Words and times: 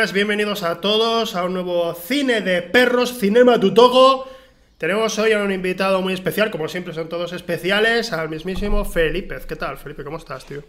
Buenas, 0.00 0.14
bienvenidos 0.14 0.62
a 0.62 0.80
todos 0.80 1.36
a 1.36 1.44
un 1.44 1.52
nuevo 1.52 1.92
cine 1.92 2.40
de 2.40 2.62
perros, 2.62 3.18
Cinema 3.18 3.60
Tutogo. 3.60 4.30
Tenemos 4.78 5.18
hoy 5.18 5.32
a 5.32 5.42
un 5.42 5.52
invitado 5.52 6.00
muy 6.00 6.14
especial, 6.14 6.50
como 6.50 6.68
siempre 6.68 6.94
son 6.94 7.10
todos 7.10 7.34
especiales, 7.34 8.10
al 8.14 8.30
mismísimo 8.30 8.86
Felipe. 8.86 9.36
¿Qué 9.46 9.56
tal, 9.56 9.76
Felipe? 9.76 10.02
¿Cómo 10.02 10.16
estás, 10.16 10.46
tío? 10.46 10.62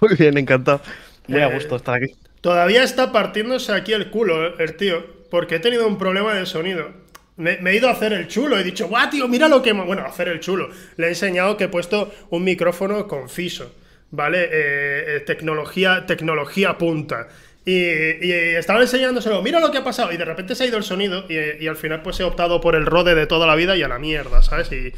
Muy 0.00 0.16
bien, 0.16 0.38
encantado. 0.38 0.80
Muy 1.28 1.42
a 1.42 1.48
Eh, 1.48 1.54
gusto 1.54 1.76
estar 1.76 1.96
aquí. 1.96 2.14
Todavía 2.40 2.82
está 2.82 3.12
partiéndose 3.12 3.74
aquí 3.74 3.92
el 3.92 4.08
culo, 4.10 4.58
el 4.58 4.74
tío, 4.78 5.04
porque 5.30 5.56
he 5.56 5.60
tenido 5.60 5.86
un 5.86 5.98
problema 5.98 6.32
de 6.32 6.46
sonido. 6.46 6.94
Me, 7.36 7.58
me 7.58 7.72
he 7.72 7.76
ido 7.76 7.88
a 7.90 7.92
hacer 7.92 8.14
el 8.14 8.26
chulo, 8.26 8.58
he 8.58 8.64
dicho, 8.64 8.88
guau, 8.88 9.10
tío, 9.10 9.28
mira 9.28 9.48
lo 9.48 9.60
que... 9.60 9.72
hemos-". 9.74 9.84
Bueno, 9.86 10.06
hacer 10.06 10.28
el 10.28 10.40
chulo. 10.40 10.70
Le 10.96 11.08
he 11.08 11.10
enseñado 11.10 11.58
que 11.58 11.64
he 11.64 11.68
puesto 11.68 12.10
un 12.30 12.42
micrófono 12.42 13.06
conciso, 13.06 13.74
¿vale? 14.10 14.44
Eh, 14.44 15.16
eh, 15.16 15.20
tecnología, 15.26 16.06
tecnología 16.06 16.78
punta. 16.78 17.28
Y, 17.64 18.26
y 18.26 18.32
estaba 18.56 18.80
enseñándoselo, 18.80 19.40
mira 19.40 19.60
lo 19.60 19.70
que 19.70 19.78
ha 19.78 19.84
pasado, 19.84 20.10
y 20.12 20.16
de 20.16 20.24
repente 20.24 20.54
se 20.56 20.64
ha 20.64 20.66
ido 20.66 20.78
el 20.78 20.82
sonido, 20.82 21.24
y, 21.28 21.62
y 21.64 21.68
al 21.68 21.76
final 21.76 22.02
pues 22.02 22.18
he 22.18 22.24
optado 22.24 22.60
por 22.60 22.74
el 22.74 22.86
rode 22.86 23.14
de 23.14 23.26
toda 23.26 23.46
la 23.46 23.54
vida 23.54 23.76
y 23.76 23.82
a 23.82 23.88
la 23.88 23.98
mierda, 24.00 24.42
¿sabes? 24.42 24.72
Y, 24.72 24.92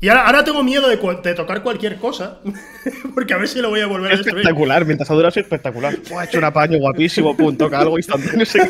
y 0.00 0.08
ahora, 0.08 0.26
ahora 0.26 0.44
tengo 0.44 0.62
miedo 0.62 0.86
de, 0.88 0.96
tocar 1.34 1.62
cualquier 1.62 1.96
cosa, 1.96 2.38
porque 3.14 3.34
a 3.34 3.38
ver 3.38 3.48
si 3.48 3.60
lo 3.60 3.70
voy 3.70 3.80
a 3.80 3.86
volver 3.86 4.12
a 4.12 4.16
destruir. 4.16 4.38
Espectacular, 4.38 4.84
mientras 4.84 5.10
ha 5.10 5.14
durado 5.14 5.30
es 5.30 5.36
espectacular. 5.38 5.96
Ha 6.16 6.24
hecho 6.24 6.38
un 6.38 6.44
apaño 6.44 6.78
guapísimo, 6.78 7.36
pum, 7.36 7.56
toca 7.56 7.80
algo 7.80 7.96
instantáneo. 7.96 8.42
así. 8.42 8.58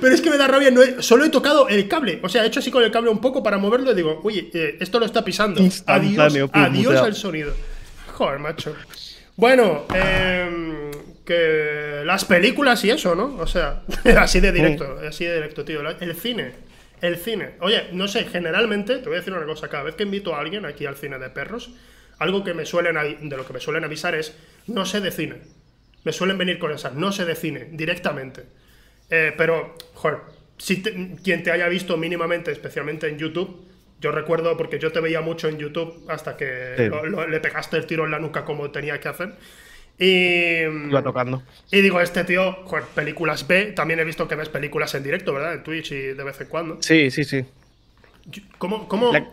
Pero 0.00 0.14
es 0.14 0.20
que 0.20 0.30
me 0.30 0.36
da 0.38 0.46
rabia, 0.46 0.70
no 0.70 0.82
he- 0.82 1.02
solo 1.02 1.24
he 1.24 1.28
tocado 1.28 1.68
el 1.68 1.88
cable. 1.88 2.20
O 2.22 2.28
sea, 2.28 2.44
he 2.44 2.46
hecho 2.46 2.60
así 2.60 2.70
con 2.70 2.82
el 2.82 2.90
cable 2.90 3.10
un 3.10 3.20
poco 3.20 3.42
para 3.42 3.58
moverlo 3.58 3.92
y 3.92 3.94
digo, 3.94 4.20
oye, 4.24 4.48
eh, 4.54 4.76
esto 4.80 4.98
lo 4.98 5.06
está 5.06 5.24
pisando. 5.24 5.60
Instantáneo, 5.60 6.22
Adiós, 6.24 6.50
pum, 6.50 6.62
adiós 6.62 7.02
al 7.02 7.14
sonido. 7.14 7.52
Joder, 8.14 8.38
macho. 8.38 8.74
Bueno, 9.38 9.86
em, 9.94 10.90
que 11.24 12.02
las 12.04 12.24
películas 12.24 12.84
y 12.84 12.90
eso, 12.90 13.14
¿no? 13.14 13.36
O 13.36 13.46
sea, 13.46 13.82
así 14.18 14.40
de 14.40 14.50
directo, 14.50 14.98
así 15.08 15.24
de 15.24 15.34
directo, 15.36 15.64
tío. 15.64 15.80
El 15.88 16.16
cine, 16.16 16.52
el 17.00 17.16
cine. 17.16 17.50
Oye, 17.60 17.84
no 17.92 18.08
sé, 18.08 18.24
generalmente, 18.24 18.96
te 18.96 19.04
voy 19.04 19.14
a 19.14 19.18
decir 19.20 19.32
una 19.32 19.46
cosa, 19.46 19.68
cada 19.68 19.84
vez 19.84 19.94
que 19.94 20.02
invito 20.02 20.34
a 20.34 20.40
alguien 20.40 20.66
aquí 20.66 20.86
al 20.86 20.96
cine 20.96 21.20
de 21.20 21.30
perros, 21.30 21.70
algo 22.18 22.42
que 22.42 22.52
me 22.52 22.66
suelen, 22.66 22.96
de 23.28 23.36
lo 23.36 23.46
que 23.46 23.52
me 23.52 23.60
suelen 23.60 23.84
avisar 23.84 24.16
es, 24.16 24.36
no 24.66 24.84
sé 24.84 25.00
de 25.00 25.12
cine. 25.12 25.36
Me 26.02 26.12
suelen 26.12 26.36
venir 26.36 26.58
con 26.58 26.72
esas, 26.72 26.94
no 26.94 27.12
sé 27.12 27.24
de 27.24 27.36
cine, 27.36 27.68
directamente. 27.70 28.42
Eh, 29.08 29.32
pero, 29.38 29.76
joder, 29.94 30.18
si 30.56 30.78
te- 30.82 31.14
quien 31.22 31.44
te 31.44 31.52
haya 31.52 31.68
visto 31.68 31.96
mínimamente, 31.96 32.50
especialmente 32.50 33.06
en 33.08 33.18
YouTube, 33.18 33.67
yo 34.00 34.12
recuerdo, 34.12 34.56
porque 34.56 34.78
yo 34.78 34.92
te 34.92 35.00
veía 35.00 35.20
mucho 35.20 35.48
en 35.48 35.58
YouTube 35.58 36.04
hasta 36.08 36.36
que 36.36 36.74
Sí. 36.76 36.84
lo- 36.88 37.04
lo- 37.06 37.26
le 37.26 37.40
pegaste 37.40 37.76
el 37.76 37.86
tiro 37.86 38.04
en 38.04 38.10
la 38.12 38.18
nuca 38.18 38.44
como 38.44 38.70
tenía 38.70 39.00
que 39.00 39.08
hacer. 39.08 39.32
Y, 39.98 40.60
Iba 40.90 41.02
tocando. 41.02 41.42
y 41.72 41.80
digo, 41.80 42.00
este 42.00 42.22
tío, 42.24 42.52
joder, 42.64 42.84
películas 42.94 43.48
B, 43.48 43.72
también 43.72 43.98
he 43.98 44.04
visto 44.04 44.28
que 44.28 44.36
ves 44.36 44.48
películas 44.48 44.94
en 44.94 45.02
directo, 45.02 45.32
¿verdad? 45.34 45.54
En 45.54 45.64
Twitch 45.64 45.90
y 45.90 45.96
de 45.98 46.22
vez 46.24 46.40
en 46.40 46.46
cuando. 46.46 46.80
Sí, 46.82 47.10
sí, 47.10 47.24
sí. 47.24 47.44
¿Cómo, 48.58 48.86
cómo, 48.86 49.12
La- 49.12 49.26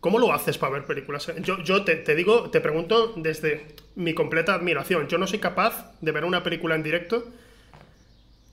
cómo 0.00 0.18
lo 0.18 0.32
haces 0.32 0.56
para 0.56 0.72
ver 0.72 0.84
películas? 0.86 1.30
Yo, 1.42 1.62
yo 1.62 1.84
te, 1.84 1.96
te 1.96 2.14
digo, 2.14 2.48
te 2.50 2.60
pregunto 2.62 3.12
desde 3.16 3.66
mi 3.96 4.14
completa 4.14 4.54
admiración. 4.54 5.08
Yo 5.08 5.18
no 5.18 5.26
soy 5.26 5.40
capaz 5.40 5.92
de 6.00 6.12
ver 6.12 6.24
una 6.24 6.42
película 6.42 6.74
en 6.74 6.82
directo. 6.82 7.26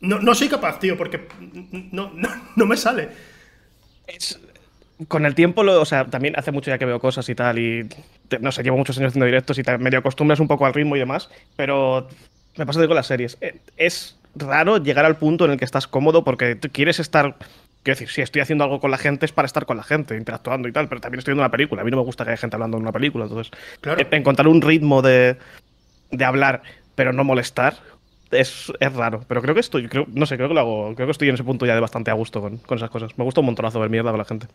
No, 0.02 0.20
no 0.20 0.36
soy 0.36 0.50
capaz, 0.50 0.80
tío, 0.80 0.98
porque 0.98 1.26
no, 1.94 2.12
no, 2.16 2.30
no 2.58 2.66
me 2.66 2.76
sale. 2.76 3.08
Es- 4.08 4.40
Con 5.08 5.26
el 5.26 5.36
tiempo, 5.36 5.64
lo- 5.64 5.82
o 5.82 5.86
sea, 5.86 6.06
también 6.06 6.36
hace 6.38 6.52
mucho 6.52 6.72
ya 6.72 6.78
que 6.78 6.86
veo 6.86 7.00
cosas 7.00 7.28
y 7.28 7.36
tal, 7.36 7.60
y 7.60 7.88
te- 8.30 8.40
no 8.40 8.52
sé, 8.52 8.64
llevo 8.64 8.78
muchos 8.78 8.98
años 8.98 9.10
haciendo 9.10 9.26
directos 9.26 9.58
y 9.60 9.64
te 9.64 9.78
medio 9.78 10.00
acostumbras 10.00 10.40
un 10.40 10.48
poco 10.48 10.66
al 10.66 10.74
ritmo 10.74 10.96
y 10.96 11.00
demás, 11.00 11.30
pero 11.58 12.08
me 12.56 12.66
pasa 12.66 12.86
con 12.88 12.96
las 12.96 13.08
series. 13.08 13.38
Eh, 13.42 13.60
Es 13.78 14.18
raro 14.36 14.78
llegar 14.78 15.06
al 15.06 15.18
punto 15.18 15.46
en 15.46 15.52
el 15.52 15.58
que 15.58 15.66
estás 15.66 15.88
cómodo 15.88 16.24
porque 16.24 16.56
tú 16.56 16.70
quieres 16.72 17.00
estar. 17.00 17.36
Quiero 17.84 18.00
decir, 18.00 18.10
si 18.10 18.22
estoy 18.22 18.42
haciendo 18.42 18.64
algo 18.64 18.80
con 18.80 18.90
la 18.90 18.98
gente 18.98 19.26
es 19.26 19.32
para 19.32 19.46
estar 19.46 19.66
con 19.66 19.78
la 19.78 19.84
gente, 19.84 20.18
interactuando 20.18 20.68
y 20.68 20.72
tal, 20.72 20.88
pero 20.90 21.02
también 21.02 21.20
estoy 21.20 21.34
viendo 21.34 21.44
una 21.44 21.52
película. 21.52 21.82
A 21.82 21.86
mí 21.86 21.92
no 21.92 21.98
me 21.98 22.04
gusta 22.04 22.24
que 22.24 22.32
haya 22.32 22.38
gente 22.38 22.56
hablando 22.56 22.78
en 22.78 22.84
una 22.84 22.92
película, 22.92 23.26
entonces. 23.26 23.52
Claro. 23.82 24.02
eh, 24.02 24.08
Encontrar 24.12 24.48
un 24.48 24.62
ritmo 24.62 25.02
de, 25.02 25.38
de 26.10 26.26
hablar, 26.26 26.64
pero 26.96 27.14
no 27.14 27.24
molestar, 27.24 27.76
es, 28.32 28.72
es 28.80 28.94
raro. 28.94 29.24
Pero 29.28 29.42
creo 29.42 29.54
que 29.54 29.60
estoy, 29.62 29.88
creo, 29.88 30.06
no 30.12 30.26
sé, 30.26 30.36
creo 30.36 30.48
que 30.48 30.56
lo 30.56 30.60
hago, 30.62 30.96
creo 30.96 31.06
que 31.08 31.12
estoy 31.12 31.28
en 31.30 31.36
ese 31.36 31.44
punto 31.44 31.66
ya 31.68 31.76
de 31.76 31.82
bastante 31.82 32.10
a 32.10 32.16
gusto 32.16 32.42
con, 32.42 32.58
con 32.58 32.78
esas 32.78 32.90
cosas. 32.90 33.16
Me 33.18 33.24
gusta 33.24 33.42
un 33.42 33.46
montonazo 33.46 33.80
ver 33.80 33.90
mierda 33.92 34.10
con 34.10 34.18
la 34.18 34.26
gente. 34.26 34.48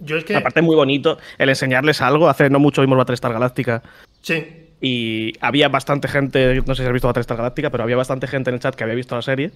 Yo 0.00 0.16
es 0.16 0.24
que. 0.24 0.36
Aparte, 0.36 0.62
muy 0.62 0.76
bonito 0.76 1.18
el 1.38 1.48
enseñarles 1.48 2.00
algo. 2.00 2.28
Hace 2.28 2.50
no 2.50 2.58
mucho 2.58 2.80
vimos 2.80 2.98
Battlestar 2.98 3.32
Galáctica 3.32 3.82
Sí. 4.22 4.46
y 4.80 5.32
había 5.40 5.68
bastante 5.68 6.08
gente, 6.08 6.62
no 6.66 6.74
sé 6.74 6.82
si 6.82 6.86
has 6.86 6.92
visto 6.92 7.08
Battlestar 7.08 7.36
Galáctica, 7.36 7.70
pero 7.70 7.84
había 7.84 7.96
bastante 7.96 8.26
gente 8.26 8.50
en 8.50 8.54
el 8.54 8.60
chat 8.60 8.74
que 8.74 8.84
había 8.84 8.94
visto 8.96 9.14
la 9.16 9.22
serie. 9.22 9.50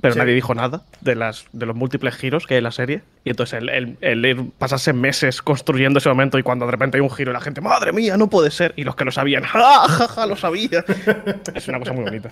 Pero 0.00 0.14
Sí. 0.14 0.20
nadie 0.20 0.32
dijo 0.32 0.54
nada 0.54 0.82
de, 1.00 1.16
las, 1.16 1.46
de 1.52 1.66
los 1.66 1.74
múltiples 1.74 2.14
giros 2.14 2.46
que 2.46 2.54
hay 2.54 2.58
en 2.58 2.64
la 2.64 2.70
serie. 2.70 3.02
Y 3.24 3.30
entonces 3.30 3.58
el, 3.60 3.68
el- 3.68 3.96
el 4.00 4.24
ir- 4.24 4.52
pasarse 4.56 4.92
meses 4.92 5.42
construyendo 5.42 5.98
ese 5.98 6.08
momento 6.08 6.38
y 6.38 6.44
cuando 6.44 6.66
de 6.66 6.70
repente 6.70 6.98
hay 6.98 7.00
un 7.00 7.10
giro 7.10 7.32
y 7.32 7.34
la 7.34 7.40
gente, 7.40 7.60
madre 7.60 7.92
mía, 7.92 8.16
no 8.16 8.30
puede 8.30 8.52
ser. 8.52 8.74
Y 8.76 8.84
los 8.84 8.94
que 8.94 9.04
lo 9.04 9.10
sabían, 9.10 9.42
ja, 9.44 9.88
ja, 9.88 10.06
ja, 10.06 10.26
lo 10.26 10.36
sabía. 10.36 10.84
es 11.54 11.66
una 11.66 11.80
cosa 11.80 11.92
muy 11.94 12.04
bonita. 12.04 12.28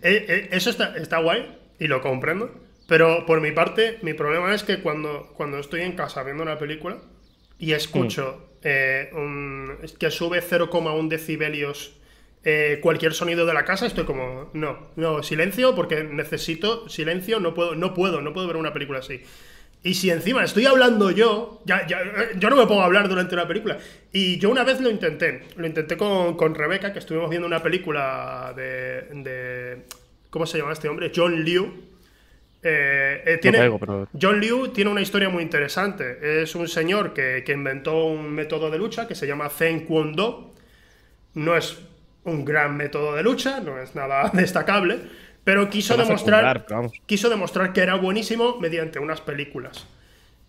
Eh, 0.00 0.26
eh, 0.28 0.48
eso 0.52 0.70
está, 0.70 0.94
está 0.96 1.18
guay 1.18 1.44
y 1.80 1.88
lo 1.88 2.00
comprendo. 2.00 2.52
Pero 2.92 3.24
por 3.24 3.40
mi 3.40 3.52
parte, 3.52 3.98
mi 4.02 4.12
problema 4.12 4.54
es 4.54 4.62
que 4.64 4.80
cuando, 4.80 5.32
cuando 5.34 5.56
estoy 5.58 5.80
en 5.80 5.92
casa 5.92 6.22
viendo 6.24 6.42
una 6.42 6.58
película 6.58 6.98
y 7.58 7.72
escucho 7.72 8.24
eh, 8.62 9.08
un- 9.14 9.78
es 9.82 9.92
que 9.92 10.10
sube 10.10 10.42
0,1 10.42 11.08
decibelios 11.08 11.98
eh, 12.44 12.80
cualquier 12.82 13.14
sonido 13.14 13.46
de 13.46 13.54
la 13.54 13.64
casa, 13.64 13.86
estoy 13.86 14.04
como, 14.04 14.50
no, 14.52 14.88
no, 14.96 15.22
silencio 15.22 15.74
porque 15.74 16.04
necesito 16.04 16.88
silencio, 16.88 17.40
no 17.40 17.54
puedo, 17.54 17.74
no 17.76 17.94
puedo, 17.94 18.20
no 18.20 18.32
puedo 18.34 18.46
ver 18.48 18.56
una 18.56 18.72
película 18.74 18.98
así. 18.98 19.22
Y 19.84 19.94
si 19.94 20.10
encima 20.10 20.44
estoy 20.44 20.66
hablando 20.66 21.10
yo, 21.10 21.62
ya, 21.64 21.86
ya, 21.86 22.00
eh, 22.02 22.30
yo 22.36 22.50
no 22.50 22.56
me 22.56 22.66
pongo 22.66 22.82
a 22.82 22.84
hablar 22.84 23.08
durante 23.08 23.34
una 23.34 23.48
película. 23.48 23.78
Y 24.12 24.38
yo 24.38 24.50
una 24.50 24.64
vez 24.64 24.80
lo 24.80 24.90
intenté, 24.90 25.44
lo 25.56 25.66
intenté 25.66 25.96
con, 25.96 26.36
con 26.36 26.54
Rebeca, 26.54 26.92
que 26.92 26.98
estuvimos 27.00 27.30
viendo 27.30 27.46
una 27.46 27.62
película 27.62 28.52
de, 28.54 29.02
de- 29.22 29.82
¿Cómo 30.30 30.44
se 30.46 30.58
llama 30.58 30.72
este 30.74 30.88
hombre? 30.88 31.10
John 31.14 31.42
Liu. 31.44 31.91
Eh, 32.62 33.22
eh, 33.26 33.38
tiene, 33.38 33.58
caigo, 33.58 33.78
pero- 33.78 34.08
John 34.20 34.40
Liu 34.40 34.68
tiene 34.68 34.90
una 34.90 35.00
historia 35.00 35.28
muy 35.28 35.42
interesante. 35.42 36.42
Es 36.42 36.54
un 36.54 36.68
señor 36.68 37.12
que, 37.12 37.42
que 37.44 37.52
inventó 37.52 38.06
un 38.06 38.30
método 38.32 38.70
de 38.70 38.78
lucha 38.78 39.08
que 39.08 39.14
se 39.14 39.26
llama 39.26 39.48
Zen 39.48 39.80
Kwon 39.84 40.14
Do. 40.14 40.52
No 41.34 41.56
es 41.56 41.78
un 42.24 42.44
gran 42.44 42.76
método 42.76 43.14
de 43.14 43.22
lucha, 43.22 43.60
no 43.60 43.80
es 43.80 43.94
nada 43.94 44.30
destacable, 44.34 44.98
pero 45.44 45.68
quiso 45.70 45.96
demostrar, 45.96 46.66
quiso 47.06 47.28
demostrar 47.28 47.72
que 47.72 47.80
era 47.80 47.96
buenísimo 47.96 48.58
mediante 48.60 48.98
unas 49.00 49.20
películas. 49.20 49.86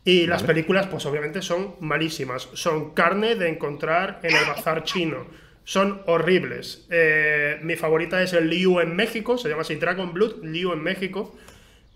Y 0.06 0.28
las 0.28 0.44
películas, 0.44 0.88
pues 0.88 1.06
obviamente 1.06 1.41
son 1.41 1.75
malísimas. 1.80 2.50
Son 2.53 2.94
carne 2.94 3.35
de 3.35 3.47
encontrar 3.47 4.19
en 4.22 4.35
el 4.35 4.45
bazar 4.45 4.84
chino. 4.84 5.25
Son 5.63 6.01
horribles. 6.07 6.85
Eh, 6.91 7.57
mi 7.63 7.78
favorita 7.78 8.22
es 8.22 8.34
el 8.34 8.50
Liu 8.50 8.81
en 8.81 8.94
México, 8.97 9.38
se 9.38 9.47
llama 9.47 9.62
así 9.62 9.75
Dragon 9.75 10.12
Blood, 10.13 10.44
Liu 10.44 10.74
en 10.74 10.84
México. 10.84 11.34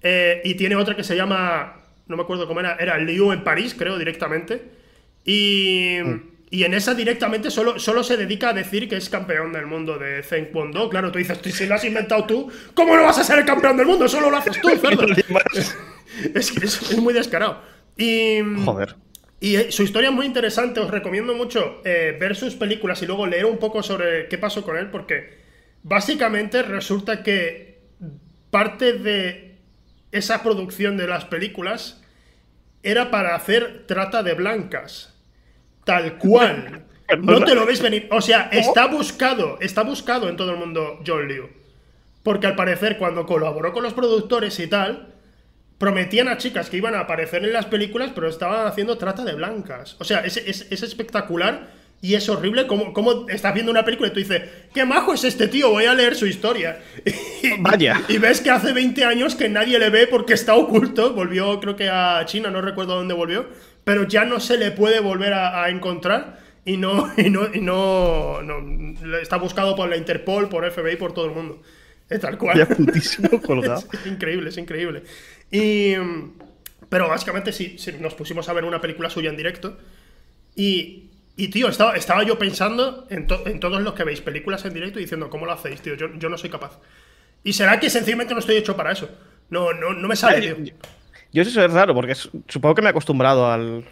Eh, 0.02 0.42
y 0.44 0.56
tiene 0.56 0.76
otra 0.76 0.96
que 0.96 1.04
se 1.04 1.16
llama, 1.16 1.82
no 2.08 2.16
me 2.16 2.24
acuerdo 2.24 2.48
cómo 2.48 2.60
era, 2.60 2.76
era 2.76 2.98
Liu 2.98 3.32
en 3.32 3.44
París, 3.44 3.76
creo, 3.78 3.98
directamente. 3.98 4.62
Y, 5.26 5.98
y 6.50 6.64
en 6.64 6.74
esa 6.74 6.94
directamente 6.94 7.52
solo, 7.52 7.78
solo 7.80 8.04
se 8.04 8.16
dedica 8.16 8.50
a 8.50 8.54
decir 8.54 8.88
que 8.88 8.96
es 8.96 9.10
campeón 9.10 9.52
del 9.52 9.66
mundo 9.66 9.98
de 9.98 10.24
Zen 10.24 10.46
Kwon 10.46 10.72
Do. 10.72 10.90
Claro, 10.90 11.12
tú 11.12 11.20
dices, 11.20 11.40
si 11.44 11.66
lo 11.66 11.76
has 11.76 11.84
inventado 11.84 12.26
tú, 12.26 12.50
¿cómo 12.74 12.96
no 12.96 13.04
vas 13.04 13.18
a 13.18 13.24
ser 13.24 13.40
el 13.40 13.46
campeón 13.46 13.76
del 13.76 13.88
mundo? 13.88 14.08
Solo 14.08 14.30
lo 14.30 14.38
haces 14.38 14.60
tú, 14.62 14.70
cerdo. 14.82 15.06
es 16.34 16.56
es, 16.58 16.92
es 16.92 16.98
muy 17.00 17.14
descarado. 17.14 17.62
Y, 17.98 18.40
Joder. 18.64 18.96
y 19.42 19.56
eh, 19.56 19.72
su 19.72 19.84
historia 19.84 20.10
es 20.10 20.16
muy 20.16 20.26
interesante, 20.26 20.80
os 20.80 20.90
recomiendo 20.90 21.34
mucho 21.34 21.82
eh, 21.84 22.16
ver 22.18 22.36
sus 22.36 22.56
películas 22.56 23.02
y 23.02 23.08
luego 23.08 23.28
leer 23.28 23.46
un 23.46 23.58
poco 23.58 23.84
sobre 23.84 24.28
qué 24.30 24.38
pasó 24.38 24.64
con 24.64 24.78
él, 24.78 24.90
porque 24.90 25.38
básicamente 25.84 26.62
resulta 26.62 27.24
que 27.24 27.80
parte 28.52 28.94
de 28.94 29.47
esa 30.12 30.44
producción 30.44 30.98
de 30.98 31.08
las 31.08 31.26
películas 31.26 32.02
era 32.84 33.12
para 33.12 33.36
hacer 33.36 33.86
trata 33.88 34.24
de 34.24 34.34
blancas. 34.34 35.14
Tal 35.86 36.18
cual. 36.18 36.84
No 37.22 37.42
te 37.46 37.56
lo 37.56 37.66
ves 37.66 37.82
venir. 37.82 38.10
O 38.12 38.20
sea, 38.20 38.50
está 38.52 38.86
buscado, 38.88 39.58
está 39.62 39.84
buscado 39.84 40.28
en 40.28 40.36
todo 40.36 40.52
el 40.52 40.58
mundo 40.58 41.00
John 41.08 41.26
Liu. 41.26 41.48
Porque 42.22 42.48
al 42.48 42.58
parecer, 42.58 42.98
cuando 42.98 43.26
colaboró 43.26 43.72
con 43.72 43.82
los 43.84 43.94
productores 43.94 44.60
y 44.60 44.68
tal, 44.68 45.14
prometían 45.78 46.28
a 46.28 46.36
chicas 46.38 46.70
que 46.70 46.76
iban 46.76 46.96
a 46.96 47.00
aparecer 47.00 47.46
en 47.46 47.54
las 47.54 47.66
películas, 47.66 48.12
pero 48.14 48.28
estaban 48.28 48.68
haciendo 48.68 48.98
trata 48.98 49.24
de 49.24 49.36
blancas. 49.36 49.96
O 50.00 50.04
sea, 50.04 50.20
es, 50.26 50.36
es- 50.36 50.68
es 50.70 50.84
espectacular 50.84 51.72
y 52.02 52.14
es 52.14 52.30
horrible 52.30 52.68
como, 52.68 52.94
como 52.94 53.28
estás 53.30 53.54
viendo 53.54 53.72
una 53.72 53.84
película 53.84 54.10
y 54.10 54.14
tú 54.14 54.20
dices, 54.20 54.44
qué 54.74 54.86
majo 54.86 55.14
es 55.14 55.24
este 55.24 55.48
tío, 55.48 55.72
voy 55.72 55.86
a 55.86 55.94
leer 55.94 56.16
su 56.16 56.26
historia. 56.28 56.80
Y, 57.44 57.62
Vaya. 57.62 58.02
Y 58.08 58.18
ves 58.18 58.42
que 58.42 58.50
hace 58.50 58.74
20 58.74 59.06
años 59.06 59.36
que 59.36 59.48
nadie 59.48 59.78
le 59.78 59.90
ve 59.92 60.08
porque 60.08 60.34
está 60.34 60.56
oculto, 60.56 61.14
volvió 61.14 61.60
creo 61.60 61.76
que 61.76 61.88
a 61.90 62.24
China, 62.26 62.50
no 62.50 62.62
recuerdo 62.62 62.96
dónde 62.96 63.14
volvió, 63.14 63.48
pero 63.84 64.08
ya 64.08 64.26
no 64.26 64.40
se 64.40 64.58
le 64.58 64.72
puede 64.72 65.00
volver 65.00 65.34
a, 65.34 65.64
a 65.64 65.70
encontrar 65.70 66.40
y 66.66 66.78
no, 66.78 67.12
y 67.18 67.30
no, 67.30 67.48
y 67.54 67.62
no, 67.62 68.42
no- 68.42 69.18
está 69.22 69.38
buscado 69.38 69.76
por 69.76 69.88
la 69.90 69.98
Interpol, 69.98 70.50
por 70.50 70.70
FBI, 70.70 70.98
por 70.98 71.14
todo 71.14 71.26
el 71.26 71.32
mundo. 71.32 71.62
Es 72.10 72.22
tal 72.22 72.38
cual. 72.38 72.58
Ya 72.58 72.68
putísimo 72.68 73.42
colgado. 73.46 73.84
Es 73.92 74.06
increíble, 74.06 74.50
es 74.50 74.58
increíble. 74.58 75.04
Y. 75.52 75.94
Pero 76.90 77.10
básicamente 77.10 77.52
sí, 77.52 77.76
sí, 77.78 77.92
nos 78.00 78.14
pusimos 78.14 78.48
a 78.48 78.54
ver 78.54 78.64
una 78.64 78.80
película 78.80 79.10
suya 79.10 79.30
en 79.30 79.38
directo. 79.38 79.78
Y. 80.56 81.10
Y 81.40 81.50
tío, 81.50 81.70
estaba, 81.70 81.96
estaba 81.96 82.24
yo 82.24 82.38
pensando 82.40 83.06
en, 83.10 83.28
to- 83.28 83.46
en 83.46 83.60
todos 83.60 83.80
los 83.82 83.94
que 83.94 84.04
veis 84.04 84.22
películas 84.22 84.66
en 84.66 84.74
directo 84.74 85.00
y 85.00 85.04
diciendo, 85.04 85.30
¿cómo 85.30 85.46
lo 85.46 85.52
hacéis, 85.54 85.82
tío? 85.82 85.94
Yo, 85.96 86.08
yo 86.18 86.30
no 86.30 86.38
soy 86.38 86.50
capaz. 86.50 86.80
Y 87.44 87.54
será 87.54 87.80
que 87.80 87.90
sencillamente 87.90 88.34
no 88.34 88.40
estoy 88.40 88.56
hecho 88.58 88.76
para 88.76 88.92
eso. 88.92 89.08
No, 89.50 89.72
no, 89.72 89.94
no 89.94 90.08
me 90.08 90.16
sale, 90.16 90.54
tío. 90.56 90.74
Yo 91.32 91.42
eso 91.44 91.64
es 91.64 91.72
raro, 91.72 91.94
porque 91.94 92.14
es- 92.14 92.30
supongo 92.48 92.74
que 92.76 92.82
me 92.82 92.88
he 92.88 92.90
acostumbrado 92.90 93.52
al, 93.52 93.84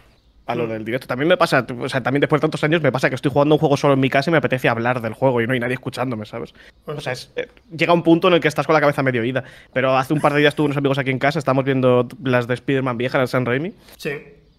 a 0.46 0.54
lo 0.56 0.64
Mm. 0.66 0.70
del 0.70 0.84
directo. 0.84 1.06
También 1.06 1.28
me 1.28 1.36
pasa, 1.36 1.64
o 1.78 1.88
sea, 1.88 2.02
también 2.02 2.20
después 2.20 2.40
de 2.40 2.42
tantos 2.42 2.64
años 2.64 2.82
me 2.82 2.90
pasa 2.90 3.08
que 3.08 3.14
estoy 3.14 3.30
jugando 3.30 3.54
un 3.54 3.58
juego 3.60 3.76
solo 3.76 3.94
en 3.94 4.00
mi 4.00 4.10
casa 4.10 4.30
y 4.30 4.32
me 4.32 4.38
apetece 4.38 4.68
hablar 4.68 5.00
del 5.00 5.12
juego 5.12 5.40
y 5.40 5.46
no 5.46 5.52
hay 5.52 5.60
nadie 5.60 5.74
escuchándome, 5.74 6.26
¿sabes? 6.26 6.52
O 6.86 7.00
sea, 7.00 7.12
es- 7.12 7.30
eh, 7.36 7.46
llega 7.76 7.92
un 7.92 8.02
punto 8.02 8.26
en 8.26 8.34
el 8.34 8.40
que 8.40 8.48
estás 8.48 8.66
con 8.66 8.74
la 8.74 8.80
cabeza 8.80 9.04
medio 9.04 9.22
ida. 9.24 9.44
Pero 9.72 9.96
hace 9.96 10.12
un 10.12 10.20
par 10.20 10.32
de 10.34 10.40
días 10.40 10.56
tuve 10.56 10.64
unos 10.66 10.76
amigos 10.78 10.98
aquí 10.98 11.10
en 11.10 11.20
casa, 11.20 11.38
estábamos 11.38 11.64
viendo 11.64 12.08
las 12.24 12.48
de 12.48 12.54
Spider-Man 12.54 12.98
viejas, 12.98 13.20
de 13.20 13.26
San 13.28 13.46
Raimi, 13.46 13.72
Sí. 13.96 14.10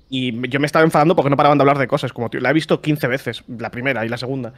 Y 0.10 0.48
yo 0.50 0.60
me 0.60 0.66
estaba 0.66 0.86
enfadando 0.86 1.16
porque 1.16 1.30
no 1.30 1.38
paraban 1.38 1.58
de 1.58 1.64
hablar 1.64 1.78
de 1.78 1.88
cosas. 1.88 2.14
Como, 2.14 2.30
tío, 2.30 2.40
la 2.40 2.52
he 2.52 2.54
visto 2.54 2.82
15 2.82 3.08
veces, 3.08 3.44
la 3.48 3.70
primera 3.72 4.06
y 4.06 4.10
la 4.10 4.18
segunda. 4.18 4.54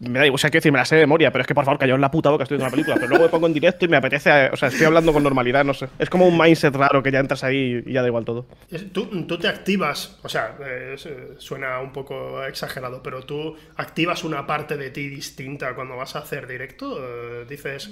Me 0.00 0.18
da 0.18 0.24
igual, 0.24 0.36
o 0.36 0.38
sea, 0.38 0.48
quiero 0.48 0.62
decir, 0.62 0.72
me 0.72 0.78
la 0.78 0.86
sé 0.86 0.96
de 0.96 1.02
memoria, 1.02 1.30
pero 1.30 1.42
es 1.42 1.46
que 1.46 1.54
por 1.54 1.66
favor, 1.66 1.78
callaos 1.78 1.98
en 1.98 2.00
la 2.00 2.10
puta 2.10 2.30
boca, 2.30 2.44
estoy 2.44 2.56
viendo 2.56 2.68
una 2.68 2.70
película. 2.70 2.96
Pero 2.96 3.08
luego 3.08 3.24
me 3.24 3.30
pongo 3.30 3.46
en 3.46 3.52
directo 3.52 3.84
y 3.84 3.88
me 3.88 3.98
apetece, 3.98 4.30
eh, 4.30 4.50
o 4.50 4.56
sea, 4.56 4.68
estoy 4.68 4.86
hablando 4.86 5.12
con 5.12 5.22
normalidad, 5.22 5.62
no 5.62 5.74
sé. 5.74 5.88
Es 5.98 6.08
como 6.08 6.26
un 6.26 6.38
mindset 6.38 6.74
raro 6.74 7.02
que 7.02 7.12
ya 7.12 7.18
entras 7.18 7.44
ahí 7.44 7.82
y 7.84 7.92
ya 7.92 8.00
da 8.00 8.08
igual 8.08 8.24
todo. 8.24 8.46
Tú, 8.92 9.26
tú 9.26 9.38
te 9.38 9.46
activas, 9.46 10.18
o 10.22 10.28
sea, 10.30 10.56
eh, 10.64 10.96
suena 11.36 11.80
un 11.80 11.92
poco 11.92 12.42
exagerado, 12.44 13.02
pero 13.02 13.24
tú 13.24 13.54
activas 13.76 14.24
una 14.24 14.46
parte 14.46 14.78
de 14.78 14.90
ti 14.90 15.06
distinta 15.10 15.74
cuando 15.74 15.96
vas 15.96 16.16
a 16.16 16.20
hacer 16.20 16.46
directo. 16.46 16.96
eh, 16.98 17.44
dices, 17.46 17.90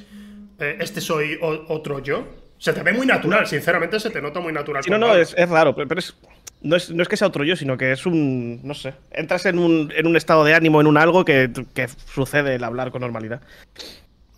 este 0.59 1.03
soy 1.03 1.39
otro 1.43 1.99
yo. 1.99 2.48
Se 2.59 2.73
te 2.73 2.83
ve 2.83 2.93
muy 2.93 3.07
natural, 3.07 3.47
sinceramente 3.47 4.01
se 4.01 4.11
te 4.11 4.21
nota 4.21 4.41
muy 4.41 4.53
natural. 4.53 4.83
Sí, 4.83 4.91
no, 4.91 4.99
no, 4.99 5.15
es, 5.15 5.35
es 5.37 5.49
raro, 5.49 5.75
pero, 5.75 5.89
pero 5.89 6.01
es, 6.01 6.17
no, 6.61 6.77
es, 6.77 6.91
no 6.91 7.03
es 7.03 7.09
que 7.09 7.17
sea 7.17 7.29
otro 7.29 7.45
yo, 7.45 7.57
sino 7.57 7.77
que 7.77 7.93
es 7.93 8.05
un, 8.05 8.61
no 8.65 8.75
sé, 8.75 8.95
entras 9.11 9.47
en 9.47 9.59
un, 9.59 9.93
en 9.95 10.07
un 10.07 10.17
estado 10.17 10.45
de 10.45 10.55
ánimo, 10.55 10.81
en 10.81 10.89
un 10.89 10.97
algo 10.97 11.25
que, 11.25 11.51
que 11.75 11.89
sucede 11.89 12.57
el 12.57 12.65
hablar 12.65 12.91
con 12.91 13.01
normalidad. 13.01 13.41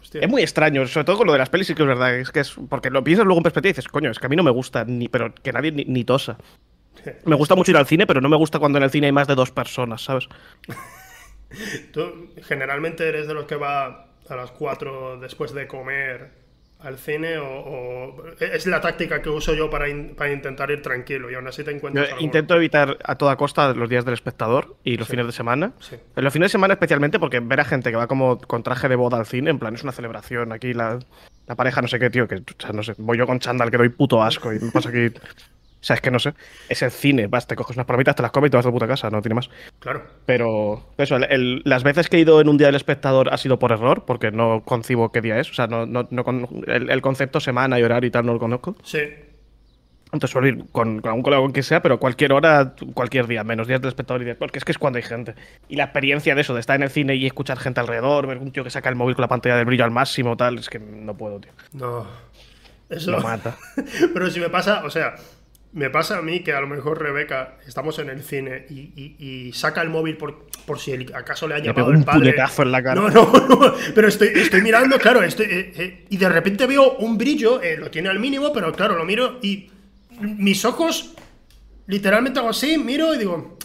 Hostia. 0.01 0.21
Es 0.21 0.29
muy 0.29 0.43
extraño, 0.43 0.87
sobre 0.87 1.05
todo 1.05 1.17
con 1.17 1.27
lo 1.27 1.33
de 1.33 1.39
las 1.39 1.49
pelis, 1.49 1.67
sí 1.67 1.75
que 1.75 1.83
es 1.83 1.89
verdad. 1.89 2.15
Es 2.15 2.31
que 2.31 2.41
es, 2.41 2.55
porque 2.69 2.91
lo 2.91 3.03
piensas 3.03 3.25
luego 3.25 3.39
en 3.39 3.45
perspectiva 3.45 3.71
y 3.71 3.73
dices, 3.73 3.89
coño, 3.89 4.11
es 4.11 4.19
que 4.19 4.27
a 4.27 4.29
mí 4.29 4.37
no 4.37 4.43
me 4.43 4.51
gusta, 4.51 4.85
ni, 4.85 5.09
pero 5.09 5.33
que 5.35 5.53
nadie 5.53 5.73
ni, 5.73 5.85
ni 5.85 6.05
tosa. 6.05 6.37
Me 7.25 7.37
gusta 7.37 7.55
mucho 7.55 7.71
ir 7.71 7.77
al 7.79 7.87
cine, 7.87 8.07
pero 8.07 8.21
no 8.21 8.29
me 8.29 8.37
gusta 8.37 8.59
cuando 8.59 8.77
en 8.77 8.85
el 8.85 8.91
cine 8.91 9.07
hay 9.07 9.13
más 9.13 9.27
de 9.27 9.35
dos 9.35 9.51
personas, 9.51 10.03
¿sabes? 10.03 10.29
Tú 11.93 12.31
generalmente 12.43 13.09
eres 13.09 13.27
de 13.27 13.33
los 13.33 13.47
que 13.47 13.57
va 13.57 14.07
a 14.29 14.37
las 14.37 14.51
4 14.51 15.19
después 15.19 15.55
de 15.55 15.67
comer 15.67 16.33
al 16.83 16.99
cine 16.99 17.37
o, 17.39 17.45
o- 17.47 18.25
es 18.41 18.67
la 18.67 18.81
táctica 18.81 19.21
que 19.21 19.29
uso 19.29 19.55
yo 19.55 19.69
para, 19.69 19.89
in- 19.89 20.15
para 20.15 20.33
intentar 20.33 20.71
ir 20.71 20.81
tranquilo 20.83 21.31
y 21.31 21.35
aún 21.35 21.47
así 21.47 21.63
te 21.63 21.71
encuentras 21.71 22.09
intento 22.21 22.55
evitar 22.57 22.97
a 23.05 23.17
toda 23.17 23.37
costa 23.37 23.75
los 23.75 23.89
días 23.89 24.05
del 24.05 24.15
espectador 24.15 24.77
y 24.85 24.97
los 24.97 25.07
Sí. 25.07 25.13
fines 25.13 25.27
de 25.27 25.33
semana. 25.33 25.73
Sí. 25.81 25.97
En 26.17 26.25
los 26.25 26.33
fines 26.33 26.47
de 26.47 26.53
semana 26.53 26.75
especialmente 26.75 27.19
porque 27.19 27.41
ver 27.41 27.61
a 27.61 27.65
gente 27.65 27.91
que 27.91 27.97
va 27.97 28.07
como 28.07 28.39
con 28.39 28.63
traje 28.63 28.89
de 28.89 28.97
boda 28.97 29.19
al 29.19 29.27
cine, 29.27 29.51
en 29.51 29.59
plan, 29.59 29.75
es 29.75 29.83
una 29.83 29.93
celebración. 29.93 30.53
Aquí 30.53 30.73
la, 30.73 30.99
la 31.47 31.55
pareja 31.57 31.83
no 31.83 31.89
sé 31.89 31.99
qué, 31.99 32.09
tío, 32.11 32.27
que 32.27 32.37
o 32.37 32.43
sea, 32.59 32.71
no 32.73 32.83
sé, 32.83 32.95
voy 32.99 33.19
yo 33.19 33.27
con 33.27 33.39
chándal 33.41 33.71
que 33.71 33.77
doy 33.77 33.89
puto 33.91 34.23
asco 34.23 34.53
y 34.53 34.59
me 34.59 34.71
pasa 34.71 34.89
aquí... 34.89 35.13
O 35.81 35.83
sea, 35.83 35.95
es 35.95 36.03
que 36.03 36.11
no 36.11 36.19
sé. 36.19 36.35
Es 36.69 36.83
el 36.83 36.91
cine, 36.91 37.27
vas, 37.27 37.47
te 37.47 37.57
coges 37.57 37.77
unas 37.77 37.87
palomitas, 37.87 38.15
te 38.15 38.23
las 38.23 38.31
comes 38.33 38.49
y 38.49 38.51
te 38.51 38.57
vas 38.59 38.67
a 38.67 38.69
tu 38.69 38.73
puta 38.75 38.87
casa, 38.87 39.09
no 39.11 39.23
tiene 39.23 39.35
más. 39.35 39.49
Claro. 39.79 40.05
Pero 40.27 40.85
eso, 40.99 41.17
el- 41.17 41.25
el- 41.31 41.63
las 41.65 41.83
veces 41.85 42.09
que 42.09 42.19
he 42.19 42.21
ido 42.21 42.41
en 42.41 42.49
un 42.49 42.59
día 42.59 42.67
del 42.67 42.77
espectador 42.77 43.33
ha 43.33 43.39
sido 43.39 43.59
por 43.59 43.73
error, 43.73 44.05
porque 44.07 44.31
no 44.31 44.63
concibo 44.65 45.11
qué 45.11 45.21
día 45.23 45.39
es. 45.41 45.51
O 45.51 45.55
sea, 45.55 45.67
no, 45.69 45.87
no, 45.87 46.07
no 46.11 46.23
con- 46.25 46.47
el, 46.67 46.91
el 46.91 47.01
concepto 47.03 47.41
semana 47.41 47.79
y 47.81 47.83
horario 47.83 48.09
y 48.09 48.11
tal 48.11 48.27
no 48.27 48.35
lo 48.35 48.39
conozco. 48.39 48.77
Sí. 48.83 48.99
Entonces 50.13 50.31
suelo 50.33 50.49
ir 50.49 50.65
con, 50.73 51.01
con 51.01 51.09
algún 51.11 51.23
colega 51.23 51.41
con 51.41 51.53
quien 51.53 51.63
sea, 51.63 51.81
pero 51.83 52.01
cualquier 52.01 52.33
hora, 52.33 52.75
cualquier 52.95 53.29
día, 53.29 53.45
menos 53.45 53.69
días 53.69 53.81
del 53.81 53.89
espectador 53.91 54.23
y 54.23 54.25
días. 54.25 54.37
Porque 54.37 54.59
es 54.59 54.65
que 54.65 54.73
es 54.73 54.79
cuando 54.79 54.97
hay 54.97 55.05
gente. 55.05 55.37
Y 55.69 55.77
la 55.77 55.85
experiencia 55.85 56.35
de 56.35 56.41
eso, 56.41 56.53
de 56.53 56.59
estar 56.61 56.75
en 56.75 56.83
el 56.83 56.91
cine 56.91 57.15
y 57.15 57.27
escuchar 57.27 57.59
gente 57.61 57.79
alrededor, 57.79 58.27
ver 58.27 58.39
un 58.39 58.51
tío 58.51 58.65
que 58.65 58.71
saca 58.71 58.89
el 58.89 58.97
móvil 58.97 59.15
con 59.15 59.23
la 59.23 59.29
pantalla 59.29 59.55
del 59.57 59.67
brillo 59.67 59.85
al 59.85 59.93
máximo, 59.93 60.37
tal, 60.37 60.59
es 60.59 60.69
que 60.69 60.81
no 60.81 61.17
puedo, 61.17 61.39
tío. 61.39 61.53
No. 61.73 62.07
Eso. 62.89 63.13
Lo 63.13 63.21
mata. 63.21 63.57
Pero 64.13 64.29
si 64.31 64.41
me 64.41 64.51
pasa, 64.51 64.83
o 64.85 64.91
sea, 64.91 65.15
me 65.73 65.89
pasa 65.89 66.19
a 66.19 66.23
mí 66.23 66.41
que 66.41 66.53
a 66.53 66.61
lo 66.61 66.67
mejor 66.67 67.01
Rebeca, 67.01 67.57
estamos 67.67 67.99
en 68.01 68.11
el 68.11 68.23
cine 68.23 68.67
y, 68.71 68.93
y- 68.97 69.17
y 69.49 69.53
saca 69.53 69.81
el 69.83 69.89
móvil 69.89 70.17
por, 70.17 70.47
por 70.67 70.79
si 70.81 70.91
el- 70.93 71.15
acaso 71.15 71.47
le 71.47 71.55
ha 71.55 71.59
Le 71.59 71.65
llamado 71.67 71.87
pego 71.87 71.91
el 71.93 71.97
un 71.99 72.05
padre. 72.05 72.21
puñetazo 72.21 72.63
en 72.63 72.73
la 72.73 72.83
cara. 72.83 73.01
No, 73.01 73.09
no, 73.09 73.33
no, 73.49 73.75
pero 73.95 74.09
estoy, 74.09 74.29
estoy 74.35 74.63
mirando, 74.63 74.99
claro, 74.99 75.23
estoy, 75.23 75.47
eh, 75.47 75.73
eh, 75.77 76.05
y 76.11 76.17
de 76.17 76.29
repente 76.29 76.67
veo 76.67 76.97
un 76.97 77.17
brillo, 77.17 77.63
eh, 77.63 77.77
lo 77.77 77.89
tiene 77.91 78.09
al 78.09 78.19
mínimo, 78.19 78.53
pero 78.53 78.73
claro, 78.73 78.97
lo 78.97 79.05
miro 79.05 79.39
y 79.43 79.71
mis 80.21 80.65
ojos, 80.65 81.15
literalmente 81.87 82.41
hago 82.41 82.49
así, 82.51 82.77
miro 82.77 83.15
y 83.15 83.19
digo, 83.19 83.57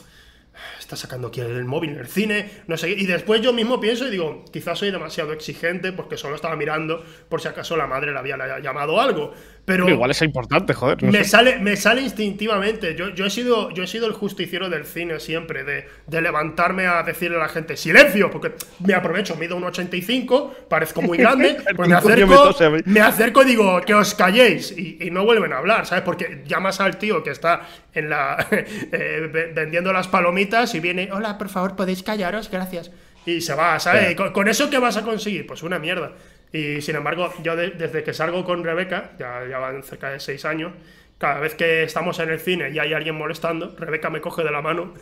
está 0.79 0.95
sacando 0.95 1.29
aquí 1.29 1.41
el 1.41 1.65
móvil 1.65 1.91
en 1.91 1.99
el 1.99 2.07
cine, 2.07 2.49
no 2.67 2.77
sé, 2.77 2.87
qué", 2.95 3.01
y 3.01 3.05
después 3.07 3.41
yo 3.41 3.51
mismo 3.51 3.79
pienso 3.79 4.07
y 4.07 4.11
digo, 4.11 4.45
quizás 4.53 4.77
soy 4.79 4.91
demasiado 4.91 5.33
exigente 5.33 5.91
porque 5.91 6.17
solo 6.17 6.35
estaba 6.35 6.55
mirando 6.55 7.03
por 7.29 7.41
si 7.41 7.47
acaso 7.47 7.75
la 7.75 7.87
madre 7.87 8.11
le 8.13 8.19
había 8.19 8.59
llamado 8.59 9.01
algo, 9.01 9.33
pero... 9.65 9.85
Pero 9.85 9.95
igual 9.95 10.11
es 10.11 10.21
importante, 10.21 10.73
joder. 10.73 11.01
no 11.03 11.11
Me 11.11 11.23
sé. 11.23 11.31
sale, 11.31 11.57
me 11.59 11.75
sale 11.75 12.01
instintivamente. 12.01 12.95
Yo, 12.95 13.09
yo, 13.09 13.25
he 13.25 13.29
sido, 13.29 13.71
yo 13.71 13.83
he 13.83 13.87
sido 13.87 14.05
el 14.07 14.13
justiciero 14.13 14.69
del 14.69 14.85
cine 14.85 15.19
siempre, 15.19 15.63
de, 15.63 15.87
de 16.07 16.21
levantarme 16.21 16.85
a 16.87 17.01
decirle 17.03 17.37
a 17.37 17.39
la 17.41 17.49
gente 17.49 17.75
¡Silencio! 17.75 18.29
Porque 18.31 18.53
me 18.79 18.93
aprovecho, 18.93 19.35
mido 19.35 19.55
un 19.55 19.63
85, 19.63 20.55
parezco 20.69 21.01
muy 21.01 21.17
grande, 21.17 21.57
pues 21.75 21.89
me 21.89 21.95
acerco, 21.95 22.55
me 22.85 22.99
acerco 23.01 23.41
y 23.43 23.45
digo 23.45 23.81
que 23.81 23.93
os 23.93 24.13
calléis 24.15 24.71
y, 24.77 24.97
y 25.01 25.11
no 25.11 25.25
vuelven 25.25 25.51
a 25.53 25.57
hablar, 25.57 25.85
¿sabes? 25.85 26.03
Porque 26.03 26.43
llamas 26.45 26.79
al 26.79 26.97
tío 26.97 27.23
que 27.23 27.31
está 27.31 27.61
en 27.93 28.09
la 28.09 28.45
eh, 28.51 29.29
ve- 29.33 29.51
vendiendo 29.53 29.91
las 29.91 30.07
palomitas 30.07 30.75
y 30.75 30.79
viene, 30.79 31.09
hola, 31.11 31.37
por 31.37 31.49
favor, 31.49 31.75
podéis 31.75 32.03
callaros, 32.03 32.49
gracias. 32.51 32.91
Y 33.25 33.41
se 33.41 33.55
va, 33.55 33.79
¿sabes? 33.79 34.15
Con 34.15 34.47
eso 34.47 34.69
qué 34.69 34.77
vas 34.77 34.97
a 34.97 35.01
conseguir? 35.01 35.47
Pues 35.47 35.63
una 35.63 35.79
mierda. 35.79 36.11
Y 36.53 36.81
sin 36.81 36.95
embargo, 36.95 37.33
yo 37.43 37.55
de- 37.55 37.71
desde 37.71 38.03
que 38.03 38.13
salgo 38.13 38.43
con 38.45 38.63
Rebeca, 38.63 39.11
ya, 39.19 39.45
ya 39.49 39.57
van 39.59 39.83
cerca 39.83 40.09
de 40.09 40.19
seis 40.19 40.45
años, 40.45 40.71
cada 41.17 41.39
vez 41.39 41.55
que 41.55 41.83
estamos 41.83 42.19
en 42.19 42.29
el 42.29 42.39
cine 42.39 42.69
y 42.71 42.79
hay 42.79 42.93
alguien 42.93 43.15
molestando, 43.15 43.75
Rebeca 43.77 44.09
me 44.09 44.21
coge 44.21 44.43
de 44.43 44.51
la 44.51 44.61
mano 44.61 44.93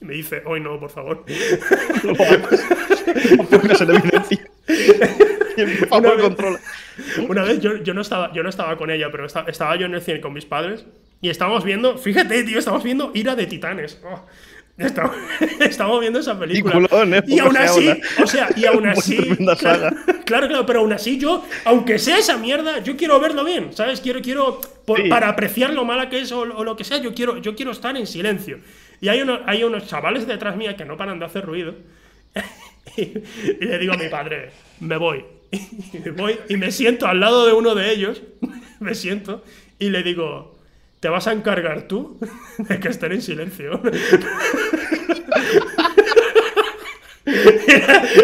y 0.00 0.04
me 0.04 0.14
dice, 0.14 0.42
hoy 0.44 0.60
no, 0.60 0.78
por 0.80 0.90
favor. 0.90 1.24
Favor, 5.88 6.16
vez-. 6.20 6.58
Una 7.28 7.42
vez 7.42 7.60
yo, 7.60 7.76
yo 7.76 7.94
no 7.94 8.00
estaba, 8.00 8.32
yo 8.32 8.42
no 8.42 8.48
estaba 8.48 8.76
con 8.76 8.90
ella, 8.90 9.08
pero 9.10 9.26
esta- 9.26 9.44
estaba 9.48 9.76
yo 9.76 9.86
en 9.86 9.94
el 9.94 10.00
cine 10.02 10.20
con 10.20 10.32
mis 10.32 10.46
padres 10.46 10.86
y 11.20 11.28
estábamos 11.30 11.64
viendo, 11.64 11.98
fíjate, 11.98 12.42
tío, 12.44 12.58
estamos 12.58 12.82
viendo 12.82 13.10
Ira 13.14 13.34
de 13.36 13.46
Titanes. 13.46 14.00
Oh, 14.04 14.24
estamos, 14.86 15.16
estamos 15.60 16.00
viendo 16.00 16.18
esa 16.20 16.38
película. 16.38 16.86
¿eh? 17.04 17.22
Y 17.26 17.38
aún 17.38 17.56
así, 17.56 17.88
o 18.22 18.26
sea, 18.26 18.48
y 18.56 18.64
aún 18.66 18.86
así. 18.86 19.16
claro, 19.58 19.96
claro, 20.24 20.48
claro, 20.48 20.66
pero 20.66 20.80
aún 20.80 20.92
así 20.92 21.18
yo, 21.18 21.44
aunque 21.64 21.98
sea 21.98 22.18
esa 22.18 22.36
mierda, 22.38 22.78
yo 22.80 22.96
quiero 22.96 23.18
verlo 23.20 23.44
bien, 23.44 23.72
¿sabes? 23.72 24.00
Quiero, 24.00 24.20
quiero, 24.20 24.60
por- 24.86 25.00
Sí. 25.02 25.08
para 25.08 25.28
apreciar 25.28 25.72
lo 25.72 25.84
mala 25.84 26.08
que 26.08 26.20
es 26.20 26.32
o, 26.32 26.40
o 26.40 26.64
lo 26.64 26.76
que 26.76 26.84
sea, 26.84 26.98
yo 26.98 27.14
quiero, 27.14 27.38
yo 27.38 27.54
quiero 27.54 27.70
estar 27.72 27.96
en 27.96 28.06
silencio. 28.06 28.58
Y 29.00 29.08
hay, 29.08 29.20
uno- 29.22 29.40
hay 29.46 29.64
unos 29.64 29.86
chavales 29.86 30.26
detrás 30.26 30.56
mía 30.56 30.76
que 30.76 30.84
no 30.84 30.96
paran 30.96 31.18
de 31.18 31.24
hacer 31.26 31.44
ruido. 31.44 31.74
y, 32.96 33.02
y 33.02 33.64
le 33.64 33.78
digo 33.78 33.92
a 33.94 33.96
mi 33.96 34.08
padre, 34.08 34.50
me 34.80 34.96
voy. 34.96 35.24
Y 35.92 35.98
me 35.98 36.10
voy 36.12 36.38
y 36.48 36.56
me 36.56 36.70
siento 36.72 37.06
al 37.06 37.20
lado 37.20 37.46
de 37.46 37.52
uno 37.52 37.74
de 37.74 37.90
ellos, 37.92 38.22
me 38.80 38.94
siento, 38.94 39.44
y 39.78 39.90
le 39.90 40.02
digo, 40.02 40.51
¿te 41.02 41.08
vas 41.08 41.26
a 41.26 41.32
encargar 41.32 41.88
tú 41.88 42.16
de 42.58 42.78
que 42.78 42.88
estén 42.88 43.10
en 43.12 43.22
silencio? 43.22 43.82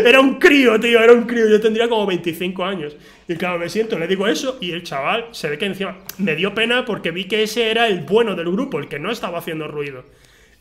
Era, 0.05 0.21
un 0.21 0.39
crío, 0.39 0.79
tío, 0.81 1.01
era 1.01 1.13
un 1.13 1.23
crío. 1.23 1.49
Yo 1.49 1.61
tendría 1.61 1.89
como 1.89 2.05
25 2.07 2.65
años. 2.65 2.97
Y 3.29 3.37
claro, 3.37 3.59
me 3.59 3.69
siento, 3.69 3.99
le 3.99 4.09
digo 4.09 4.27
eso 4.27 4.59
y 4.61 4.73
el 4.73 4.83
chaval 4.83 5.27
se 5.31 5.49
ve 5.49 5.57
que 5.57 5.67
encima 5.67 5.99
me 6.19 6.35
dio 6.35 6.53
pena 6.53 6.85
porque 6.85 7.13
vi 7.13 7.25
que 7.25 7.45
ese 7.45 7.71
era 7.71 7.87
el 7.87 8.01
bueno 8.01 8.35
del 8.35 8.51
grupo, 8.51 8.79
el 8.79 8.89
que 8.89 8.99
no 8.99 9.11
estaba 9.11 9.39
haciendo 9.39 9.69
ruido. 9.69 10.05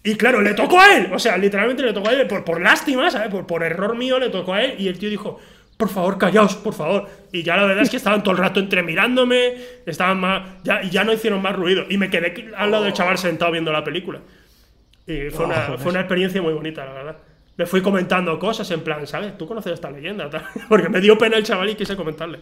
Y 0.04 0.16
claro, 0.16 0.42
le 0.42 0.54
tocó 0.54 0.80
a 0.80 0.96
él. 0.96 1.10
O 1.12 1.20
sea, 1.20 1.38
literalmente 1.38 1.84
le 1.84 1.94
tocó 1.94 2.10
a 2.10 2.14
él 2.14 2.28
por, 2.28 2.46
por 2.46 2.62
lástima, 2.62 3.10
¿sabes? 3.10 3.30
Por, 3.30 3.48
por 3.48 3.64
error 3.64 3.96
mío 3.98 4.20
le 4.20 4.30
tocó 4.30 4.54
a 4.54 4.64
él. 4.64 4.76
Y 4.78 4.88
el 4.88 5.00
tío 5.00 5.10
dijo, 5.10 5.40
por 5.78 5.90
favor, 5.90 6.18
callaos, 6.18 6.56
por 6.56 6.74
favor. 6.74 7.08
Y 7.32 7.44
ya 7.44 7.56
la 7.56 7.66
verdad 7.66 7.84
es 7.84 7.90
que 7.92 7.98
estaban 7.98 8.24
todo 8.24 8.34
el 8.34 8.40
rato 8.40 8.60
entre 8.60 8.82
mirándome, 8.82 9.54
estaban 9.86 10.20
más. 10.20 10.64
Ya, 10.64 10.82
y 10.82 10.90
ya 10.90 11.04
no 11.04 11.14
hicieron 11.14 11.42
más 11.42 11.56
ruido. 11.56 11.86
Y 11.88 11.98
me 11.98 12.10
quedé 12.10 12.52
al 12.58 12.72
lado 12.72 12.84
del 12.84 12.94
chaval 12.94 13.18
sentado 13.20 13.52
viendo 13.52 13.72
la 13.72 13.84
película. 13.84 14.22
Y 15.06 15.30
fue, 15.30 15.46
una, 15.46 15.78
fue 15.78 15.92
una 15.92 16.02
experiencia 16.02 16.42
muy 16.42 16.54
bonita, 16.54 16.84
la 16.84 16.94
verdad. 16.94 17.18
Le 17.56 17.66
fui 17.68 17.82
comentando 17.82 18.38
cosas 18.40 18.70
en 18.72 18.82
plan, 18.82 19.06
¿sabes? 19.06 19.38
Tú 19.38 19.48
conoces 19.48 19.74
esta 19.74 19.92
leyenda, 19.92 20.30
tal? 20.30 20.44
Porque 20.70 20.90
me 20.90 21.00
dio 21.00 21.18
pena 21.18 21.38
el 21.38 21.44
chaval 21.44 21.70
y 21.70 21.76
quise 21.76 21.96
comentarle. 21.96 22.40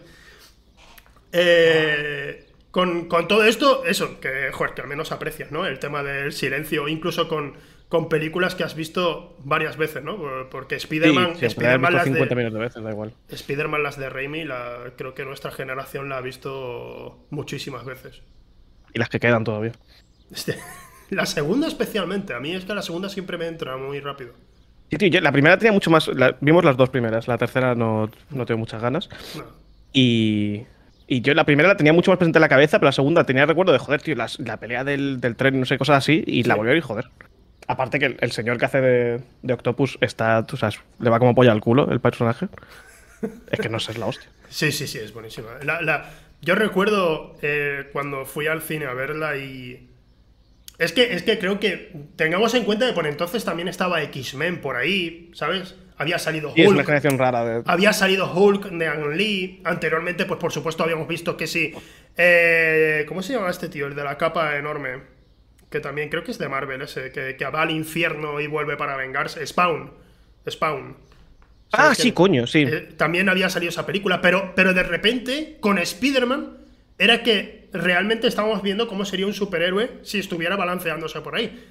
Eh, 1.32 2.46
con, 2.70 3.06
con 3.06 3.28
todo 3.28 3.44
esto, 3.44 3.84
eso, 3.84 4.18
que, 4.18 4.50
joder, 4.50 4.74
que 4.74 4.80
al 4.80 4.88
menos 4.88 5.12
aprecias, 5.12 5.52
¿no? 5.52 5.66
El 5.66 5.78
tema 5.78 6.02
del 6.02 6.32
silencio, 6.32 6.88
incluso 6.88 7.28
con, 7.28 7.54
con 7.88 8.08
películas 8.08 8.54
que 8.54 8.64
has 8.64 8.74
visto 8.74 9.36
varias 9.44 9.76
veces, 9.76 10.02
¿no? 10.02 10.18
Porque 10.50 10.74
Spider-Man. 10.74 11.34
Sí, 11.34 11.40
sí, 11.40 11.46
Spider-Man 11.46 11.92
visto 11.92 11.96
las 11.96 12.04
50 12.04 12.28
de, 12.28 12.34
millones 12.34 12.54
de 12.54 12.60
veces, 12.60 12.82
da 12.82 12.90
igual. 12.90 13.12
Spider-Man 13.28 13.82
las 13.82 13.96
de 13.98 14.10
Raimi, 14.10 14.44
la, 14.44 14.92
creo 14.96 15.14
que 15.14 15.24
nuestra 15.24 15.52
generación 15.52 16.08
la 16.08 16.18
ha 16.18 16.20
visto 16.20 17.26
muchísimas 17.30 17.84
veces. 17.84 18.22
Y 18.92 18.98
las 18.98 19.08
que 19.08 19.20
quedan 19.20 19.44
todavía. 19.44 19.72
Este, 20.32 20.56
la 21.10 21.26
segunda 21.26 21.68
especialmente. 21.68 22.34
A 22.34 22.40
mí 22.40 22.54
es 22.54 22.64
que 22.64 22.74
la 22.74 22.82
segunda 22.82 23.08
siempre 23.08 23.38
me 23.38 23.46
entra 23.46 23.76
muy 23.76 24.00
rápido. 24.00 24.32
Sí, 24.90 24.98
tío, 24.98 25.08
yo- 25.08 25.20
la 25.20 25.32
primera 25.32 25.56
tenía 25.58 25.72
mucho 25.72 25.90
más. 25.90 26.08
la- 26.08 26.36
vimos 26.40 26.64
las 26.64 26.76
dos 26.76 26.90
primeras. 26.90 27.28
La 27.28 27.38
tercera 27.38 27.74
no, 27.74 28.10
no 28.30 28.46
tengo 28.46 28.58
muchas 28.58 28.82
ganas. 28.82 29.08
No. 29.36 29.44
Y. 29.92 30.62
Y 31.08 31.20
yo 31.20 31.34
la 31.34 31.44
primera 31.44 31.68
la 31.68 31.76
tenía 31.76 31.92
mucho 31.92 32.10
más 32.10 32.18
presente 32.18 32.38
en 32.38 32.42
la 32.42 32.48
cabeza, 32.48 32.80
pero 32.80 32.88
la 32.88 32.92
segunda 32.92 33.22
tenía 33.22 33.46
recuerdo 33.46 33.72
de 33.72 33.78
joder, 33.78 34.02
tío, 34.02 34.16
la 34.16 34.56
pelea 34.56 34.82
del, 34.82 35.20
del 35.20 35.36
tren, 35.36 35.60
no 35.60 35.64
sé, 35.64 35.78
cosas 35.78 35.98
así, 35.98 36.24
y 36.26 36.42
la 36.42 36.56
volví 36.56 36.70
a 36.70 36.72
ver 36.72 36.78
y 36.78 36.80
joder. 36.80 37.10
Aparte 37.68 37.98
que 37.98 38.06
el, 38.06 38.16
el 38.20 38.32
señor 38.32 38.58
que 38.58 38.64
hace 38.66 38.80
de, 38.80 39.20
de 39.42 39.52
Octopus 39.52 39.98
está, 40.00 40.46
tú 40.46 40.56
sabes, 40.56 40.78
le 41.00 41.10
va 41.10 41.18
como 41.18 41.34
polla 41.34 41.52
al 41.52 41.60
culo 41.60 41.90
el 41.90 42.00
personaje. 42.00 42.48
Es 43.50 43.58
que 43.60 43.68
no 43.68 43.80
sé, 43.80 43.92
es 43.92 43.98
la 43.98 44.06
hostia. 44.06 44.28
Sí, 44.48 44.70
sí, 44.70 44.86
sí, 44.86 44.98
es 44.98 45.12
buenísima. 45.12 45.48
La- 45.64 45.82
la- 45.82 46.08
yo 46.40 46.54
recuerdo 46.54 47.36
eh, 47.42 47.88
cuando 47.92 48.24
fui 48.26 48.46
al 48.46 48.62
cine 48.62 48.86
a 48.86 48.92
verla 48.94 49.36
y. 49.36 49.88
Es 50.78 50.92
que, 50.92 51.14
es 51.14 51.22
que 51.24 51.38
creo 51.38 51.58
que 51.58 51.92
tengamos 52.14 52.54
en 52.54 52.62
cuenta 52.64 52.86
que 52.86 52.92
por 52.92 53.06
entonces 53.08 53.44
también 53.44 53.66
estaba 53.66 54.02
X-Men 54.02 54.60
por 54.60 54.76
ahí, 54.76 55.30
¿sabes? 55.34 55.74
Había 55.98 56.18
salido 56.20 56.52
Y 56.54 56.60
es 56.62 56.68
una 56.68 56.76
Hulk. 56.76 56.86
generación 56.86 57.18
rara 57.18 57.44
de. 57.44 57.62
Había 57.66 57.92
salido 57.92 58.32
Hulk 58.32 58.66
de 58.70 58.86
Ang 58.86 59.14
Lee. 59.16 59.62
Anteriormente, 59.64 60.26
pues 60.26 60.38
por 60.38 60.52
supuesto, 60.52 60.84
habíamos 60.84 61.08
visto 61.08 61.36
que 61.36 61.46
sí. 61.48 61.72
Eh, 62.16 63.04
¿Cómo 63.08 63.22
se 63.22 63.32
llama 63.32 63.50
este 63.50 63.68
tío? 63.68 63.86
El 63.88 63.96
de 63.96 64.04
la 64.04 64.16
capa 64.16 64.56
enorme. 64.56 65.00
Que 65.70 65.80
también 65.80 66.08
creo 66.08 66.22
que 66.22 66.30
es 66.30 66.38
de 66.38 66.48
Marvel 66.48 66.82
ese. 66.82 67.12
Que, 67.12 67.36
que 67.36 67.44
va 67.46 67.62
al 67.62 67.70
infierno 67.70 68.40
y 68.40 68.46
vuelve 68.46 68.76
para 68.76 68.96
vengarse. 68.96 69.46
Spawn. 69.46 69.90
Spawn. 70.48 70.96
Ah, 71.72 71.84
¿Sabes 71.84 71.98
sí, 71.98 72.12
coño, 72.12 72.46
sí. 72.46 72.62
Eh, 72.62 72.92
también 72.96 73.28
había 73.28 73.50
salido 73.50 73.70
esa 73.70 73.86
película, 73.86 74.20
pero, 74.20 74.52
pero 74.54 74.72
de 74.72 74.84
repente, 74.84 75.56
con 75.60 75.78
Spider-Man, 75.78 76.58
era 76.98 77.22
que 77.22 77.68
realmente 77.72 78.28
estábamos 78.28 78.62
viendo 78.62 78.86
cómo 78.86 79.04
sería 79.04 79.26
un 79.26 79.34
superhéroe 79.34 79.98
si 80.02 80.18
estuviera 80.18 80.56
balanceándose 80.56 81.20
por 81.20 81.34
ahí. 81.34 81.64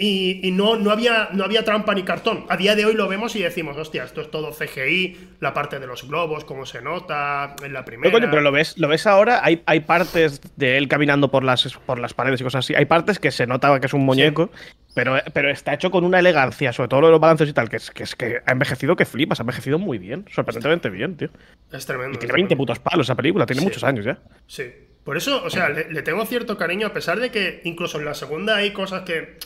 Y, 0.00 0.46
y 0.46 0.52
no, 0.52 0.76
no, 0.76 0.92
había, 0.92 1.28
no 1.32 1.42
había 1.42 1.64
trampa 1.64 1.92
ni 1.92 2.04
cartón. 2.04 2.46
A 2.48 2.56
día 2.56 2.76
de 2.76 2.84
hoy 2.84 2.94
lo 2.94 3.08
vemos 3.08 3.34
y 3.34 3.42
decimos, 3.42 3.76
hostia, 3.76 4.04
esto 4.04 4.20
es 4.20 4.30
todo 4.30 4.52
CGI, 4.52 5.16
la 5.40 5.52
parte 5.52 5.80
de 5.80 5.88
los 5.88 6.06
globos, 6.06 6.44
cómo 6.44 6.66
se 6.66 6.80
nota 6.80 7.56
en 7.64 7.72
la 7.72 7.84
primera. 7.84 8.08
No, 8.08 8.16
coño, 8.16 8.30
pero 8.30 8.40
lo 8.42 8.52
ves, 8.52 8.78
lo 8.78 8.86
ves 8.86 9.08
ahora, 9.08 9.40
hay, 9.42 9.60
hay 9.66 9.80
partes 9.80 10.40
de 10.54 10.78
él 10.78 10.86
caminando 10.86 11.32
por 11.32 11.42
las, 11.42 11.76
por 11.84 11.98
las 11.98 12.14
paredes 12.14 12.40
y 12.40 12.44
cosas 12.44 12.64
así. 12.64 12.76
Hay 12.76 12.84
partes 12.84 13.18
que 13.18 13.32
se 13.32 13.48
nota 13.48 13.80
que 13.80 13.86
es 13.86 13.92
un 13.92 14.02
muñeco, 14.04 14.50
pero, 14.94 15.16
pero 15.32 15.50
está 15.50 15.74
hecho 15.74 15.90
con 15.90 16.04
una 16.04 16.20
elegancia, 16.20 16.72
sobre 16.72 16.88
todo 16.88 17.00
lo 17.00 17.06
de 17.08 17.12
los 17.14 17.20
balances 17.20 17.48
y 17.48 17.52
tal, 17.52 17.68
que 17.68 17.76
es, 17.78 17.90
que 17.90 18.04
es 18.04 18.14
que 18.14 18.38
ha 18.46 18.52
envejecido 18.52 18.94
que 18.94 19.04
flipas, 19.04 19.40
ha 19.40 19.42
envejecido 19.42 19.80
muy 19.80 19.98
bien, 19.98 20.26
sorprendentemente 20.32 20.90
bien, 20.90 21.16
tío. 21.16 21.30
Es 21.72 21.86
tremendo. 21.86 22.14
Y 22.14 22.18
tiene 22.20 22.34
20 22.34 22.46
tremendo. 22.48 22.56
putos 22.56 22.78
palos 22.78 23.06
esa 23.06 23.16
película, 23.16 23.46
tiene 23.46 23.62
Sí. 23.62 23.66
muchos 23.66 23.82
años 23.82 24.04
ya. 24.04 24.16
Sí. 24.46 24.62
Por 25.02 25.16
eso, 25.16 25.42
o 25.42 25.50
sea, 25.50 25.70
le, 25.70 25.90
le 25.90 26.02
tengo 26.02 26.24
cierto 26.24 26.56
cariño, 26.56 26.86
a 26.86 26.92
pesar 26.92 27.18
de 27.18 27.30
que 27.32 27.62
incluso 27.64 27.98
en 27.98 28.04
la 28.04 28.14
segunda 28.14 28.54
hay 28.58 28.70
cosas 28.72 29.02
que. 29.02 29.38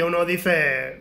Que 0.00 0.04
uno 0.04 0.24
dice. 0.24 0.50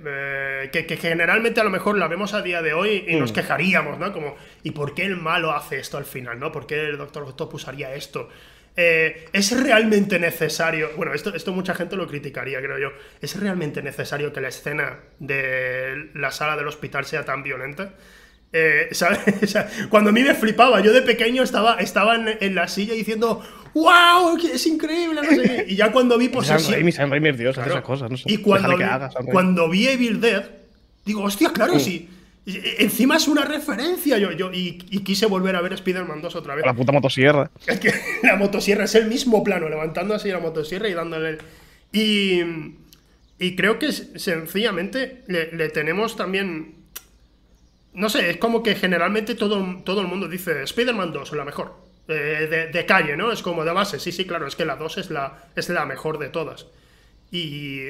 eh, 0.05 0.69
que, 0.73 0.85
que 0.85 0.97
generalmente 0.97 1.61
a 1.61 1.63
lo 1.63 1.69
mejor 1.69 1.97
la 1.97 2.09
vemos 2.09 2.33
a 2.33 2.41
día 2.41 2.61
de 2.61 2.73
hoy 2.73 3.05
y 3.07 3.15
nos 3.15 3.31
quejaríamos, 3.31 3.97
¿no? 3.97 4.11
Como, 4.11 4.35
¿y 4.61 4.71
por 4.71 4.93
qué 4.93 5.03
el 5.05 5.15
malo 5.15 5.51
hace 5.51 5.79
esto 5.79 5.97
al 5.97 6.03
final, 6.03 6.37
¿no? 6.37 6.51
¿Por 6.51 6.67
qué 6.67 6.81
el 6.81 6.97
Doctor 6.97 7.23
Octopus 7.23 7.69
haría 7.69 7.93
esto? 7.93 8.27
Eh, 8.75 9.29
¿Es 9.31 9.57
realmente 9.57 10.19
necesario? 10.19 10.89
Bueno, 10.97 11.13
esto, 11.13 11.33
esto 11.33 11.53
mucha 11.53 11.73
gente 11.75 11.95
lo 11.95 12.07
criticaría, 12.07 12.59
creo 12.61 12.77
yo. 12.77 12.89
¿Es 13.21 13.39
realmente 13.39 13.81
necesario 13.81 14.33
que 14.33 14.41
la 14.41 14.49
escena 14.49 14.99
de 15.19 16.09
la 16.13 16.31
sala 16.31 16.57
del 16.57 16.67
hospital 16.67 17.05
sea 17.05 17.23
tan 17.23 17.41
violenta? 17.41 17.93
Eh, 18.51 18.89
cuando 19.89 20.09
a 20.09 20.13
mí 20.13 20.23
me 20.23 20.33
flipaba, 20.33 20.81
yo 20.81 20.91
de 20.91 21.01
pequeño 21.03 21.43
estaba, 21.43 21.75
estaba 21.75 22.15
en, 22.15 22.37
en 22.41 22.55
la 22.55 22.67
silla 22.67 22.93
diciendo 22.95 23.43
¡Wow! 23.75 24.37
¡Es 24.51 24.65
increíble! 24.65 25.21
No 25.21 25.29
sé 25.29 25.41
qué. 25.43 25.65
Y 25.67 25.75
ya 25.75 25.91
cuando 25.91 26.17
vi 26.17 26.29
posesión. 26.29 26.73
Raimi, 26.73 26.91
Sam 26.91 27.11
Raimi 27.11 27.29
es 27.29 27.37
Dios, 27.37 27.57
hace 27.57 27.65
Claro. 27.65 27.79
esas 27.79 27.85
cosas, 27.85 28.09
no 28.09 28.17
sé. 28.17 28.23
Y 28.25 28.37
cuando, 28.37 28.75
vi, 28.75 28.83
haga, 28.83 29.09
cuando 29.31 29.71
Evil 29.71 30.19
Dead, 30.19 30.43
digo, 31.05 31.23
hostia, 31.23 31.51
claro, 31.53 31.77
sí. 31.79 32.09
Y- 32.45 32.51
y- 32.57 32.61
Encima 32.79 33.17
es 33.17 33.27
una 33.27 33.45
referencia. 33.45 34.17
Yo, 34.17 34.31
yo, 34.31 34.51
y, 34.51 34.83
y 34.89 34.99
quise 35.03 35.27
volver 35.27 35.55
a 35.55 35.61
ver 35.61 35.73
Spider-Man 35.73 36.21
2 36.23 36.35
otra 36.35 36.55
vez. 36.55 36.65
La 36.65 36.73
puta 36.73 36.91
motosierra. 36.91 37.51
Es 37.67 37.79
que 37.79 37.93
la 38.23 38.35
motosierra 38.37 38.85
es 38.85 38.95
el 38.95 39.05
mismo 39.07 39.43
plano, 39.43 39.69
levantando 39.69 40.15
así 40.15 40.29
la 40.29 40.39
motosierra 40.39 40.89
y 40.89 40.93
dándole. 40.95 41.29
el- 41.29 41.37
Y, 41.91 42.41
y 43.37 43.55
creo 43.55 43.77
que 43.77 43.91
sencillamente 43.91 45.21
le, 45.27 45.51
le 45.53 45.69
tenemos 45.69 46.15
también. 46.15 46.78
No 47.93 48.09
sé, 48.09 48.29
es 48.29 48.37
como 48.37 48.61
que 48.63 48.75
generalmente 48.75 49.35
todo, 49.35 49.81
todo 49.83 50.01
el 50.01 50.07
mundo 50.07 50.27
dice 50.27 50.63
Spider-Man 50.63 51.11
2 51.11 51.29
es 51.29 51.35
la 51.37 51.45
mejor. 51.45 51.75
Eh, 52.07 52.47
de, 52.49 52.67
de 52.67 52.85
calle, 52.85 53.15
¿no? 53.17 53.31
Es 53.31 53.41
como 53.43 53.63
de 53.65 53.71
base. 53.71 53.99
Sí, 53.99 54.11
sí, 54.11 54.25
claro, 54.25 54.47
es 54.47 54.55
que 54.55 54.65
la 54.65 54.75
2 54.75 54.97
es 54.97 55.09
la, 55.11 55.43
es 55.55 55.69
la 55.69 55.85
mejor 55.85 56.17
de 56.19 56.29
todas. 56.29 56.67
Y. 57.31 57.87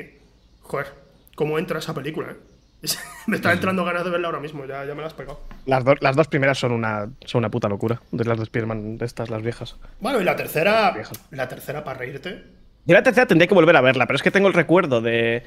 Joder, 0.62 0.88
cómo 1.36 1.58
entra 1.58 1.80
esa 1.80 1.94
película, 1.94 2.32
¿eh? 2.32 2.36
me 3.28 3.36
está 3.36 3.52
entrando 3.52 3.84
ganas 3.84 4.06
de 4.06 4.10
verla 4.10 4.28
ahora 4.28 4.40
mismo, 4.40 4.66
ya, 4.66 4.86
ya 4.86 4.96
me 4.96 5.02
la 5.02 5.08
has 5.08 5.14
pegado. 5.14 5.42
Las, 5.66 5.84
do- 5.84 5.96
las 6.00 6.16
dos 6.16 6.28
primeras 6.28 6.58
son 6.58 6.72
una, 6.72 7.10
son 7.26 7.40
una 7.40 7.50
puta 7.52 7.68
locura, 7.68 8.02
de 8.12 8.24
las 8.26 8.38
de 8.38 8.44
Spider-Man, 8.44 8.98
de 8.98 9.06
estas, 9.06 9.30
las 9.30 9.42
viejas. 9.42 9.76
Bueno, 10.00 10.22
y 10.22 10.24
la 10.24 10.36
tercera. 10.36 10.96
La 11.32 11.48
tercera 11.50 11.84
para 11.84 12.00
reírte. 12.00 12.44
Yo 12.86 12.94
la 12.94 13.04
tercera 13.04 13.26
tendría 13.28 13.48
que 13.48 13.54
volver 13.56 13.76
a 13.76 13.82
verla, 13.82 14.06
pero 14.06 14.16
es 14.18 14.24
que 14.24 14.32
tengo 14.32 14.48
el 14.48 14.54
recuerdo 14.54 15.02
de. 15.02 15.44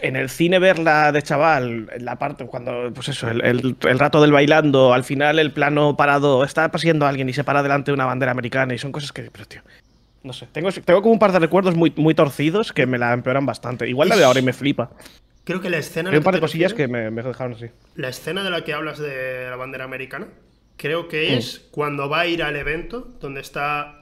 En 0.00 0.16
el 0.16 0.30
cine 0.30 0.58
verla 0.58 1.12
de 1.12 1.20
chaval, 1.22 1.90
la 1.98 2.16
parte 2.16 2.46
cuando, 2.46 2.90
pues 2.94 3.08
eso, 3.08 3.28
el, 3.28 3.44
el- 3.44 3.76
el 3.86 3.98
rato 3.98 4.20
del 4.22 4.32
bailando, 4.32 4.94
al 4.94 5.04
final 5.04 5.38
el 5.38 5.52
plano 5.52 5.96
parado, 5.96 6.44
está 6.44 6.70
pasando 6.70 7.06
alguien 7.06 7.28
y 7.28 7.32
se 7.34 7.44
para 7.44 7.62
delante 7.62 7.90
de 7.90 7.94
una 7.94 8.06
bandera 8.06 8.32
americana 8.32 8.72
y 8.74 8.78
son 8.78 8.90
cosas 8.90 9.12
que, 9.12 9.30
pero 9.30 9.44
tío, 9.44 9.60
no 10.22 10.32
sé, 10.32 10.46
tengo, 10.50 10.70
tengo 10.72 11.02
como 11.02 11.12
un 11.12 11.18
par 11.18 11.32
de 11.32 11.38
recuerdos 11.40 11.74
muy, 11.76 11.92
muy 11.96 12.14
torcidos 12.14 12.72
que 12.72 12.86
me 12.86 12.96
la 12.98 13.12
empeoran 13.12 13.44
bastante. 13.44 13.86
Igual 13.88 14.08
la 14.08 14.16
de 14.16 14.24
ahora 14.24 14.40
y 14.40 14.42
me 14.42 14.52
flipa. 14.54 14.90
Creo 15.44 15.60
que 15.60 15.68
la 15.70 15.78
escena. 15.78 16.10
Hay 16.10 16.16
un 16.16 16.22
par 16.22 16.34
de 16.34 16.40
cosillas 16.40 16.72
que 16.74 16.88
me, 16.88 17.10
me 17.10 17.22
dejaron 17.22 17.54
así. 17.54 17.66
La 17.96 18.08
escena 18.08 18.42
de 18.44 18.50
la 18.50 18.62
que 18.64 18.72
hablas 18.72 18.98
de 18.98 19.48
la 19.50 19.56
bandera 19.56 19.84
americana, 19.84 20.28
creo 20.76 21.04
Mm. 21.04 21.08
que 21.08 21.36
es 21.36 21.66
cuando 21.70 22.08
va 22.08 22.20
a 22.20 22.26
ir 22.26 22.42
al 22.42 22.56
evento 22.56 23.08
donde 23.20 23.40
está 23.40 23.99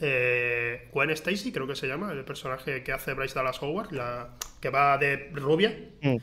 eh, 0.00 0.88
Gwen 0.92 1.10
Stacy, 1.10 1.52
creo 1.52 1.66
que 1.66 1.76
se 1.76 1.86
llama, 1.86 2.12
el 2.12 2.24
personaje 2.24 2.82
que 2.82 2.92
hace 2.92 3.14
Bryce 3.14 3.34
Dallas 3.34 3.62
Howard, 3.62 3.92
la 3.92 4.30
que 4.60 4.70
va 4.70 4.98
de 4.98 5.30
rubia. 5.34 5.78
Mm. 6.00 6.16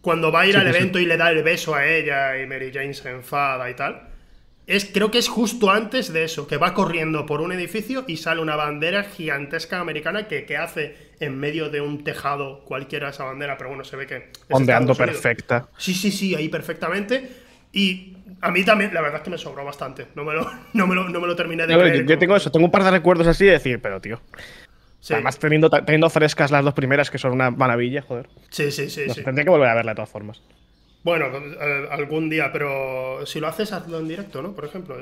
Cuando 0.00 0.30
va 0.30 0.42
a 0.42 0.46
ir 0.46 0.54
Sí, 0.54 0.60
al 0.60 0.66
sí. 0.72 0.76
evento 0.76 0.98
y 0.98 1.06
le 1.06 1.16
da 1.16 1.30
el 1.30 1.42
beso 1.42 1.74
a 1.74 1.86
ella 1.86 2.40
y 2.40 2.46
Mary 2.46 2.70
Jane 2.72 2.94
se 2.94 3.10
enfada 3.10 3.68
y 3.70 3.74
tal. 3.74 4.08
Es, 4.66 4.84
creo 4.84 5.10
que 5.10 5.18
es 5.18 5.28
justo 5.28 5.70
antes 5.70 6.12
de 6.12 6.24
eso, 6.24 6.46
que 6.46 6.58
va 6.58 6.74
corriendo 6.74 7.24
por 7.26 7.40
un 7.40 7.52
edificio 7.52 8.04
y 8.06 8.18
sale 8.18 8.42
una 8.42 8.54
bandera 8.54 9.04
gigantesca 9.04 9.80
americana 9.80 10.28
que, 10.28 10.44
que 10.44 10.58
hace 10.58 10.94
en 11.20 11.38
medio 11.38 11.70
de 11.70 11.80
un 11.80 12.04
tejado 12.04 12.64
cualquiera 12.64 13.08
esa 13.08 13.24
bandera, 13.24 13.56
pero 13.56 13.70
bueno, 13.70 13.84
se 13.84 13.96
ve 13.96 14.06
que... 14.06 14.30
Ondeando 14.50 14.94
perfecta. 14.94 15.68
Sí, 15.78 15.94
sí, 15.94 16.12
sí, 16.12 16.34
ahí 16.34 16.50
perfectamente. 16.50 17.30
Y 17.72 18.17
a 18.40 18.50
mí 18.50 18.64
también, 18.64 18.92
la 18.94 19.00
verdad 19.00 19.18
es 19.18 19.24
que 19.24 19.30
me 19.30 19.38
sobró 19.38 19.64
bastante. 19.64 20.08
No 20.14 20.24
me 20.24 20.34
lo, 20.34 20.48
no 20.74 20.86
me 20.86 20.94
lo, 20.94 21.08
no 21.08 21.20
me 21.20 21.26
lo 21.26 21.36
terminé 21.36 21.66
de 21.66 21.72
Yo, 21.74 21.80
creer. 21.80 21.96
yo 22.00 22.06
como- 22.06 22.18
tengo 22.18 22.36
eso, 22.36 22.50
tengo 22.50 22.66
un 22.66 22.72
par 22.72 22.84
de 22.84 22.90
recuerdos 22.90 23.26
así 23.26 23.44
de 23.44 23.52
decir, 23.52 23.80
pero 23.80 24.00
tío. 24.00 24.20
Sí, 25.00 25.14
Además, 25.14 25.38
teniendo, 25.38 25.70
teniendo 25.70 26.10
frescas 26.10 26.50
las 26.50 26.64
dos 26.64 26.74
primeras, 26.74 27.10
que 27.10 27.18
son 27.18 27.32
una 27.32 27.50
maravilla, 27.50 28.02
joder. 28.02 28.28
sí, 28.50 28.70
sí, 28.72 28.90
sí, 28.90 29.04
No 29.06 29.14
sí. 29.14 29.22
Tendría 29.22 29.44
que 29.44 29.50
volver 29.50 29.68
a 29.68 29.74
verla 29.74 29.92
de 29.92 29.96
todas 29.96 30.10
formas. 30.10 30.42
Bueno, 31.04 31.26
eh, 31.26 31.88
algún 31.92 32.28
día, 32.28 32.50
pero 32.52 33.24
si 33.24 33.38
lo 33.38 33.46
haces, 33.46 33.72
hazlo 33.72 34.00
en 34.00 34.08
directo, 34.08 34.42
¿no? 34.42 34.52
Por 34.54 34.64
ejemplo. 34.64 34.96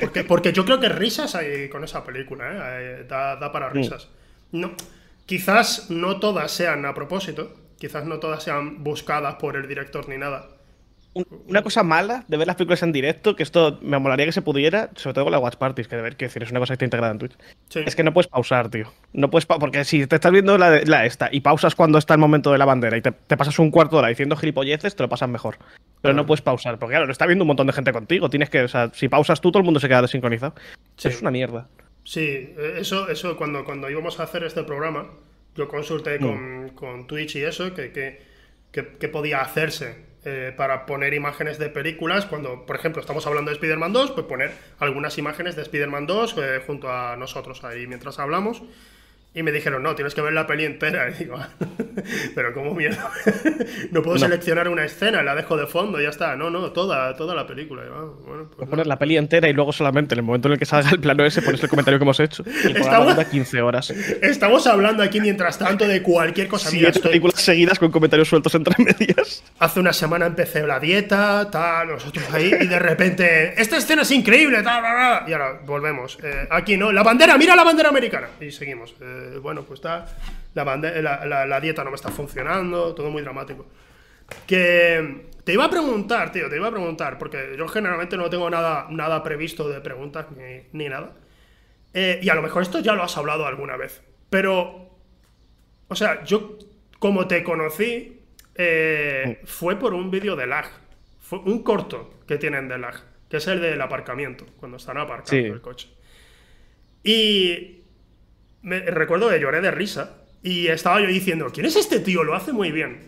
Porque, 0.00 0.24
porque 0.24 0.52
yo 0.52 0.64
creo 0.64 0.80
que 0.80 0.88
risas 0.88 1.36
hay 1.36 1.68
con 1.68 1.84
esa 1.84 2.04
película, 2.04 2.50
¿eh? 2.52 2.56
Eh, 3.00 3.04
Da, 3.08 3.36
da 3.36 3.52
para 3.52 3.68
risas. 3.68 4.08
No, 4.50 4.72
quizás 5.24 5.88
no 5.90 6.18
todas 6.18 6.50
sean 6.50 6.84
a 6.84 6.92
propósito, 6.94 7.54
quizás 7.78 8.04
no 8.04 8.18
todas 8.18 8.42
sean 8.42 8.82
buscadas 8.82 9.36
por 9.36 9.56
el 9.56 9.68
director 9.68 10.08
ni 10.08 10.18
nada. 10.18 10.48
Un- 11.16 11.26
Una 11.48 11.62
cosa 11.62 11.82
mala 11.82 12.24
de 12.28 12.36
ver 12.36 12.46
las 12.46 12.56
películas 12.56 12.82
en 12.82 12.92
directo, 12.92 13.36
que 13.36 13.42
esto 13.42 13.78
me 13.80 13.98
molaría 13.98 14.26
que 14.26 14.32
se 14.32 14.42
pudiera, 14.42 14.90
sobre 14.96 15.14
todo 15.14 15.24
con 15.24 15.32
las 15.32 15.40
Watch 15.40 15.56
Parties, 15.56 15.88
que 15.88 15.96
de 15.96 16.02
ver, 16.02 16.16
que 16.16 16.26
decir, 16.26 16.42
es 16.42 16.50
una 16.50 16.60
cosa 16.60 16.72
que 16.72 16.74
está 16.74 16.84
integrada 16.84 17.12
en 17.12 17.18
Twitch. 17.18 17.32
Sí. 17.70 17.80
Es 17.86 17.96
que 17.96 18.02
no 18.04 18.12
puedes 18.12 18.28
pausar, 18.28 18.68
tío. 18.68 18.92
No 19.14 19.30
puedes 19.30 19.46
pa- 19.46 19.58
porque 19.58 19.84
si 19.84 20.06
te 20.06 20.16
estás 20.16 20.30
viendo 20.30 20.58
la, 20.58 20.82
la 20.84 21.06
esta 21.06 21.28
y 21.32 21.40
pausas 21.40 21.74
cuando 21.74 21.96
está 21.98 22.12
el 22.14 22.20
momento 22.20 22.52
de 22.52 22.58
la 22.58 22.66
bandera 22.66 22.96
y 22.98 23.00
te, 23.00 23.12
te 23.12 23.36
pasas 23.36 23.58
un 23.58 23.70
cuarto 23.70 23.96
de 23.96 24.00
hora 24.00 24.08
diciendo 24.08 24.36
gilipolleces, 24.36 24.94
te 24.94 25.02
lo 25.02 25.08
pasas 25.08 25.28
mejor. 25.30 25.56
Pero 26.02 26.12
no 26.12 26.26
puedes 26.26 26.42
pausar, 26.42 26.78
porque 26.78 26.92
claro, 26.92 27.06
lo 27.06 27.12
está 27.12 27.24
viendo 27.26 27.44
un 27.44 27.48
montón 27.48 27.66
de 27.66 27.72
gente 27.72 27.92
contigo. 27.92 28.28
Tienes 28.28 28.50
que, 28.50 28.62
o 28.62 28.68
sea, 28.68 28.90
si 28.92 29.08
pausas 29.08 29.40
tú, 29.40 29.50
todo 29.50 29.60
el 29.60 29.64
mundo 29.64 29.80
se 29.80 29.88
queda 29.88 30.02
desincronizado. 30.02 30.54
Sí. 30.96 31.08
Es 31.08 31.22
una 31.22 31.30
mierda. 31.30 31.66
Sí, 32.04 32.54
eso, 32.76 33.08
eso 33.08 33.36
cuando, 33.36 33.64
cuando 33.64 33.88
íbamos 33.90 34.20
a 34.20 34.24
hacer 34.24 34.44
este 34.44 34.62
programa, 34.64 35.06
yo 35.56 35.66
consulté 35.66 36.18
con, 36.18 36.68
con 36.74 37.06
Twitch 37.06 37.36
y 37.36 37.42
eso, 37.42 37.72
que, 37.74 37.90
que, 37.90 38.20
que- 38.70 38.96
que 38.98 39.08
podía 39.08 39.40
hacerse 39.40 40.04
eh, 40.26 40.52
para 40.56 40.86
poner 40.86 41.14
imágenes 41.14 41.56
de 41.58 41.68
películas. 41.68 42.26
Cuando, 42.26 42.66
por 42.66 42.74
ejemplo, 42.74 43.00
estamos 43.00 43.26
hablando 43.28 43.50
de 43.50 43.54
Spider-Man 43.54 43.92
2, 43.92 44.10
pues 44.10 44.26
poner 44.26 44.52
algunas 44.80 45.16
imágenes 45.18 45.54
de 45.54 45.62
Spider-Man 45.62 46.06
2 46.06 46.34
eh, 46.36 46.62
junto 46.66 46.90
a 46.90 47.16
nosotros 47.16 47.62
ahí 47.62 47.86
mientras 47.86 48.18
hablamos. 48.18 48.62
Y 49.36 49.42
me 49.42 49.52
dijeron, 49.52 49.82
no, 49.82 49.94
tienes 49.94 50.14
que 50.14 50.22
ver 50.22 50.32
la 50.32 50.46
peli 50.46 50.64
entera. 50.64 51.10
Y 51.16 51.24
digo, 51.24 51.38
pero 52.34 52.54
¿cómo 52.54 52.74
mierda? 52.74 53.10
no 53.90 54.02
puedo 54.02 54.18
seleccionar 54.18 54.66
una 54.66 54.84
escena, 54.84 55.22
la 55.22 55.34
dejo 55.34 55.58
de 55.58 55.66
fondo, 55.66 56.00
ya 56.00 56.08
está. 56.08 56.36
No, 56.36 56.48
no, 56.48 56.72
toda, 56.72 57.14
toda 57.16 57.34
la 57.34 57.46
película. 57.46 57.82
Y, 57.84 57.88
bueno, 58.26 58.50
pues 58.56 58.66
poner 58.66 58.86
la 58.86 58.98
peli 58.98 59.18
entera 59.18 59.46
y 59.46 59.52
luego 59.52 59.74
solamente 59.74 60.14
en 60.14 60.20
el 60.20 60.24
momento 60.24 60.48
en 60.48 60.54
el 60.54 60.58
que 60.58 60.64
salga 60.64 60.88
el 60.88 61.00
plano 61.00 61.22
ese 61.26 61.42
pones 61.42 61.62
el 61.62 61.68
comentario 61.68 61.98
que 61.98 62.04
hemos 62.04 62.18
hecho. 62.18 62.44
Y 62.46 62.78
estamos, 62.78 63.14
15 63.26 63.60
horas. 63.60 63.90
Estamos 63.90 64.66
hablando 64.66 65.02
aquí 65.02 65.20
mientras 65.20 65.58
tanto 65.58 65.86
de 65.86 66.00
cualquier 66.00 66.48
cosa. 66.48 66.70
Siete 66.70 66.88
estoy... 66.88 67.10
películas 67.10 67.38
seguidas 67.38 67.78
con 67.78 67.90
comentarios 67.90 68.28
sueltos 68.28 68.54
entre 68.54 68.74
medias. 68.82 69.44
Hace 69.58 69.80
una 69.80 69.92
semana 69.92 70.24
empecé 70.24 70.66
la 70.66 70.80
dieta, 70.80 71.50
tal, 71.50 71.88
nosotros 71.88 72.24
ahí, 72.32 72.54
y 72.58 72.66
de 72.66 72.78
repente, 72.78 73.60
esta 73.60 73.76
escena 73.76 74.00
es 74.00 74.10
increíble, 74.12 74.62
tal, 74.62 75.28
Y 75.28 75.32
ahora 75.34 75.60
volvemos. 75.66 76.18
Eh, 76.22 76.48
aquí 76.50 76.78
no, 76.78 76.90
la 76.90 77.02
bandera, 77.02 77.36
mira 77.36 77.54
la 77.54 77.64
bandera 77.64 77.90
americana. 77.90 78.28
Y 78.40 78.50
seguimos. 78.50 78.94
Eh, 79.00 79.25
bueno, 79.40 79.62
pues 79.62 79.78
está, 79.78 80.06
la, 80.54 81.46
la, 81.46 81.60
dieta 81.60 81.84
no 81.84 81.90
me 81.90 81.96
está 81.96 82.10
funcionando, 82.10 82.94
todo 82.94 83.10
muy 83.10 83.22
dramático. 83.22 83.66
Que 84.46 85.26
te 85.44 85.52
iba 85.52 85.64
a 85.64 85.70
preguntar, 85.70 86.32
tío, 86.32 86.48
te 86.48 86.56
iba 86.56 86.68
a 86.68 86.70
preguntar, 86.70 87.18
porque 87.18 87.54
yo 87.56 87.68
generalmente 87.68 88.16
no 88.16 88.28
tengo 88.28 88.50
nada, 88.50 88.86
nada 88.90 89.22
previsto 89.22 89.68
de 89.68 89.80
preguntas 89.80 90.26
ni, 90.72 90.88
nada. 90.88 91.14
Eh, 91.94 92.20
y 92.22 92.28
a 92.28 92.34
lo 92.34 92.42
mejor 92.42 92.62
esto 92.62 92.80
ya 92.80 92.94
lo 92.94 93.02
has 93.02 93.16
hablado 93.16 93.46
alguna 93.46 93.76
vez. 93.76 94.02
Pero, 94.28 94.90
o 95.88 95.94
sea, 95.94 96.24
yo 96.24 96.58
como 96.98 97.26
te 97.28 97.44
conocí, 97.44 98.22
eh, 98.54 99.40
fue 99.44 99.76
por 99.76 99.94
un 99.94 100.10
vídeo 100.10 100.36
de 100.36 100.46
lag. 100.46 100.66
Fue 101.20 101.38
un 101.38 101.62
corto 101.62 102.20
que 102.26 102.38
tienen 102.38 102.68
de 102.68 102.78
lag, 102.78 102.96
que 103.28 103.36
es 103.38 103.46
el 103.46 103.60
del 103.60 103.80
aparcamiento, 103.80 104.46
cuando 104.58 104.78
están 104.78 104.98
aparcando 104.98 105.54
el 105.54 105.60
coche. 105.60 105.88
Y 107.02 107.75
me, 108.66 108.80
recuerdo 108.80 109.30
que 109.30 109.38
lloré 109.38 109.60
de 109.60 109.70
risa 109.70 110.16
y 110.42 110.66
estaba 110.66 111.00
yo 111.00 111.06
diciendo, 111.06 111.50
¿quién 111.54 111.66
es 111.66 111.76
este 111.76 112.00
tío? 112.00 112.24
Lo 112.24 112.34
hace 112.34 112.52
muy 112.52 112.72
bien. 112.72 112.98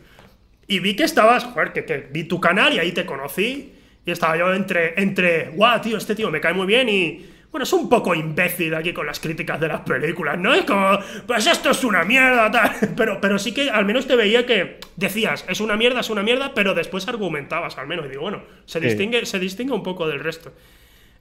Y 0.68 0.78
vi 0.78 0.94
que 0.94 1.02
estabas, 1.02 1.44
joder, 1.44 1.72
que, 1.72 2.08
vi 2.12 2.24
tu 2.24 2.40
canal 2.40 2.74
y 2.74 2.78
ahí 2.78 2.92
te 2.92 3.04
conocí. 3.04 3.74
Y 4.06 4.10
estaba 4.10 4.38
yo 4.38 4.54
entre, 4.54 4.94
entre, 5.02 5.48
guau, 5.50 5.80
tío, 5.80 5.98
este 5.98 6.14
tío 6.14 6.30
me 6.30 6.40
cae 6.40 6.54
muy 6.54 6.66
bien 6.66 6.88
y, 6.88 7.26
bueno, 7.50 7.64
es 7.64 7.72
un 7.72 7.88
poco 7.88 8.14
imbécil 8.14 8.72
aquí 8.72 8.92
con 8.92 9.04
las 9.04 9.18
críticas 9.18 9.58
de 9.58 9.66
las 9.66 9.80
películas, 9.80 10.38
¿no? 10.38 10.54
Es 10.54 10.62
como, 10.62 10.96
pues 11.26 11.44
esto 11.48 11.70
es 11.70 11.82
una 11.82 12.04
mierda, 12.04 12.50
tal. 12.52 12.70
Pero, 12.96 13.20
pero 13.20 13.38
sí 13.38 13.52
que 13.52 13.68
al 13.68 13.84
menos 13.84 14.06
te 14.06 14.14
veía 14.14 14.46
que 14.46 14.78
decías, 14.94 15.44
es 15.48 15.60
una 15.60 15.76
mierda, 15.76 16.00
es 16.00 16.10
una 16.10 16.22
mierda, 16.22 16.54
pero 16.54 16.72
después 16.74 17.08
argumentabas 17.08 17.76
al 17.78 17.88
menos. 17.88 18.06
Y 18.06 18.10
digo, 18.10 18.22
bueno, 18.22 18.44
se, 18.64 18.78
distingue, 18.78 19.26
se 19.26 19.40
distingue 19.40 19.72
un 19.72 19.82
poco 19.82 20.06
del 20.06 20.20
resto. 20.20 20.52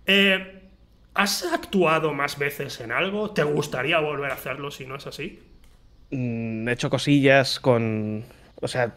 Eh, 0.05 0.66
¿Has 1.17 1.43
actuado 1.51 2.13
más 2.13 2.37
veces 2.37 2.79
en 2.79 2.91
algo? 2.91 3.31
¿Te 3.31 3.41
gustaría 3.41 3.99
volver 3.99 4.29
a 4.29 4.35
hacerlo 4.35 4.69
si 4.69 4.85
no 4.85 4.97
es 4.97 5.07
así? 5.07 5.39
Mm, 6.11 6.67
he 6.67 6.71
hecho 6.71 6.91
cosillas 6.91 7.59
con. 7.59 8.23
O 8.61 8.67
sea, 8.67 8.93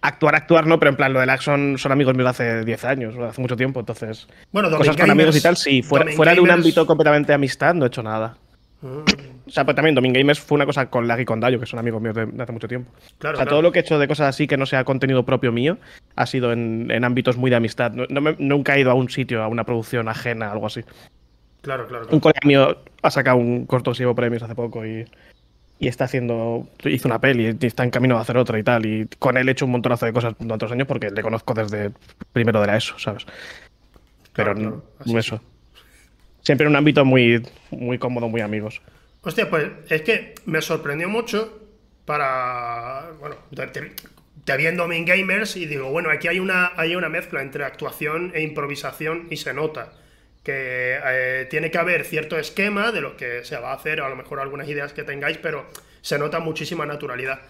actuar, 0.00 0.36
actuar 0.36 0.66
no, 0.66 0.78
pero 0.78 0.90
en 0.90 0.96
plan, 0.96 1.12
lo 1.12 1.18
del 1.18 1.30
Action 1.30 1.76
son 1.76 1.90
amigos 1.90 2.14
míos 2.14 2.28
hace 2.28 2.64
10 2.64 2.84
años, 2.84 3.16
hace 3.18 3.40
mucho 3.40 3.56
tiempo, 3.56 3.80
entonces. 3.80 4.28
Bueno, 4.52 4.70
cosas 4.70 4.96
con 4.96 5.10
amigos 5.10 5.36
y 5.36 5.40
tal, 5.40 5.56
sí. 5.56 5.82
Fuera, 5.82 6.34
de 6.34 6.40
un 6.40 6.52
ámbito 6.52 6.86
completamente 6.86 7.28
de 7.28 7.34
amistad, 7.34 7.74
no 7.74 7.84
he 7.84 7.88
hecho 7.88 8.02
nada. 8.04 8.36
Ah. 8.84 9.02
O 9.48 9.50
sea, 9.50 9.64
pues 9.64 9.74
también 9.74 9.94
Domin 9.94 10.12
Gamers 10.12 10.38
fue 10.38 10.56
una 10.56 10.66
cosa 10.66 10.90
con 10.90 11.08
Lag 11.08 11.20
y 11.20 11.24
con 11.24 11.40
Dayo, 11.40 11.58
que 11.58 11.66
son 11.66 11.78
amigos 11.78 12.02
míos 12.02 12.14
de, 12.14 12.28
hace 12.40 12.52
mucho 12.52 12.68
tiempo. 12.68 12.92
Claro, 13.18 13.36
o 13.36 13.40
sea, 13.40 13.46
todo 13.46 13.62
lo 13.62 13.72
que 13.72 13.78
he 13.78 13.82
hecho 13.82 13.98
de 13.98 14.06
cosas 14.06 14.28
así 14.28 14.46
que 14.46 14.58
no 14.58 14.66
sea 14.66 14.84
contenido 14.84 15.24
propio 15.24 15.52
mío 15.52 15.78
ha 16.16 16.26
sido 16.26 16.52
en, 16.52 17.04
ámbitos 17.04 17.38
muy 17.38 17.50
de 17.50 17.56
amistad. 17.56 17.92
No, 17.92 18.06
nunca 18.38 18.76
he 18.76 18.80
ido 18.80 18.90
a 18.90 18.94
un 18.94 19.08
sitio, 19.08 19.42
a 19.42 19.48
una 19.48 19.64
producción 19.64 20.08
ajena, 20.08 20.52
algo 20.52 20.66
así. 20.66 20.82
Claro, 21.68 21.86
claro. 21.86 22.06
Un 22.10 22.20
colega 22.20 22.40
mío 22.44 22.78
ha 23.02 23.10
sacado 23.10 23.36
un 23.36 23.66
corto 23.66 23.92
llevo 23.92 24.14
premios 24.14 24.42
hace 24.42 24.54
poco 24.54 24.86
y, 24.86 25.04
está 25.80 26.04
haciendo. 26.04 26.66
Hizo 26.82 27.08
una 27.08 27.20
peli 27.20 27.58
y 27.60 27.66
está 27.66 27.84
en 27.84 27.90
camino 27.90 28.16
a 28.16 28.22
hacer 28.22 28.38
otra 28.38 28.58
y 28.58 28.62
tal. 28.62 28.86
Y 28.86 29.06
con 29.18 29.36
él 29.36 29.46
he 29.46 29.52
hecho 29.52 29.66
un 29.66 29.72
montonazo 29.72 30.06
de 30.06 30.14
cosas 30.14 30.32
durante 30.38 30.54
otros 30.54 30.72
años 30.72 30.88
porque 30.88 31.10
le 31.10 31.20
conozco 31.20 31.52
desde 31.52 31.90
primero 32.32 32.62
de 32.62 32.68
la 32.68 32.78
ESO, 32.78 32.98
¿sabes? 32.98 33.26
Pero 34.32 34.54
no 34.54 34.82
eso. 35.18 35.42
Siempre 36.40 36.64
en 36.64 36.70
un 36.70 36.76
ámbito 36.76 37.04
muy, 37.04 37.46
muy 37.70 37.98
cómodo, 37.98 38.30
muy 38.30 38.40
amigos. 38.40 38.80
Hostia, 39.20 39.50
pues 39.50 39.68
es 39.90 40.00
que 40.00 40.36
me 40.46 40.62
sorprendió 40.62 41.10
mucho 41.10 41.68
para. 42.06 43.10
Bueno, 43.20 43.36
te, 43.50 44.56
viendo 44.56 44.88
Main 44.88 45.04
Gamers 45.04 45.54
y 45.56 45.66
digo, 45.66 45.90
bueno, 45.90 46.08
aquí 46.10 46.28
hay 46.28 46.38
una, 46.38 46.72
hay 46.76 46.96
una 46.96 47.10
mezcla 47.10 47.42
entre 47.42 47.66
actuación 47.66 48.32
e 48.34 48.40
improvisación 48.40 49.26
y 49.28 49.36
se 49.36 49.52
nota 49.52 49.92
que 50.48 50.98
eh, 51.04 51.46
tiene 51.50 51.70
que 51.70 51.76
haber 51.76 52.06
cierto 52.06 52.38
esquema 52.38 52.90
de 52.90 53.02
lo 53.02 53.18
que 53.18 53.44
se 53.44 53.58
va 53.58 53.72
a 53.72 53.74
hacer, 53.74 54.00
o 54.00 54.06
a 54.06 54.08
lo 54.08 54.16
mejor 54.16 54.40
algunas 54.40 54.66
ideas 54.66 54.94
que 54.94 55.02
tengáis, 55.02 55.36
pero 55.36 55.66
se 56.00 56.18
nota 56.18 56.40
muchísima 56.40 56.86
naturalidad. 56.86 57.40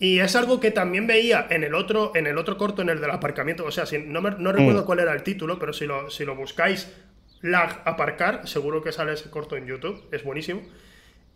Y 0.00 0.18
es 0.18 0.34
algo 0.34 0.58
que 0.58 0.72
también 0.72 1.06
veía 1.06 1.46
en 1.48 1.62
el 1.62 1.76
otro, 1.76 2.10
en 2.16 2.26
el 2.26 2.36
otro 2.38 2.58
corto, 2.58 2.82
en 2.82 2.88
el 2.88 3.00
del 3.00 3.12
aparcamiento. 3.12 3.64
O 3.64 3.70
sea, 3.70 3.86
si, 3.86 3.98
no, 3.98 4.20
no 4.20 4.50
recuerdo 4.50 4.82
mm. 4.82 4.84
cuál 4.84 4.98
era 4.98 5.12
el 5.12 5.22
título, 5.22 5.60
pero 5.60 5.72
si 5.72 5.86
lo, 5.86 6.10
si 6.10 6.24
lo 6.24 6.34
buscáis, 6.34 6.92
lag 7.40 7.82
aparcar, 7.84 8.48
seguro 8.48 8.82
que 8.82 8.90
sale 8.90 9.12
ese 9.12 9.30
corto 9.30 9.56
en 9.56 9.66
YouTube. 9.66 10.08
Es 10.10 10.24
buenísimo. 10.24 10.62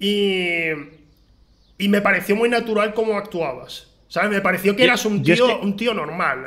Y, 0.00 0.70
y 1.78 1.88
me 1.88 2.00
pareció 2.00 2.34
muy 2.34 2.48
natural 2.48 2.92
cómo 2.92 3.16
actuabas. 3.16 3.93
¿Sabes? 4.14 4.30
Me 4.30 4.40
pareció 4.40 4.76
que 4.76 4.84
eras 4.84 5.04
un 5.06 5.24
tío, 5.24 5.58
un 5.58 5.74
tío 5.76 5.92
normal, 5.92 6.44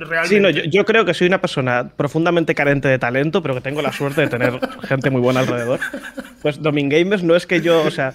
realmente. 0.00 0.26
Sí, 0.26 0.40
no, 0.40 0.50
yo, 0.50 0.84
creo 0.84 1.04
que 1.04 1.14
soy 1.14 1.28
una 1.28 1.40
persona 1.40 1.88
profundamente 1.96 2.56
carente 2.56 2.88
de 2.88 2.98
talento, 2.98 3.40
pero 3.40 3.54
que 3.54 3.60
tengo 3.60 3.80
la 3.82 3.92
suerte 3.92 4.22
de 4.22 4.26
tener 4.26 4.58
gente 4.88 5.10
muy 5.10 5.20
buena 5.20 5.38
alrededor. 5.38 5.78
Pues 6.42 6.60
Domin 6.60 6.88
Gamers 6.88 7.22
no 7.22 7.36
es 7.36 7.46
que 7.46 7.60
yo, 7.60 7.84
o 7.84 7.90
sea, 7.92 8.14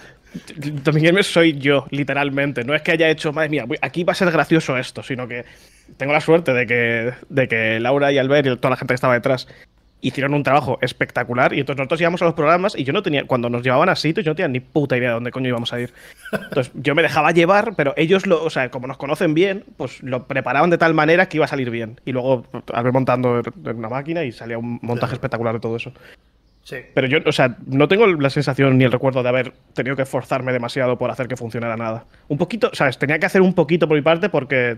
Domin 0.84 1.02
Gamers 1.02 1.28
soy 1.28 1.58
yo, 1.58 1.88
literalmente. 1.92 2.66
No 2.66 2.76
es 2.76 2.82
que 2.82 2.92
haya 2.92 3.10
hecho, 3.10 3.32
madre 3.32 3.48
mía, 3.48 3.66
aquí 3.82 4.04
va 4.04 4.12
a 4.12 4.16
ser 4.18 4.32
gracioso 4.32 4.78
esto, 4.78 5.02
sino 5.02 5.30
que 5.30 5.46
tengo 5.96 6.12
la 6.12 6.20
suerte 6.20 6.54
de 6.54 6.68
que, 6.68 7.14
de 7.30 7.48
que 7.48 7.80
Laura 7.80 8.12
y 8.12 8.18
Albert 8.18 8.48
y 8.48 8.58
toda 8.58 8.72
la 8.72 8.76
gente 8.76 8.92
que 8.92 8.96
estaba 8.96 9.14
detrás 9.14 9.48
hicieron 10.02 10.34
un 10.34 10.44
trabajo 10.44 10.78
espectacular 10.82 11.54
y 11.54 11.60
entonces 11.60 11.80
nosotros 11.80 12.02
íbamos 12.02 12.22
a 12.22 12.26
los 12.26 12.34
programas 12.34 12.78
y 12.78 12.84
yo 12.84 12.94
no 12.94 13.04
tenía, 13.04 13.26
cuando 13.26 13.50
nos 13.50 13.64
llevaban 13.64 13.90
a 13.90 13.96
sitios, 13.96 14.26
yo 14.26 14.32
no 14.32 14.36
tenía 14.36 14.48
ni 14.48 14.60
puta 14.60 14.98
idea 14.98 15.10
de 15.10 15.14
dónde 15.16 15.32
coño 15.32 15.50
íbamos 15.50 15.74
a 15.74 15.82
ir. 15.82 15.94
Entonces 16.32 16.72
yo 16.76 16.96
me 16.96 17.02
dejaba 17.02 17.32
llevar, 17.32 17.74
pero 17.76 17.94
ellos, 17.98 18.26
lo, 18.26 18.44
o 18.44 18.50
sea, 18.50 18.70
como 18.70 18.88
nos 18.88 18.98
conocen 18.98 19.34
bien, 19.34 19.66
pues 19.78 20.02
lo 20.02 20.26
preparaban 20.28 20.70
de 20.70 20.78
tal 20.78 20.94
manera 20.94 21.28
que 21.28 21.38
iba 21.38 21.46
a 21.46 21.50
salir 21.50 21.70
bien. 21.70 22.00
Y 22.06 22.12
luego 22.12 22.46
ver 22.52 22.94
montando 22.94 23.40
en 23.40 23.78
una 23.78 23.90
máquina 23.90 24.24
y 24.24 24.32
salía 24.32 24.58
un 24.58 24.80
montaje 24.82 25.14
espectacular 25.14 25.56
de 25.56 25.60
todo 25.60 25.76
eso. 25.76 25.92
Sí. 26.64 26.78
Pero 26.94 27.08
yo, 27.08 27.20
o 27.26 27.32
sea, 27.32 27.58
no 27.66 27.88
tengo 27.88 28.06
la 28.06 28.30
sensación 28.30 28.78
ni 28.78 28.84
el 28.84 28.92
recuerdo 28.92 29.24
de 29.24 29.30
haber 29.30 29.54
tenido 29.74 29.96
que 29.96 30.04
esforzarme 30.04 30.54
demasiado 30.54 30.98
por 30.98 31.10
hacer 31.10 31.28
que 31.28 31.36
funcionara 31.36 31.76
nada. 31.76 32.06
Un 32.28 32.38
poquito, 32.38 32.70
¿sabes? 32.74 32.98
Tenía 33.00 33.18
que 33.18 33.26
hacer 33.26 33.42
un 33.42 33.54
poquito 33.54 33.88
por 33.88 33.98
mi 33.98 34.04
parte 34.04 34.30
porque 34.30 34.78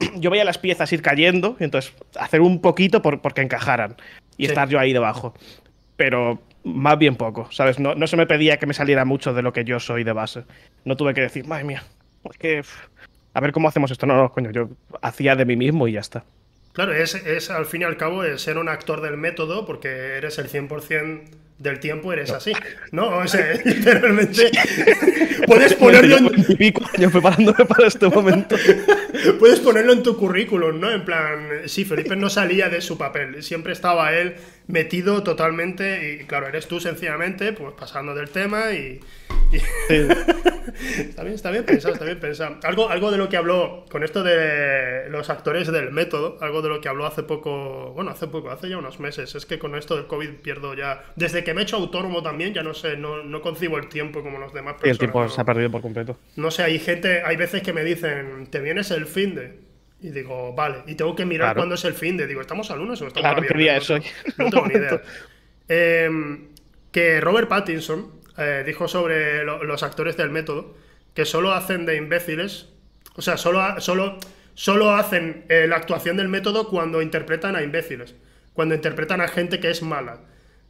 yo 0.16 0.30
veía 0.30 0.44
las 0.44 0.58
piezas 0.58 0.92
ir 0.92 1.02
cayendo, 1.02 1.56
y 1.60 1.64
entonces 1.64 1.92
hacer 2.18 2.40
un 2.40 2.60
poquito 2.60 3.02
por, 3.02 3.20
porque 3.20 3.42
encajaran 3.42 3.96
y 4.40 4.46
estar 4.46 4.68
yo 4.68 4.78
ahí 4.78 4.92
debajo. 4.92 5.34
Pero 5.96 6.40
más 6.64 6.98
bien 6.98 7.16
poco, 7.16 7.48
¿sabes? 7.52 7.78
No, 7.78 7.94
no, 7.94 8.06
se 8.06 8.16
me 8.16 8.26
pedía 8.26 8.56
que 8.58 8.66
me 8.66 8.74
saliera 8.74 9.04
mucho 9.04 9.34
de 9.34 9.42
lo 9.42 9.52
que 9.52 9.64
yo 9.64 9.78
soy 9.80 10.02
de 10.02 10.12
base. 10.12 10.44
No 10.84 10.96
tuve 10.96 11.12
que 11.12 11.20
decir, 11.20 11.46
madre 11.46 11.64
mía, 11.64 11.84
es 12.30 12.38
que. 12.38 12.62
A 13.32 13.40
ver 13.40 13.52
cómo 13.52 13.68
hacemos 13.68 13.90
esto. 13.90 14.06
No, 14.06 14.16
no, 14.16 14.32
coño, 14.32 14.50
yo 14.50 14.70
hacía 15.02 15.36
de 15.36 15.44
mí 15.44 15.56
mismo 15.56 15.86
y 15.86 15.92
ya 15.92 16.00
está. 16.00 16.24
Claro, 16.72 16.92
es, 16.92 17.14
es 17.14 17.50
al 17.50 17.66
fin 17.66 17.82
y 17.82 17.84
al 17.84 17.96
cabo 17.96 18.24
ser 18.38 18.58
un 18.58 18.68
actor 18.68 19.02
del 19.02 19.16
método 19.16 19.66
porque 19.66 19.88
eres 20.16 20.38
el 20.38 20.48
100% 20.48 21.28
del 21.60 21.78
tiempo 21.78 22.12
eres 22.12 22.30
así, 22.30 22.52
¿no? 22.90 23.18
O 23.18 23.28
sea, 23.28 23.54
literalmente 23.64 24.50
puedes 25.46 25.74
ponerlo 25.74 26.16
en 26.16 26.56
pico 26.56 26.82
años 26.96 27.12
preparándome 27.12 27.64
para 27.66 27.86
este 27.86 28.08
momento. 28.08 28.56
Puedes 29.38 29.60
ponerlo 29.60 29.92
en 29.92 30.02
tu 30.02 30.16
currículum, 30.16 30.80
¿no? 30.80 30.90
En 30.90 31.04
plan, 31.04 31.48
sí, 31.66 31.84
Felipe 31.84 32.16
no 32.16 32.30
salía 32.30 32.68
de 32.68 32.80
su 32.80 32.96
papel, 32.98 33.42
siempre 33.42 33.72
estaba 33.72 34.12
él 34.14 34.34
metido 34.70 35.22
totalmente 35.22 36.20
y 36.20 36.24
claro, 36.26 36.48
eres 36.48 36.68
tú 36.68 36.80
sencillamente 36.80 37.52
pues 37.52 37.74
pasando 37.74 38.14
del 38.14 38.30
tema 38.30 38.72
y, 38.72 39.00
está 39.88 41.22
bien, 41.22 41.34
está 41.34 41.50
bien 41.50 41.64
pensado, 41.64 41.94
está 41.94 42.04
bien 42.04 42.20
pensado. 42.20 42.56
Algo, 42.62 42.88
algo 42.88 43.10
de 43.10 43.18
lo 43.18 43.28
que 43.28 43.36
habló 43.36 43.84
con 43.90 44.04
esto 44.04 44.22
de 44.22 45.08
los 45.10 45.28
actores 45.28 45.70
del 45.70 45.90
método, 45.90 46.38
algo 46.40 46.62
de 46.62 46.68
lo 46.68 46.80
que 46.80 46.88
habló 46.88 47.06
hace 47.06 47.22
poco, 47.22 47.92
bueno, 47.94 48.10
hace 48.10 48.28
poco, 48.28 48.50
hace 48.50 48.68
ya 48.68 48.78
unos 48.78 49.00
meses, 49.00 49.34
es 49.34 49.46
que 49.46 49.58
con 49.58 49.74
esto 49.74 49.96
del 49.96 50.06
COVID 50.06 50.30
pierdo 50.42 50.74
ya, 50.74 51.02
desde 51.16 51.42
que 51.42 51.54
me 51.54 51.62
he 51.62 51.64
hecho 51.64 51.76
autónomo 51.76 52.22
también, 52.22 52.54
ya 52.54 52.62
no 52.62 52.74
sé, 52.74 52.96
no, 52.96 53.22
no 53.22 53.42
concibo 53.42 53.78
el 53.78 53.88
tiempo 53.88 54.22
como 54.22 54.38
los 54.38 54.52
demás. 54.52 54.74
Personas, 54.74 54.88
y 54.88 54.90
el 54.90 54.98
tiempo 54.98 55.28
se 55.28 55.40
ha 55.40 55.44
perdido 55.44 55.70
por 55.70 55.82
completo. 55.82 56.16
No 56.36 56.50
sé, 56.50 56.62
hay 56.62 56.78
gente, 56.78 57.22
hay 57.24 57.36
veces 57.36 57.62
que 57.62 57.72
me 57.72 57.82
dicen, 57.82 58.46
te 58.50 58.60
vienes 58.60 58.90
el 58.90 59.06
fin 59.06 59.34
de... 59.34 59.69
Y 60.02 60.10
digo, 60.10 60.54
vale, 60.54 60.82
y 60.86 60.94
tengo 60.94 61.14
que 61.14 61.26
mirar 61.26 61.54
cuándo 61.54 61.74
es 61.74 61.84
el 61.84 61.92
fin 61.92 62.16
de. 62.16 62.26
Digo, 62.26 62.40
¿estamos 62.40 62.70
al 62.70 62.78
lunes 62.78 63.00
o 63.02 63.06
estamos 63.06 63.30
claro, 63.30 63.46
¿qué 63.46 63.58
día 63.58 63.76
es 63.76 63.90
hoy? 63.90 64.02
No 64.38 64.50
tengo 64.50 64.66
ni 64.66 64.74
idea. 64.74 65.02
Em, 65.72 66.48
que 66.90 67.20
Robert 67.20 67.48
Pattinson, 67.48 68.10
eh, 68.36 68.64
dijo 68.66 68.88
sobre 68.88 69.44
los 69.44 69.84
actores 69.84 70.16
del 70.16 70.28
método 70.30 70.74
que 71.14 71.24
solo 71.24 71.52
hacen 71.52 71.86
de 71.86 71.94
imbéciles, 71.94 72.70
o 73.14 73.22
sea, 73.22 73.36
solo, 73.36 73.80
solo, 73.80 74.18
solo 74.54 74.90
hacen 74.90 75.44
la 75.48 75.76
actuación 75.76 76.16
del 76.16 76.28
método 76.28 76.68
cuando 76.68 77.02
interpretan 77.02 77.54
a 77.54 77.62
imbéciles, 77.62 78.16
cuando 78.52 78.74
interpretan 78.74 79.20
a 79.20 79.28
gente 79.28 79.60
que 79.60 79.70
es 79.70 79.82
mala. 79.82 80.22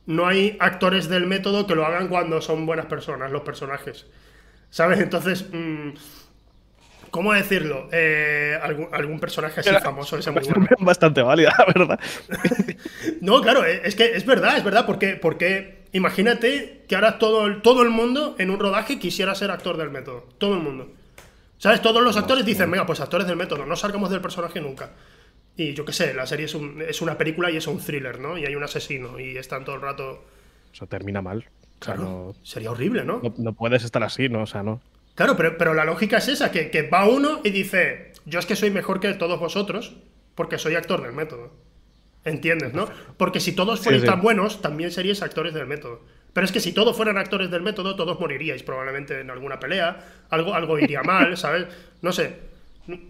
no 0.05 0.27
hay 0.27 0.59
actores 0.61 1.09
del 1.09 1.27
método 1.27 1.67
que 1.67 1.75
lo 1.75 1.87
hagan 1.87 2.09
cuando 2.09 2.43
son 2.43 2.67
buenas 2.67 2.85
personas, 2.85 3.31
los 3.31 3.41
personajes. 3.43 4.07
¿Sabes? 4.69 5.01
Entonces, 5.01 5.47
mm, 5.51 5.91
¿cómo 7.11 7.33
decirlo? 7.33 7.89
Eh, 7.93 8.59
algún, 8.63 8.89
algún, 8.93 9.21
personaje 9.21 9.61
así 9.61 9.71
famoso 9.83 10.17
ese 10.17 10.31
muy 10.31 10.43
bueno. 10.43 10.67
Bastante 10.81 11.23
válida, 11.23 11.55
la 11.59 11.65
verdad. 11.67 12.01
no, 13.21 13.41
claro, 13.41 13.65
eh, 13.65 13.83
es 13.85 13.95
que 13.95 14.17
es 14.17 14.25
verdad, 14.27 14.57
es 14.57 14.65
verdad, 14.65 14.87
porque, 14.87 15.17
porque 15.17 15.85
imagínate 15.93 16.85
que 16.89 16.95
ahora 16.95 17.19
todo 17.19 17.47
el, 17.47 17.63
todo 17.63 17.83
el 17.83 17.91
mundo 17.91 18.37
en 18.39 18.51
un 18.51 18.59
rodaje 18.59 18.99
quisiera 18.99 19.35
ser 19.35 19.51
actor 19.51 19.77
del 19.77 19.91
método. 19.91 20.27
Todo 20.39 20.55
el 20.55 20.61
mundo. 20.61 20.93
¿Sabes? 21.59 21.83
Todos 21.83 22.03
los 22.03 22.17
actores 22.17 22.45
dicen, 22.47 22.71
venga, 22.71 22.87
pues 22.87 23.01
actores 23.01 23.27
del 23.27 23.37
método, 23.37 23.67
no 23.67 23.77
salgamos 23.77 24.11
del 24.11 24.23
personaje 24.23 24.61
nunca. 24.61 24.93
Y 25.57 25.75
yo 25.75 25.85
qué 25.85 25.93
sé, 25.93 26.15
la 26.15 26.27
serie 26.27 26.47
es, 26.47 26.57
es, 26.89 27.03
una 27.03 27.19
película 27.19 27.51
y 27.51 27.59
es 27.59 27.67
un 27.67 27.79
thriller, 27.79 28.19
¿no? 28.19 28.39
Y 28.39 28.47
hay 28.47 28.55
un 28.55 28.63
asesino 28.63 29.21
y 29.21 29.37
están 29.37 29.65
todo 29.65 29.77
el 29.77 29.83
rato. 29.83 30.25
Eso 30.73 30.87
termina 30.87 31.21
mal. 31.21 31.45
Claro, 31.81 32.35
sería 32.43 32.71
horrible, 32.71 33.05
¿no? 33.05 33.23
¿no? 33.39 33.53
puedes 33.55 33.85
estar 33.85 34.03
así, 34.03 34.29
¿no? 34.29 34.43
O 34.43 34.47
sea, 34.47 34.63
no. 34.63 34.81
Claro, 35.21 35.37
pero, 35.37 35.59
pero 35.59 35.75
la 35.75 35.85
lógica 35.85 36.17
es 36.17 36.29
esa, 36.29 36.51
que, 36.51 36.71
que, 36.71 36.81
va 36.81 37.07
uno 37.07 37.43
y 37.45 37.51
dice, 37.51 38.15
yo 38.25 38.39
es 38.39 38.47
que 38.47 38.57
soy 38.57 38.71
mejor 38.71 39.01
que 39.01 39.13
todos 39.13 39.39
vosotros 39.39 39.95
porque 40.35 40.57
soy 40.57 40.77
actor 40.77 41.03
del 41.03 41.13
método. 41.13 41.53
¿Entiendes, 42.25 42.73
no? 42.73 42.89
Porque 43.19 43.39
si 43.39 43.53
todos 43.53 43.81
fueran 43.81 44.03
tan 44.03 44.23
buenos, 44.23 44.63
también 44.63 44.91
seríais 44.91 45.21
actores 45.21 45.53
del 45.53 45.67
método. 45.67 46.01
Pero 46.33 46.47
es 46.47 46.53
que 46.53 46.61
si 46.61 46.73
todos 46.73 46.97
fueran 46.97 47.19
actores 47.19 47.51
del 47.51 47.61
método, 47.61 47.97
todos 47.97 48.19
moriríais 48.19 48.63
probablemente 48.63 49.21
en 49.21 49.29
alguna 49.29 49.61
pelea, 49.61 50.25
algo, 50.31 50.55
algo 50.55 50.79
iría 50.79 51.03
mal, 51.03 51.37
¿sabes? 51.37 51.67
No 52.01 52.13
sé. 52.13 52.39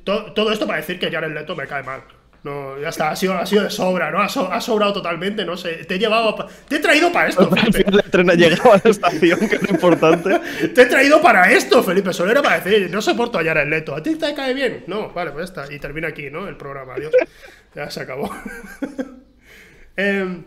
Todo, 0.03 0.33
todo 0.33 0.51
esto 0.51 0.67
para 0.67 0.79
decir 0.81 0.99
que 0.99 1.13
Jared 1.13 1.33
Leto 1.33 1.55
me 1.55 1.69
cae 1.69 1.85
mal. 1.85 2.03
No, 2.43 2.79
ya 2.79 2.89
está, 2.89 3.11
ha 3.11 3.17
sido, 3.17 3.35
ha 3.35 3.45
sido 3.45 3.65
de 3.65 3.71
sobra, 3.71 4.11
¿no? 4.11 4.21
Ha, 4.21 4.61
sobrado 4.61 4.95
totalmente, 4.95 5.45
no 5.45 5.59
sé. 5.59 5.85
Te 5.85 5.97
he 5.97 5.99
llevado. 5.99 6.49
Te 6.69 6.77
he 6.77 6.79
traído 6.79 7.13
para 7.13 7.29
esto, 7.29 7.51
Felipe. 7.51 7.85
El 7.87 8.11
tren 8.11 8.31
ha 8.31 8.35
llegado 8.35 8.73
a 8.73 8.81
la 8.83 8.91
estación, 8.91 9.41
que 9.41 9.57
es 9.57 9.69
importante. 9.69 10.41
te 10.75 10.83
he 10.83 10.87
traído 10.87 11.21
para 11.21 11.53
esto, 11.53 11.83
Felipe. 11.83 12.15
Solo 12.15 12.31
era 12.31 12.41
para 12.43 12.61
decir, 12.61 12.91
no 12.91 13.03
soporto 13.03 13.37
hallar 13.37 13.59
el 13.59 13.69
leto. 13.69 13.95
¿A 13.95 14.03
ti 14.03 14.17
te 14.17 14.33
cae 14.33 14.55
bien? 14.55 14.85
No, 14.87 15.11
vale, 15.11 15.33
pues 15.33 15.53
ya 15.53 15.63
está. 15.63 15.75
Y 15.75 15.79
termina 15.79 16.09
aquí, 16.09 16.31
¿no? 16.31 16.49
El 16.49 16.57
programa, 16.57 16.95
adiós. 16.95 17.13
Ya 17.73 17.89
se 17.89 18.01
acabó. 18.01 18.29
Em, 19.97 20.43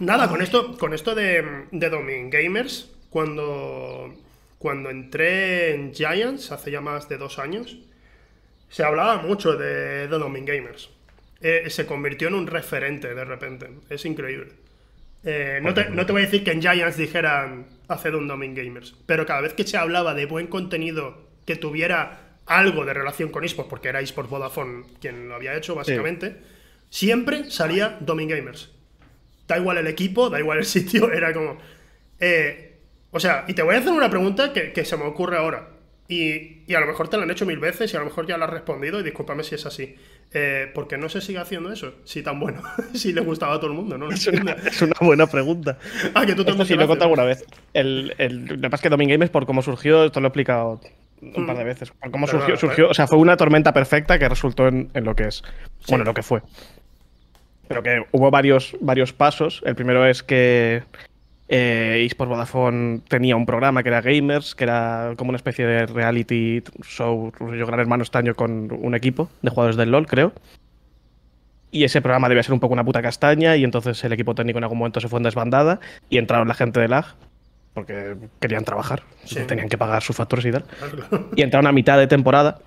nada, 0.00 0.28
con 0.28 0.42
esto, 0.42 0.76
con 0.76 0.92
esto 0.92 1.14
de, 1.14 1.66
de 1.70 1.88
Domin 1.88 2.30
Gamers, 2.30 2.90
cuando, 3.10 4.14
cuando 4.58 4.90
entré 4.90 5.74
en 5.74 5.94
Giants 5.94 6.52
hace 6.52 6.70
ya 6.70 6.80
más 6.80 7.08
de 7.08 7.16
dos 7.16 7.38
años, 7.38 7.78
se 8.68 8.84
hablaba 8.84 9.22
mucho 9.22 9.56
de, 9.56 10.08
de 10.08 10.18
Domin 10.18 10.44
Gamers 10.44 10.90
eh, 11.40 11.64
se 11.68 11.86
convirtió 11.86 12.28
en 12.28 12.34
un 12.34 12.46
referente 12.46 13.14
de 13.14 13.24
repente. 13.24 13.68
Es 13.90 14.04
increíble. 14.04 14.52
Eh, 15.24 15.58
no, 15.60 15.74
te, 15.74 16.12
voy 16.12 16.22
a 16.22 16.24
decir 16.24 16.44
que 16.44 16.52
en 16.52 16.62
Giants 16.62 16.96
dijeran 16.96 17.66
hacer 17.88 18.14
un 18.14 18.28
Domin 18.28 18.54
Gamers, 18.54 18.94
pero 19.06 19.26
cada 19.26 19.40
vez 19.40 19.54
que 19.54 19.66
se 19.66 19.76
hablaba 19.76 20.14
de 20.14 20.24
buen 20.26 20.46
contenido 20.46 21.26
que 21.44 21.56
tuviera 21.56 22.38
algo 22.46 22.84
de 22.84 22.94
relación 22.94 23.30
con 23.30 23.44
esports, 23.44 23.68
porque 23.68 23.88
era 23.88 24.00
esports 24.00 24.30
Vodafone 24.30 24.84
quien 25.00 25.28
lo 25.28 25.34
había 25.34 25.56
hecho 25.56 25.74
básicamente, 25.74 26.36
siempre 26.90 27.50
salía 27.50 27.98
Domin 28.00 28.28
Gamers. 28.28 28.70
Da 29.48 29.58
igual 29.58 29.78
el 29.78 29.88
equipo, 29.88 30.30
da 30.30 30.38
igual 30.38 30.58
el 30.58 30.64
sitio, 30.76 31.10
era 31.12 31.32
como... 31.32 31.58
Eh, 32.20 32.78
o 33.10 33.18
sea, 33.18 33.44
y 33.48 33.54
te 33.54 33.62
voy 33.62 33.74
a 33.74 33.78
hacer 33.78 33.92
una 33.92 34.10
pregunta 34.10 34.52
que, 34.52 34.72
que 34.72 34.84
se 34.84 34.96
me 34.96 35.04
ocurre 35.04 35.38
ahora. 35.38 35.70
Y, 36.08 36.62
y, 36.68 36.74
a 36.74 36.80
lo 36.80 36.86
mejor 36.86 37.08
te 37.08 37.16
lo 37.16 37.24
han 37.24 37.30
hecho 37.32 37.46
mil 37.46 37.58
veces 37.58 37.92
y 37.92 37.96
a 37.96 37.98
lo 37.98 38.06
mejor 38.06 38.28
ya 38.28 38.36
lo 38.38 38.44
has 38.44 38.50
respondido 38.50 39.00
y 39.00 39.02
discúlpame 39.02 39.42
si 39.42 39.56
es 39.56 39.66
así. 39.66 39.96
Eh, 40.32 40.70
¿Por 40.74 40.88
qué 40.88 40.98
no 40.98 41.08
se 41.08 41.20
sigue 41.20 41.38
haciendo 41.38 41.72
eso? 41.72 41.94
Si 42.04 42.22
tan 42.22 42.40
bueno, 42.40 42.60
si 42.94 43.12
le 43.12 43.20
gustaba 43.20 43.54
a 43.54 43.56
todo 43.58 43.70
el 43.70 43.76
mundo, 43.76 43.96
¿no? 43.96 44.10
Es 44.10 44.26
una, 44.26 44.52
es 44.52 44.82
una 44.82 44.96
buena 45.00 45.26
pregunta. 45.26 45.78
ah, 46.14 46.26
que 46.26 46.34
tú 46.34 46.42
esto 46.42 46.64
sí 46.64 46.74
lo 46.74 46.84
he 46.84 46.86
contado 46.86 47.10
alguna 47.10 47.24
vez. 47.24 47.44
El, 47.72 48.14
el, 48.18 48.44
lo 48.44 48.60
que 48.60 48.70
pasa 48.70 48.76
es 48.76 48.82
que 48.82 48.88
Domin 48.90 49.08
Games, 49.08 49.30
por 49.30 49.46
cómo 49.46 49.62
surgió, 49.62 50.04
esto 50.04 50.20
lo 50.20 50.26
he 50.26 50.28
explicado 50.28 50.80
un 51.22 51.46
par 51.46 51.56
de 51.56 51.64
mm. 51.64 51.66
veces. 51.66 51.90
Por 51.90 52.10
cómo 52.10 52.26
surgió, 52.26 52.56
surgió, 52.56 52.90
o 52.90 52.94
sea, 52.94 53.06
fue 53.06 53.18
una 53.18 53.36
tormenta 53.36 53.72
perfecta 53.72 54.18
que 54.18 54.28
resultó 54.28 54.68
en, 54.68 54.90
en 54.94 55.04
lo 55.04 55.14
que 55.14 55.24
es. 55.24 55.42
Bueno, 55.88 56.04
lo 56.04 56.12
que 56.12 56.22
fue. 56.22 56.42
Pero 57.68 57.82
que 57.82 58.04
hubo 58.12 58.30
varios, 58.30 58.76
varios 58.80 59.12
pasos. 59.12 59.62
El 59.64 59.74
primero 59.74 60.06
es 60.06 60.22
que 60.22 60.82
eh, 61.48 62.04
eSports 62.04 62.30
Vodafone 62.30 63.00
tenía 63.08 63.36
un 63.36 63.46
programa 63.46 63.82
que 63.82 63.88
era 63.88 64.00
Gamers, 64.00 64.54
que 64.54 64.64
era 64.64 65.14
como 65.16 65.30
una 65.30 65.36
especie 65.36 65.66
de 65.66 65.86
reality 65.86 66.62
show, 66.82 67.32
yo 67.40 67.66
Gran 67.66 67.80
Hermano 67.80 68.02
este 68.02 68.18
año 68.18 68.34
con 68.34 68.72
un 68.72 68.94
equipo 68.94 69.30
de 69.42 69.50
jugadores 69.50 69.76
del 69.76 69.90
LOL, 69.90 70.06
creo. 70.06 70.32
Y 71.70 71.84
ese 71.84 72.00
programa 72.00 72.28
debía 72.28 72.42
ser 72.42 72.52
un 72.52 72.60
poco 72.60 72.72
una 72.72 72.84
puta 72.84 73.02
castaña 73.02 73.56
y 73.56 73.64
entonces 73.64 74.02
el 74.04 74.12
equipo 74.12 74.34
técnico 74.34 74.58
en 74.58 74.64
algún 74.64 74.78
momento 74.78 75.00
se 75.00 75.08
fue 75.08 75.18
en 75.18 75.24
desbandada 75.24 75.80
y 76.08 76.18
entraron 76.18 76.48
la 76.48 76.54
gente 76.54 76.80
de 76.80 76.88
LAG 76.88 77.14
porque 77.74 78.16
querían 78.40 78.64
trabajar, 78.64 79.02
tenían 79.46 79.68
que 79.68 79.76
pagar 79.76 80.02
sus 80.02 80.16
factores 80.16 80.46
y 80.46 80.52
tal. 80.52 80.64
Y 81.36 81.42
entraron 81.42 81.66
a 81.66 81.72
mitad 81.72 81.98
de 81.98 82.06
temporada 82.06 82.58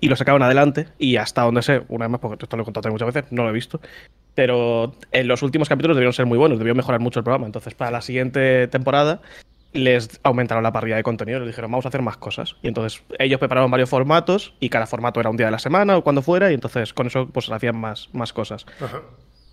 y 0.00 0.08
lo 0.08 0.16
sacaron 0.16 0.42
adelante 0.42 0.88
y 0.98 1.16
hasta 1.16 1.42
donde 1.42 1.62
sé, 1.62 1.82
una 1.88 2.06
vez 2.06 2.12
más, 2.12 2.20
porque 2.20 2.44
esto 2.44 2.56
lo 2.56 2.62
he 2.62 2.64
contado 2.64 2.90
muchas 2.90 3.14
veces, 3.14 3.30
no 3.30 3.44
lo 3.44 3.50
he 3.50 3.52
visto, 3.52 3.80
pero 4.34 4.94
en 5.12 5.28
los 5.28 5.42
últimos 5.42 5.68
capítulos 5.68 5.96
debieron 5.96 6.12
ser 6.12 6.26
muy 6.26 6.38
buenos, 6.38 6.58
debió 6.58 6.74
mejorar 6.74 7.00
mucho 7.00 7.20
el 7.20 7.24
programa. 7.24 7.46
Entonces, 7.46 7.74
para 7.74 7.90
la 7.90 8.00
siguiente 8.00 8.68
temporada 8.68 9.20
les 9.72 10.20
aumentaron 10.24 10.64
la 10.64 10.72
parrilla 10.72 10.96
de 10.96 11.02
contenido, 11.02 11.38
les 11.38 11.48
dijeron, 11.48 11.70
vamos 11.70 11.84
a 11.84 11.88
hacer 11.88 12.02
más 12.02 12.16
cosas. 12.16 12.56
Y 12.62 12.68
entonces 12.68 13.02
ellos 13.18 13.38
prepararon 13.38 13.70
varios 13.70 13.88
formatos 13.88 14.54
y 14.60 14.68
cada 14.68 14.86
formato 14.86 15.20
era 15.20 15.30
un 15.30 15.36
día 15.36 15.46
de 15.46 15.52
la 15.52 15.58
semana 15.58 15.96
o 15.96 16.02
cuando 16.02 16.22
fuera 16.22 16.50
y 16.50 16.54
entonces 16.54 16.92
con 16.92 17.06
eso 17.06 17.28
pues 17.28 17.50
hacían 17.50 17.76
más, 17.76 18.08
más 18.12 18.32
cosas. 18.32 18.66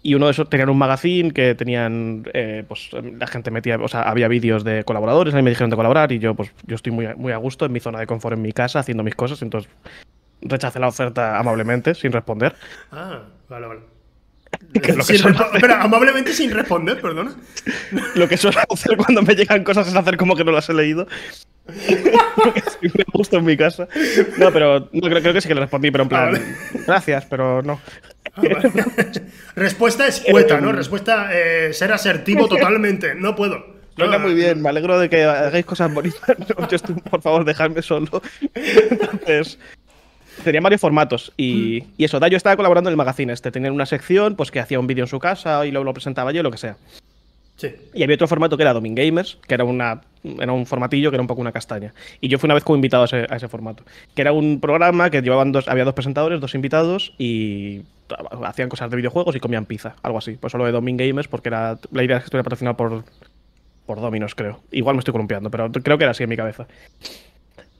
Y 0.02 0.16
uno 0.16 0.26
de 0.26 0.32
esos 0.32 0.50
tenían 0.50 0.70
un 0.70 0.78
magazine 0.78 1.32
que 1.32 1.54
tenían, 1.54 2.24
eh, 2.34 2.64
pues 2.68 2.92
la 2.94 3.28
gente 3.28 3.52
metía, 3.52 3.78
o 3.78 3.88
sea, 3.88 4.04
había 4.04 4.28
vídeos 4.28 4.64
de 4.64 4.84
colaboradores, 4.84 5.34
a 5.34 5.38
mí 5.38 5.44
me 5.44 5.50
dijeron 5.50 5.70
de 5.70 5.76
colaborar 5.76 6.12
y 6.12 6.20
yo 6.20 6.34
pues 6.34 6.52
yo 6.66 6.76
estoy 6.76 6.92
muy, 6.92 7.08
muy 7.16 7.32
a 7.32 7.38
gusto 7.38 7.66
en 7.66 7.72
mi 7.72 7.80
zona 7.80 8.00
de 8.00 8.08
confort 8.08 8.36
en 8.36 8.42
mi 8.42 8.54
casa 8.54 8.80
haciendo 8.80 9.04
mis 9.04 9.16
cosas, 9.16 9.42
entonces 9.42 9.70
rechacé 10.42 10.80
la 10.80 10.88
oferta 10.88 11.38
amablemente, 11.38 11.94
sin 11.94 12.12
responder. 12.12 12.56
Ah, 12.92 13.24
vale, 13.50 13.68
vale. 13.68 13.97
Espera, 15.54 15.82
amablemente 15.82 16.34
sin 16.34 16.52
responder, 16.52 17.02
perdona. 17.02 17.36
Lo 18.16 18.28
que 18.28 18.38
suelo 18.38 18.60
hacer 18.74 18.98
cuando 18.98 19.22
me 19.22 19.36
llegan 19.36 19.64
cosas 19.64 19.88
es 19.88 19.96
hacer 19.96 20.18
como 20.18 20.36
que 20.36 20.44
no 20.44 20.52
las 20.52 20.70
he 20.70 20.74
leído. 20.74 21.08
me 21.68 23.06
gusta 23.12 23.38
en 23.38 23.46
mi 23.46 23.58
casa. 23.58 23.88
No, 24.38 24.52
pero 24.52 24.90
no, 24.92 25.10
creo, 25.10 25.34
que 25.34 25.42
sí 25.42 25.48
que 25.48 25.56
le 25.56 25.62
respondí, 25.62 25.92
pero 25.92 26.04
en 26.04 26.10
plan, 26.10 26.36
ah, 26.36 26.80
gracias, 26.86 27.26
pero 27.26 27.62
no. 27.62 27.82
Ah, 28.36 28.42
Respuesta 29.56 30.08
escueta, 30.08 30.62
¿no? 30.62 30.72
Respuesta 30.72 31.30
eh, 31.34 31.74
ser 31.74 31.92
asertivo 31.92 32.48
totalmente. 32.48 33.16
No 33.16 33.36
puedo. 33.36 33.78
No, 33.98 34.20
muy 34.20 34.36
bien, 34.36 34.62
me 34.62 34.70
alegro 34.70 35.00
de 35.00 35.10
que 35.10 35.24
hagáis 35.24 35.66
cosas 35.66 35.92
bonitas. 35.92 36.22
por 37.10 37.22
favor, 37.22 37.44
dejadme 37.44 37.82
solo. 37.82 38.22
Entonces, 38.54 39.58
Tenían 40.44 40.64
varios 40.64 40.82
formatos 40.82 41.34
y, 41.38 41.84
mm. 41.84 41.94
y, 41.98 42.04
eso, 42.06 42.20
Dayo 42.20 42.38
estaba 42.38 42.56
colaborando 42.56 42.90
en 42.90 42.94
el 42.94 42.98
magazine 42.98 43.34
este. 43.34 43.52
Tenían 43.52 43.74
una 43.74 43.86
sección 43.86 44.36
pues 44.36 44.52
que 44.52 44.60
hacía 44.60 44.80
un 44.80 44.88
vídeo 44.88 45.04
en 45.04 45.08
su 45.08 45.20
casa 45.20 45.66
y 45.66 45.72
luego 45.72 45.86
lo 45.86 45.94
presentaba 45.94 46.32
yo, 46.32 46.44
lo 46.44 46.52
que 46.52 46.58
sea. 46.58 46.78
Sí. 47.58 47.70
Y 47.94 48.04
había 48.04 48.16
otro 48.16 48.28
formato 48.28 48.56
que 48.56 48.64
era 48.64 48.72
Domin 48.72 48.94
Gamers, 48.94 49.40
que 49.48 49.56
era, 49.56 49.64
una, 49.64 50.02
era 50.24 50.52
un 50.54 50.68
formatillo 50.68 51.10
que 51.10 51.16
era 51.16 51.22
un 51.22 51.28
poco 51.28 51.42
una 51.42 51.52
castaña. 51.52 51.94
Y 52.22 52.28
yo 52.28 52.38
fui 52.38 52.48
una 52.48 52.54
vez 52.54 52.64
como 52.64 52.76
invitado 52.76 53.04
a 53.04 53.06
ese, 53.08 53.26
a 53.28 53.36
ese 53.36 53.48
formato. 53.48 53.84
Que 54.16 54.22
era 54.22 54.32
un 54.32 54.60
programa 54.60 55.10
que 55.10 55.22
llevaban 55.22 55.52
dos, 55.52 55.68
había 55.68 55.84
dos 55.84 55.96
presentadores, 55.96 56.40
dos 56.40 56.54
invitados 56.54 57.16
y 57.18 57.82
hacían 58.44 58.70
cosas 58.70 58.92
de 58.92 58.98
videojuegos 58.98 59.36
y 59.36 59.40
comían 59.40 59.66
pizza, 59.66 59.96
algo 60.04 60.20
así. 60.20 60.34
Pues 60.34 60.52
solo 60.52 60.66
de 60.66 60.72
Domin 60.72 60.98
Gamers, 60.98 61.28
porque 61.28 61.50
era, 61.50 61.80
la 61.92 62.04
idea 62.04 62.18
es 62.18 62.24
que 62.24 62.26
estuviera 62.26 62.44
patrocinado 62.44 62.78
por, 62.78 63.04
por 63.88 64.00
Dominos, 64.00 64.36
creo. 64.36 64.60
Igual 64.72 64.96
me 64.96 65.00
estoy 65.00 65.14
columpiando, 65.14 65.50
pero 65.50 65.72
creo 65.72 65.98
que 65.98 66.04
era 66.04 66.12
así 66.12 66.22
en 66.22 66.30
mi 66.30 66.38
cabeza. 66.38 66.68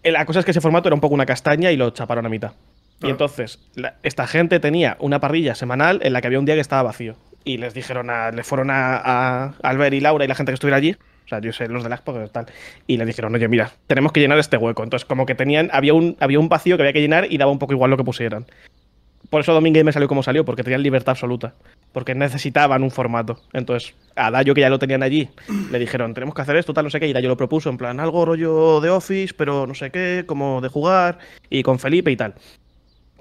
Eh, 0.04 0.12
la 0.12 0.26
cosa 0.26 0.40
es 0.40 0.46
que 0.46 0.52
ese 0.52 0.62
formato 0.62 0.90
era 0.90 0.96
un 0.96 1.02
poco 1.02 1.16
una 1.16 1.26
castaña 1.26 1.72
y 1.72 1.78
lo 1.78 1.90
chaparon 1.92 2.26
a 2.26 2.30
mitad. 2.30 2.54
Y 3.02 3.10
entonces, 3.10 3.60
esta 4.02 4.26
gente 4.26 4.60
tenía 4.60 4.98
una 5.00 5.20
parrilla 5.20 5.54
semanal 5.54 6.00
en 6.04 6.14
la 6.14 6.22
que 6.22 6.28
había 6.28 6.40
un 6.40 6.46
día 6.46 6.56
que 6.56 6.62
estaba 6.62 6.82
vacío. 6.84 7.16
Y 7.44 7.58
les 7.58 7.74
dijeron 7.74 8.10
a, 8.10 8.32
le 8.32 8.44
fueron 8.44 8.72
a, 8.72 8.98
a 8.98 9.54
Albert 9.62 9.94
y 9.94 10.00
Laura 10.00 10.26
y 10.26 10.28
la 10.28 10.36
gente 10.36 10.52
que 10.52 10.56
estuviera 10.56 10.78
allí, 10.78 10.98
o 11.28 11.30
sea, 11.30 11.42
yo 11.42 11.52
sé 11.52 11.68
los 11.68 11.84
de 11.84 11.90
la 11.90 11.98
y 11.98 12.30
tal, 12.30 12.46
y 12.88 12.96
les 12.96 13.06
dijeron, 13.06 13.36
oye, 13.36 13.50
mira, 13.50 13.72
tenemos 13.86 14.14
que 14.14 14.22
llenar 14.22 14.40
este 14.40 14.56
hueco. 14.56 14.84
Entonces, 14.84 15.06
como 15.06 15.26
que 15.26 15.36
tenían, 15.36 15.70
había 15.74 15.94
un, 15.94 16.16
había 16.22 16.40
un 16.40 16.48
vacío 16.48 16.78
que 16.78 16.84
había 16.84 16.94
que 16.94 17.02
llenar 17.02 17.28
y 17.30 17.38
daba 17.38 17.52
un 17.52 17.60
poco 17.60 17.74
igual 17.74 17.92
lo 17.92 17.98
que 17.98 18.06
pusieran. 18.06 18.46
Por 19.30 19.42
eso 19.42 19.54
Domingue 19.54 19.84
me 19.84 19.92
salió 19.92 20.08
como 20.08 20.24
salió, 20.24 20.46
porque 20.46 20.64
tenían 20.64 20.84
libertad 20.84 21.12
absoluta. 21.12 21.54
Porque 21.92 22.16
necesitaban 22.16 22.84
un 22.84 22.92
formato. 22.92 23.42
Entonces, 23.54 23.94
a 24.16 24.32
Dayo, 24.32 24.54
que 24.54 24.62
ya 24.62 24.70
lo 24.70 24.80
tenían 24.80 25.04
allí, 25.04 25.30
le 25.72 25.80
dijeron, 25.80 26.14
tenemos 26.14 26.34
que 26.34 26.42
hacer 26.42 26.56
esto, 26.56 26.74
tal, 26.74 26.86
no 26.86 26.90
sé 26.90 27.00
qué. 27.00 27.08
Y 27.08 27.14
Dayo 27.14 27.28
lo 27.28 27.38
propuso 27.38 27.70
en 27.70 27.78
plan, 27.78 28.00
algo 28.00 28.26
rollo 28.26 28.80
de 28.80 28.90
Office, 28.90 29.34
pero 29.38 29.68
no 29.68 29.74
sé 29.74 29.92
qué, 29.92 30.24
como 30.26 30.62
de 30.62 30.70
jugar, 30.70 31.20
y 31.50 31.64
con 31.64 31.80
Felipe 31.80 32.12
y 32.12 32.16
tal. 32.16 32.36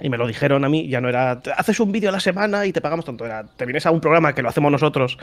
Y 0.01 0.09
me 0.11 0.19
lo 0.19 0.27
dijeron 0.27 0.65
a 0.65 0.69
mí, 0.69 0.89
ya 0.89 1.01
no 1.01 1.09
era, 1.09 1.41
haces 1.57 1.81
un 1.81 1.91
vídeo 1.91 2.11
a 2.11 2.13
la 2.13 2.21
semana 2.21 2.67
y 2.67 2.73
te 2.73 2.81
pagamos 2.81 3.05
tanto. 3.05 3.25
Era, 3.25 3.45
te 3.45 3.65
vienes 3.65 3.87
a 3.87 3.91
un 3.91 4.01
programa 4.01 4.35
que 4.35 4.43
lo 4.43 4.49
hacemos 4.49 4.71
nosotros, 4.71 5.19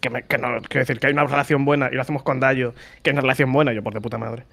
que, 0.00 0.10
no, 0.10 0.60
quiero 0.62 0.80
decir, 0.80 0.98
que 0.98 1.06
hay 1.06 1.12
una 1.12 1.24
relación 1.24 1.64
buena 1.64 1.88
y 1.92 1.94
lo 1.94 2.02
hacemos 2.02 2.22
con 2.22 2.40
Dayo, 2.40 2.74
que 3.02 3.10
es 3.10 3.14
una 3.14 3.22
relación 3.22 3.52
buena, 3.52 3.72
yo 3.72 3.82
por 3.82 3.94
de 3.94 4.00
puta 4.00 4.18
madre. 4.18 4.44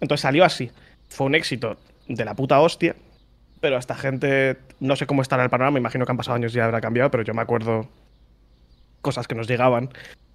Entonces 0.00 0.22
salió 0.22 0.44
así. 0.44 0.70
Fue 1.08 1.26
un 1.26 1.34
éxito 1.34 1.76
de 2.08 2.24
la 2.24 2.34
puta 2.34 2.58
hostia 2.60 2.96
pero 3.62 3.78
esta 3.78 3.94
gente, 3.94 4.56
no 4.80 4.96
sé 4.96 5.06
cómo 5.06 5.22
estará 5.22 5.44
el 5.44 5.48
panorama, 5.48 5.78
imagino 5.78 6.04
que 6.04 6.10
han 6.10 6.16
pasado 6.16 6.34
años 6.34 6.52
y 6.52 6.56
ya 6.56 6.64
habrá 6.64 6.80
cambiado, 6.80 7.12
pero 7.12 7.22
yo 7.22 7.32
me 7.32 7.42
acuerdo 7.42 7.88
cosas 9.00 9.28
que 9.28 9.36
nos 9.36 9.46
llegaban 9.46 9.88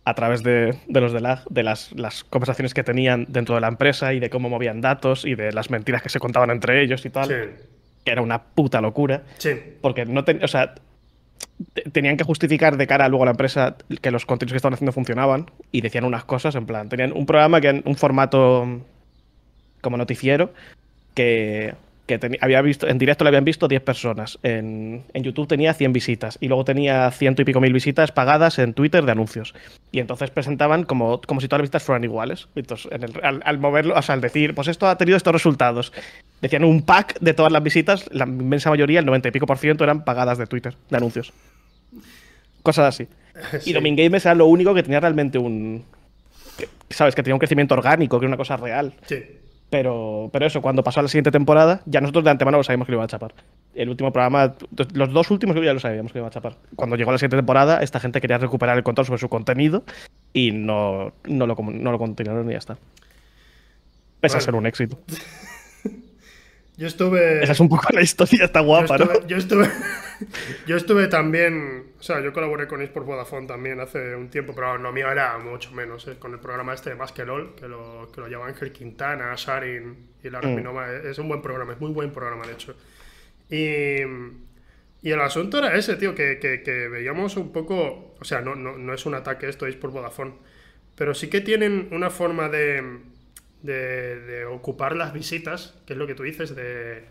a 0.05 0.13
través 0.13 0.43
de, 0.43 0.77
los 0.87 1.11
de 1.11 1.19
LAG, 1.19 1.43
de 1.49 1.61
las, 1.61 1.91
las, 1.91 2.23
conversaciones 2.23 2.73
que 2.73 2.85
tenían 2.85 3.25
dentro 3.27 3.55
de 3.55 3.61
la 3.61 3.67
empresa 3.67 4.13
y 4.13 4.21
de 4.21 4.29
cómo 4.29 4.49
movían 4.49 4.79
datos 4.79 5.25
y 5.25 5.35
de 5.35 5.51
las 5.51 5.69
mentiras 5.69 6.01
que 6.01 6.07
se 6.07 6.21
contaban 6.21 6.51
entre 6.51 6.81
ellos 6.81 7.05
y 7.05 7.09
tal. 7.09 7.27
Que 7.27 8.11
era 8.11 8.21
una 8.21 8.41
puta 8.41 8.79
locura. 8.79 9.23
Sí. 9.39 9.51
Porque 9.81 10.05
no 10.05 10.23
o 10.41 10.47
sea, 10.47 10.75
tenían 11.91 12.15
que 12.15 12.23
justificar 12.23 12.77
de 12.77 12.87
cara 12.87 13.09
luego 13.09 13.23
a 13.23 13.25
la 13.25 13.31
empresa 13.31 13.75
que 14.01 14.09
los 14.09 14.25
contenidos 14.25 14.53
que 14.53 14.57
estaban 14.57 14.75
haciendo 14.75 14.93
funcionaban 14.93 15.51
y 15.73 15.81
decían 15.81 16.05
unas 16.05 16.23
cosas, 16.23 16.55
en 16.55 16.65
plan, 16.65 16.87
tenían 16.87 17.11
un 17.11 17.25
programa 17.25 17.59
que 17.59 17.67
en 17.67 17.83
un 17.85 17.97
formato 17.97 18.79
como 19.81 19.97
noticiero 19.97 20.53
que 21.13 21.75
que 22.07 22.37
había 22.41 22.61
visto, 22.61 22.87
en 22.87 22.97
directo 22.97 23.25
le 23.25 23.27
habían 23.27 23.43
visto 23.43 23.67
10 23.67 23.83
personas. 23.83 24.39
En, 24.41 25.03
YouTube 25.13 25.47
tenía 25.47 25.73
100 25.73 25.91
visitas. 25.93 26.37
Y 26.39 26.47
luego 26.47 26.63
tenía 26.63 27.11
ciento 27.11 27.41
y 27.41 27.45
pico 27.45 27.59
mil 27.59 27.73
visitas 27.73 28.11
pagadas 28.13 28.59
en 28.59 28.73
Twitter 28.73 29.05
de 29.05 29.11
anuncios. 29.11 29.53
Y 29.91 29.99
entonces 29.99 30.31
presentaban 30.31 30.83
como, 30.83 31.19
como 31.21 31.41
si 31.41 31.47
todas 31.47 31.59
las 31.59 31.63
visitas 31.65 31.83
fueran 31.83 32.05
iguales. 32.05 32.47
Entonces, 32.55 32.89
al, 33.21 33.59
moverlo, 33.59 33.95
o 33.95 34.01
sea, 34.01 34.15
al 34.15 34.21
decir, 34.21 34.55
pues 34.55 34.69
esto 34.69 34.87
ha 34.87 34.97
tenido 34.97 35.17
estos 35.17 35.33
resultados. 35.33 35.91
Decían 36.41 36.63
un 36.63 36.81
pack 36.81 37.19
de 37.19 37.33
todas 37.33 37.51
las 37.51 37.61
visitas, 37.61 38.09
la 38.11 38.25
inmensa 38.25 38.69
mayoría, 38.69 38.99
el 38.99 39.05
90 39.05 39.27
y 39.27 39.31
pico 39.31 39.45
por 39.45 39.57
ciento, 39.57 39.83
eran 39.83 40.05
pagadas 40.05 40.37
de 40.37 40.47
Twitter, 40.47 40.75
de 40.89 40.97
anuncios. 40.97 41.33
Cosas 42.63 42.95
así. 42.95 43.07
Y 43.65 43.73
Domin 43.73 43.95
Games 43.95 44.25
era 44.25 44.33
lo 44.33 44.47
único 44.47 44.73
que 44.73 44.81
tenía 44.81 44.99
realmente 44.99 45.37
un. 45.37 45.83
¿Sabes? 46.89 47.13
Que 47.13 47.21
tenía 47.21 47.35
un 47.35 47.39
crecimiento 47.39 47.75
orgánico, 47.75 48.17
que 48.17 48.25
era 48.25 48.29
una 48.29 48.37
cosa 48.37 48.57
real. 48.57 48.93
Sí. 49.05 49.23
Pero, 49.69 50.29
pero 50.31 50.45
eso, 50.45 50.61
cuando 50.61 50.83
pasó 50.83 51.01
a 51.01 51.03
la 51.03 51.09
siguiente 51.09 51.31
temporada, 51.31 51.81
ya 51.85 51.99
nosotros 51.99 52.23
de 52.23 52.29
antemano 52.29 52.57
lo 52.57 52.63
sabíamos 52.63 52.85
que 52.85 52.93
lo 52.93 52.97
iba 52.97 53.03
a 53.03 53.07
chapar. 53.07 53.33
El 53.75 53.89
último 53.89 54.13
programa, 54.13 54.55
los 54.93 55.11
dos 55.11 55.29
últimos 55.29 55.55
ya 55.57 55.73
lo 55.73 55.79
sabíamos 55.79 56.13
que 56.13 56.19
lo 56.19 56.23
iba 56.23 56.29
a 56.29 56.31
chapar. 56.31 56.55
Cuando 56.75 56.95
llegó 56.95 57.11
la 57.11 57.17
siguiente 57.17 57.35
temporada, 57.35 57.79
esta 57.81 57.99
gente 57.99 58.21
quería 58.21 58.37
recuperar 58.37 58.77
el 58.77 58.83
control 58.83 59.05
sobre 59.07 59.19
su 59.19 59.27
contenido 59.27 59.83
y 60.31 60.51
no, 60.51 61.11
no, 61.25 61.47
lo, 61.47 61.55
no 61.55 61.91
lo 61.91 61.99
continuaron 61.99 62.49
y 62.49 62.53
ya 62.53 62.59
está. 62.59 62.77
Pese 64.21 64.37
a 64.37 64.41
ser 64.41 64.55
un 64.55 64.65
éxito. 64.65 64.97
Yo 66.77 66.87
estuve. 66.87 67.43
Esa 67.43 67.51
es 67.51 67.59
un 67.59 67.69
poco 67.69 67.87
la 67.91 68.01
historia, 68.01 68.45
está 68.45 68.61
guapa, 68.61 68.97
¿no? 68.97 69.27
Yo 69.27 69.37
estuve. 69.37 69.67
Yo 70.67 70.77
estuve 70.77 71.07
también. 71.07 71.93
O 71.99 72.03
sea, 72.03 72.21
yo 72.21 72.33
colaboré 72.33 72.67
con 72.67 72.85
por 72.87 73.03
Vodafone 73.03 73.47
también 73.47 73.79
hace 73.79 74.15
un 74.15 74.29
tiempo, 74.29 74.53
pero 74.53 74.77
no 74.77 74.91
mío 74.91 75.11
era 75.11 75.37
mucho 75.37 75.71
menos. 75.71 76.07
¿eh? 76.07 76.17
Con 76.19 76.33
el 76.33 76.39
programa 76.39 76.73
este 76.73 76.91
de 76.91 76.95
Más 76.95 77.11
que 77.11 77.25
LOL, 77.25 77.55
que 77.55 77.67
lo, 77.67 78.09
que 78.13 78.21
lo 78.21 78.27
lleva 78.27 78.47
Ángel 78.47 78.71
Quintana, 78.71 79.33
Sharin 79.35 80.09
y 80.23 80.29
la 80.29 80.41
mm. 80.41 81.07
Es 81.07 81.17
un 81.19 81.27
buen 81.27 81.41
programa, 81.41 81.73
es 81.73 81.79
muy 81.79 81.91
buen 81.91 82.11
programa, 82.11 82.45
de 82.45 82.53
hecho. 82.53 82.75
Y. 83.49 84.47
Y 84.99 85.11
el 85.11 85.21
asunto 85.21 85.59
era 85.59 85.75
ese, 85.75 85.95
tío, 85.95 86.15
que, 86.15 86.39
que, 86.39 86.87
veíamos 86.89 87.37
un 87.37 87.53
poco. 87.53 88.15
O 88.19 88.25
sea, 88.25 88.41
no, 88.41 88.55
no, 88.55 88.77
no 88.77 88.93
es 88.93 89.05
un 89.05 89.13
ataque 89.13 89.47
esto, 89.47 89.67
es 89.67 89.75
por 89.75 89.91
Vodafone. 89.91 90.33
Pero 90.95 91.13
sí 91.13 91.29
que 91.29 91.39
tienen 91.39 91.89
una 91.91 92.09
forma 92.09 92.49
de 92.49 92.83
de, 93.61 94.45
ocupar 94.45 94.95
las 94.95 95.13
visitas, 95.13 95.75
que 95.85 95.93
es 95.93 95.99
lo 95.99 96.07
que 96.07 96.15
tú 96.15 96.23
dices, 96.23 96.55
de... 96.55 97.03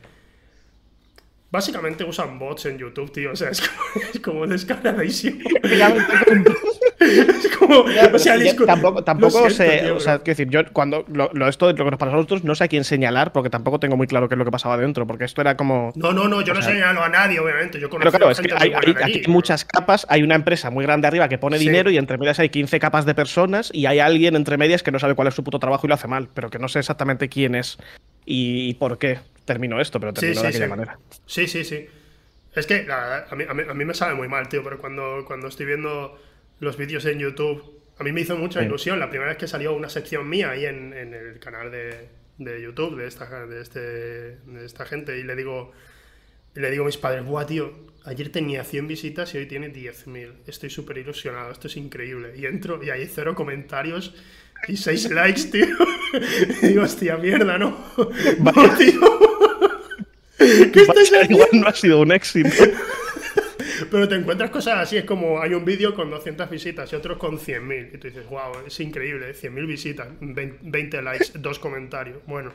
Básicamente 1.51 2.03
usan 2.03 2.39
bots 2.39 2.67
en 2.67 2.79
YouTube, 2.79 3.13
tío. 3.13 3.33
O 3.33 3.37
sea, 3.37 3.51
es 3.51 3.61
como, 3.61 4.05
es 4.13 4.21
como 4.21 4.47
descaradísimo. 4.47 5.41
es 7.01 7.57
como. 7.57 7.81
O 7.81 8.19
sea, 8.19 8.37
tampoco, 8.67 9.05
tampoco 9.05 9.49
sé. 9.51 9.91
o 9.93 10.01
sea, 10.01 10.19
quiero 10.19 10.37
decir, 10.37 10.49
yo 10.51 10.61
cuando 10.73 11.05
lo, 11.09 11.31
esto, 11.49 11.73
lo 11.73 11.85
que 11.85 11.91
nos 11.91 11.99
pasa 11.99 12.13
a 12.13 12.17
nosotros, 12.17 12.43
no 12.43 12.55
sé 12.55 12.65
a 12.65 12.69
quién 12.69 12.85
señalar, 12.85 13.33
porque 13.33 13.49
tampoco 13.49 13.79
tengo 13.79 13.97
muy 13.97 14.07
claro 14.07 14.29
qué 14.29 14.35
es 14.35 14.39
lo 14.39 14.45
que 14.45 14.51
pasaba 14.51 14.77
dentro, 14.77 15.07
porque 15.07 15.25
esto 15.25 15.41
era 15.41 15.57
como. 15.57 15.93
No, 15.95 16.13
no, 16.13 16.29
no, 16.29 16.41
yo 16.43 16.53
no 16.53 16.63
señalo 16.63 17.03
a 17.03 17.09
nadie, 17.09 17.39
obviamente. 17.39 17.79
Yo 17.79 17.89
pero 17.91 18.11
claro, 18.11 18.31
es 18.31 18.41
que 18.41 18.53
hay, 18.53 18.73
hay, 18.73 19.23
muchas 19.29 19.65
capas, 19.65 20.07
hay 20.09 20.23
una 20.23 20.35
empresa 20.35 20.71
muy 20.71 20.85
grande 20.85 21.07
arriba 21.07 21.29
que 21.29 21.39
pone 21.39 21.59
dinero 21.59 21.91
y 21.91 21.97
entre 21.97 22.19
medias 22.19 22.41
hay 22.41 22.49
15 22.49 22.81
capas 22.81 23.07
de 23.07 23.15
personas 23.15 23.71
y 23.73 23.87
hay 23.87 24.01
alguien 24.01 24.35
entre 24.35 24.57
medias 24.57 24.83
que 24.83 24.91
no 24.91 24.99
sabe 24.99 25.15
cuál 25.15 25.29
es 25.29 25.35
su 25.35 25.45
puto 25.45 25.59
trabajo 25.59 25.87
y 25.87 25.89
lo 25.89 25.95
hace 25.95 26.09
mal, 26.09 26.29
pero 26.35 26.51
que 26.51 26.59
no 26.59 26.69
sé 26.69 26.81
exactamente 26.81 27.29
quién 27.29 27.55
es 27.55 27.79
y, 28.27 28.75
por 28.75 28.99
qué 28.99 29.21
terminó 29.47 29.81
esto, 29.81 29.99
pero 29.99 30.13
terminó 30.13 30.43
de 30.43 30.49
aquella 30.49 30.69
manera. 30.69 30.99
Sí, 31.25 31.47
sí, 31.47 31.65
sí. 31.65 31.87
Es 32.55 32.67
que 32.67 32.87
a 32.91 33.35
mí, 33.35 33.45
a, 33.49 33.75
mí, 33.75 33.85
me 33.85 33.95
sabe 33.95 34.15
muy 34.15 34.29
mal, 34.29 34.49
tío, 34.49 34.63
pero 34.63 34.79
cuando, 34.79 35.25
cuando 35.27 35.49
estoy 35.49 35.67
viendo 35.67 36.19
los 36.61 36.77
vídeos 36.77 37.05
en 37.07 37.19
YouTube. 37.19 37.73
A 37.99 38.05
mí 38.05 38.13
me 38.13 38.21
hizo 38.21 38.37
mucha 38.37 38.63
ilusión 38.63 38.99
la 38.99 39.09
primera 39.09 39.31
vez 39.31 39.39
que 39.39 39.49
salió 39.49 39.75
una 39.75 39.89
sección 39.89 40.29
mía 40.29 40.51
ahí 40.51 40.67
en, 40.67 40.93
el 40.93 41.39
canal 41.39 41.71
de, 41.71 42.63
YouTube 42.63 42.97
de 42.97 43.07
esta, 43.07 43.47
de, 43.47 43.63
este, 43.63 43.81
de 43.81 44.65
esta 44.65 44.85
gente 44.85 45.19
y 45.19 45.23
le 45.23 45.35
digo, 45.35 45.73
le 46.55 46.71
digo 46.71 46.85
a 46.85 46.87
mis 46.87 46.99
padres, 46.99 47.25
buah, 47.25 47.47
tío, 47.47 47.73
ayer 48.05 48.31
tenía 48.31 48.65
100 48.65 48.87
visitas 48.87 49.35
y 49.35 49.39
hoy 49.39 49.47
tiene 49.47 49.73
10.000. 49.73 50.33
Estoy 50.47 50.69
súper 50.69 50.99
ilusionado, 50.99 51.51
esto 51.51 51.69
es 51.69 51.77
increíble. 51.77 52.35
Y 52.37 52.47
entro 52.47 52.83
y 52.83 52.91
hay 52.91 53.07
cero 53.07 53.35
comentarios 53.35 54.15
y 54.69 54.77
6 54.77 55.11
likes, 55.11 55.45
tío. 55.45 55.67
y 56.63 56.67
digo, 56.69 56.83
hostia, 56.83 57.17
mierda, 57.17 57.59
¿no? 57.59 57.77
tío. 58.79 59.01
¿Qué 60.73 60.87
Igual 61.29 61.49
no 61.53 61.67
ha 61.67 61.75
sido 61.75 62.01
un 62.01 62.13
éxito. 62.13 62.51
Pero 63.91 64.09
te 64.09 64.15
encuentras 64.17 64.51
cosas 64.51 64.79
así, 64.79 64.97
es 64.97 65.05
como 65.05 65.41
hay 65.41 65.55
un 65.55 65.65
vídeo 65.65 65.95
con 65.95 66.11
200 66.11 66.51
visitas 66.51 66.93
y 66.93 66.97
otros 66.97 67.19
con 67.19 67.39
100.000. 67.39 67.95
Y 67.95 67.99
tú 67.99 68.09
dices, 68.09 68.27
wow, 68.29 68.53
es 68.67 68.81
increíble, 68.81 69.35
100.000 69.35 69.67
visitas, 69.67 70.09
20 70.21 71.03
likes, 71.03 71.27
dos 71.35 71.59
comentarios. 71.59 72.19
Bueno, 72.27 72.53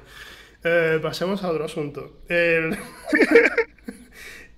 eh, 0.64 1.00
pasemos 1.02 1.44
a 1.44 1.50
otro 1.50 1.66
asunto. 1.66 2.22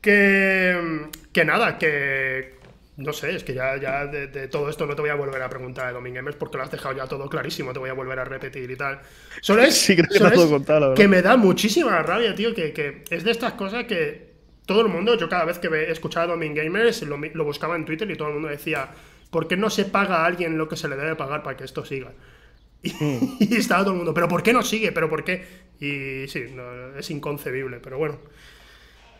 que, 0.01 1.07
que 1.31 1.45
nada, 1.45 1.77
que 1.77 2.62
no 2.97 3.11
sé, 3.11 3.35
es 3.35 3.43
que 3.43 3.53
ya, 3.53 3.75
ya 3.77 4.05
de, 4.05 4.47
todo 4.47 4.69
esto 4.69 4.85
no 4.85 4.95
te 4.95 5.01
voy 5.01 5.09
a 5.09 5.15
volver 5.15 5.41
a 5.41 5.49
preguntar 5.49 5.87
de 5.87 5.93
Dominguez 5.93 6.35
porque 6.37 6.57
lo 6.57 6.63
has 6.63 6.71
dejado 6.71 6.95
ya 6.95 7.07
todo 7.07 7.27
clarísimo, 7.27 7.73
te 7.73 7.79
voy 7.79 7.89
a 7.89 7.93
volver 7.93 8.19
a 8.19 8.25
repetir 8.25 8.69
y 8.69 8.75
tal. 8.75 9.01
Solo 9.41 9.63
es, 9.63 9.75
sí, 9.75 9.95
que, 9.95 10.03
que 10.95 11.07
me 11.07 11.21
da 11.21 11.35
muchísima 11.35 12.01
rabia, 12.03 12.35
tío, 12.35 12.53
que, 12.53 12.71
que, 12.71 13.03
es 13.09 13.23
de 13.23 13.31
estas 13.31 13.53
cosas 13.53 13.85
que 13.85 14.33
todo 14.65 14.81
el 14.81 14.89
mundo, 14.89 15.17
yo 15.17 15.27
cada 15.27 15.45
vez 15.45 15.59
que 15.59 15.91
escuchaba 15.91 16.25
a 16.25 16.27
Domin 16.27 16.53
Gamers 16.53 17.01
lo, 17.03 17.17
lo, 17.17 17.43
buscaba 17.43 17.75
en 17.75 17.85
Twitter 17.85 18.09
y 18.09 18.15
todo 18.15 18.27
el 18.27 18.35
mundo 18.35 18.49
decía, 18.49 18.89
¿por 19.31 19.47
qué 19.47 19.57
no 19.57 19.69
se 19.69 19.85
paga 19.85 20.17
a 20.17 20.25
alguien 20.25 20.57
lo 20.57 20.69
que 20.69 20.77
se 20.77 20.87
le 20.87 20.95
debe 20.95 21.15
pagar 21.15 21.41
para 21.41 21.57
que 21.57 21.63
esto 21.63 21.83
siga? 21.83 22.11
Y, 22.83 22.91
mm. 22.99 23.37
estaba 23.57 23.81
todo 23.81 23.91
el 23.91 23.97
mundo, 23.97 24.13
¿pero 24.13 24.27
por 24.27 24.43
qué 24.43 24.53
no 24.53 24.61
sigue? 24.61 24.91
¿Pero 24.91 25.09
por 25.09 25.23
qué? 25.23 25.63
Y 25.79 26.27
sí, 26.27 26.45
es 26.97 27.09
inconcebible, 27.09 27.79
pero 27.79 27.97
bueno. 27.97 28.19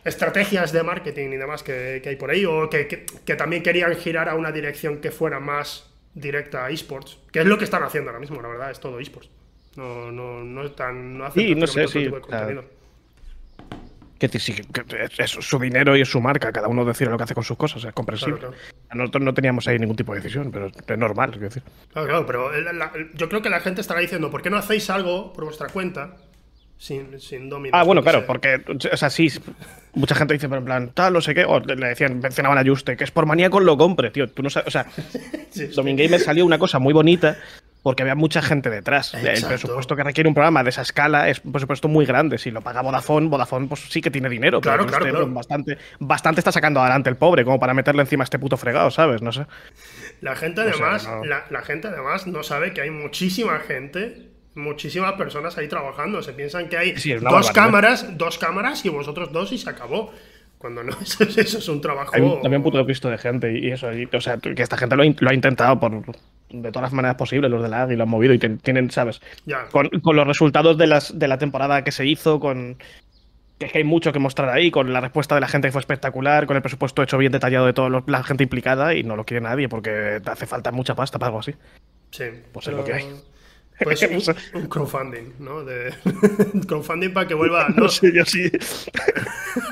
Estrategias 0.04 0.72
de 0.72 0.82
marketing 0.82 1.30
y 1.30 1.36
demás 1.36 1.62
que, 1.62 2.02
hay 2.04 2.16
por 2.16 2.30
ahí, 2.30 2.44
o 2.44 2.68
que, 2.68 2.86
que, 2.86 3.36
también 3.36 3.62
querían 3.62 3.94
girar 3.96 4.28
a 4.28 4.34
una 4.34 4.52
dirección 4.52 4.98
que 4.98 5.10
fuera 5.10 5.40
más 5.40 5.90
directa 6.12 6.66
a 6.66 6.70
esports, 6.70 7.18
que 7.32 7.40
es 7.40 7.46
lo 7.46 7.56
que 7.56 7.64
están 7.64 7.82
haciendo 7.82 8.10
ahora 8.10 8.20
mismo, 8.20 8.40
la 8.42 8.48
verdad, 8.48 8.70
es 8.70 8.80
todo 8.80 9.00
esports. 9.00 9.30
No, 9.76 10.12
no, 10.12 10.44
no 10.44 10.64
están, 10.64 11.18
no 11.18 11.24
hacen 11.24 11.42
sí, 11.42 11.54
no 11.54 11.66
sé, 11.66 11.88
sí, 11.88 12.08
contenido. 12.08 12.64
Que, 14.18 14.28
sí, 14.38 14.54
es 15.18 15.30
su 15.30 15.58
dinero 15.58 15.96
y 15.96 16.02
es 16.02 16.08
su 16.08 16.20
marca, 16.20 16.52
cada 16.52 16.68
uno 16.68 16.84
decide 16.84 17.10
lo 17.10 17.16
que 17.16 17.24
hace 17.24 17.34
con 17.34 17.44
sus 17.44 17.56
cosas, 17.56 17.84
es 17.84 17.92
comprensible. 17.92 18.48
Nosotros 18.92 19.24
no 19.24 19.34
teníamos 19.34 19.66
ahí 19.66 19.78
ningún 19.78 19.96
tipo 19.96 20.14
de 20.14 20.20
decisión, 20.20 20.52
pero 20.52 20.66
es 20.66 20.98
normal, 20.98 21.32
es 21.34 21.40
decir. 21.40 21.62
Claro, 21.92 22.08
claro, 22.08 22.26
pero 22.26 22.50
yo 23.14 23.28
creo 23.28 23.42
que 23.42 23.50
la 23.50 23.60
gente 23.60 23.80
estará 23.80 24.00
diciendo, 24.00 24.30
¿por 24.30 24.40
qué 24.40 24.50
no 24.50 24.56
hacéis 24.56 24.88
algo 24.88 25.32
por 25.32 25.44
vuestra 25.44 25.68
cuenta 25.68 26.16
sin, 26.78 27.20
sin 27.20 27.48
dominar? 27.48 27.80
Ah, 27.80 27.84
bueno, 27.84 28.02
claro, 28.02 28.24
porque, 28.26 28.62
o 28.92 28.96
sea, 28.96 29.10
sí, 29.10 29.28
mucha 29.94 30.14
gente 30.14 30.34
dice, 30.34 30.48
pero 30.48 30.60
en 30.60 30.64
plan, 30.64 30.90
tal, 30.92 31.12
no 31.12 31.20
sé 31.20 31.34
qué, 31.34 31.44
o 31.44 31.60
le 31.60 31.88
decían, 31.88 32.20
mencionaban 32.20 32.58
a 32.58 32.68
Juste, 32.68 32.96
que 32.96 33.04
es 33.04 33.10
por 33.10 33.26
manía 33.26 33.50
con 33.50 33.64
lo 33.64 33.76
compre, 33.76 34.10
tío, 34.10 34.28
tú 34.28 34.42
no 34.42 34.50
sabes, 34.50 34.68
o 34.68 34.70
sea, 34.70 34.86
sí, 35.50 35.68
Gamer 35.74 36.20
salió 36.20 36.44
una 36.44 36.58
cosa 36.58 36.78
muy 36.78 36.92
bonita 36.92 37.36
porque 37.84 38.02
había 38.02 38.14
mucha 38.14 38.40
gente 38.40 38.70
detrás. 38.70 39.12
El 39.12 39.44
presupuesto 39.44 39.94
que 39.94 40.02
requiere 40.02 40.26
un 40.26 40.32
programa 40.34 40.64
de 40.64 40.70
esa 40.70 40.80
escala 40.80 41.28
es 41.28 41.42
un 41.44 41.52
presupuesto 41.52 41.86
muy 41.86 42.06
grande. 42.06 42.38
Si 42.38 42.50
lo 42.50 42.62
paga 42.62 42.80
Vodafone, 42.80 43.28
Vodafone 43.28 43.68
pues 43.68 43.82
sí 43.90 44.00
que 44.00 44.10
tiene 44.10 44.30
dinero. 44.30 44.62
Claro, 44.62 44.86
claro, 44.86 45.06
este, 45.06 45.30
Bastante, 45.30 45.78
bastante 45.98 46.40
está 46.40 46.50
sacando 46.50 46.80
adelante 46.80 47.10
el 47.10 47.16
pobre, 47.16 47.44
como 47.44 47.60
para 47.60 47.74
meterle 47.74 48.00
encima 48.00 48.22
a 48.22 48.24
este 48.24 48.38
puto 48.38 48.56
fregado, 48.56 48.90
¿sabes? 48.90 49.20
No 49.20 49.32
sé. 49.32 49.44
La 50.22 50.34
gente 50.34 50.62
además, 50.62 51.06
la, 51.50 51.60
gente 51.60 51.88
además 51.88 52.26
no 52.26 52.42
sabe 52.42 52.72
que 52.72 52.80
hay 52.80 52.90
muchísima 52.90 53.58
gente 53.58 54.30
muchísimas 54.54 55.14
personas 55.14 55.56
ahí 55.58 55.68
trabajando. 55.68 56.22
Se 56.22 56.32
piensan 56.32 56.68
que 56.68 56.76
hay 56.76 56.94
dos 57.20 57.50
cámaras, 57.50 58.16
dos 58.16 58.38
cámaras 58.38 58.84
y 58.84 58.88
vosotros 58.88 59.32
dos 59.32 59.52
y 59.52 59.58
se 59.58 59.70
acabó. 59.70 60.12
Cuando 60.58 60.82
no, 60.82 60.92
eso, 61.02 61.58
es 61.58 61.68
un 61.68 61.80
trabajo. 61.80 62.12
Hay 62.14 62.22
un, 62.22 62.40
también 62.40 62.60
un 62.60 62.64
puto 62.64 62.82
visto 62.84 63.10
de 63.10 63.18
gente 63.18 63.58
y 63.58 63.70
eso. 63.70 63.88
o 63.88 64.20
sea, 64.20 64.38
que 64.38 64.62
esta 64.62 64.76
gente 64.76 64.96
lo, 64.96 65.02
ha 65.02 65.34
intentado 65.34 65.78
por, 65.78 66.02
de 66.48 66.68
todas 66.70 66.82
las 66.82 66.92
maneras 66.92 67.16
posibles, 67.16 67.50
los 67.50 67.62
de 67.62 67.68
la 67.68 67.86
y 67.92 67.96
lo 67.96 68.04
han 68.04 68.08
movido 68.08 68.32
y 68.32 68.38
tienen, 68.38 68.90
¿sabes? 68.90 69.20
Con, 69.70 69.90
los 70.16 70.26
resultados 70.26 70.78
de, 70.78 70.86
las, 70.86 71.18
de 71.18 71.28
la 71.28 71.38
temporada 71.38 71.84
que 71.84 71.92
se 71.92 72.06
hizo, 72.06 72.40
con. 72.40 72.78
Que, 73.58 73.70
hay 73.74 73.84
mucho 73.84 74.12
que 74.12 74.18
mostrar 74.18 74.48
ahí, 74.48 74.70
con 74.70 74.92
la 74.92 75.00
respuesta 75.00 75.34
de 75.34 75.42
la 75.42 75.48
gente 75.48 75.68
que 75.68 75.72
fue 75.72 75.80
espectacular, 75.80 76.46
con 76.46 76.56
el 76.56 76.62
presupuesto 76.62 77.02
hecho 77.02 77.18
bien 77.18 77.30
detallado 77.32 77.66
de 77.66 77.72
toda 77.72 78.02
la 78.06 78.24
gente 78.24 78.44
implicada 78.44 78.94
y 78.94 79.02
no 79.02 79.16
lo 79.16 79.24
quiere 79.24 79.42
nadie 79.42 79.68
porque 79.68 80.20
te 80.24 80.30
hace 80.30 80.46
falta 80.46 80.72
mucha 80.72 80.94
pasta 80.94 81.18
para 81.18 81.28
algo 81.28 81.40
así. 81.40 81.54
Sí. 82.10 82.24
Pues 82.52 82.68
es 82.68 82.74
lo 82.74 82.84
que 82.84 82.94
hay. 82.94 83.04
Pues 83.82 84.02
un, 84.54 84.68
crowdfunding, 84.68 85.34
¿no? 85.40 85.64
De, 85.64 85.92
crowdfunding 86.66 87.12
para 87.12 87.26
que 87.26 87.34
vuelva. 87.34 87.68
No, 87.76 87.88
sé, 87.88 88.12
yo 88.12 88.24
sí. 88.24 88.50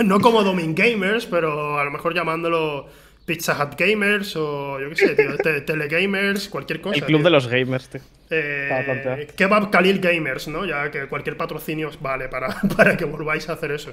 no 0.05 0.21
como 0.21 0.43
Domin 0.43 0.75
Gamers, 0.75 1.27
pero 1.27 1.79
a 1.79 1.85
lo 1.85 1.91
mejor 1.91 2.15
llamándolo 2.15 2.89
Pizza 3.25 3.57
Hut 3.63 3.79
Gamers 3.79 4.35
o 4.37 4.81
yo 4.81 4.89
qué 4.91 4.97
sé, 4.97 5.15
tío, 5.15 5.37
Telegamers, 5.65 6.49
cualquier 6.49 6.81
cosa. 6.81 6.97
El 6.97 7.05
club 7.05 7.23
de 7.23 7.31
los 7.31 7.47
gamers, 7.47 7.89
tío. 7.89 8.01
Eh, 8.31 9.29
Kebab 9.37 9.71
Khalil 9.71 10.01
Gamers, 10.01 10.49
¿no? 10.49 10.65
Ya 10.65 10.91
que 10.91 11.07
cualquier 11.07 11.37
patrocinio 11.37 11.89
os 11.89 12.01
vale 12.01 12.29
para, 12.29 12.61
para 12.77 12.97
que 12.97 13.05
volváis 13.05 13.49
a 13.49 13.53
hacer 13.53 13.73
eso. 13.73 13.93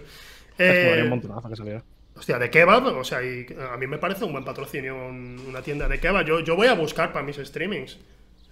Eh, 0.57 1.01
un 1.03 1.09
montonazo 1.09 1.49
que 1.49 1.55
saliera. 1.55 1.83
Hostia, 2.15 2.37
de 2.37 2.49
kebab, 2.49 2.85
o 2.85 3.03
sea, 3.03 3.23
y 3.23 3.45
a 3.71 3.77
mí 3.77 3.87
me 3.87 3.97
parece 3.97 4.25
un 4.25 4.33
buen 4.33 4.43
patrocinio 4.43 5.07
una 5.07 5.61
tienda 5.61 5.87
de 5.87 5.99
kebab. 5.99 6.25
Yo, 6.25 6.39
yo 6.41 6.55
voy 6.55 6.67
a 6.67 6.73
buscar 6.73 7.13
para 7.13 7.25
mis 7.25 7.37
streamings. 7.37 7.97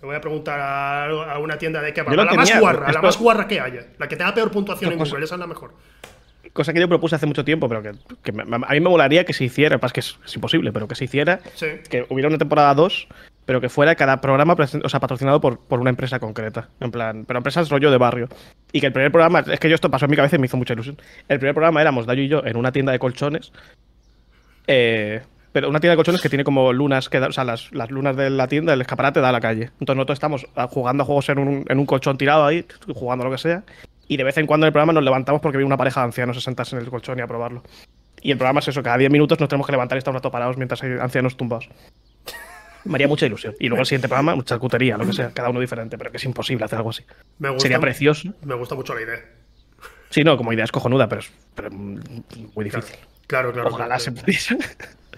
Le 0.02 0.08
voy 0.08 0.16
a 0.16 0.22
preguntar 0.22 0.60
a, 0.60 1.40
una 1.40 1.58
tienda 1.58 1.82
de 1.82 1.94
kebab. 1.94 2.20
A 2.20 2.26
la 2.26 2.34
más 2.34 2.60
guarra, 2.60 2.92
la 2.92 3.02
más 3.02 3.18
guarra 3.18 3.48
que 3.48 3.60
haya. 3.60 3.88
La 3.98 4.08
que 4.08 4.16
tenga 4.16 4.34
peor 4.34 4.52
puntuación 4.52 4.94
en 4.94 5.00
Google, 5.00 5.26
esa 5.26 5.36
es 5.36 5.40
la 5.40 5.48
mejor 5.48 5.74
cosa 6.58 6.74
que 6.74 6.80
yo 6.80 6.90
propuse 6.90 7.16
hace 7.16 7.28
mucho 7.28 7.46
tiempo, 7.46 7.70
pero 7.70 7.84
que, 7.84 7.90
a 7.90 8.74
mí 8.74 8.80
me 8.82 8.90
molaría 8.90 9.24
que 9.24 9.32
se 9.32 9.46
hiciera, 9.46 9.80
es 9.82 9.94
que 9.94 10.00
es, 10.00 10.18
imposible, 10.36 10.74
pero 10.74 10.88
que 10.88 10.96
se 10.96 11.06
hiciera, 11.06 11.40
que 11.90 12.06
hubiera 12.10 12.28
una 12.28 12.40
temporada 12.40 12.74
2, 12.74 13.08
pero 13.46 13.62
que 13.62 13.70
fuera 13.70 13.96
cada 13.96 14.20
programa 14.20 14.56
o 14.84 14.90
sea, 14.90 15.00
patrocinado 15.00 15.40
por, 15.40 15.60
por, 15.60 15.80
una 15.80 15.92
empresa 15.92 16.20
concreta, 16.20 16.70
en 16.80 16.92
plan, 16.92 17.26
pero 17.26 17.38
empresas 17.38 17.70
rollo 17.70 17.92
de 17.92 17.98
barrio. 17.98 18.28
Y 18.72 18.82
que 18.82 18.88
el 18.88 18.94
primer 18.94 19.12
programa, 19.12 19.40
es 19.40 19.60
que 19.60 19.70
yo 19.70 19.76
esto 19.76 19.92
pasó 19.92 20.06
en 20.06 20.12
mi 20.12 20.18
cabeza 20.18 20.36
y 20.36 20.40
me 20.40 20.48
hizo 20.48 20.58
mucha 20.58 20.74
ilusión. 20.74 20.98
El 21.30 21.38
primer 21.38 21.54
programa 21.54 21.80
éramos 21.80 22.08
Dayo 22.08 22.24
y 22.24 22.28
yo 22.28 22.44
en 22.44 22.58
una 22.58 22.72
tienda 22.72 22.92
de 22.92 23.00
colchones, 23.00 23.54
eh, 24.66 25.22
pero 25.58 25.70
una 25.70 25.80
tienda 25.80 25.94
de 25.94 25.96
colchones 25.96 26.22
que 26.22 26.30
tiene 26.30 26.44
como 26.44 26.72
lunas, 26.72 27.10
que 27.10 27.18
o 27.18 27.32
sea, 27.32 27.44
las, 27.44 27.72
las, 27.72 27.90
lunas 27.90 28.16
de 28.16 28.30
la 28.30 28.48
tienda, 28.48 28.74
el 28.74 28.82
escaparate 28.82 29.22
da 29.22 29.30
a 29.30 29.32
la 29.32 29.42
calle. 29.42 29.72
Entonces 29.80 29.96
nosotros 29.96 30.16
estamos 30.18 30.46
jugando 30.70 31.02
a 31.02 31.06
juegos 31.08 31.30
en 31.30 31.40
un, 31.40 31.66
en 31.68 31.80
un 31.80 31.86
colchón 31.88 32.16
tirado 32.16 32.46
ahí, 32.46 32.64
jugando 32.94 33.26
lo 33.26 33.32
que 33.32 33.40
sea, 33.40 33.64
y 34.08 34.18
de 34.18 34.24
vez 34.24 34.38
en 34.38 34.46
cuando 34.46 34.66
en 34.66 34.68
el 34.68 34.72
programa 34.72 34.94
nos 34.94 35.04
levantamos 35.04 35.42
porque 35.42 35.58
viene 35.58 35.66
una 35.66 35.78
pareja 35.78 36.02
de 36.02 36.06
ancianos 36.06 36.38
a 36.38 36.42
sentarse 36.42 36.76
en 36.76 36.84
el 36.84 36.90
colchón 36.92 37.18
y 37.18 37.24
a 37.24 37.28
probarlo. 37.28 37.64
Y 38.22 38.30
el 38.30 38.38
programa 38.38 38.60
es 38.60 38.68
eso, 38.68 38.84
cada 38.84 39.00
10 39.00 39.10
minutos 39.10 39.40
nos 39.40 39.50
tenemos 39.50 39.66
que 39.66 39.72
levantar 39.72 39.98
y 39.98 39.98
estar 39.98 40.12
un 40.12 40.18
rato 40.18 40.30
parados 40.30 40.58
mientras 40.58 40.84
hay 40.84 40.92
ancianos 40.92 41.36
tumbados. 41.36 41.68
Me 42.84 42.94
haría 42.94 43.08
mucha 43.08 43.26
ilusión. 43.26 43.56
Y 43.60 43.68
luego 43.68 43.80
el 43.80 43.88
siguiente 43.88 44.10
programa, 44.10 44.36
mucha 44.36 44.60
cutería, 44.60 44.96
lo 44.96 45.08
que 45.08 45.14
sea, 45.14 45.32
cada 45.32 45.50
uno 45.50 45.60
diferente, 45.60 45.98
pero 45.98 46.12
que 46.12 46.18
es 46.18 46.24
imposible 46.24 46.66
hacer 46.66 46.78
algo 46.78 46.92
así. 46.92 47.04
Sería 47.58 47.80
precioso. 47.80 48.32
Me 48.44 48.54
gusta 48.54 48.76
mucho 48.76 48.94
la 48.94 49.02
idea. 49.02 49.26
Sí, 50.12 50.24
no, 50.24 50.38
como 50.38 50.54
idea 50.54 50.66
es 50.66 50.72
cojonuda, 50.72 51.10
pero 51.10 51.22
es 51.22 51.32
muy 51.72 52.64
difícil. 52.64 52.96
Claro, 53.26 53.52
claro. 53.52 53.70
Ojalá 53.70 53.98
se 53.98 54.12
pudiese. 54.12 54.56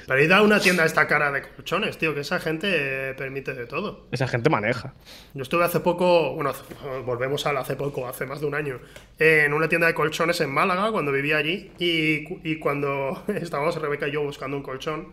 Pero 0.10 0.24
id 0.24 0.32
a 0.32 0.41
una 0.41 0.60
tienda 0.60 0.86
esta 0.86 1.06
cara 1.06 1.32
de 1.32 1.43
colchones, 1.43 2.00
tío, 2.00 2.15
que 2.15 2.22
esa 2.22 2.39
gente 2.39 3.13
permite 3.13 3.54
de 3.54 3.67
todo. 3.67 4.08
Esa 4.12 4.28
gente 4.28 4.50
maneja. 4.50 4.95
Yo 5.36 5.43
estuve 5.43 5.63
hace 5.63 5.82
poco, 5.82 6.34
bueno, 6.34 6.52
volvemos 7.06 7.45
al 7.45 7.58
hace 7.58 7.76
poco, 7.76 8.08
hace 8.08 8.26
más 8.26 8.39
de 8.39 8.48
un 8.48 8.56
año, 8.56 8.80
en 9.19 9.54
una 9.54 9.69
tienda 9.69 9.86
de 9.86 9.93
colchones 9.93 10.41
en 10.41 10.50
Málaga, 10.50 10.91
cuando 10.91 11.12
vivía 11.12 11.38
allí, 11.38 11.74
y, 11.78 12.56
cuando 12.56 13.24
estábamos 13.28 13.80
Rebeca 13.80 14.08
y 14.08 14.13
yo 14.13 14.24
buscando 14.24 14.58
un 14.58 14.63
colchón, 14.63 15.10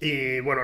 y 0.00 0.40
bueno, 0.40 0.62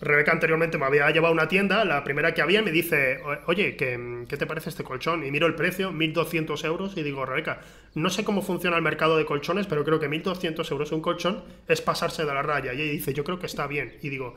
Rebeca 0.00 0.30
anteriormente 0.30 0.76
me 0.76 0.84
había 0.84 1.10
llevado 1.10 1.32
a 1.32 1.34
una 1.34 1.48
tienda, 1.48 1.84
la 1.86 2.04
primera 2.04 2.34
que 2.34 2.42
había, 2.42 2.60
me 2.60 2.70
dice, 2.70 3.18
oye, 3.46 3.76
¿qué, 3.76 4.26
¿qué, 4.28 4.36
te 4.36 4.46
parece 4.46 4.68
este 4.68 4.84
colchón? 4.84 5.24
Y 5.24 5.30
miro 5.30 5.46
el 5.46 5.54
precio, 5.54 5.90
1.200 5.90 6.64
euros, 6.66 6.96
y 6.98 7.02
digo, 7.02 7.24
Rebeca, 7.24 7.62
no 7.94 8.10
sé 8.10 8.22
cómo 8.22 8.42
funciona 8.42 8.76
el 8.76 8.82
mercado 8.82 9.16
de 9.16 9.24
colchones, 9.24 9.66
pero 9.66 9.84
creo 9.84 9.98
que 9.98 10.10
1.200 10.10 10.70
euros 10.70 10.92
un 10.92 11.00
colchón 11.00 11.44
es 11.66 11.80
pasarse 11.80 12.26
de 12.26 12.34
la 12.34 12.42
raya. 12.42 12.74
Y 12.74 12.82
ella 12.82 12.92
dice, 12.92 13.14
yo 13.14 13.24
creo 13.24 13.38
que 13.38 13.46
está 13.46 13.66
bien. 13.66 13.96
Y 14.02 14.10
digo, 14.10 14.34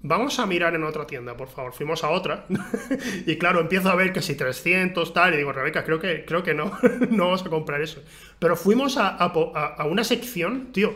vamos 0.00 0.38
a 0.38 0.46
mirar 0.46 0.74
en 0.74 0.84
otra 0.84 1.06
tienda, 1.06 1.36
por 1.36 1.48
favor. 1.48 1.74
Fuimos 1.74 2.02
a 2.02 2.08
otra. 2.08 2.46
y 3.26 3.36
claro, 3.36 3.60
empiezo 3.60 3.90
a 3.90 3.94
ver 3.96 4.10
que 4.10 4.22
si 4.22 4.36
300, 4.36 5.12
tal. 5.12 5.34
Y 5.34 5.36
digo, 5.36 5.52
Rebeca, 5.52 5.84
creo 5.84 6.00
que, 6.00 6.24
creo 6.24 6.42
que 6.42 6.54
no, 6.54 6.72
no 7.10 7.26
vamos 7.26 7.44
a 7.44 7.50
comprar 7.50 7.82
eso. 7.82 8.02
Pero 8.38 8.56
fuimos 8.56 8.96
a, 8.96 9.08
a, 9.08 9.26
a 9.26 9.84
una 9.84 10.02
sección, 10.02 10.72
tío, 10.72 10.94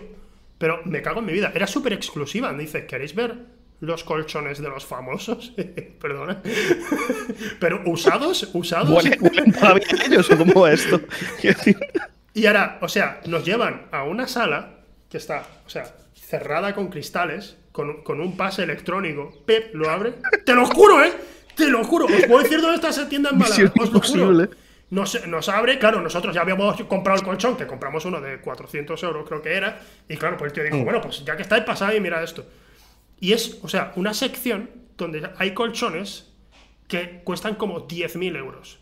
pero 0.57 0.81
me 0.87 1.03
cago 1.03 1.21
en 1.21 1.27
mi 1.27 1.35
vida. 1.35 1.53
Era 1.55 1.67
súper 1.67 1.93
exclusiva. 1.93 2.53
Me 2.53 2.63
dice, 2.63 2.87
¿queréis 2.87 3.15
ver 3.15 3.58
los 3.81 4.05
colchones 4.05 4.61
de 4.61 4.69
los 4.69 4.85
famosos, 4.85 5.53
perdona, 6.01 6.43
pero 7.61 7.83
usados, 7.87 8.49
usados. 8.53 8.91
Bueno, 8.91 9.17
ellos 10.07 10.31
o 10.31 10.39
cómo 10.39 10.67
esto. 10.67 11.01
y 12.35 12.47
ahora, 12.47 12.79
o 12.83 12.89
sea, 12.89 13.21
nos 13.27 13.45
llevan 13.45 13.87
a 13.93 14.05
una 14.05 14.27
sala 14.27 14.81
que 15.09 15.19
está, 15.19 15.47
o 15.67 15.71
sea, 15.71 15.95
cerrada 16.15 16.75
con 16.75 16.89
cristales, 16.89 17.57
con, 17.73 18.03
con 18.03 18.21
un 18.21 18.37
pase 18.37 18.65
electrónico. 18.65 19.43
Pep 19.47 19.75
lo 19.75 19.89
abre. 19.89 20.15
Te 20.45 20.55
lo 20.55 20.67
juro, 20.67 21.03
¿eh? 21.03 21.13
Te 21.55 21.69
lo 21.69 21.85
juro. 21.85 22.07
Os 22.07 22.27
puedo 22.27 22.43
decir 22.43 22.61
dónde 22.61 22.77
está 22.77 22.91
esa 22.91 23.09
tienda 23.09 23.31
en 23.31 23.39
Málaga. 23.39 23.73
Os 23.81 23.93
lo 23.93 24.01
juro. 24.01 24.49
Nos, 24.91 25.27
nos, 25.27 25.49
abre, 25.51 25.79
claro, 25.79 26.01
nosotros 26.01 26.35
ya 26.35 26.41
habíamos 26.41 26.83
comprado 26.85 27.19
el 27.19 27.25
colchón, 27.25 27.59
que 27.59 27.67
compramos 27.67 28.07
uno 28.07 28.23
de 28.23 28.41
400 28.41 29.03
euros, 29.03 29.29
creo 29.29 29.43
que 29.43 29.55
era. 29.55 29.81
Y 30.09 30.17
claro, 30.17 30.39
pues 30.39 30.51
el 30.51 30.55
tío 30.55 30.65
dijo, 30.65 30.77
mm. 30.79 30.85
bueno, 30.85 31.01
pues 31.03 31.23
ya 31.25 31.37
que 31.37 31.43
estáis, 31.43 31.65
pasado 31.65 31.95
y 31.95 32.01
mira 32.01 32.23
esto. 32.23 32.47
Y 33.21 33.33
es, 33.33 33.59
o 33.63 33.69
sea, 33.69 33.93
una 33.97 34.15
sección 34.15 34.71
donde 34.97 35.31
hay 35.39 35.55
colchones 35.55 36.35
que 36.87 37.21
cuestan 37.25 37.55
como 37.55 37.87
10.000 37.87 38.37
euros. 38.37 38.81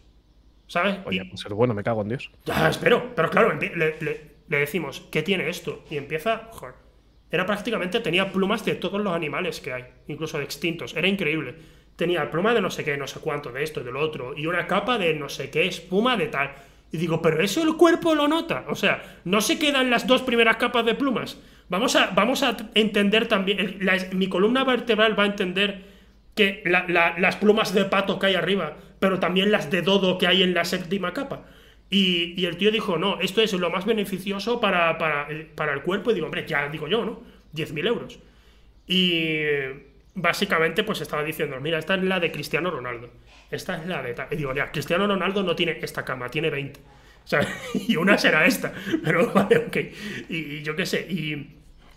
¿Sabes? 0.68 0.98
Oye, 1.04 1.24
pues 1.24 1.40
ser 1.40 1.54
bueno, 1.54 1.74
me 1.74 1.84
cago 1.84 2.02
en 2.02 2.08
Dios. 2.08 2.30
Ya, 2.44 2.68
espero. 2.68 3.14
Pero 3.14 3.30
claro, 3.30 3.52
le, 3.54 4.36
decimos, 4.48 5.06
¿qué 5.10 5.22
tiene 5.22 5.48
esto? 5.48 5.84
Y 5.90 5.96
empieza, 5.96 6.48
joder. 6.52 6.74
Era 7.30 7.46
prácticamente, 7.46 8.00
tenía 8.00 8.32
plumas 8.32 8.64
de 8.64 8.74
todos 8.74 9.00
los 9.00 9.12
animales 9.12 9.60
que 9.60 9.72
hay, 9.72 9.84
incluso 10.06 10.38
de 10.38 10.44
extintos. 10.44 10.94
Era 10.96 11.08
increíble. 11.08 11.54
Tenía 11.96 12.30
pluma 12.30 12.54
de 12.54 12.60
no 12.60 12.70
sé 12.70 12.84
qué, 12.84 12.96
no 12.96 13.06
sé 13.06 13.20
cuánto, 13.20 13.52
de 13.52 13.62
esto, 13.62 13.82
del 13.82 13.96
otro, 13.96 14.36
y 14.36 14.46
una 14.46 14.66
capa 14.66 14.98
de 14.98 15.14
no 15.14 15.28
sé 15.28 15.50
qué, 15.50 15.66
espuma 15.66 16.16
de 16.16 16.28
tal. 16.28 16.54
Y 16.92 16.98
digo, 16.98 17.20
pero 17.20 17.42
eso 17.42 17.62
el 17.62 17.76
cuerpo 17.76 18.14
lo 18.14 18.28
nota. 18.28 18.64
O 18.68 18.74
sea, 18.74 19.20
no 19.24 19.40
se 19.40 19.58
quedan 19.58 19.90
las 19.90 20.06
dos 20.06 20.22
primeras 20.22 20.56
capas 20.56 20.84
de 20.84 20.94
plumas. 20.94 21.38
Vamos 21.68 21.96
a, 21.96 22.08
vamos 22.14 22.42
a 22.42 22.56
entender 22.74 23.26
también, 23.26 23.78
mi 24.12 24.28
columna 24.28 24.64
vertebral 24.64 25.18
va 25.18 25.24
a 25.24 25.26
entender 25.26 25.82
que 26.34 26.62
las 26.66 27.36
plumas 27.36 27.74
de 27.74 27.84
pato 27.86 28.18
que 28.18 28.26
hay 28.26 28.34
arriba, 28.34 28.76
pero 29.00 29.18
también 29.18 29.50
las 29.50 29.70
de 29.70 29.82
dodo 29.82 30.18
que 30.18 30.26
hay 30.26 30.42
en 30.42 30.54
la 30.54 30.64
séptima 30.64 31.12
capa. 31.12 31.46
Y, 31.88 32.44
el 32.44 32.56
tío 32.56 32.70
dijo, 32.70 32.98
no, 32.98 33.20
esto 33.20 33.40
es 33.40 33.52
lo 33.52 33.70
más 33.70 33.84
beneficioso 33.84 34.60
para, 34.60 34.98
para, 34.98 35.28
para 35.54 35.72
el 35.72 35.82
cuerpo. 35.82 36.10
Y 36.10 36.14
digo, 36.14 36.26
hombre, 36.26 36.46
ya 36.46 36.68
digo 36.68 36.88
yo, 36.88 37.04
¿no? 37.04 37.22
10.000 37.54 37.86
euros. 37.86 38.18
Y 38.86 39.42
básicamente 40.14 40.82
pues 40.82 41.00
estaba 41.00 41.22
diciendo, 41.22 41.60
mira, 41.60 41.78
esta 41.78 41.94
es 41.94 42.02
la 42.02 42.18
de 42.18 42.32
Cristiano 42.32 42.70
Ronaldo. 42.70 43.10
Esta 43.50 43.76
es 43.76 43.86
la 43.86 44.02
de... 44.02 44.14
Y 44.32 44.36
digo, 44.36 44.54
ya, 44.54 44.72
Cristiano 44.72 45.06
Ronaldo 45.06 45.42
no 45.42 45.54
tiene 45.54 45.78
esta 45.80 46.04
cama, 46.04 46.28
tiene 46.28 46.50
20. 46.50 46.80
Y 47.88 47.96
una 47.96 48.18
será 48.18 48.46
esta. 48.46 48.72
Pero 49.04 49.32
vale, 49.34 49.58
ok. 49.58 49.76
Y, 50.28 50.62
yo 50.62 50.76
qué 50.76 50.86
sé. 50.86 51.06
Y 51.08 51.56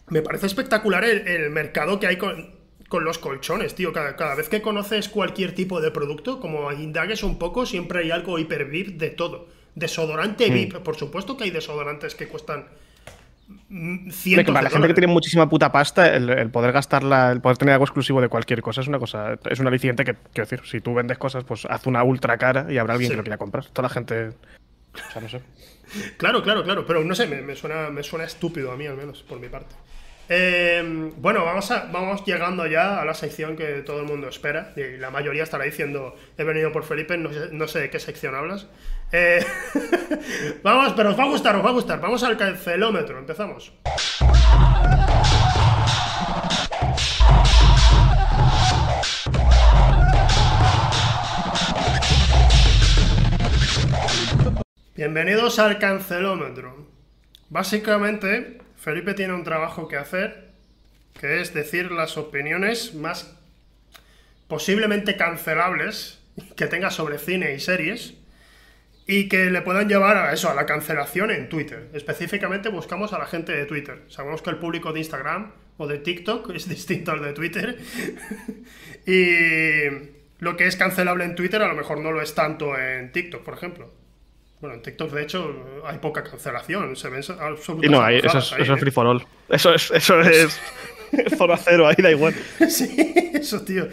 me 0.09 0.21
parece 0.21 0.47
espectacular 0.47 1.03
el, 1.05 1.49
mercado 1.49 1.99
que 1.99 2.07
hay 2.07 2.17
con, 2.17 2.57
los 2.91 3.19
colchones, 3.19 3.75
tío. 3.75 3.93
Cada, 3.93 4.35
vez 4.35 4.49
que 4.49 4.61
conoces 4.61 5.09
cualquier 5.09 5.53
tipo 5.53 5.81
de 5.81 5.91
producto, 5.91 6.39
como 6.39 6.71
indagues 6.71 7.23
un 7.23 7.37
poco, 7.37 7.65
siempre 7.65 7.99
hay 7.99 8.11
algo 8.11 8.39
hiper 8.39 8.65
VIP 8.65 8.97
de 8.97 9.09
todo. 9.09 9.47
Desodorante 9.75 10.49
hmm. 10.49 10.53
VIP. 10.53 10.77
Por 10.77 10.95
supuesto 10.95 11.37
que 11.37 11.45
hay 11.45 11.51
desodorantes 11.51 12.15
que 12.15 12.27
cuestan 12.27 12.65
cientos 14.11 14.53
Para 14.53 14.63
la 14.63 14.69
gente 14.69 14.87
que 14.87 14.93
tiene 14.93 15.11
muchísima 15.11 15.49
puta 15.49 15.71
pasta, 15.71 16.15
el, 16.15 16.49
poder 16.51 16.71
gastarla, 16.71 17.31
el 17.31 17.41
poder 17.41 17.57
tener 17.57 17.73
algo 17.73 17.85
exclusivo 17.85 18.21
de 18.21 18.29
cualquier 18.29 18.61
cosa 18.61 18.81
es 18.81 18.87
una 18.87 18.99
cosa, 18.99 19.39
es 19.49 19.59
un 19.59 19.67
aliciente 19.67 20.03
que, 20.03 20.15
quiero 20.33 20.47
decir, 20.47 20.61
si 20.65 20.81
tú 20.81 20.93
vendes 20.93 21.17
cosas, 21.17 21.43
pues 21.43 21.65
haz 21.65 21.87
una 21.87 22.03
ultra 22.03 22.37
cara 22.37 22.67
y 22.69 22.77
habrá 22.77 22.93
alguien 22.93 23.11
que 23.11 23.17
lo 23.17 23.23
quiera 23.23 23.37
comprar. 23.37 23.65
Toda 23.65 23.87
la 23.87 23.93
gente 23.93 24.31
Claro, 26.17 26.43
claro, 26.43 26.63
claro, 26.63 26.85
pero 26.85 27.03
no 27.03 27.15
sé, 27.15 27.25
me, 27.27 27.55
suena, 27.55 27.89
me 27.89 28.03
suena 28.03 28.25
estúpido 28.25 28.71
a 28.71 28.75
mí 28.75 28.85
al 28.85 28.95
menos, 28.95 29.23
por 29.23 29.39
mi 29.39 29.49
parte. 29.49 29.75
Eh, 30.31 31.11
bueno, 31.17 31.43
vamos, 31.43 31.71
a, 31.71 31.85
vamos 31.91 32.23
llegando 32.23 32.67
ya 32.67 33.01
a 33.01 33.05
la 33.05 33.15
sección 33.15 33.57
que 33.57 33.81
todo 33.81 33.99
el 33.99 34.05
mundo 34.05 34.27
espera. 34.27 34.73
Y 34.75 34.97
la 34.97 35.09
mayoría 35.09 35.43
estará 35.43 35.65
diciendo, 35.65 36.15
he 36.37 36.43
venido 36.43 36.71
por 36.71 36.83
Felipe, 36.83 37.17
no 37.17 37.67
sé, 37.67 37.79
de 37.79 37.89
qué 37.89 37.99
sección 37.99 38.35
hablas. 38.35 38.67
Eh, 39.11 39.43
vamos, 40.63 40.93
pero 40.95 41.09
os 41.09 41.19
va 41.19 41.23
a 41.23 41.29
gustar, 41.29 41.55
os 41.55 41.65
va 41.65 41.69
a 41.69 41.73
gustar. 41.73 41.99
Vamos 41.99 42.23
al 42.23 42.37
cancelómetro, 42.37 43.17
empezamos. 43.17 43.73
Bienvenidos 54.99 55.59
al 55.59 55.79
cancelómetro. 55.79 56.75
Básicamente, 57.47 58.57
Felipe 58.75 59.13
tiene 59.13 59.33
un 59.33 59.45
trabajo 59.45 59.87
que 59.87 59.95
hacer, 59.95 60.49
que 61.17 61.39
es 61.39 61.53
decir 61.53 61.89
las 61.89 62.17
opiniones 62.17 62.95
más 62.95 63.33
posiblemente 64.49 65.15
cancelables 65.15 66.19
que 66.57 66.67
tenga 66.67 66.91
sobre 66.91 67.17
cine 67.17 67.53
y 67.53 67.61
series 67.61 68.15
y 69.07 69.29
que 69.29 69.45
le 69.45 69.61
puedan 69.61 69.87
llevar 69.87 70.17
a 70.17 70.33
eso, 70.33 70.49
a 70.49 70.53
la 70.53 70.65
cancelación 70.65 71.31
en 71.31 71.47
Twitter. 71.47 71.87
Específicamente 71.93 72.67
buscamos 72.67 73.13
a 73.13 73.19
la 73.19 73.25
gente 73.25 73.53
de 73.53 73.65
Twitter. 73.65 74.01
Sabemos 74.09 74.41
que 74.41 74.49
el 74.49 74.57
público 74.57 74.91
de 74.91 74.99
Instagram 74.99 75.53
o 75.77 75.87
de 75.87 75.99
TikTok 75.99 76.49
es 76.53 76.67
distinto 76.67 77.13
al 77.13 77.21
de 77.21 77.31
Twitter. 77.31 77.77
y 79.07 80.09
lo 80.39 80.57
que 80.57 80.67
es 80.67 80.75
cancelable 80.75 81.23
en 81.23 81.35
Twitter 81.35 81.61
a 81.61 81.69
lo 81.69 81.75
mejor 81.75 82.01
no 82.01 82.11
lo 82.11 82.21
es 82.21 82.35
tanto 82.35 82.77
en 82.77 83.13
TikTok, 83.13 83.45
por 83.45 83.53
ejemplo. 83.53 83.98
Bueno, 84.61 84.75
en 84.75 84.81
TikTok, 84.81 85.11
de 85.11 85.23
hecho, 85.23 85.81
hay 85.85 85.99
poca 85.99 86.23
cancelación. 86.23 86.95
Se 86.95 87.09
ven 87.09 87.21
absolutamente. 87.39 87.87
Y 87.87 87.89
no, 87.89 88.07
eso, 88.07 88.37
es, 88.57 88.79
free 88.79 88.91
for 88.91 89.07
all. 89.07 89.25
Eso 89.47 89.73
es. 89.73 89.89
Eso 89.91 90.19
es... 90.21 90.59
Zona 91.37 91.57
cero, 91.57 91.87
ahí 91.87 91.95
da 91.97 92.11
igual. 92.11 92.33
sí, 92.69 93.31
eso, 93.33 93.61
tío. 93.63 93.87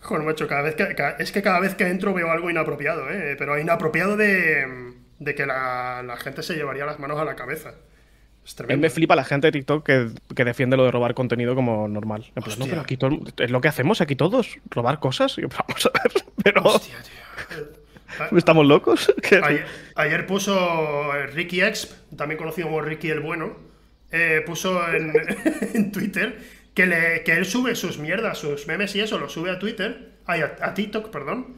Joder, 0.00 0.24
macho, 0.24 0.48
cada 0.48 0.62
vez 0.62 0.74
que, 0.74 0.96
es 1.18 1.32
que 1.32 1.42
cada 1.42 1.60
vez 1.60 1.74
que 1.74 1.86
entro 1.86 2.14
veo 2.14 2.30
algo 2.30 2.50
inapropiado, 2.50 3.10
¿eh? 3.10 3.36
Pero 3.38 3.58
inapropiado 3.58 4.16
de, 4.16 4.94
de 5.18 5.34
que 5.34 5.46
la, 5.46 6.02
la 6.02 6.16
gente 6.16 6.42
se 6.42 6.54
llevaría 6.54 6.86
las 6.86 6.98
manos 6.98 7.20
a 7.20 7.24
la 7.24 7.36
cabeza. 7.36 7.74
A 8.58 8.62
mí 8.64 8.76
me 8.76 8.90
flipa 8.90 9.14
la 9.14 9.22
gente 9.22 9.46
de 9.46 9.52
TikTok 9.52 9.86
que, 9.86 10.10
que, 10.34 10.44
defiende 10.44 10.76
lo 10.76 10.84
de 10.84 10.90
robar 10.90 11.14
contenido 11.14 11.54
como 11.54 11.86
normal. 11.86 12.32
no, 12.58 12.66
pero 12.66 12.80
aquí 12.80 12.96
todo, 12.96 13.20
es 13.38 13.50
lo 13.50 13.60
que 13.60 13.68
hacemos 13.68 14.00
aquí 14.00 14.16
todos, 14.16 14.58
robar 14.68 14.98
cosas. 14.98 15.38
Y 15.38 15.42
vamos 15.42 15.86
a 15.86 15.90
ver, 15.90 16.24
pero. 16.42 16.62
Hostia, 16.64 16.96
tío. 17.02 17.81
¿Estamos 18.36 18.66
locos? 18.66 19.12
Ayer, 19.96 20.26
puso 20.26 21.12
Ricky 21.32 21.60
Exp, 21.62 21.92
también 22.16 22.38
conocido 22.38 22.68
como 22.68 22.80
Ricky 22.80 23.10
el 23.10 23.20
Bueno, 23.20 23.56
eh, 24.10 24.42
puso 24.46 24.86
en, 24.92 25.12
en 25.74 25.92
Twitter 25.92 26.38
que, 26.74 26.86
le, 26.86 27.22
que 27.24 27.32
él 27.32 27.44
sube 27.44 27.74
sus 27.74 27.98
mierdas, 27.98 28.38
sus 28.38 28.66
memes 28.66 28.94
y 28.96 29.00
eso, 29.00 29.18
lo 29.18 29.28
sube 29.28 29.50
a 29.50 29.58
Twitter, 29.58 30.12
a, 30.26 30.34
a 30.34 30.74
TikTok, 30.74 31.10
perdón, 31.10 31.56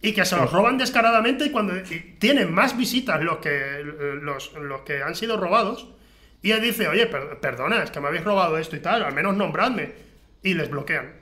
y 0.00 0.12
que 0.12 0.24
se 0.24 0.36
los 0.36 0.50
roban 0.50 0.78
descaradamente 0.78 1.46
y 1.46 1.50
cuando 1.50 1.74
tienen 2.18 2.52
más 2.52 2.76
visitas 2.76 3.22
los 3.22 3.38
que, 3.38 3.84
los, 4.20 4.52
los 4.54 4.80
que 4.82 5.02
han 5.02 5.14
sido 5.14 5.36
robados 5.36 5.88
y 6.42 6.50
él 6.50 6.60
dice, 6.60 6.88
oye, 6.88 7.06
perdona, 7.06 7.84
es 7.84 7.92
que 7.92 8.00
me 8.00 8.08
habéis 8.08 8.24
robado 8.24 8.58
esto 8.58 8.74
y 8.74 8.80
tal, 8.80 9.04
al 9.04 9.14
menos 9.14 9.36
nombradme. 9.36 9.92
Y 10.42 10.54
les 10.54 10.68
bloquean. 10.68 11.21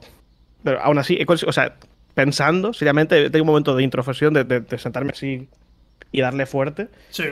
Pero 0.63 0.79
aún 0.81 0.97
así, 0.97 1.19
o 1.27 1.51
sea, 1.51 1.75
pensando, 2.13 2.71
seriamente, 2.71 3.29
tengo 3.29 3.43
un 3.43 3.47
momento 3.47 3.75
de 3.75 3.83
introfesión, 3.83 4.33
de, 4.33 4.45
de 4.45 4.77
sentarme 4.77 5.11
así 5.11 5.49
y 6.11 6.21
darle 6.21 6.45
fuerte. 6.45 6.87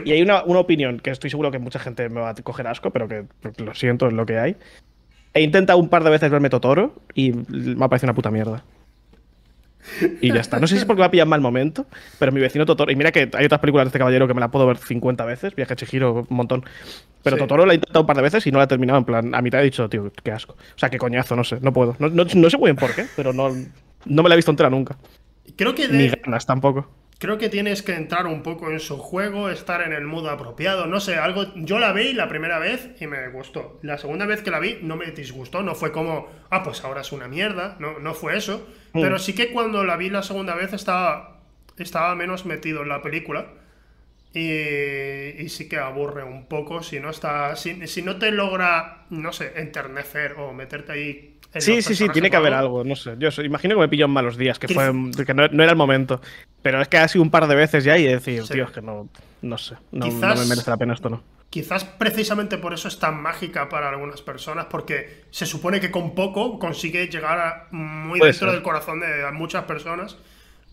Y 0.05 0.11
hay 0.11 0.21
una, 0.21 0.41
opinión 0.41 0.99
que 0.99 1.11
estoy 1.11 1.29
seguro 1.29 1.51
que 1.51 1.59
mucha 1.59 1.79
gente 1.79 2.09
me 2.09 2.21
va 2.21 2.29
a 2.29 2.35
coger 2.35 2.67
asco, 2.67 2.91
pero 2.91 3.07
que 3.07 3.25
lo 3.57 3.73
siento, 3.73 4.07
es 4.07 4.13
lo 4.13 4.25
que 4.25 4.37
hay. 4.37 4.55
He 5.33 5.41
intentado 5.41 5.79
un 5.79 5.89
par 5.89 6.03
de 6.03 6.09
veces 6.09 6.31
verme 6.31 6.49
Totoro 6.49 6.95
y 7.13 7.31
me 7.31 7.85
ha 7.85 7.89
parecido 7.89 8.07
una 8.07 8.15
puta 8.15 8.31
mierda. 8.31 8.63
Y 10.21 10.33
ya 10.33 10.41
está. 10.41 10.59
No 10.59 10.67
sé 10.67 10.75
si 10.75 10.79
es 10.79 10.85
porque 10.85 10.99
me 10.99 11.05
ha 11.05 11.11
pillado 11.11 11.25
en 11.25 11.29
mal 11.29 11.41
momento, 11.41 11.85
pero 12.19 12.31
mi 12.31 12.41
vecino 12.41 12.65
Totoro. 12.65 12.91
Y 12.91 12.95
mira 12.95 13.11
que 13.11 13.29
hay 13.33 13.45
otras 13.45 13.61
películas 13.61 13.85
de 13.85 13.89
este 13.89 13.99
caballero 13.99 14.27
que 14.27 14.33
me 14.33 14.41
la 14.41 14.49
puedo 14.49 14.65
ver 14.67 14.77
50 14.77 15.25
veces. 15.25 15.55
Viaje 15.55 15.73
a 15.73 15.75
Chihiro, 15.75 16.25
un 16.29 16.35
montón. 16.35 16.65
Pero 17.23 17.37
Totoro 17.37 17.65
la 17.65 17.73
he 17.73 17.75
intentado 17.75 18.01
un 18.01 18.07
par 18.07 18.15
de 18.15 18.21
veces 18.21 18.45
y 18.47 18.51
no 18.51 18.57
la 18.57 18.65
he 18.65 18.67
terminado. 18.67 18.99
En 18.99 19.05
plan, 19.05 19.35
a 19.35 19.41
mitad 19.41 19.61
he 19.61 19.63
dicho, 19.63 19.87
tío, 19.89 20.11
qué 20.23 20.31
asco. 20.31 20.53
O 20.53 20.77
sea, 20.77 20.89
qué 20.89 20.97
coñazo, 20.97 21.35
no 21.35 21.43
sé, 21.43 21.59
no 21.61 21.73
puedo. 21.73 21.95
No, 21.99 22.09
no, 22.09 22.25
sé 22.27 22.57
muy 22.57 22.71
bien 22.71 22.75
por 22.75 22.93
qué, 22.93 23.05
pero 23.15 23.33
no, 23.33 23.49
no 24.05 24.23
me 24.23 24.29
la 24.29 24.35
he 24.35 24.37
visto 24.37 24.51
entera 24.51 24.69
nunca. 24.69 24.97
Creo 25.55 25.73
que 25.73 25.87
Ni 25.87 26.09
ganas 26.09 26.45
tampoco. 26.45 26.89
Creo 27.19 27.39
que 27.39 27.49
tienes 27.49 27.81
que 27.81 27.95
entrar 27.95 28.27
un 28.27 28.43
poco 28.43 28.69
en 28.69 28.79
su 28.79 28.97
juego, 28.97 29.49
estar 29.49 29.81
en 29.81 29.91
el 29.91 30.05
mood 30.05 30.27
apropiado, 30.27 30.85
no 30.85 30.99
sé, 30.99 31.15
algo. 31.15 31.45
Yo 31.55 31.79
la 31.79 31.91
vi 31.91 32.13
la 32.13 32.29
primera 32.29 32.59
vez 32.59 32.89
y 32.99 33.07
me 33.07 33.27
gustó. 33.29 33.79
La 33.81 33.97
segunda 33.97 34.27
vez 34.27 34.43
que 34.43 34.51
la 34.51 34.59
vi 34.59 34.77
no 34.83 34.97
me 34.97 35.09
disgustó, 35.11 35.63
no 35.63 35.73
fue 35.73 35.91
como, 35.91 36.27
ah, 36.51 36.61
pues 36.61 36.83
ahora 36.83 37.01
es 37.01 37.11
una 37.11 37.27
mierda, 37.27 37.75
no, 37.79 37.97
no 37.97 38.13
fue 38.13 38.37
eso. 38.37 38.67
Mm. 38.93 39.01
Pero 39.01 39.17
sí 39.17 39.33
que 39.33 39.51
cuando 39.51 39.83
la 39.83 39.97
vi 39.97 40.11
la 40.11 40.21
segunda 40.21 40.53
vez 40.53 40.73
estaba, 40.73 41.41
estaba 41.77 42.13
menos 42.13 42.45
metido 42.45 42.83
en 42.83 42.89
la 42.89 43.01
película. 43.01 43.47
Y, 44.33 45.49
sí 45.49 45.67
que 45.67 45.77
aburre 45.77 46.23
un 46.23 46.45
poco 46.45 46.83
si 46.83 46.99
no 46.99 47.09
está. 47.09 47.55
Si, 47.55 47.87
si 47.87 48.03
no 48.03 48.17
te 48.17 48.29
logra, 48.29 49.05
no 49.09 49.33
sé, 49.33 49.53
enternecer 49.55 50.33
o 50.33 50.53
meterte 50.53 50.91
ahí 50.91 51.36
Sí, 51.55 51.81
sí, 51.81 51.95
sí, 51.95 52.09
tiene 52.09 52.29
que 52.29 52.35
haber 52.35 52.53
algo, 52.53 52.83
no 52.83 52.95
sé. 52.95 53.15
Yo 53.17 53.29
imagino 53.43 53.75
que 53.75 53.81
me 53.81 53.89
pilló 53.89 54.05
en 54.05 54.11
malos 54.11 54.37
días, 54.37 54.59
que, 54.59 54.67
fue, 54.67 54.91
que 55.25 55.33
no, 55.33 55.45
era 55.45 55.71
el 55.71 55.77
momento. 55.77 56.21
Pero 56.61 56.81
es 56.81 56.87
que 56.87 56.97
ha 56.97 57.07
sido 57.07 57.23
un 57.23 57.31
par 57.31 57.47
de 57.47 57.55
veces 57.55 57.83
ya 57.83 57.97
y 57.97 58.05
he 58.05 58.11
decir, 58.11 58.43
tío, 58.43 58.65
es 58.65 58.71
que 58.71 58.81
no, 58.81 59.09
no 59.41 59.57
sé, 59.57 59.75
no, 59.91 60.07
me 60.07 60.45
merece 60.45 60.69
la 60.69 60.77
pena 60.77 60.93
esto, 60.93 61.09
¿no? 61.09 61.23
Quizás 61.49 61.85
precisamente 61.85 62.57
por 62.57 62.73
eso 62.73 62.89
es 62.89 62.99
tan 62.99 63.21
mágica 63.21 63.69
para 63.69 63.89
algunas 63.89 64.21
personas, 64.21 64.65
porque 64.65 65.23
se 65.31 65.45
supone 65.45 65.79
que 65.79 65.89
con 65.91 66.13
poco 66.13 66.59
consigue 66.59 67.07
llegar 67.07 67.67
muy 67.71 68.19
dentro 68.19 68.51
del 68.51 68.61
corazón 68.61 68.99
de 68.99 69.31
muchas 69.31 69.63
personas, 69.63 70.17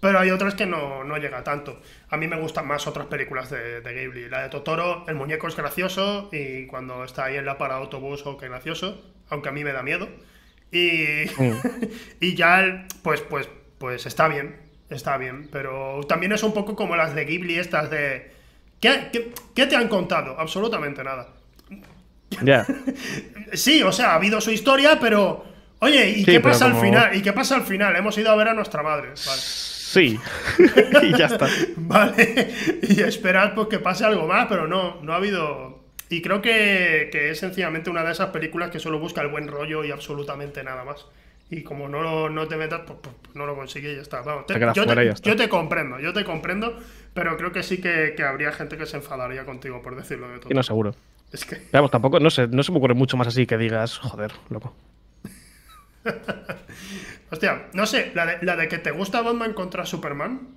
pero 0.01 0.19
hay 0.19 0.31
otras 0.31 0.57
que 0.57 0.67
no, 0.67 1.05
no 1.05 1.17
llega 1.17 1.45
tanto. 1.45 1.81
A 2.11 2.17
mí 2.17 2.27
me 2.27 2.39
gustan 2.41 2.67
más 2.67 2.89
otras 2.89 3.07
películas 3.07 3.51
de, 3.51 3.81
de 3.81 3.95
Ghibli. 3.95 4.29
La 4.29 4.43
de 4.43 4.49
Totoro, 4.49 5.05
el 5.07 5.15
muñeco 5.15 5.47
es 5.47 5.57
gracioso 5.57 6.29
y 6.33 6.67
cuando 6.67 7.05
está 7.05 7.27
ahí 7.27 7.37
en 7.37 7.47
la 7.47 7.57
parada 7.57 7.81
autobús, 7.81 8.27
o 8.27 8.37
que 8.37 8.49
gracioso, 8.49 9.01
aunque 9.31 9.49
a 9.49 9.53
mí 9.53 9.63
me 9.63 9.73
da 9.73 9.83
miedo. 9.83 10.09
Y, 10.75 11.31
mm. 11.41 11.53
y 12.21 12.35
ya, 12.35 12.87
pues, 13.03 13.21
pues, 13.21 13.49
pues 13.79 14.05
está 14.07 14.27
bien, 14.29 14.57
está 14.91 15.17
bien. 15.17 15.49
Pero 15.51 16.01
también 16.09 16.33
es 16.33 16.43
un 16.43 16.53
poco 16.53 16.75
como 16.75 16.97
las 16.97 17.15
de 17.15 17.25
Ghibli, 17.25 17.59
estas 17.59 17.89
de. 17.91 18.33
¿Qué, 18.81 19.33
qué, 19.55 19.67
te 19.67 19.77
han 19.77 19.89
contado? 19.89 20.39
Absolutamente 20.39 21.03
nada. 21.05 21.29
Ya. 22.43 22.67
sí, 23.53 23.83
o 23.83 23.93
sea, 23.93 24.11
ha 24.11 24.15
habido 24.17 24.41
su 24.41 24.51
historia, 24.51 24.99
pero. 25.01 25.45
Oye, 25.79 26.11
¿y 26.11 26.25
qué 26.25 26.41
pasa 26.41 26.67
al 26.67 26.81
final? 26.81 27.15
¿Y 27.15 27.23
qué 27.23 27.33
pasa 27.33 27.57
al 27.57 27.63
final? 27.63 27.95
Hemos 27.95 28.17
ido 28.19 28.31
a 28.31 28.37
ver 28.37 28.49
a 28.49 28.55
nuestra 28.55 28.83
madre. 28.83 29.11
Sí. 29.15 30.19
y 31.03 31.17
ya 31.17 31.27
está. 31.27 31.47
vale. 31.77 32.53
Y 32.83 33.01
esperar 33.03 33.55
pues, 33.55 33.69
que 33.69 33.79
pase 33.79 34.05
algo 34.05 34.27
más, 34.27 34.47
pero 34.49 34.67
no, 34.67 35.01
no 35.03 35.13
ha 35.13 35.17
habido. 35.17 35.84
Y 36.15 36.23
creo 36.23 36.41
que, 36.41 37.11
es 37.13 37.41
sencillamente 37.41 37.91
una 37.91 38.05
de 38.05 38.13
esas 38.13 38.31
películas 38.31 38.71
que 38.71 38.79
solo 38.79 39.01
busca 39.01 39.21
el 39.21 39.27
buen 39.29 39.49
rollo 39.49 39.85
y 39.85 39.91
absolutamente 39.91 40.63
nada 40.63 40.85
más. 40.85 41.07
Y 41.51 41.65
como 41.65 41.89
no, 41.89 42.29
no 42.29 42.47
te 42.47 42.57
metas, 42.57 42.83
pues, 42.87 43.01
pues, 43.03 43.17
pues, 43.21 43.35
no 43.35 43.47
lo 43.47 43.57
consigue 43.57 43.93
y 43.93 43.97
ya 43.97 44.03
está. 44.03 44.23
yo, 44.23 45.37
te, 45.37 45.49
comprendo, 45.49 45.99
yo 45.99 46.13
te 46.13 46.25
comprendo, 46.25 46.79
pero 47.15 47.37
creo 47.37 47.51
que 47.51 47.65
sí 47.65 47.81
que, 47.81 48.15
habría 48.23 48.53
gente 48.53 48.79
que 48.79 48.87
se 48.87 48.99
enfadaría 48.99 49.45
contigo, 49.45 49.83
por 49.83 49.97
decirlo 49.97 50.29
de 50.29 50.39
todo. 50.39 50.51
Y 50.53 50.55
no 50.55 50.63
seguro. 50.63 50.95
Es 51.33 51.45
que. 51.45 51.63
Vamos, 51.73 51.91
tampoco, 51.91 52.21
no 52.21 52.31
sé, 52.31 52.47
no 52.47 52.63
se 52.63 52.71
me 52.71 52.79
ocurre 52.79 52.95
mucho 52.95 53.17
más 53.17 53.27
así 53.27 53.45
que 53.45 53.59
digas, 53.59 53.99
joder, 53.99 54.31
loco. 54.51 54.73
Hostia, 57.33 57.71
no 57.73 57.87
sé, 57.87 58.13
la 58.15 58.25
de, 58.27 58.39
la 58.43 58.55
de 58.55 58.69
que 58.69 58.79
te 58.79 58.93
gusta 58.93 59.21
Batman 59.21 59.53
contra 59.53 59.85
Superman. 59.85 60.54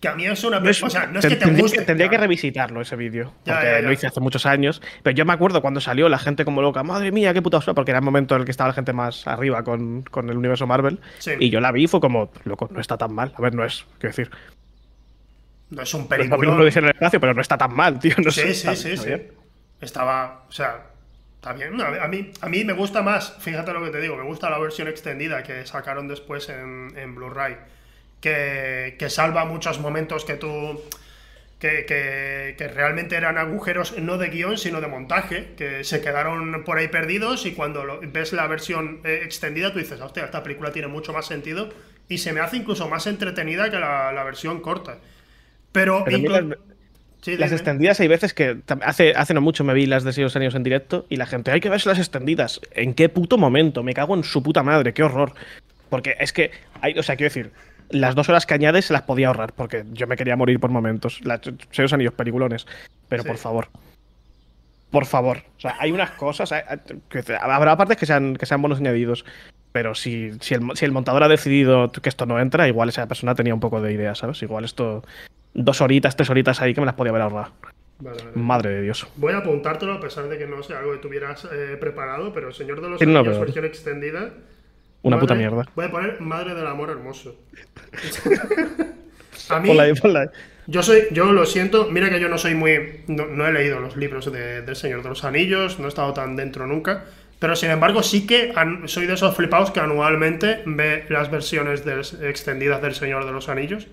Que 0.00 0.08
a 0.08 0.14
mí 0.14 0.26
es 0.26 0.44
una. 0.44 0.60
No 0.60 0.68
es, 0.68 0.82
o 0.82 0.90
sea, 0.90 1.06
no 1.06 1.20
es 1.20 1.26
que 1.26 1.36
te 1.36 1.50
guste. 1.50 1.82
tendría 1.82 2.10
que 2.10 2.18
revisitarlo 2.18 2.82
ese 2.82 2.96
vídeo. 2.96 3.32
Porque 3.44 3.80
lo 3.82 3.92
hice 3.92 4.06
hace 4.06 4.20
muchos 4.20 4.44
años. 4.44 4.82
Pero 5.02 5.16
yo 5.16 5.24
me 5.24 5.32
acuerdo 5.32 5.62
cuando 5.62 5.80
salió 5.80 6.08
la 6.08 6.18
gente 6.18 6.44
como 6.44 6.60
loca. 6.60 6.82
Madre 6.82 7.12
mía, 7.12 7.32
qué 7.32 7.40
puta 7.40 7.60
Porque 7.60 7.92
era 7.92 8.00
el 8.00 8.04
momento 8.04 8.34
en 8.34 8.42
el 8.42 8.44
que 8.44 8.50
estaba 8.50 8.68
la 8.68 8.74
gente 8.74 8.92
más 8.92 9.26
arriba 9.26 9.62
con, 9.64 10.02
con 10.02 10.28
el 10.28 10.36
universo 10.36 10.66
Marvel. 10.66 11.00
Y 11.40 11.48
yo 11.48 11.60
la 11.60 11.72
vi 11.72 11.84
y 11.84 11.86
fue 11.86 12.00
como, 12.00 12.30
loco, 12.44 12.68
no 12.70 12.80
está 12.80 12.98
tan 12.98 13.14
mal. 13.14 13.32
A 13.36 13.40
ver, 13.40 13.54
no 13.54 13.64
es. 13.64 13.86
Quiero 13.98 14.14
decir. 14.14 14.30
No 15.70 15.82
es 15.82 15.94
un 15.94 16.06
película. 16.06 16.36
No 16.36 16.58
lo 16.58 16.68
en 16.68 16.84
el 16.84 16.90
espacio, 16.90 17.18
pero 17.18 17.32
no 17.32 17.40
está 17.40 17.56
tan 17.56 17.74
mal, 17.74 17.98
tío. 17.98 18.14
No 18.22 18.30
sí, 18.30 18.52
sí, 18.52 18.76
sí, 18.76 18.96
sí. 18.96 19.10
Estaba. 19.80 20.44
O 20.48 20.52
sea. 20.52 20.90
Está 21.36 21.52
bien. 21.52 21.80
a, 21.80 22.08
mí, 22.08 22.32
a 22.40 22.48
mí 22.48 22.64
me 22.64 22.72
gusta 22.72 23.02
más. 23.02 23.36
Fíjate 23.38 23.72
lo 23.72 23.82
que 23.82 23.90
te 23.90 24.00
digo. 24.00 24.16
Me 24.16 24.24
gusta 24.24 24.50
la 24.50 24.58
versión 24.58 24.88
extendida 24.88 25.42
que 25.42 25.64
sacaron 25.64 26.08
después 26.08 26.48
en, 26.48 26.92
en 26.96 27.14
Blu-ray 27.14 27.56
que, 28.98 29.10
salva 29.10 29.44
muchos 29.44 29.80
momentos 29.80 30.24
que 30.24 30.34
tú 30.34 30.80
que, 31.58 31.86
que, 31.86 32.54
que, 32.58 32.68
realmente 32.68 33.16
eran 33.16 33.38
agujeros 33.38 33.96
no 33.98 34.18
de 34.18 34.28
guion, 34.28 34.58
sino 34.58 34.80
de 34.80 34.88
montaje, 34.88 35.54
que 35.56 35.84
se 35.84 36.00
quedaron 36.02 36.64
por 36.64 36.76
ahí 36.78 36.88
perdidos 36.88 37.46
y 37.46 37.52
cuando 37.52 37.84
lo, 37.84 38.00
ves 38.00 38.32
la 38.32 38.46
versión 38.46 39.00
eh, 39.04 39.20
extendida 39.24 39.72
tú 39.72 39.78
dices, 39.78 40.00
hostia, 40.00 40.24
esta 40.24 40.42
película 40.42 40.72
tiene 40.72 40.88
mucho 40.88 41.12
más 41.12 41.26
sentido 41.26 41.70
y 42.08 42.18
se 42.18 42.32
me 42.32 42.40
hace 42.40 42.58
incluso 42.58 42.88
más 42.88 43.06
entretenida 43.06 43.70
que 43.70 43.78
la, 43.78 44.12
la 44.12 44.24
versión 44.24 44.60
corta. 44.60 44.98
Pero... 45.72 46.04
Pero 46.04 46.56
Sí, 47.22 47.36
las 47.36 47.50
extendidas 47.50 47.98
hay 47.98 48.06
veces 48.06 48.34
que 48.34 48.58
hace, 48.82 49.12
hace 49.16 49.34
no 49.34 49.40
mucho 49.40 49.64
me 49.64 49.74
vi 49.74 49.86
las 49.86 50.04
de 50.04 50.12
Seis 50.12 50.36
años 50.36 50.54
en 50.54 50.62
directo 50.62 51.06
y 51.08 51.16
la 51.16 51.26
gente, 51.26 51.50
hay 51.50 51.58
que 51.58 51.68
verse 51.68 51.88
las 51.88 51.98
extendidas. 51.98 52.60
¿En 52.70 52.94
qué 52.94 53.08
puto 53.08 53.36
momento? 53.36 53.82
Me 53.82 53.94
cago 53.94 54.14
en 54.14 54.22
su 54.22 54.44
puta 54.44 54.62
madre, 54.62 54.94
qué 54.94 55.02
horror. 55.02 55.32
Porque 55.88 56.14
es 56.20 56.32
que, 56.32 56.52
hay, 56.80 56.96
o 56.96 57.02
sea, 57.02 57.16
quiero 57.16 57.30
decir, 57.30 57.50
las 57.90 58.14
dos 58.14 58.28
horas 58.28 58.46
que 58.46 58.54
añades 58.54 58.86
se 58.86 58.92
las 58.92 59.02
podía 59.02 59.28
ahorrar 59.28 59.52
porque 59.52 59.84
yo 59.92 60.06
me 60.06 60.16
quería 60.16 60.36
morir 60.36 60.60
por 60.60 60.70
momentos. 60.70 61.20
Las, 61.24 61.40
Seis 61.70 61.92
anillos 61.92 62.14
peliculones. 62.14 62.66
Pero 63.08 63.24
por 63.24 63.36
favor. 63.36 63.68
Por 64.90 65.06
favor. 65.06 65.38
O 65.56 65.60
sea, 65.60 65.76
hay 65.78 65.92
unas 65.92 66.10
cosas. 66.12 66.52
habrá 66.52 67.76
partes 67.76 67.96
que 67.96 68.06
sean, 68.06 68.36
que 68.36 68.46
sean 68.46 68.62
buenos 68.62 68.78
añadidos. 68.78 69.24
Pero 69.72 69.94
si, 69.94 70.32
si, 70.40 70.54
el, 70.54 70.62
si 70.74 70.84
el 70.86 70.92
montador 70.92 71.22
ha 71.22 71.28
decidido 71.28 71.92
que 71.92 72.08
esto 72.08 72.24
no 72.24 72.40
entra, 72.40 72.66
igual 72.66 72.88
esa 72.88 73.06
persona 73.06 73.34
tenía 73.34 73.52
un 73.52 73.60
poco 73.60 73.82
de 73.82 73.92
idea, 73.92 74.14
¿sabes? 74.14 74.42
Igual 74.42 74.64
esto 74.64 75.04
dos 75.52 75.80
horitas, 75.80 76.16
tres 76.16 76.30
horitas 76.30 76.60
ahí 76.62 76.74
que 76.74 76.80
me 76.80 76.86
las 76.86 76.94
podía 76.94 77.10
haber 77.10 77.22
ahorrado. 77.22 77.52
Madre 78.34 78.70
de 78.70 78.82
Dios. 78.82 79.06
Voy 79.16 79.32
a 79.32 79.38
apuntártelo 79.38 79.94
a 79.94 80.00
pesar 80.00 80.28
de 80.28 80.36
que 80.36 80.46
no 80.46 80.62
sea 80.62 80.80
algo 80.80 80.92
que 80.92 80.98
tuvieras 80.98 81.48
eh, 81.50 81.76
preparado, 81.80 82.32
pero 82.32 82.48
el 82.48 82.54
Señor 82.54 82.82
de 82.82 82.90
los 82.90 83.00
Anillos, 83.00 83.40
versión 83.40 83.64
extendida. 83.64 84.30
Una 85.06 85.20
puta 85.20 85.34
mierda. 85.34 85.64
Voy 85.74 85.84
a 85.84 85.90
poner 85.90 86.20
Madre 86.20 86.54
del 86.54 86.66
Amor 86.66 86.90
Hermoso. 86.90 87.36
a 89.48 89.60
mí. 89.60 89.70
Yo 90.66 90.82
soy, 90.82 91.04
yo 91.12 91.32
lo 91.32 91.46
siento, 91.46 91.88
mira 91.90 92.10
que 92.10 92.18
yo 92.18 92.28
no 92.28 92.38
soy 92.38 92.54
muy. 92.54 93.04
No, 93.06 93.46
he 93.46 93.52
leído 93.52 93.78
los 93.78 93.96
libros 93.96 94.30
de, 94.32 94.62
del 94.62 94.74
Señor 94.74 95.04
de 95.04 95.10
los 95.10 95.22
Anillos, 95.22 95.78
no 95.78 95.84
he 95.84 95.88
estado 95.88 96.12
tan 96.12 96.34
dentro 96.34 96.66
nunca. 96.66 97.04
Pero 97.38 97.54
sin 97.54 97.70
embargo, 97.70 98.02
sí 98.02 98.26
que 98.26 98.52
soy 98.86 99.06
de 99.06 99.14
esos 99.14 99.36
flipados 99.36 99.70
que 99.70 99.78
anualmente 99.78 100.62
ve 100.66 101.04
las 101.08 101.30
versiones 101.30 101.84
extendidas 102.20 102.82
del 102.82 102.94
Señor 102.94 103.26
de 103.26 103.32
los 103.32 103.48
Anillos. 103.48 103.86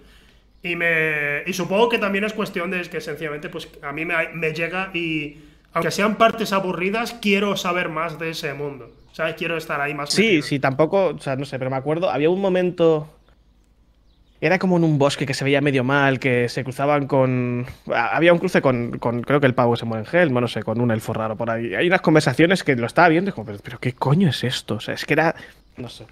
Y, 0.64 0.76
me, 0.78 1.43
y 1.45 1.53
supongo 1.53 1.89
que 1.89 1.99
también 1.99 2.24
es 2.24 2.34
cuestión 2.34 2.72
de 2.72 2.82
que 2.84 3.01
sencillamente 3.01 3.49
pues 3.49 3.68
a 3.82 3.91
mí 3.91 4.05
me, 4.05 4.16
me 4.30 4.53
llega 4.53 4.89
y 4.93 5.43
aunque 5.74 5.91
sean 5.91 6.16
partes 6.16 6.53
aburridas, 6.53 7.14
quiero 7.22 7.57
saber 7.57 7.89
más 7.89 8.18
de 8.18 8.30
ese 8.30 8.53
mundo. 8.53 8.89
¿Sabes? 9.14 9.36
Quiero 9.36 9.55
estar 9.55 9.80
ahí 9.80 9.93
más. 9.93 10.09
Sí, 10.09 10.41
sí, 10.41 10.59
tampoco, 10.59 11.14
o 11.16 11.20
sea, 11.20 11.36
no 11.36 11.45
sé, 11.45 11.57
pero 11.57 11.72
me 11.72 11.78
acuerdo, 11.78 12.09
había 12.09 12.30
un 12.30 12.41
momento... 12.41 13.09
Era 14.41 14.59
como 14.59 14.76
en 14.76 14.84
un 14.84 14.97
bosque 14.97 15.26
que 15.26 15.34
se 15.34 15.45
veía 15.45 15.61
medio 15.61 15.86
mal, 15.86 16.20
que 16.20 16.49
se 16.49 16.66
cruzaban 16.66 17.07
con... 17.07 17.66
Había 17.95 18.34
un 18.34 18.39
cruce 18.39 18.61
con, 18.61 18.99
con 18.99 19.22
creo 19.22 19.39
que 19.39 19.47
el 19.47 19.53
pavo 19.55 19.78
se 19.78 19.86
muere 19.86 20.01
en 20.01 20.05
gel, 20.05 20.34
no 20.34 20.47
sé, 20.49 20.64
con 20.64 20.82
un 20.82 20.91
elfo 20.91 21.14
raro 21.14 21.38
por 21.38 21.49
ahí. 21.49 21.74
Hay 21.74 21.88
unas 21.88 22.01
conversaciones 22.01 22.61
que 22.61 22.76
lo 22.76 22.86
estaba 22.86 23.07
viendo 23.07 23.30
y 23.30 23.34
como, 23.34 23.45
pero, 23.45 23.59
pero 23.64 23.80
¿qué 23.80 23.93
coño 23.93 24.28
es 24.28 24.43
esto? 24.43 24.76
O 24.76 24.80
sea, 24.82 24.95
es 24.95 25.05
que 25.05 25.14
era... 25.14 25.34
No 25.78 25.88
sé, 25.88 26.05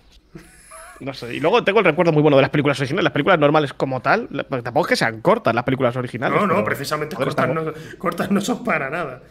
no 1.01 1.13
sé. 1.13 1.35
Y 1.35 1.39
luego 1.39 1.63
tengo 1.63 1.79
el 1.79 1.85
recuerdo 1.85 2.13
muy 2.13 2.21
bueno 2.21 2.37
de 2.37 2.43
las 2.43 2.51
películas 2.51 2.79
originales. 2.79 3.03
Las 3.03 3.13
películas 3.13 3.39
normales 3.39 3.73
como 3.73 3.99
tal, 3.99 4.29
tampoco 4.47 4.81
es 4.81 4.87
que 4.87 4.95
sean 4.95 5.19
cortas 5.19 5.53
las 5.53 5.63
películas 5.63 5.95
originales. 5.97 6.39
No, 6.39 6.47
no, 6.47 6.63
precisamente 6.63 7.15
cortas 7.15 7.49
no, 7.49 7.73
cortas 7.97 8.31
no, 8.31 8.39
son 8.39 8.63
para 8.63 8.89
nada. 8.89 9.23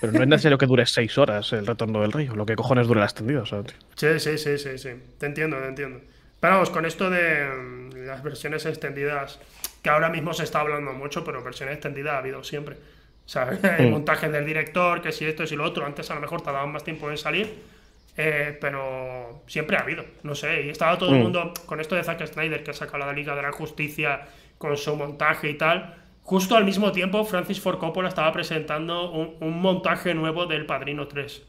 Pero 0.00 0.12
no 0.12 0.22
es 0.22 0.28
necesario 0.28 0.58
que 0.58 0.66
dure 0.66 0.86
seis 0.86 1.16
horas 1.18 1.52
el 1.52 1.66
retorno 1.66 2.00
del 2.00 2.12
río. 2.12 2.34
Lo 2.34 2.46
que 2.46 2.56
cojones 2.56 2.86
dure 2.86 3.00
la 3.00 3.06
extendida. 3.06 3.44
Sí, 3.44 4.18
sí, 4.18 4.38
sí, 4.38 4.58
sí, 4.58 4.78
sí. 4.78 4.90
Te 5.18 5.26
entiendo, 5.26 5.58
te 5.58 5.68
entiendo. 5.68 6.00
Pero 6.40 6.54
vamos, 6.54 6.70
con 6.70 6.86
esto 6.86 7.10
de 7.10 7.46
mm, 7.46 8.06
las 8.06 8.22
versiones 8.22 8.64
extendidas, 8.64 9.38
que 9.82 9.90
ahora 9.90 10.08
mismo 10.08 10.32
se 10.32 10.44
está 10.44 10.60
hablando 10.60 10.92
mucho, 10.92 11.22
pero 11.24 11.42
versiones 11.42 11.74
extendidas 11.74 12.14
ha 12.14 12.18
habido 12.18 12.42
siempre. 12.42 12.76
O 12.76 13.28
sea, 13.28 13.50
el 13.78 13.88
mm. 13.88 13.90
montaje 13.90 14.30
del 14.30 14.46
director, 14.46 15.02
que 15.02 15.12
si 15.12 15.26
esto, 15.26 15.44
y 15.44 15.56
lo 15.56 15.64
otro, 15.64 15.84
antes 15.84 16.10
a 16.10 16.14
lo 16.14 16.20
mejor 16.20 16.40
tardaban 16.40 16.72
más 16.72 16.84
tiempo 16.84 17.10
en 17.10 17.18
salir 17.18 17.70
eh, 18.16 18.58
pero 18.60 19.42
siempre 19.46 19.76
ha 19.76 19.80
habido, 19.80 20.04
no 20.24 20.34
sé, 20.34 20.66
y 20.66 20.68
estaba 20.68 20.98
todo 20.98 21.10
el 21.10 21.20
mm. 21.20 21.22
mundo 21.22 21.54
con 21.64 21.80
esto 21.80 21.94
de 21.94 22.04
Zack 22.04 22.26
Snyder 22.26 22.62
que 22.62 22.72
ha 22.72 22.74
sacado 22.74 22.98
la 22.98 23.12
Liga 23.12 23.34
de 23.34 23.42
la 23.42 23.52
Justicia 23.52 24.28
con 24.58 24.76
su 24.76 24.94
montaje 24.96 25.48
y 25.48 25.54
tal. 25.54 25.94
Justo 26.22 26.56
al 26.56 26.64
mismo 26.64 26.92
tiempo, 26.92 27.24
Francis 27.24 27.60
Ford 27.60 27.78
Coppola 27.78 28.08
estaba 28.08 28.32
presentando 28.32 29.10
un, 29.10 29.60
montaje 29.60 30.14
nuevo 30.14 30.46
del 30.46 30.66
Padrino 30.66 31.08
3. 31.08 31.42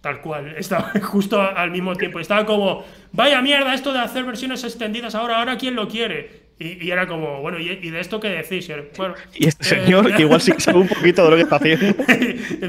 Tal 0.00 0.20
cual, 0.20 0.54
estaba 0.58 0.92
justo 1.02 1.40
al 1.40 1.70
mismo 1.70 1.94
tiempo. 1.96 2.20
Estaba 2.20 2.44
como, 2.44 2.84
vaya 3.12 3.40
mierda 3.40 3.74
esto 3.74 3.92
de 3.92 4.00
hacer 4.00 4.24
versiones 4.24 4.62
extendidas 4.64 5.14
ahora, 5.14 5.38
ahora 5.38 5.56
quién 5.56 5.74
lo 5.74 5.88
quiere. 5.88 6.50
Y, 6.58 6.90
era 6.90 7.06
como, 7.06 7.40
bueno, 7.40 7.58
¿y, 7.58 7.90
de 7.90 8.00
esto 8.00 8.20
qué 8.20 8.28
decís? 8.28 8.70
Bueno, 8.98 9.14
y 9.34 9.48
este 9.48 9.64
eh, 9.64 9.80
señor, 9.80 10.14
que 10.14 10.20
igual 10.20 10.42
sí 10.42 10.52
sabe 10.58 10.80
un 10.80 10.88
poquito 10.88 11.24
de 11.24 11.30
lo 11.30 11.36
que 11.36 11.42
está 11.42 11.56
haciendo. 11.56 12.04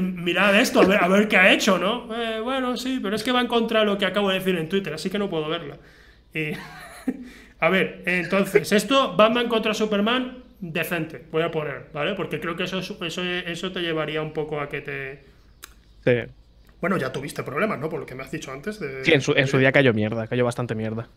Mirad 0.22 0.58
esto, 0.58 0.80
a 0.80 0.86
ver, 0.86 1.04
a 1.04 1.08
ver 1.08 1.28
qué 1.28 1.36
ha 1.36 1.52
hecho, 1.52 1.76
¿no? 1.76 2.08
Eh, 2.16 2.40
bueno, 2.40 2.78
sí, 2.78 3.00
pero 3.02 3.14
es 3.14 3.22
que 3.22 3.32
va 3.32 3.42
en 3.42 3.48
contra 3.48 3.80
de 3.80 3.86
lo 3.86 3.98
que 3.98 4.06
acabo 4.06 4.30
de 4.30 4.38
decir 4.38 4.56
en 4.56 4.70
Twitter, 4.70 4.94
así 4.94 5.10
que 5.10 5.18
no 5.18 5.28
puedo 5.28 5.46
verla. 5.50 5.76
a 7.60 7.68
ver, 7.68 8.02
entonces, 8.06 8.72
esto, 8.72 9.14
Batman 9.14 9.48
contra 9.48 9.74
Superman, 9.74 10.41
decente, 10.62 11.24
voy 11.30 11.42
a 11.42 11.50
poner, 11.50 11.86
¿vale? 11.92 12.14
Porque 12.14 12.40
creo 12.40 12.56
que 12.56 12.64
eso, 12.64 12.78
eso, 12.78 13.22
eso 13.22 13.72
te 13.72 13.80
llevaría 13.80 14.22
un 14.22 14.32
poco 14.32 14.60
a 14.60 14.68
que 14.68 14.80
te... 14.80 15.24
Sí. 16.04 16.32
Bueno, 16.80 16.96
ya 16.96 17.12
tuviste 17.12 17.42
problemas, 17.42 17.78
¿no? 17.78 17.90
Por 17.90 18.00
lo 18.00 18.06
que 18.06 18.14
me 18.14 18.22
has 18.22 18.30
dicho 18.30 18.52
antes. 18.52 18.78
De... 18.80 19.04
Sí, 19.04 19.12
en 19.12 19.20
su, 19.20 19.32
en 19.32 19.46
su 19.46 19.58
día 19.58 19.72
cayó 19.72 19.92
mierda, 19.92 20.26
cayó 20.26 20.44
bastante 20.44 20.74
mierda. 20.74 21.08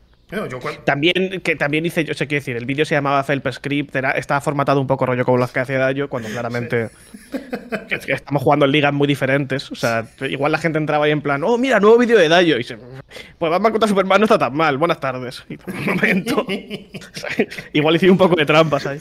También, 0.85 1.39
que 1.41 1.55
también 1.55 1.85
hice, 1.85 2.03
yo 2.03 2.15
sé 2.15 2.27
qué 2.27 2.35
decir, 2.35 2.57
el 2.57 2.65
vídeo 2.65 2.83
se 2.83 2.95
llamaba 2.95 3.23
Felp 3.23 3.47
Script, 3.51 3.95
estaba 3.95 4.41
formatado 4.41 4.81
un 4.81 4.87
poco 4.87 5.05
rollo 5.05 5.23
como 5.23 5.37
los 5.37 5.51
que 5.51 5.59
hacía 5.59 5.77
Dayo, 5.77 6.09
cuando 6.09 6.29
claramente 6.29 6.89
estamos 8.07 8.41
jugando 8.41 8.65
en 8.65 8.71
ligas 8.71 8.91
muy 8.91 9.07
diferentes. 9.07 9.71
O 9.71 9.75
sea, 9.75 10.07
igual 10.21 10.51
la 10.51 10.57
gente 10.57 10.79
entraba 10.79 11.05
ahí 11.05 11.11
en 11.11 11.21
plan, 11.21 11.43
oh, 11.43 11.59
mira, 11.59 11.79
nuevo 11.79 11.99
vídeo 11.99 12.17
de 12.17 12.27
Dayo. 12.27 12.57
Y 12.57 12.63
se, 12.63 12.75
pues 12.75 13.51
Batman 13.51 13.71
contra 13.71 13.87
Superman 13.87 14.19
no 14.19 14.25
está 14.25 14.39
tan 14.39 14.55
mal, 14.55 14.77
buenas 14.77 14.99
tardes. 14.99 15.43
Y 15.47 15.57
por 15.57 15.73
un 15.73 15.85
momento, 15.85 16.45
igual 17.73 17.95
hice 17.95 18.09
un 18.09 18.17
poco 18.17 18.35
de 18.35 18.47
trampas 18.47 18.87
ahí. 18.87 18.99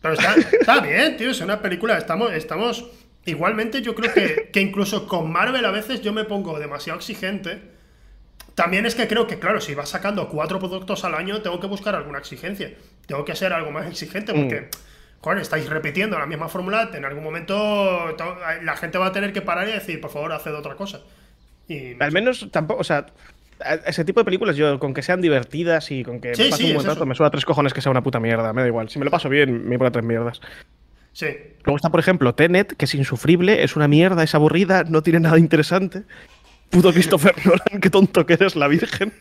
Pero 0.00 0.14
está, 0.14 0.80
bien, 0.80 1.16
tío, 1.16 1.30
es 1.30 1.40
una 1.40 1.60
película, 1.60 1.98
estamos, 1.98 2.32
estamos... 2.32 2.86
Igualmente 3.24 3.82
yo 3.82 3.96
creo 3.96 4.14
que, 4.14 4.50
que 4.52 4.60
incluso 4.60 5.08
con 5.08 5.32
Marvel 5.32 5.64
a 5.64 5.72
veces 5.72 6.00
yo 6.00 6.12
me 6.12 6.22
pongo 6.22 6.60
demasiado 6.60 6.96
exigente 6.96 7.75
también 8.56 8.86
es 8.86 8.94
que 8.94 9.06
creo 9.06 9.26
que, 9.26 9.38
claro, 9.38 9.60
si 9.60 9.74
vas 9.74 9.90
sacando 9.90 10.30
cuatro 10.30 10.58
productos 10.58 11.04
al 11.04 11.14
año, 11.14 11.42
tengo 11.42 11.60
que 11.60 11.66
buscar 11.66 11.94
alguna 11.94 12.18
exigencia. 12.18 12.72
Tengo 13.06 13.22
que 13.26 13.36
ser 13.36 13.52
algo 13.52 13.70
más 13.70 13.86
exigente 13.86 14.32
porque, 14.32 14.62
mm. 14.62 15.20
joder, 15.20 15.42
estáis 15.42 15.68
repitiendo 15.68 16.18
la 16.18 16.24
misma 16.24 16.48
fórmula. 16.48 16.88
En 16.94 17.04
algún 17.04 17.22
momento 17.22 18.16
la 18.62 18.76
gente 18.78 18.96
va 18.96 19.08
a 19.08 19.12
tener 19.12 19.34
que 19.34 19.42
parar 19.42 19.68
y 19.68 19.72
decir, 19.72 20.00
por 20.00 20.10
favor, 20.10 20.32
haced 20.32 20.54
otra 20.54 20.74
cosa. 20.74 21.02
Y, 21.68 22.02
Al 22.02 22.12
menos 22.12 22.48
tampoco, 22.50 22.80
o 22.80 22.84
sea, 22.84 23.04
ese 23.84 24.06
tipo 24.06 24.20
de 24.20 24.24
películas, 24.24 24.56
yo 24.56 24.78
con 24.78 24.94
que 24.94 25.02
sean 25.02 25.20
divertidas 25.20 25.90
y 25.90 26.02
con 26.02 26.22
que 26.22 26.28
me 26.30 26.48
pase 26.48 26.64
un 26.64 26.74
buen 26.76 26.86
rato, 26.86 27.04
me 27.04 27.14
suena 27.14 27.30
tres 27.30 27.44
cojones 27.44 27.74
que 27.74 27.82
sea 27.82 27.90
una 27.90 28.02
puta 28.02 28.20
mierda, 28.20 28.54
me 28.54 28.62
da 28.62 28.68
igual. 28.68 28.88
Si 28.88 28.98
me 28.98 29.04
lo 29.04 29.10
paso 29.10 29.28
bien, 29.28 29.68
me 29.68 29.76
pone 29.76 29.90
tres 29.90 30.04
mierdas. 30.04 30.40
Sí. 31.12 31.26
Luego 31.64 31.76
está, 31.76 31.90
por 31.90 32.00
ejemplo, 32.00 32.34
Tenet, 32.34 32.74
que 32.74 32.86
es 32.86 32.94
insufrible, 32.94 33.64
es 33.64 33.76
una 33.76 33.86
mierda, 33.86 34.22
es 34.22 34.34
aburrida, 34.34 34.84
no 34.84 35.02
tiene 35.02 35.20
nada 35.20 35.38
interesante. 35.38 36.04
Puto 36.70 36.92
Christopher 36.92 37.34
Nolan, 37.44 37.80
qué 37.80 37.90
tonto 37.90 38.26
que 38.26 38.34
eres, 38.34 38.56
la 38.56 38.68
Virgen. 38.68 39.12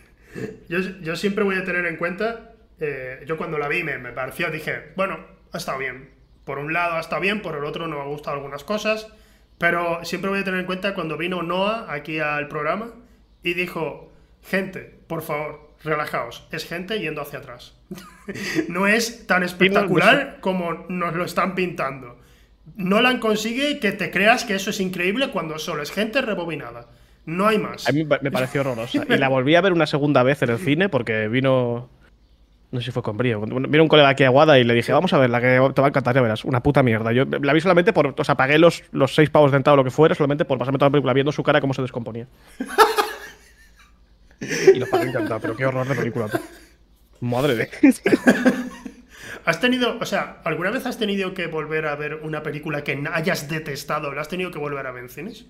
Yo, 0.67 1.15
siempre 1.15 1.43
voy 1.43 1.55
a 1.55 1.63
tener 1.63 1.85
en 1.85 1.95
cuenta, 1.95 2.53
eh, 2.79 3.23
yo 3.25 3.37
cuando 3.37 3.57
la 3.57 3.67
vi 3.67 3.83
me, 3.83 3.97
me 3.97 4.11
pareció, 4.11 4.51
dije, 4.51 4.91
bueno, 4.95 5.19
ha 5.51 5.57
estado 5.57 5.79
bien. 5.79 6.09
Por 6.43 6.59
un 6.59 6.73
lado 6.73 6.95
ha 6.95 6.99
estado 6.99 7.21
bien, 7.21 7.41
por 7.41 7.55
el 7.55 7.63
otro 7.63 7.87
no 7.87 7.95
me 7.95 8.01
han 8.01 8.09
gustado 8.09 8.35
algunas 8.35 8.63
cosas, 8.63 9.07
pero 9.57 10.03
siempre 10.03 10.29
voy 10.29 10.39
a 10.39 10.43
tener 10.43 10.59
en 10.59 10.65
cuenta 10.65 10.93
cuando 10.93 11.17
vino 11.17 11.41
Noah 11.41 11.87
aquí 11.89 12.19
al 12.19 12.47
programa 12.47 12.91
y 13.41 13.53
dijo, 13.53 14.11
gente, 14.43 14.99
por 15.07 15.21
favor, 15.21 15.73
relajaos, 15.83 16.47
es 16.51 16.65
gente 16.65 16.99
yendo 16.99 17.21
hacia 17.21 17.39
atrás. 17.39 17.73
no 18.67 18.87
es 18.87 19.25
tan 19.27 19.43
espectacular 19.43 20.39
como 20.41 20.85
nos 20.89 21.15
lo 21.15 21.25
están 21.25 21.55
pintando. 21.55 22.19
Nolan 22.75 23.19
consigue 23.19 23.79
que 23.79 23.91
te 23.91 24.11
creas 24.11 24.43
que 24.43 24.55
eso 24.55 24.71
es 24.71 24.79
increíble 24.79 25.29
cuando 25.29 25.59
solo 25.59 25.83
es 25.83 25.91
gente 25.91 26.21
rebobinada. 26.21 26.89
No 27.25 27.47
hay 27.47 27.57
más. 27.57 27.87
A 27.87 27.91
mí 27.91 28.03
me 28.03 28.31
pareció 28.31 28.61
horrorosa. 28.61 29.03
Y 29.07 29.17
la 29.17 29.29
volví 29.29 29.55
a 29.55 29.61
ver 29.61 29.73
una 29.73 29.87
segunda 29.87 30.23
vez 30.23 30.41
en 30.41 30.49
el 30.51 30.59
cine 30.59 30.89
porque 30.89 31.27
vino. 31.27 31.89
No 32.71 32.79
sé 32.79 32.85
si 32.85 32.91
fue 32.91 33.03
con 33.03 33.17
brío. 33.17 33.41
Vino 33.41 33.83
un 33.83 33.87
colega 33.87 34.09
aquí 34.09 34.23
a 34.23 34.29
Guada 34.29 34.59
y 34.59 34.63
le 34.63 34.73
dije, 34.73 34.91
vamos 34.91 35.13
a 35.13 35.17
ver, 35.17 35.29
la 35.29 35.39
que 35.39 35.59
te 35.73 35.81
va 35.81 35.87
a 35.87 35.89
encantar, 35.89 36.13
ya 36.13 36.21
verás. 36.21 36.43
Una 36.45 36.61
puta 36.61 36.83
mierda. 36.83 37.11
Yo 37.13 37.25
la 37.25 37.53
vi 37.53 37.61
solamente 37.61 37.93
por. 37.93 38.13
O 38.17 38.23
sea, 38.23 38.35
pagué 38.35 38.59
los, 38.59 38.83
los 38.91 39.15
seis 39.15 39.29
pavos 39.29 39.51
de 39.51 39.57
entrada 39.57 39.75
o 39.75 39.77
lo 39.77 39.83
que 39.83 39.91
fuera, 39.91 40.13
solamente 40.13 40.45
por 40.45 40.57
pasarme 40.57 40.77
toda 40.77 40.89
la 40.89 40.91
película 40.91 41.13
viendo 41.13 41.31
su 41.31 41.41
cara 41.41 41.61
cómo 41.61 41.73
se 41.73 41.81
descomponía. 41.81 42.27
y 44.41 44.79
lo 44.79 44.87
pagué 44.87 45.09
encantado, 45.09 45.39
pero 45.39 45.55
qué 45.55 45.65
horror 45.65 45.87
de 45.87 45.95
película. 45.95 46.27
Madre 47.21 47.55
de. 47.55 47.69
¿Has 49.45 49.59
tenido, 49.59 49.97
o 49.99 50.05
sea, 50.05 50.41
alguna 50.43 50.71
vez 50.71 50.85
has 50.87 50.97
tenido 50.97 51.33
que 51.35 51.45
volver 51.45 51.85
a 51.85 51.95
ver 51.95 52.15
una 52.15 52.41
película 52.41 52.83
que 52.83 53.03
hayas 53.13 53.47
detestado? 53.47 54.11
¿La 54.11 54.21
has 54.21 54.27
tenido 54.27 54.49
que 54.49 54.57
volver 54.57 54.85
a 54.87 54.91
ver 54.91 55.03
en 55.03 55.09
cines? 55.09 55.45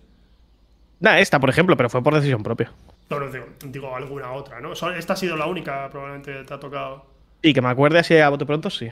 Nah, 0.99 1.19
esta, 1.19 1.39
por 1.39 1.49
ejemplo, 1.49 1.75
pero 1.75 1.89
fue 1.89 2.01
por 2.01 2.15
decisión 2.15 2.43
propia. 2.43 2.71
No, 3.09 3.19
no 3.19 3.29
digo, 3.29 3.45
digo 3.65 3.95
alguna 3.95 4.31
otra, 4.31 4.59
¿no? 4.59 4.73
Esta 4.73 5.13
ha 5.13 5.15
sido 5.15 5.37
la 5.37 5.45
única, 5.45 5.89
probablemente 5.89 6.43
te 6.43 6.53
ha 6.53 6.59
tocado. 6.59 7.05
Y 7.41 7.53
que 7.53 7.61
me 7.61 7.69
acuerde 7.69 7.99
así 7.99 8.17
a 8.17 8.29
bote 8.29 8.45
pronto, 8.45 8.69
sí. 8.69 8.89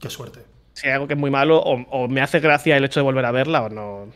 Qué 0.00 0.10
suerte. 0.10 0.40
si 0.72 0.88
hay 0.88 0.94
algo 0.94 1.06
que 1.06 1.14
es 1.14 1.20
muy 1.20 1.30
malo, 1.30 1.58
o, 1.60 2.08
me 2.08 2.20
hace 2.20 2.40
gracia 2.40 2.76
el 2.76 2.84
hecho 2.84 3.00
de 3.00 3.04
volver 3.04 3.24
a 3.24 3.30
verla 3.30 3.62
o 3.62 3.68
no. 3.68 4.08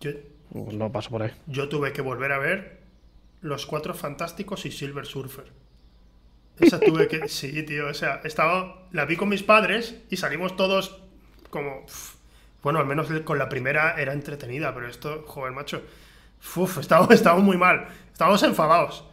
Yo, 0.00 0.12
no 0.54 0.90
paso 0.90 1.10
por 1.10 1.22
ahí. 1.22 1.32
Yo 1.46 1.68
tuve 1.68 1.92
que 1.92 2.00
volver 2.00 2.32
a 2.32 2.38
ver 2.38 2.78
Los 3.42 3.66
Cuatro 3.66 3.92
Fantásticos 3.92 4.64
y 4.64 4.70
Silver 4.70 5.04
Surfer. 5.04 5.44
Esa 6.58 6.80
tuve 6.80 7.08
que. 7.08 7.28
Sí, 7.28 7.62
tío. 7.64 7.88
O 7.88 7.94
sea, 7.94 8.22
estaba. 8.24 8.86
La 8.92 9.04
vi 9.04 9.16
con 9.16 9.28
mis 9.28 9.42
padres 9.42 9.96
y 10.08 10.16
salimos 10.16 10.56
todos 10.56 11.02
como. 11.50 11.84
bueno, 12.62 12.78
al 12.78 12.86
menos 12.86 13.08
con 13.24 13.38
la 13.38 13.48
primera 13.48 14.00
era 14.00 14.14
entretenida, 14.14 14.72
pero 14.74 14.88
esto, 14.88 15.24
joder, 15.26 15.52
macho. 15.52 15.82
Uf, 16.56 16.78
estábamos, 16.78 17.10
estábamos 17.14 17.44
muy 17.44 17.56
mal. 17.56 17.88
Estábamos 18.12 18.42
enfadados. 18.42 19.04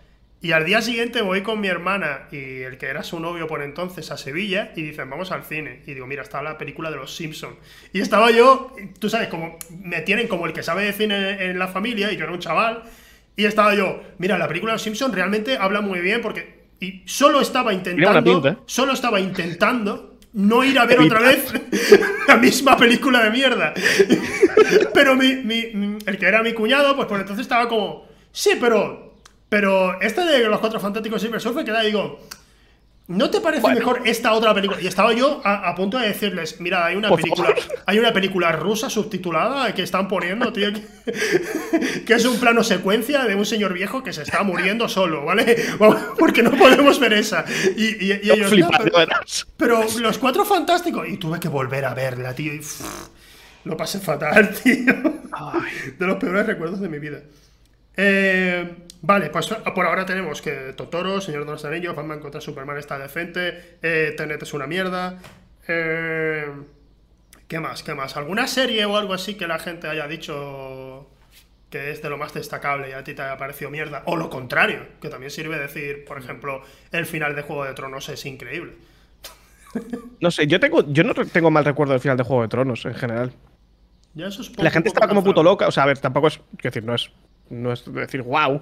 Y 0.41 0.51
al 0.51 0.63
día 0.63 0.81
siguiente 0.81 1.23
voy 1.23 1.41
con 1.41 1.59
mi 1.59 1.67
hermana 1.67 2.27
y 2.31 2.61
el 2.61 2.77
que 2.77 2.85
era 2.85 3.01
su 3.01 3.19
novio 3.19 3.47
por 3.47 3.63
entonces 3.63 4.11
a 4.11 4.17
Sevilla 4.17 4.71
y 4.75 4.83
dicen, 4.83 5.09
vamos 5.09 5.31
al 5.31 5.43
cine. 5.43 5.81
Y 5.87 5.95
digo, 5.95 6.05
mira, 6.05 6.21
está 6.21 6.43
la 6.43 6.57
película 6.57 6.91
de 6.91 6.97
los 6.97 7.15
Simpsons. 7.15 7.55
Y 7.93 8.01
estaba 8.01 8.29
yo, 8.29 8.75
tú 8.99 9.09
sabes, 9.09 9.29
como 9.29 9.57
me 9.69 10.01
tienen 10.01 10.27
como 10.27 10.45
el 10.45 10.53
que 10.53 10.61
sabe 10.61 10.83
de 10.83 10.93
cine 10.93 11.49
en 11.49 11.57
la 11.57 11.67
familia 11.67 12.11
y 12.11 12.17
yo 12.17 12.25
era 12.25 12.33
un 12.33 12.39
chaval. 12.39 12.83
Y 13.35 13.45
estaba 13.45 13.73
yo, 13.73 14.03
mira, 14.19 14.37
la 14.37 14.47
película 14.47 14.73
de 14.73 14.75
los 14.75 14.83
Simpsons 14.83 15.15
realmente 15.15 15.57
habla 15.57 15.81
muy 15.81 15.99
bien 15.99 16.21
porque... 16.21 16.65
Y 16.79 17.01
solo 17.05 17.41
estaba 17.41 17.73
intentando... 17.73 18.47
¿eh? 18.47 18.57
Solo 18.67 18.93
estaba 18.93 19.19
intentando 19.19 20.14
no 20.35 20.63
ir 20.63 20.77
a 20.77 20.85
ver 20.85 20.99
otra 20.99 21.19
vez 21.19 21.51
la 22.27 22.37
misma 22.37 22.77
película 22.77 23.23
de 23.23 23.31
mierda. 23.31 23.73
Pero 24.93 25.15
mi, 25.15 25.27
el 26.05 26.17
que 26.17 26.25
era 26.25 26.43
mi 26.43 26.53
cuñado, 26.53 26.95
pues 26.95 27.07
por 27.07 27.19
entonces 27.19 27.43
estaba 27.43 27.67
como, 27.67 28.05
sí, 28.31 28.51
pero 28.59 29.05
pero 29.47 30.01
esta 30.01 30.25
de 30.25 30.39
los 30.47 30.59
cuatro 30.59 30.79
fantásticos 30.79 31.21
Silver 31.21 31.39
Surfer, 31.39 31.63
que 31.63 31.71
da, 31.71 31.81
digo, 31.81 32.19
¿no 33.07 33.29
te 33.29 33.39
parece 33.39 33.67
mejor 33.73 34.01
esta 34.05 34.33
otra 34.33 34.53
película? 34.53 34.81
Y 34.81 34.87
estaba 34.87 35.13
yo 35.13 35.41
a, 35.43 35.73
punto 35.75 35.97
de 35.97 36.07
decirles, 36.07 36.59
mira, 36.59 36.85
hay 36.85 36.95
una 36.95 37.09
película, 37.09 37.53
hay 37.85 37.99
una 37.99 38.11
película 38.11 38.51
rusa 38.51 38.89
subtitulada 38.89 39.73
que 39.73 39.83
están 39.83 40.07
poniendo, 40.07 40.51
tío, 40.51 40.69
que, 42.05 42.13
es 42.13 42.25
un 42.25 42.39
plano 42.39 42.63
secuencia 42.63 43.23
de 43.25 43.35
un 43.35 43.45
señor 43.45 43.73
viejo 43.73 44.03
que 44.03 44.13
se 44.13 44.23
está 44.23 44.43
muriendo 44.43 44.89
solo, 44.89 45.23
¿vale? 45.23 45.55
Porque 46.17 46.41
no 46.41 46.51
podemos 46.51 46.99
ver 46.99 47.13
esa. 47.13 47.45
Y, 47.75 48.11
ellos, 48.11 49.45
pero, 49.57 49.85
los 49.99 50.17
cuatro 50.17 50.45
fantásticos. 50.45 51.07
Y 51.07 51.17
tuve 51.17 51.39
que 51.39 51.47
volver 51.47 51.85
a 51.85 51.93
verla, 51.93 52.33
tío. 52.33 52.53
Y, 52.53 52.61
lo 53.65 53.75
pasé 53.75 53.99
fatal, 53.99 54.53
tío. 54.63 54.93
De 55.97 56.05
los 56.05 56.17
peores 56.17 56.45
recuerdos 56.45 56.79
de 56.79 56.89
mi 56.89 56.99
vida. 56.99 57.19
Eh, 57.97 58.84
Vale, 59.07 59.29
pues 59.29 59.53
por 59.75 59.85
ahora 59.85 60.03
tenemos 60.03 60.41
que 60.41 60.73
Totoro, 60.75 61.21
Señor 61.21 61.45
de 61.45 61.51
los 61.51 61.63
Anillos, 61.63 61.95
Batman 61.95 62.19
contra 62.19 62.41
Superman 62.41 62.79
está 62.79 62.97
decente, 62.97 63.77
eh, 63.83 64.15
Tenet 64.17 64.41
es 64.41 64.51
una 64.55 64.65
mierda. 64.65 65.19
Eh, 65.67 66.47
¿Qué 67.47 67.59
más? 67.59 67.83
¿Qué 67.83 67.93
más? 67.93 68.17
¿Alguna 68.17 68.47
serie 68.47 68.83
o 68.85 68.97
algo 68.97 69.13
así 69.13 69.35
que 69.35 69.45
la 69.45 69.59
gente 69.59 69.87
haya 69.87 70.07
dicho 70.07 71.07
que 71.69 71.91
es 71.91 72.01
de 72.01 72.09
lo 72.09 72.17
más 72.17 72.33
destacable 72.33 72.89
y 72.89 72.93
a 72.93 73.03
ti 73.03 73.13
te 73.13 73.21
haya 73.21 73.37
parecido 73.37 73.69
mierda? 73.69 74.01
O 74.07 74.15
lo 74.15 74.31
contrario, 74.31 74.87
que 74.99 75.09
también 75.09 75.29
sirve 75.29 75.59
decir, 75.59 76.03
por 76.03 76.17
ejemplo, 76.17 76.63
el 76.91 77.05
final 77.05 77.35
de 77.35 77.43
Juego 77.43 77.65
de 77.65 77.75
Tronos 77.75 78.09
es 78.09 78.25
increíble. 78.25 78.73
No 80.19 80.31
sé, 80.31 80.47
yo 80.47 80.59
tengo, 80.59 80.83
yo 80.91 81.03
no 81.03 81.13
tengo 81.13 81.51
mal 81.51 81.63
recuerdo 81.63 81.91
del 81.91 82.01
final 82.01 82.17
de 82.17 82.23
Juego 82.23 82.41
de 82.41 82.47
Tronos 82.47 82.85
en 82.85 82.95
general. 82.95 83.33
la 84.15 84.71
gente 84.71 84.87
estaba 84.87 85.07
como 85.07 85.23
puto 85.23 85.43
loca, 85.43 85.67
o 85.67 85.71
sea, 85.71 85.83
a 85.83 85.85
ver, 85.85 85.99
tampoco 85.99 86.27
es, 86.27 86.37
quiero 86.57 86.73
decir, 86.73 86.83
no 86.85 86.95
es, 86.95 87.11
no 87.49 87.73
es 87.73 87.83
decir 87.93 88.21
wow, 88.21 88.61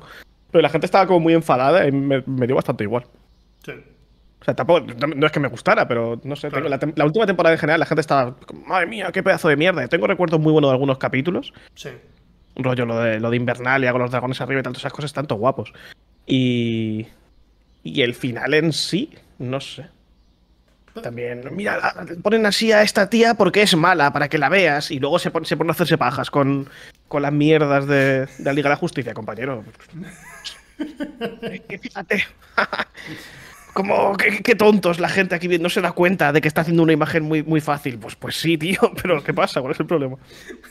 pero 0.53 0.61
la 0.61 0.69
gente 0.69 0.85
estaba 0.85 1.07
como 1.07 1.19
muy 1.19 1.33
enfadada 1.33 1.87
y 1.87 1.91
me, 1.91 2.21
dio 2.45 2.55
bastante 2.55 2.83
igual. 2.83 3.05
Sí. 3.65 3.71
O 4.39 4.45
sea, 4.45 4.53
tampoco, 4.53 4.85
no, 5.07 5.25
es 5.25 5.31
que 5.31 5.39
me 5.39 5.47
gustara, 5.47 5.87
pero 5.87 6.21
no 6.23 6.35
sé. 6.35 6.51
la, 6.51 7.05
última 7.05 7.25
temporada 7.25 7.55
en 7.55 7.59
general 7.59 7.79
la 7.79 7.87
gente 7.87 8.01
estaba, 8.01 8.35
madre 8.67 8.85
mía, 8.85 9.09
qué 9.11 9.23
pedazo 9.23 9.49
de 9.49 9.57
mierda. 9.57 9.87
Tengo 9.87 10.05
recuerdos 10.05 10.39
muy 10.39 10.51
buenos 10.51 10.69
de 10.69 10.73
algunos 10.73 10.99
capítulos. 10.99 11.53
Sí. 11.73 11.89
Un 12.55 12.63
rollo 12.63 12.85
lo 12.85 12.99
de, 12.99 13.19
lo 13.19 13.31
de 13.31 13.37
Invernalia 13.37 13.91
con 13.91 14.01
los 14.01 14.11
dragones 14.11 14.39
arriba 14.41 14.59
y 14.59 14.63
tantas 14.63 14.83
esas 14.83 14.93
cosas, 14.93 15.11
tanto 15.11 15.35
guapos. 15.35 15.73
Y. 16.27 17.07
Y 17.81 18.01
el 18.03 18.13
final 18.13 18.53
en 18.53 18.73
sí, 18.73 19.09
no 19.39 19.59
sé. 19.59 19.87
También, 21.01 21.43
mira, 21.51 21.95
ponen 22.21 22.45
así 22.45 22.71
a 22.71 22.83
esta 22.83 23.09
tía 23.09 23.33
porque 23.33 23.63
es 23.63 23.75
mala, 23.75 24.13
para 24.13 24.29
que 24.29 24.37
la 24.37 24.49
veas, 24.49 24.91
y 24.91 24.99
luego 24.99 25.17
se 25.17 25.31
pone, 25.31 25.47
se 25.47 25.57
pone 25.57 25.71
a 25.71 25.73
hacerse 25.73 25.97
pajas 25.97 26.29
con, 26.29 26.69
con 27.07 27.23
las 27.23 27.33
mierdas 27.33 27.87
de, 27.87 28.27
de 28.27 28.43
la 28.43 28.53
Liga 28.53 28.69
de 28.69 28.75
la 28.75 28.79
Justicia, 28.79 29.13
compañero. 29.15 29.63
Fíjate. 31.81 32.25
Como, 33.73 34.15
qué, 34.17 34.55
tontos 34.55 34.99
la 34.99 35.09
gente 35.09 35.33
aquí 35.33 35.47
no 35.57 35.69
se 35.69 35.81
da 35.81 35.93
cuenta 35.93 36.31
de 36.31 36.41
que 36.41 36.47
está 36.47 36.61
haciendo 36.61 36.83
una 36.83 36.93
imagen 36.93 37.23
muy, 37.23 37.41
muy 37.41 37.59
fácil. 37.59 37.97
Pues, 37.97 38.15
pues 38.15 38.39
sí, 38.39 38.57
tío, 38.57 38.79
pero 39.01 39.23
¿qué 39.23 39.33
pasa? 39.33 39.61
¿Cuál 39.61 39.73
es 39.73 39.79
el 39.79 39.87
problema? 39.87 40.17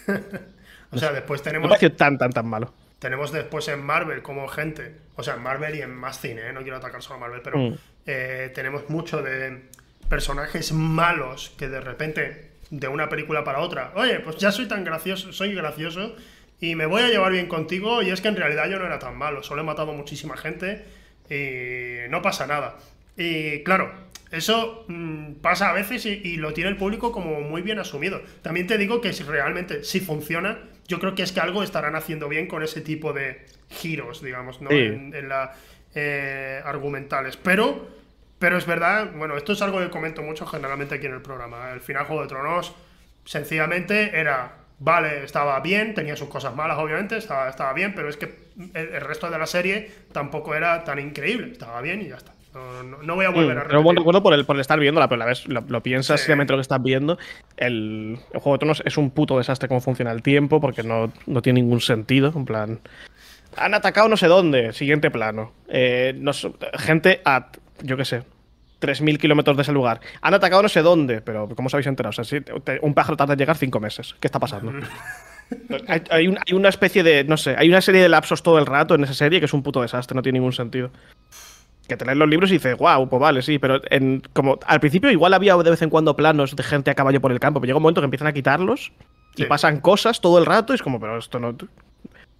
o 0.90 0.98
sea, 0.98 1.12
después 1.12 1.42
tenemos. 1.42 1.68
No 1.68 1.90
tan, 1.90 2.16
tan, 2.16 2.30
tan 2.30 2.46
malo. 2.46 2.72
Tenemos 3.00 3.32
después 3.32 3.66
en 3.66 3.84
Marvel 3.84 4.22
como 4.22 4.46
gente, 4.46 4.94
o 5.16 5.24
sea, 5.24 5.34
en 5.34 5.42
Marvel 5.42 5.74
y 5.74 5.82
en 5.82 5.92
más 5.92 6.20
cine, 6.20 6.48
¿eh? 6.48 6.53
no 6.53 6.62
quiero 6.62 6.76
atacar 6.76 7.03
solo 7.03 7.16
a 7.16 7.18
Marvel, 7.18 7.40
pero 7.42 7.59
mm. 7.59 7.78
eh, 8.07 8.53
tenemos 8.55 8.88
mucho 8.90 9.20
de 9.22 9.64
personajes 10.09 10.70
malos 10.70 11.53
que 11.59 11.68
de 11.68 11.80
repente, 11.80 12.53
de 12.70 12.86
una 12.86 13.09
película 13.09 13.42
para 13.42 13.59
otra, 13.59 13.90
oye, 13.96 14.20
pues 14.20 14.36
ya 14.36 14.53
soy 14.53 14.68
tan 14.68 14.84
gracioso, 14.84 15.32
soy 15.32 15.53
gracioso 15.53 16.14
y 16.62 16.76
me 16.76 16.86
voy 16.86 17.02
a 17.02 17.08
llevar 17.08 17.32
bien 17.32 17.48
contigo 17.48 18.02
y 18.02 18.10
es 18.10 18.20
que 18.20 18.28
en 18.28 18.36
realidad 18.36 18.70
yo 18.70 18.78
no 18.78 18.86
era 18.86 19.00
tan 19.00 19.18
malo, 19.18 19.42
solo 19.42 19.62
he 19.62 19.64
matado 19.64 19.92
muchísima 19.92 20.36
gente 20.36 20.84
y 21.28 22.08
no 22.08 22.22
pasa 22.22 22.46
nada. 22.46 22.78
Y 23.16 23.64
claro, 23.64 23.92
eso 24.30 24.84
mm, 24.86 25.40
pasa 25.42 25.70
a 25.70 25.72
veces 25.72 26.06
y, 26.06 26.36
lo 26.36 26.52
tiene 26.52 26.70
el 26.70 26.76
público 26.76 27.10
como 27.10 27.40
muy 27.40 27.62
bien 27.62 27.80
asumido. 27.80 28.22
También 28.42 28.68
te 28.68 28.78
digo 28.78 29.00
que 29.00 29.12
si 29.12 29.24
realmente, 29.24 29.82
si 29.82 29.98
funciona, 29.98 30.60
yo 30.86 31.00
creo 31.00 31.16
que 31.16 31.24
es 31.24 31.32
que 31.32 31.40
algo 31.40 31.64
estarán 31.64 31.96
haciendo 31.96 32.28
bien 32.28 32.46
con 32.46 32.62
ese 32.62 32.80
tipo 32.80 33.12
de 33.12 33.44
giros, 33.68 34.22
digamos, 34.22 34.62
¿no? 34.62 34.70
En, 34.70 35.28
la 35.28 35.54
eh, 35.96 36.62
argumentales. 36.64 37.36
Pero, 37.38 37.88
pero 38.38 38.56
es 38.56 38.66
verdad, 38.66 39.10
bueno, 39.16 39.36
esto 39.36 39.52
es 39.52 39.62
algo 39.62 39.80
que 39.80 39.90
comento 39.90 40.22
mucho 40.22 40.46
generalmente 40.46 40.94
aquí 40.94 41.06
en 41.06 41.14
el 41.14 41.22
programa. 41.22 41.72
El 41.72 41.80
final 41.80 42.04
Juego 42.04 42.22
de 42.22 42.28
Tronos, 42.28 42.72
sencillamente 43.24 44.16
era 44.16 44.61
Vale, 44.85 45.22
estaba 45.22 45.61
bien, 45.61 45.95
tenía 45.95 46.16
sus 46.16 46.28
cosas 46.28 46.57
malas, 46.57 46.76
obviamente, 46.76 47.16
estaba, 47.16 47.49
estaba 47.49 47.72
bien, 47.72 47.95
pero 47.95 48.09
es 48.09 48.16
que 48.16 48.35
el, 48.74 49.01
resto 49.01 49.30
de 49.30 49.39
la 49.39 49.47
serie 49.47 49.89
tampoco 50.11 50.57
era 50.57 50.83
tan 50.83 50.99
increíble. 50.99 51.53
Estaba 51.53 51.80
bien 51.80 52.03
y 52.03 52.09
ya 52.09 52.16
está. 52.16 52.33
No, 52.53 53.14
voy 53.14 53.24
a 53.24 53.30
volver 53.30 53.53
a 53.53 53.55
repetir. 53.61 53.68
Pero 53.68 53.83
buen 53.85 53.97
recuerdo 53.97 54.22
por 54.24 54.35
el, 54.35 54.45
por 54.45 54.59
estar 54.59 54.80
viéndola, 54.80 55.09
pero 55.09 55.20
la 55.20 55.26
vez 55.26 55.47
lo, 55.47 55.83
piensas 55.83 56.20
seriamente 56.20 56.53
lo 56.53 56.57
que 56.57 56.62
estás 56.62 56.83
viendo. 56.83 57.16
El, 57.57 58.18
Juego 58.33 58.55
de 58.55 58.59
Tronos 58.59 58.83
es 58.85 58.97
un 58.97 59.11
puto 59.11 59.39
desastre 59.39 59.68
cómo 59.68 59.80
funciona 59.80 60.11
el 60.11 60.20
tiempo, 60.20 60.61
porque 60.61 60.83
no, 60.83 61.12
no 61.26 61.43
tiene 61.43 61.62
ningún 61.62 61.80
sentido. 61.80 62.33
En 62.35 62.45
plan. 62.45 62.80
Han 63.57 63.74
atacado 63.74 64.09
no 64.09 64.16
sé 64.16 64.26
dónde, 64.26 64.72
siguiente 64.72 65.12
plano. 65.12 65.53
Eh, 65.68 66.20
gente 66.74 67.20
a, 67.24 67.53
yo 67.83 67.97
qué 67.97 68.05
sé, 68.05 68.24
3.000 68.83 69.18
kilómetros 69.18 69.57
de 69.57 69.62
ese 69.62 69.72
lugar. 69.72 70.01
Han 70.20 70.35
atacado 70.35 70.62
no 70.62 70.68
sé 70.68 70.83
dónde, 70.83 71.20
pero 71.20 71.49
¿cómo 71.55 71.68
os 71.68 71.74
habéis 71.74 71.87
enterado? 71.87 72.11
O 72.11 72.24
sea, 72.24 72.43
un 72.83 72.95
pájaro 72.95 73.16
tarda 73.16 73.35
en 73.35 73.39
llegar 73.39 73.57
cinco 73.57 73.80
meses. 73.80 74.14
¿Qué 74.20 74.26
está 74.26 74.41
pasando? 74.41 74.72
hay, 76.11 76.55
una 76.55 76.68
especie 76.68 77.03
de, 77.03 77.24
no 77.24 77.37
sé, 77.37 77.55
hay 77.57 77.68
una 77.68 77.80
serie 77.80 78.03
de 78.03 78.09
lapsos 78.09 78.43
todo 78.43 78.59
el 78.59 78.66
rato 78.66 78.95
en 78.95 79.05
esa 79.05 79.14
serie 79.14 79.39
que 79.39 79.47
es 79.47 79.53
un 79.53 79.62
puto 79.62 79.83
desastre, 79.83 80.14
no 80.14 80.22
tiene 80.22 80.39
ningún 80.39 80.53
sentido. 80.53 80.91
Que 81.89 81.97
te 81.97 82.05
lees 82.05 82.16
los 82.16 82.28
libros 82.28 82.51
y 82.51 82.55
dices, 82.55 82.76
wow, 82.76 83.09
pues 83.09 83.20
vale, 83.20 83.43
sí, 83.43 83.59
pero 83.59 83.80
en, 83.91 84.22
como 84.33 84.59
al 84.66 84.80
principio 84.80 85.11
igual 85.11 85.35
había 85.35 85.57
de 85.57 85.70
vez 85.70 85.83
en 85.83 85.91
cuando 85.91 86.16
planos 86.16 86.55
de 86.57 86.62
gente 86.62 86.91
a 86.91 86.95
caballo 86.95 87.20
por 87.20 87.33
el 87.33 87.41
campo, 87.41 87.61
pero 87.61 87.68
llega 87.68 87.76
un 87.78 87.83
momento 87.83 88.01
que 88.01 88.07
empiezan 88.07 88.28
a 88.28 88.33
quitarlos 88.33 88.93
y 89.37 89.45
pasan 89.45 89.80
cosas 89.80 90.20
todo 90.20 90.39
el 90.39 90.47
rato 90.47 90.72
y 90.72 90.76
es 90.76 90.83
como, 90.83 91.01
pero 91.01 91.18
esto 91.18 91.39
no, 91.39 91.57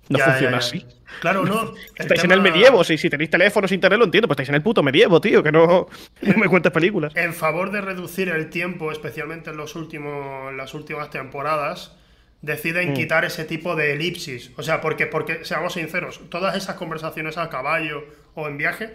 no 0.09 0.19
funciona 0.19 0.59
así. 0.59 0.85
Claro, 1.21 1.45
no. 1.45 1.75
estáis 1.97 2.25
en 2.25 2.33
el 2.33 2.41
medievo, 2.41 2.83
si, 2.85 2.99
si 2.99 3.11
tenéis 3.11 3.31
teléfonos, 3.31 3.71
internet, 3.73 3.99
lo 3.99 4.05
entiendo, 4.05 4.29
pues 4.29 4.37
estáis 4.37 4.49
en 4.49 4.55
el 4.57 4.63
puto 4.63 4.83
medievo, 4.83 5.21
tío, 5.21 5.43
que 5.43 5.53
no, 5.53 5.89
me 6.21 6.49
cuentes 6.49 6.73
películas. 6.73 7.13
En 7.17 7.35
favor 7.35 7.71
de 7.71 7.81
reducir 7.81 8.29
el 8.29 8.51
tiempo, 8.51 8.93
especialmente 8.93 9.51
en 9.51 9.57
los 9.57 9.77
últimos, 9.77 10.53
las 10.55 10.75
últimas 10.75 11.11
temporadas, 11.11 11.97
deciden 12.41 12.91
mm. 12.91 12.95
quitar 12.95 13.25
ese 13.25 13.45
tipo 13.45 13.77
de 13.77 13.93
elipsis. 13.93 14.51
O 14.57 14.63
sea, 14.63 14.81
porque, 14.81 15.07
porque, 15.07 15.45
seamos 15.45 15.75
sinceros, 15.75 16.21
todas 16.29 16.57
esas 16.57 16.77
conversaciones 16.77 17.39
a 17.39 17.49
caballo 17.49 18.05
o 18.35 18.49
en 18.49 18.59
viaje 18.59 18.95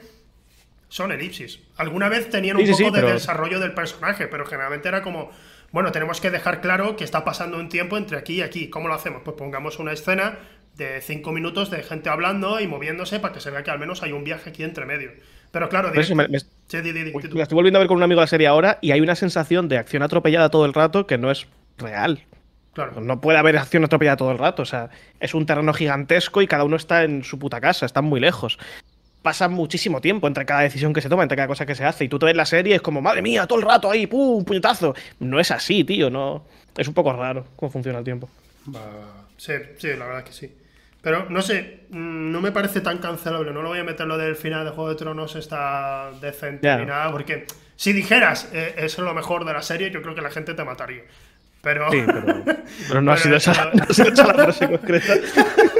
son 0.90 1.12
elipsis. 1.12 1.60
Alguna 1.76 2.10
vez 2.10 2.30
tenían 2.30 2.58
un 2.58 2.70
poco 2.70 2.92
de 2.92 3.02
desarrollo 3.02 3.60
del 3.60 3.74
personaje, 3.74 4.28
pero 4.28 4.46
generalmente 4.46 4.88
era 4.88 5.02
como, 5.02 5.32
bueno, 5.72 5.92
tenemos 5.92 6.22
que 6.22 6.32
dejar 6.32 6.62
claro 6.62 6.96
que 6.96 7.04
está 7.04 7.26
pasando 7.26 7.58
un 7.58 7.70
tiempo 7.70 7.98
entre 7.98 8.18
aquí 8.18 8.36
y 8.36 8.42
aquí. 8.42 8.70
¿Cómo 8.70 8.88
lo 8.88 8.94
hacemos? 8.94 9.22
Pues 9.24 9.36
pongamos 9.36 9.80
una 9.80 9.92
escena 9.92 10.40
de 10.78 11.02
cinco 11.02 11.32
minutos 11.32 11.72
de 11.72 11.84
gente 11.84 12.10
hablando 12.10 12.60
y 12.60 12.68
moviéndose 12.68 13.20
para 13.20 13.34
que 13.34 13.42
se 13.42 13.50
vea 13.50 13.64
que 13.64 13.72
al 13.72 13.80
menos 13.80 14.04
hay 14.04 14.12
un 14.12 14.24
viaje 14.24 14.52
aquí 14.52 14.64
entre 14.64 14.86
medio. 14.86 15.12
Pero 15.52 15.70
claro, 15.70 15.92
estoy 15.94 17.56
volviendo 17.56 17.78
a 17.78 17.80
ver 17.80 17.88
con 17.88 17.98
un 17.98 18.04
amigo 18.04 18.22
la 18.22 18.28
serie 18.28 18.48
ahora 18.48 18.78
y 18.82 18.92
hay 18.92 19.02
una 19.02 19.16
sensación 19.16 19.68
de 19.70 19.78
acción 19.78 20.04
atropellada 20.04 20.50
todo 20.50 20.66
el 20.66 20.74
rato 20.74 21.08
que 21.08 21.18
no 21.18 21.32
es 21.32 21.48
real. 21.78 22.24
Claro. 22.74 23.02
No 23.02 23.22
puede 23.22 23.40
haber 23.40 23.58
acción 23.58 23.84
atropellada 23.84 24.18
todo 24.18 24.32
el 24.32 24.38
rato. 24.38 24.62
O 24.62 24.66
sea, 24.66 24.90
es 25.20 25.34
un 25.34 25.46
terreno 25.46 25.74
gigantesco 25.74 26.42
y 26.42 26.48
cada 26.48 26.64
uno 26.64 26.76
está 26.76 27.04
en 27.04 27.24
su 27.24 27.40
puta 27.40 27.60
casa, 27.60 27.86
están 27.86 28.06
muy 28.06 28.20
lejos. 28.20 28.60
pasa 29.24 29.50
muchísimo 29.50 30.00
tiempo 30.00 30.28
entre 30.28 30.46
cada 30.46 30.62
decisión 30.62 30.94
que 30.94 31.02
se 31.02 31.10
toma, 31.10 31.24
entre 31.24 31.38
cada 31.38 31.48
cosa 31.48 31.66
que 31.66 31.76
se 31.76 31.86
hace. 31.86 32.06
Y 32.06 32.10
tú 32.10 32.20
te 32.20 32.28
ves 32.28 32.36
la 32.36 32.46
serie 32.46 32.74
y 32.74 32.76
es 32.76 32.82
como, 32.82 33.02
madre 33.02 33.22
mía, 33.22 33.48
todo 33.48 33.58
el 33.58 33.66
rato 33.66 33.90
ahí, 33.90 34.06
pum, 34.06 34.44
puñetazo. 34.46 34.94
No 35.20 35.40
es 35.40 35.50
así, 35.50 35.84
tío, 35.84 36.10
no. 36.10 36.46
Es 36.78 36.88
un 36.88 36.94
poco 36.94 37.14
raro 37.14 37.48
cómo 37.56 37.72
funciona 37.72 37.98
el 37.98 38.06
tiempo. 38.06 38.30
sí, 39.38 39.54
sí, 39.80 39.88
la 39.98 40.06
verdad 40.06 40.20
es 40.20 40.26
que 40.26 40.34
sí. 40.34 40.54
Pero 41.02 41.28
no 41.30 41.42
sé, 41.42 41.86
mm, 41.90 42.32
no 42.32 42.42
me 42.42 42.52
parece 42.52 42.82
tan 42.82 42.98
cancelable. 42.98 43.52
No 43.52 43.62
lo 43.62 43.70
voy 43.70 43.80
a 43.80 43.84
meter 43.84 44.08
lo 44.08 44.18
del 44.18 44.36
final 44.36 44.66
de 44.66 44.72
Juego 44.72 44.90
de 44.90 44.96
Tronos, 44.96 45.36
está 45.36 46.12
decente 46.22 46.76
ni 46.78 46.86
nada, 46.86 47.12
porque 47.12 47.46
si 47.76 47.94
dijeras 47.94 48.50
eh, 48.54 48.74
eso 48.78 49.02
es 49.02 49.06
lo 49.06 49.14
mejor 49.14 49.46
de 49.46 49.54
la 49.54 49.62
serie, 49.62 49.92
yo 49.92 50.02
creo 50.02 50.16
que 50.16 50.22
la 50.22 50.32
gente 50.32 50.54
te 50.54 50.64
mataría. 50.64 51.04
Pero, 51.62 51.90
sí, 51.92 52.04
pero, 52.88 53.02
no, 53.02 53.12
ha 53.12 53.18
sido 53.18 53.38
esa, 53.38 53.72
no 53.74 53.84
ha 53.84 53.94
sido 53.94 54.10
esa 54.10 54.28
la 54.28 54.34
frase 54.34 54.68
concreta. 54.68 55.14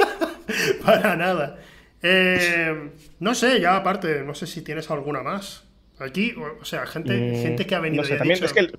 Para 0.84 1.16
nada. 1.16 1.58
Eh, 2.02 2.90
no 3.20 3.34
sé, 3.34 3.60
ya 3.60 3.76
aparte, 3.76 4.22
no 4.22 4.34
sé 4.34 4.46
si 4.46 4.62
tienes 4.62 4.90
alguna 4.90 5.22
más. 5.22 5.64
Aquí, 5.98 6.34
o 6.60 6.64
sea, 6.64 6.86
gente, 6.86 7.16
mm, 7.16 7.42
gente 7.42 7.66
que 7.66 7.74
ha 7.74 7.80
venido. 7.80 8.02
No 8.02 8.08
sé, 8.08 8.16
también 8.16 8.42
es 8.42 8.52
que 8.52 8.70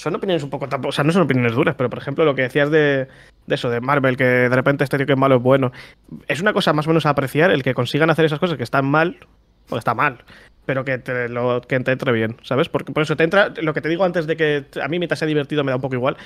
son 0.00 0.14
opiniones 0.14 0.42
un 0.42 0.50
poco. 0.50 0.66
O 0.86 0.92
sea, 0.92 1.04
no 1.04 1.12
son 1.12 1.22
opiniones 1.22 1.52
duras, 1.52 1.74
pero 1.76 1.90
por 1.90 1.98
ejemplo, 1.98 2.24
lo 2.24 2.34
que 2.34 2.42
decías 2.42 2.70
de, 2.70 3.08
eso, 3.48 3.70
de 3.70 3.80
Marvel, 3.80 4.16
que 4.16 4.24
de 4.24 4.48
repente 4.48 4.84
este 4.84 4.96
tío 4.96 5.06
que 5.06 5.12
es 5.12 5.18
malo 5.18 5.36
es 5.36 5.42
bueno. 5.42 5.72
Es 6.26 6.40
una 6.40 6.52
cosa 6.52 6.72
más 6.72 6.86
o 6.86 6.90
menos 6.90 7.06
a 7.06 7.10
apreciar 7.10 7.50
el 7.50 7.62
que 7.62 7.74
consigan 7.74 8.10
hacer 8.10 8.24
esas 8.24 8.38
cosas 8.38 8.56
que 8.56 8.64
están 8.64 8.86
mal, 8.86 9.18
o 9.68 9.76
está 9.76 9.94
mal, 9.94 10.24
pero 10.66 10.84
que 10.84 10.98
te, 10.98 11.28
lo, 11.28 11.60
que 11.60 11.78
te 11.80 11.92
entre 11.92 12.12
bien, 12.12 12.36
¿sabes? 12.42 12.68
Porque 12.68 12.92
por 12.92 13.02
eso 13.02 13.16
te 13.16 13.24
entra. 13.24 13.52
Lo 13.60 13.74
que 13.74 13.80
te 13.80 13.88
digo 13.88 14.04
antes 14.04 14.26
de 14.26 14.36
que 14.36 14.64
a 14.82 14.88
mí 14.88 14.98
mientras 14.98 15.18
sea 15.18 15.28
divertido 15.28 15.64
me 15.64 15.70
da 15.70 15.76
un 15.76 15.82
poco 15.82 15.94
igual 15.94 16.16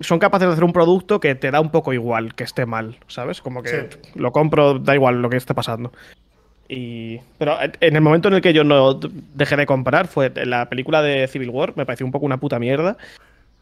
son 0.00 0.18
capaces 0.18 0.48
de 0.48 0.52
hacer 0.52 0.64
un 0.64 0.72
producto 0.72 1.20
que 1.20 1.34
te 1.34 1.50
da 1.50 1.60
un 1.60 1.70
poco 1.70 1.92
igual 1.92 2.34
que 2.34 2.44
esté 2.44 2.64
mal, 2.64 2.98
¿sabes? 3.06 3.42
Como 3.42 3.62
que 3.62 3.90
lo 4.14 4.32
compro, 4.32 4.78
da 4.78 4.94
igual 4.94 5.20
lo 5.20 5.28
que 5.28 5.36
esté 5.36 5.54
pasando. 5.54 5.92
Y... 6.72 7.20
Pero 7.36 7.58
en 7.80 7.96
el 7.96 8.00
momento 8.00 8.28
en 8.28 8.34
el 8.34 8.40
que 8.40 8.52
yo 8.52 8.62
no 8.62 9.00
dejé 9.34 9.56
de 9.56 9.66
comprar 9.66 10.06
fue 10.06 10.32
la 10.46 10.68
película 10.68 11.02
de 11.02 11.26
Civil 11.26 11.50
War, 11.50 11.72
me 11.76 11.84
pareció 11.84 12.06
un 12.06 12.12
poco 12.12 12.26
una 12.26 12.38
puta 12.38 12.60
mierda. 12.60 12.96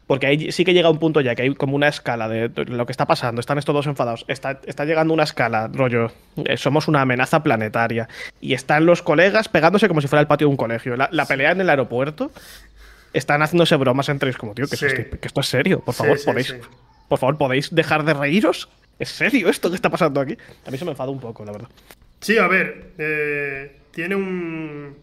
Porque 0.05 0.27
ahí 0.27 0.51
sí 0.51 0.63
que 0.63 0.73
llega 0.73 0.89
un 0.89 0.97
punto 0.97 1.21
ya 1.21 1.35
que 1.35 1.43
hay 1.43 1.53
como 1.55 1.75
una 1.75 1.87
escala 1.87 2.27
de 2.27 2.49
lo 2.65 2.85
que 2.85 2.91
está 2.91 3.05
pasando, 3.05 3.39
están 3.39 3.59
estos 3.59 3.75
dos 3.75 3.85
enfadados, 3.85 4.25
está, 4.27 4.59
está 4.65 4.83
llegando 4.83 5.13
una 5.13 5.21
escala, 5.21 5.69
rollo, 5.71 6.11
eh, 6.45 6.57
somos 6.57 6.87
una 6.87 7.01
amenaza 7.01 7.43
planetaria. 7.43 8.07
Y 8.41 8.53
están 8.53 8.85
los 8.85 9.01
colegas 9.01 9.49
pegándose 9.49 9.87
como 9.87 10.01
si 10.01 10.07
fuera 10.07 10.21
el 10.21 10.27
patio 10.27 10.47
de 10.47 10.51
un 10.51 10.57
colegio. 10.57 10.95
La, 10.95 11.09
la 11.11 11.25
pelea 11.25 11.51
en 11.51 11.61
el 11.61 11.69
aeropuerto 11.69 12.31
están 13.13 13.41
haciéndose 13.41 13.75
bromas 13.75 14.09
entre 14.09 14.29
ellos, 14.29 14.39
como, 14.39 14.53
tío, 14.53 14.67
que, 14.67 14.75
esto, 15.21 15.41
es 15.41 15.47
serio. 15.47 15.79
Por 15.79 15.93
favor, 15.93 16.17
podéis. 16.23 16.55
Por 17.07 17.17
favor, 17.17 17.37
¿podéis 17.37 17.73
dejar 17.73 18.03
de 18.03 18.13
reíros? 18.13 18.69
¿Es 18.99 19.09
serio 19.09 19.49
esto 19.49 19.69
que 19.69 19.75
está 19.75 19.89
pasando 19.89 20.21
aquí? 20.21 20.37
A 20.65 20.71
mí 20.71 20.77
se 20.77 20.85
me 20.85 20.91
enfada 20.91 21.09
un 21.09 21.19
poco, 21.19 21.45
la 21.45 21.51
verdad. 21.51 21.69
Sí, 22.19 22.37
a 22.37 22.47
ver. 22.47 22.91
Eh, 22.97 23.79
tiene 23.91 24.15
un. 24.15 24.97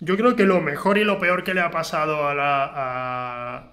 Yo 0.00 0.16
creo 0.16 0.36
que 0.36 0.44
lo 0.44 0.60
mejor 0.60 0.98
y 0.98 1.04
lo 1.04 1.18
peor 1.18 1.42
que 1.44 1.54
le 1.54 1.60
ha 1.60 1.70
pasado 1.70 2.28
a 2.28 2.34
la. 2.34 3.72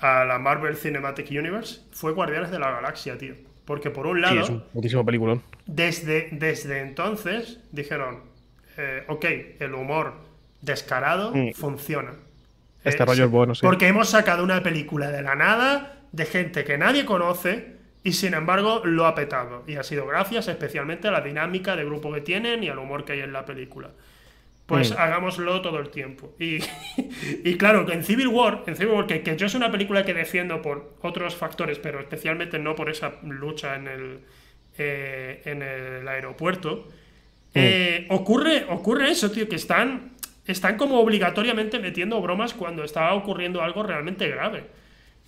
A, 0.00 0.24
la 0.24 0.38
Marvel 0.38 0.76
Cinematic 0.76 1.30
Universe 1.30 1.80
fue 1.92 2.12
Guardianes 2.12 2.50
de 2.50 2.58
la 2.58 2.70
Galaxia, 2.70 3.18
tío. 3.18 3.34
Porque 3.64 3.90
por 3.90 4.06
un 4.06 4.20
lado. 4.20 4.34
Sí, 4.34 4.40
es 4.40 4.48
un 4.48 4.64
muchísimo. 4.72 5.42
Desde, 5.66 6.28
desde 6.32 6.80
entonces 6.80 7.60
dijeron. 7.72 8.20
Eh, 8.76 9.02
ok, 9.08 9.24
el 9.58 9.74
humor 9.74 10.14
descarado, 10.60 11.32
mm. 11.34 11.52
funciona. 11.52 12.12
Este 12.84 13.04
rollo 13.04 13.24
es 13.24 13.30
bueno, 13.30 13.54
sí. 13.54 13.62
Porque 13.62 13.88
hemos 13.88 14.08
sacado 14.08 14.44
una 14.44 14.62
película 14.62 15.10
de 15.10 15.22
la 15.22 15.34
nada, 15.34 15.98
de 16.12 16.24
gente 16.26 16.64
que 16.64 16.78
nadie 16.78 17.04
conoce, 17.04 17.77
y 18.08 18.12
sin 18.12 18.32
embargo 18.32 18.80
lo 18.84 19.04
ha 19.04 19.14
petado. 19.14 19.64
Y 19.66 19.76
ha 19.76 19.82
sido 19.82 20.06
gracias 20.06 20.48
especialmente 20.48 21.08
a 21.08 21.10
la 21.10 21.20
dinámica 21.20 21.76
de 21.76 21.84
grupo 21.84 22.10
que 22.10 22.22
tienen 22.22 22.64
y 22.64 22.70
al 22.70 22.78
humor 22.78 23.04
que 23.04 23.12
hay 23.12 23.20
en 23.20 23.34
la 23.34 23.44
película. 23.44 23.90
Pues 24.64 24.92
mm. 24.92 24.98
hagámoslo 24.98 25.60
todo 25.60 25.78
el 25.78 25.90
tiempo. 25.90 26.34
Y, 26.40 26.60
y, 27.44 27.58
claro, 27.58 27.84
que 27.84 27.92
en 27.92 28.02
Civil 28.02 28.28
War, 28.28 28.64
en 28.66 28.76
Civil 28.76 28.94
War 28.94 29.06
que, 29.06 29.20
que, 29.20 29.36
yo 29.36 29.44
es 29.44 29.54
una 29.54 29.70
película 29.70 30.06
que 30.06 30.14
defiendo 30.14 30.62
por 30.62 30.94
otros 31.02 31.36
factores, 31.36 31.78
pero 31.78 32.00
especialmente 32.00 32.58
no 32.58 32.74
por 32.74 32.88
esa 32.88 33.12
lucha 33.24 33.76
en 33.76 33.88
el, 33.88 34.20
eh, 34.78 35.42
en 35.44 35.60
el 35.60 36.08
aeropuerto, 36.08 36.86
mm. 36.86 37.58
eh, 37.58 38.06
ocurre, 38.08 38.64
ocurre 38.70 39.10
eso, 39.10 39.30
tío, 39.30 39.46
que 39.50 39.56
están 39.56 40.12
están 40.46 40.78
como 40.78 40.98
obligatoriamente 40.98 41.78
metiendo 41.78 42.22
bromas 42.22 42.54
cuando 42.54 42.84
está 42.84 43.12
ocurriendo 43.12 43.60
algo 43.60 43.82
realmente 43.82 44.26
grave. 44.28 44.64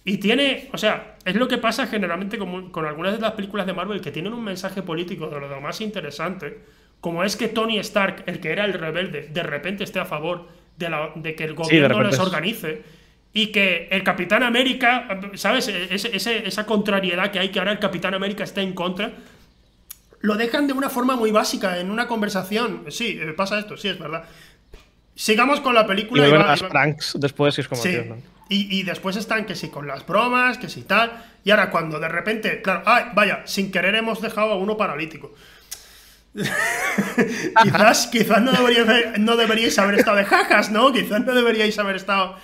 Y 0.04 0.18
tiene, 0.18 0.68
o 0.72 0.78
sea, 0.78 1.16
es 1.24 1.34
lo 1.34 1.46
que 1.46 1.58
pasa 1.58 1.86
generalmente 1.86 2.38
con, 2.38 2.70
con, 2.70 2.86
algunas 2.86 3.14
de 3.14 3.20
las 3.20 3.32
películas 3.32 3.66
de 3.66 3.74
Marvel 3.74 4.00
que 4.00 4.10
tienen 4.10 4.32
un 4.32 4.42
mensaje 4.42 4.82
político 4.82 5.28
de 5.28 5.40
lo 5.40 5.60
más 5.60 5.80
interesante, 5.80 6.58
como 7.00 7.24
es 7.24 7.36
que 7.36 7.48
Tony 7.48 7.78
Stark, 7.78 8.24
el 8.26 8.40
que 8.40 8.50
era 8.50 8.64
el 8.64 8.74
rebelde, 8.74 9.28
de 9.32 9.42
repente 9.42 9.84
esté 9.84 10.00
a 10.00 10.04
favor 10.04 10.48
de, 10.76 10.88
la, 10.90 11.12
de 11.14 11.34
que 11.34 11.44
el 11.44 11.54
gobierno 11.54 12.02
les 12.02 12.18
organice 12.18 12.82
y 13.32 13.48
que 13.48 13.88
el 13.90 14.02
Capitán 14.02 14.42
América, 14.42 15.20
¿sabes? 15.34 15.68
esa 15.68 16.66
contrariedad 16.66 17.30
que 17.30 17.38
hay 17.38 17.50
que 17.50 17.58
ahora 17.58 17.72
el 17.72 17.78
Capitán 17.78 18.14
América 18.14 18.44
está 18.44 18.60
en 18.60 18.72
contra, 18.72 19.12
lo 20.20 20.36
dejan 20.36 20.66
de 20.66 20.72
una 20.72 20.90
forma 20.90 21.16
muy 21.16 21.30
básica 21.30 21.78
en 21.78 21.90
una 21.90 22.06
conversación. 22.06 22.84
Sí, 22.88 23.18
eh, 23.20 23.32
pasa 23.34 23.58
esto, 23.58 23.76
sí, 23.76 23.88
es 23.88 23.98
verdad. 23.98 24.24
Sigamos 25.14 25.60
con 25.60 25.74
la 25.74 25.86
película. 25.86 26.28
Y, 26.28 26.62
pranks 26.64 27.16
después 27.18 27.56
y 27.58 27.60
es 27.62 27.68
como. 27.68 27.80
Sí. 27.80 27.98
Y, 28.52 28.82
después 28.82 29.14
están 29.16 29.46
que 29.46 29.54
sí 29.54 29.68
con 29.68 29.86
las 29.86 30.04
bromas, 30.04 30.58
que 30.58 30.68
sí 30.68 30.82
tal. 30.82 31.24
Y 31.44 31.52
ahora 31.52 31.70
cuando 31.70 32.00
de 32.00 32.08
repente, 32.08 32.60
claro, 32.62 32.82
ay, 32.84 33.04
vaya, 33.14 33.42
sin 33.44 33.70
querer 33.70 33.94
hemos 33.94 34.20
dejado 34.20 34.52
a 34.52 34.56
uno 34.56 34.76
paralítico. 34.76 35.32
quizás, 37.62 38.08
quizás 38.08 38.42
no 38.42 38.52
deberíais, 38.52 39.18
no 39.18 39.36
deberíais 39.36 39.78
haber 39.78 40.00
estado 40.00 40.16
de 40.16 40.24
jajas, 40.24 40.70
¿no? 40.70 40.92
Quizás 40.92 41.24
no 41.24 41.32
deberíais 41.32 41.78
haber 41.78 41.96
estado 41.96 42.36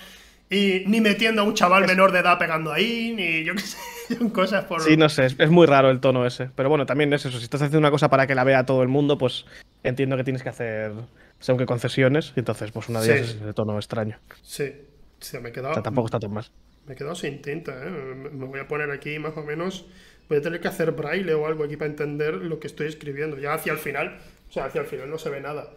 y, 0.49 0.83
ni 0.87 1.01
metiendo 1.01 1.41
a 1.41 1.45
un 1.45 1.53
chaval 1.53 1.85
menor 1.85 2.11
de 2.11 2.19
edad 2.19 2.37
pegando 2.37 2.71
ahí, 2.71 3.13
ni 3.13 3.43
yo 3.43 3.53
qué 3.53 3.61
sé, 3.61 3.77
cosas 4.33 4.63
por... 4.65 4.81
Sí, 4.81 4.95
no 4.95 5.09
sé, 5.09 5.25
es, 5.25 5.49
muy 5.49 5.67
raro 5.67 5.89
el 5.89 5.99
tono 5.99 6.25
ese. 6.25 6.49
Pero 6.55 6.69
bueno, 6.69 6.85
también 6.85 7.11
es 7.13 7.25
eso, 7.25 7.37
si 7.37 7.43
estás 7.43 7.61
haciendo 7.61 7.79
una 7.79 7.91
cosa 7.91 8.09
para 8.09 8.27
que 8.27 8.35
la 8.35 8.45
vea 8.45 8.65
todo 8.65 8.81
el 8.81 8.87
mundo, 8.87 9.17
pues 9.17 9.45
entiendo 9.83 10.15
que 10.15 10.23
tienes 10.23 10.43
que 10.43 10.49
hacer 10.49 10.93
según 11.39 11.59
que 11.59 11.65
concesiones, 11.65 12.33
y 12.35 12.39
entonces 12.39 12.71
pues 12.71 12.89
una 12.89 13.01
de 13.01 13.17
ellas 13.17 13.29
es 13.29 13.41
de 13.41 13.53
tono 13.53 13.75
extraño. 13.75 14.17
Sí, 14.41 14.73
se 15.19 15.39
me 15.39 15.49
he 15.49 15.51
quedado... 15.51 15.71
O 15.71 15.73
sea, 15.73 15.83
tampoco 15.83 16.07
está 16.07 16.19
todo 16.19 16.31
más. 16.31 16.51
Me 16.85 16.93
he 16.93 16.95
quedado 16.95 17.15
sin 17.15 17.41
tinta, 17.41 17.71
¿eh? 17.85 17.89
Me 17.89 18.45
voy 18.45 18.59
a 18.59 18.67
poner 18.67 18.91
aquí 18.91 19.19
más 19.19 19.35
o 19.37 19.43
menos... 19.43 19.85
Voy 20.29 20.39
a 20.39 20.41
tener 20.41 20.59
que 20.59 20.67
hacer 20.67 20.91
braille 20.91 21.33
o 21.33 21.47
algo 21.47 21.63
aquí 21.63 21.77
para 21.77 21.89
entender 21.89 22.33
lo 22.33 22.59
que 22.59 22.67
estoy 22.67 22.87
escribiendo. 22.87 23.37
Ya 23.37 23.53
hacia 23.53 23.71
el 23.71 23.79
final, 23.79 24.19
o 24.49 24.51
sea, 24.51 24.65
hacia 24.65 24.81
el 24.81 24.87
final 24.87 25.09
no 25.09 25.17
se 25.17 25.29
ve 25.29 25.39
nada. 25.39 25.69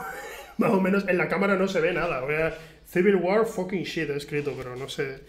más 0.58 0.70
o 0.70 0.80
menos 0.80 1.08
en 1.08 1.16
la 1.18 1.28
cámara 1.28 1.56
no 1.56 1.68
se 1.68 1.80
ve 1.80 1.92
nada. 1.92 2.20
Voy 2.20 2.34
a... 2.34 2.54
Civil 2.86 3.16
War 3.16 3.46
fucking 3.46 3.84
shit 3.84 4.10
he 4.10 4.16
escrito, 4.16 4.52
pero 4.56 4.76
no 4.76 4.88
sé. 4.88 5.20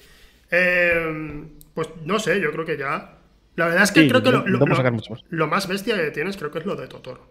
Eh, 0.52 1.44
pues 1.74 1.90
no 2.06 2.20
sé, 2.20 2.40
yo 2.40 2.52
creo 2.52 2.66
que 2.66 2.78
ya... 2.78 3.18
La 3.56 3.68
verdad 3.68 3.84
es 3.84 3.92
que 3.92 4.08
creo 4.08 4.22
que 4.22 4.32
lo, 4.32 4.46
lo, 4.46 5.48
más 5.48 5.68
bestia 5.68 5.96
que 5.96 6.12
tienes 6.12 6.36
creo 6.36 6.52
que 6.52 6.60
es 6.60 6.66
lo 6.66 6.76
de 6.76 6.88
Totoro. 6.88 7.26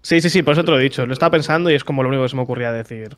Sí, 0.00 0.22
sí, 0.22 0.30
sí, 0.30 0.42
por 0.42 0.54
eso 0.54 0.64
te 0.64 0.70
lo 0.70 0.80
he 0.80 0.82
dicho. 0.82 1.04
Lo 1.04 1.12
estaba 1.12 1.32
pensando 1.32 1.70
y 1.70 1.74
es 1.74 1.84
como 1.84 2.02
lo 2.02 2.08
único 2.08 2.22
que 2.22 2.30
se 2.30 2.36
me 2.36 2.42
ocurría 2.42 2.72
decir. 2.72 3.16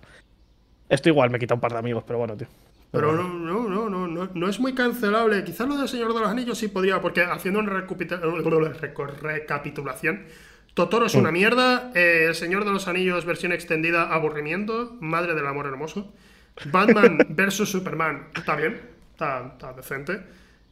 Esto 0.92 1.08
igual 1.08 1.30
me 1.30 1.38
quita 1.38 1.54
un 1.54 1.60
par 1.60 1.72
de 1.72 1.78
amigos, 1.78 2.04
pero 2.06 2.18
bueno, 2.18 2.36
tío. 2.36 2.48
Pero, 2.90 3.14
no, 3.14 3.26
no, 3.26 3.66
no, 3.66 3.88
no, 3.88 4.28
no, 4.34 4.48
es 4.48 4.60
muy 4.60 4.74
cancelable. 4.74 5.42
Quizás 5.42 5.66
lo 5.66 5.78
del 5.78 5.88
Señor 5.88 6.12
de 6.12 6.20
los 6.20 6.28
Anillos 6.28 6.58
sí 6.58 6.68
podría, 6.68 7.00
porque 7.00 7.22
haciendo 7.22 7.60
una 7.60 7.72
recapitulación, 9.22 10.26
Totoro 10.74 11.06
es 11.06 11.14
una 11.14 11.30
mm. 11.30 11.32
mierda, 11.32 11.92
eh, 11.94 12.26
El 12.28 12.34
Señor 12.34 12.66
de 12.66 12.72
los 12.72 12.88
Anillos 12.88 13.24
versión 13.24 13.52
extendida, 13.52 14.12
aburrimiento, 14.12 14.98
Madre 15.00 15.34
del 15.34 15.46
Amor 15.46 15.64
Hermoso, 15.64 16.12
Batman 16.66 17.20
vs 17.30 17.70
Superman, 17.70 18.26
está 18.36 18.54
bien, 18.54 18.78
está, 19.12 19.72
decente. 19.74 20.20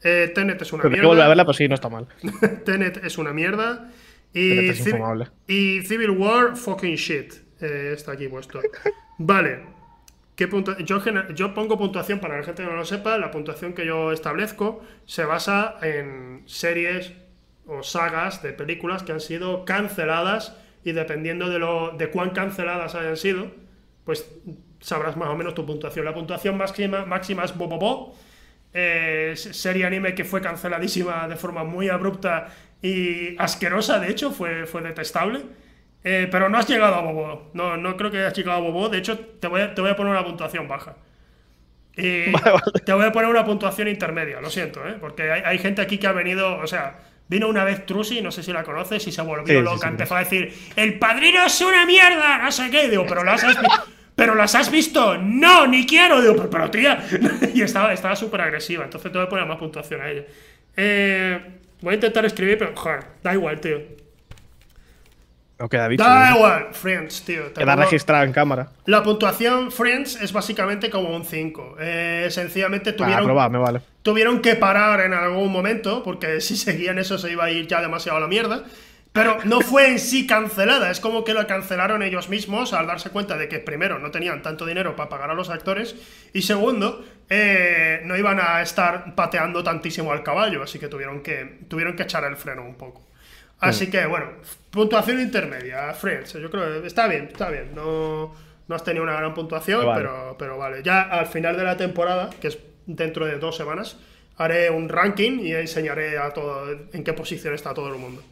Eh, 0.03 0.33
Tenet 0.35 0.61
es 0.61 0.71
una 0.75 0.85
mierda. 0.85 1.07
Vuelve 1.07 1.23
a 1.23 1.29
verla, 1.29 1.47
pues 1.47 1.57
sí, 1.57 1.67
no 1.67 1.77
está 1.77 1.89
mal. 1.89 2.07
Tenet 2.67 3.03
es 3.03 3.17
una 3.17 3.33
mierda. 3.33 3.91
Y, 4.35 4.69
y 5.49 5.83
Civil 5.83 6.11
War, 6.11 6.59
fucking 6.59 6.97
shit. 6.97 7.33
Eh, 7.63 7.93
está 7.95 8.13
aquí 8.13 8.29
puesto. 8.29 8.61
Vale. 9.17 9.80
¿Qué 10.41 10.49
yo, 10.87 11.03
yo 11.35 11.53
pongo 11.53 11.77
puntuación 11.77 12.19
para 12.19 12.39
la 12.39 12.43
gente 12.43 12.63
que 12.63 12.69
no 12.71 12.75
lo 12.75 12.87
sepa. 12.87 13.19
La 13.19 13.31
puntuación 13.31 13.75
que 13.75 13.85
yo 13.85 14.11
establezco 14.11 14.83
se 15.05 15.27
basa 15.27 15.77
en 15.83 16.45
series 16.47 17.13
o 17.67 17.83
sagas 17.83 18.43
de 18.43 18.55
películas 18.55 19.03
que 19.03 19.13
han 19.13 19.21
sido 19.21 19.67
canceladas 19.67 20.57
y 20.83 20.93
dependiendo 20.93 21.51
de, 21.51 21.59
lo, 21.59 21.91
de 21.91 22.09
cuán 22.09 22.31
canceladas 22.31 22.95
hayan 22.95 23.19
sido, 23.19 23.51
pues 24.07 24.33
sabrás 24.81 25.15
más 25.19 25.29
o 25.29 25.37
menos 25.37 25.55
tu 25.55 25.67
puntuación. 25.67 26.07
La 26.07 26.15
puntuación 26.15 26.57
máxima, 26.57 27.05
máxima 27.05 27.45
es 27.45 27.55
Bobobo. 27.55 28.17
Eh, 28.73 29.35
serie 29.37 29.85
anime 29.85 30.15
que 30.15 30.25
fue 30.25 30.41
canceladísima 30.41 31.29
de 31.29 31.37
forma 31.37 31.65
muy 31.65 31.91
abrupta 31.91 32.49
y 32.81 33.37
asquerosa, 33.37 33.99
de 33.99 34.11
hecho, 34.11 34.31
fue, 34.31 34.65
fue 34.65 34.81
detestable. 34.81 35.43
Eh, 36.03 36.29
pero 36.31 36.49
no 36.49 36.59
has 36.59 36.69
llegado 36.69 36.95
a 36.95 37.03
Bobo. 37.03 37.51
No, 37.53 37.77
no 37.77 37.97
creo 37.97 38.11
que 38.11 38.19
hayas 38.19 38.35
llegado 38.35 38.59
a 38.59 38.61
Bobo. 38.63 38.89
De 38.89 38.99
hecho, 38.99 39.19
te 39.19 39.49
voy 39.49 39.61
a, 39.61 39.75
te 39.75 39.81
voy 39.81 39.91
a 39.91 39.97
poner 39.97 40.13
una 40.13 40.25
puntuación 40.25 40.67
baja. 40.67 40.97
Y 41.97 42.33
te 42.85 42.93
voy 42.93 43.05
a 43.05 43.13
poner 43.13 43.29
una 43.29 43.45
puntuación 43.45 43.89
intermedia, 43.89 44.41
lo 44.41 44.49
siento, 44.49 44.87
¿eh? 44.87 44.97
porque 44.99 45.31
hay, 45.31 45.43
hay, 45.45 45.59
gente 45.59 45.83
aquí 45.83 45.99
que 45.99 46.07
ha 46.07 46.13
venido, 46.13 46.57
o 46.59 46.67
sea, 46.67 47.01
Vino 47.31 47.47
una 47.47 47.63
vez 47.63 47.87
Trusi, 47.87 48.21
no 48.21 48.33
sé 48.33 48.43
si 48.43 48.53
la 48.53 48.65
conoces, 48.65 49.07
y 49.07 49.13
se 49.13 49.23
volvió 49.23 49.47
Sí, 49.47 49.63
loca. 49.63 49.87
sí, 49.87 49.87
Empezó 49.87 50.17
a 50.17 50.19
decir: 50.19 50.53
¡El 50.75 50.99
padrino 50.99 51.47
es 51.47 51.61
una 51.61 51.87
mierda! 51.87 52.39
No 52.39 52.51
sé 52.51 52.69
qué. 52.71 52.89
Digo, 52.89 53.07
pero 53.09 53.23
las 53.23 53.45
has 53.45 53.57
visto. 53.57 53.85
¿Pero 54.17 54.35
las 54.35 54.55
has 54.57 54.69
visto? 54.69 55.17
No, 55.17 55.65
ni 55.69 55.87
quiero. 55.87 56.21
Digo, 56.21 56.35
pero, 56.35 56.51
pero 56.51 56.71
tía. 56.73 57.07
y 57.55 57.63
estaba 57.63 57.93
estaba 57.93 58.17
súper 58.17 58.41
agresiva. 58.41 58.83
Entonces 58.83 59.13
tengo 59.13 59.25
que 59.27 59.31
poner 59.31 59.47
más 59.47 59.59
puntuación 59.59 60.01
a 60.01 60.11
ella. 60.11 60.25
Eh, 60.77 61.41
voy 61.81 61.93
a 61.93 61.95
intentar 61.95 62.25
escribir, 62.27 62.59
pero 62.59 62.73
joder, 62.75 63.05
da 63.23 63.33
igual, 63.33 63.61
tío. 63.61 63.81
Queda 65.69 65.89
dicho. 65.89 66.03
Da 66.05 66.31
igual, 66.35 66.69
Friends, 66.73 67.23
tío. 67.25 67.53
Queda 67.53 67.77
registrado 67.77 68.25
en 68.25 68.33
cámara. 68.33 68.69
La 68.87 69.03
puntuación 69.03 69.71
Friends 69.71 70.21
es 70.23 70.33
básicamente 70.33 70.89
como 70.91 71.15
un 71.15 71.25
5. 71.25 71.77
Eh, 71.81 72.29
sencillamente 72.31 72.91
Ah, 72.91 72.97
tuvieron, 72.97 73.23
aprobado, 73.25 73.51
me 73.51 73.59
vale. 73.59 73.81
tuvieron 74.03 74.41
que 74.41 74.55
parar 74.57 75.01
en 75.01 75.13
algún 75.13 75.51
momento, 75.53 76.03
porque 76.03 76.41
si 76.43 76.57
seguían 76.57 76.99
eso 76.99 77.19
se 77.19 77.31
iba 77.33 77.45
a 77.45 77.51
ir 77.51 77.67
ya 77.67 77.81
demasiado 77.81 78.19
a 78.19 78.21
la 78.21 78.29
mierda. 78.29 78.65
Pero 79.13 79.39
no 79.43 79.61
fue 79.61 79.89
en 79.91 79.99
sí 79.99 80.25
cancelada, 80.25 80.89
es 80.89 81.01
como 81.01 81.25
que 81.25 81.35
lo 81.35 81.45
cancelaron 81.49 82.01
ellos 82.05 82.29
mismos 82.29 82.73
al 82.73 82.87
darse 82.87 83.11
cuenta 83.11 83.37
de 83.37 83.49
que 83.49 83.59
primero 83.59 83.99
no 83.99 84.13
tenían 84.13 84.41
tanto 84.41 84.65
dinero 84.67 84.95
para 84.95 85.09
pagar 85.09 85.31
a 85.31 85.35
los 85.35 85.51
actores 85.51 85.97
y 86.33 86.43
segundo 86.43 87.05
eh, 87.29 88.03
no 88.05 88.17
iban 88.17 88.39
a 88.41 88.63
estar 88.63 89.17
pateando 89.17 89.65
tantísimo 89.65 90.13
al 90.13 90.23
caballo, 90.23 90.63
así 90.63 90.79
que 90.79 90.87
tuvieron 90.87 91.23
que, 91.25 91.59
tuvieron 91.67 91.97
que 91.97 92.05
echar 92.05 92.23
el 92.23 92.37
freno 92.37 92.63
un 92.63 92.77
poco. 92.77 93.03
Así 93.61 93.91
que 93.91 94.07
bueno, 94.07 94.27
puntuación 94.71 95.21
intermedia, 95.21 95.93
Friends, 95.93 96.33
yo 96.33 96.51
creo 96.51 96.81
que 96.81 96.87
está 96.87 97.07
bien, 97.07 97.29
está 97.31 97.51
bien, 97.51 97.75
no, 97.75 98.35
no 98.67 98.75
has 98.75 98.85
tenido 98.85 99.05
una 99.05 99.15
gran 99.15 99.35
puntuación, 99.35 99.85
Vale. 99.85 100.01
pero, 100.01 100.37
pero 100.39 100.59
vale, 100.59 100.83
ya 100.83 101.03
al 101.03 101.27
final 101.27 101.57
de 101.57 101.65
la 101.65 101.77
temporada, 101.77 102.31
que 102.41 102.49
es 102.49 102.59
dentro 102.87 103.27
de 103.27 103.39
dos 103.39 103.57
semanas, 103.57 103.99
haré 104.39 104.71
un 104.71 104.89
ranking 104.89 105.41
y 105.41 105.53
enseñaré 105.53 106.19
a 106.19 106.31
todo 106.31 106.71
en 106.93 107.05
qué 107.05 107.13
posición 107.13 107.53
está 107.53 107.75
todo 107.75 107.89
el 107.89 107.99
mundo. 107.99 108.23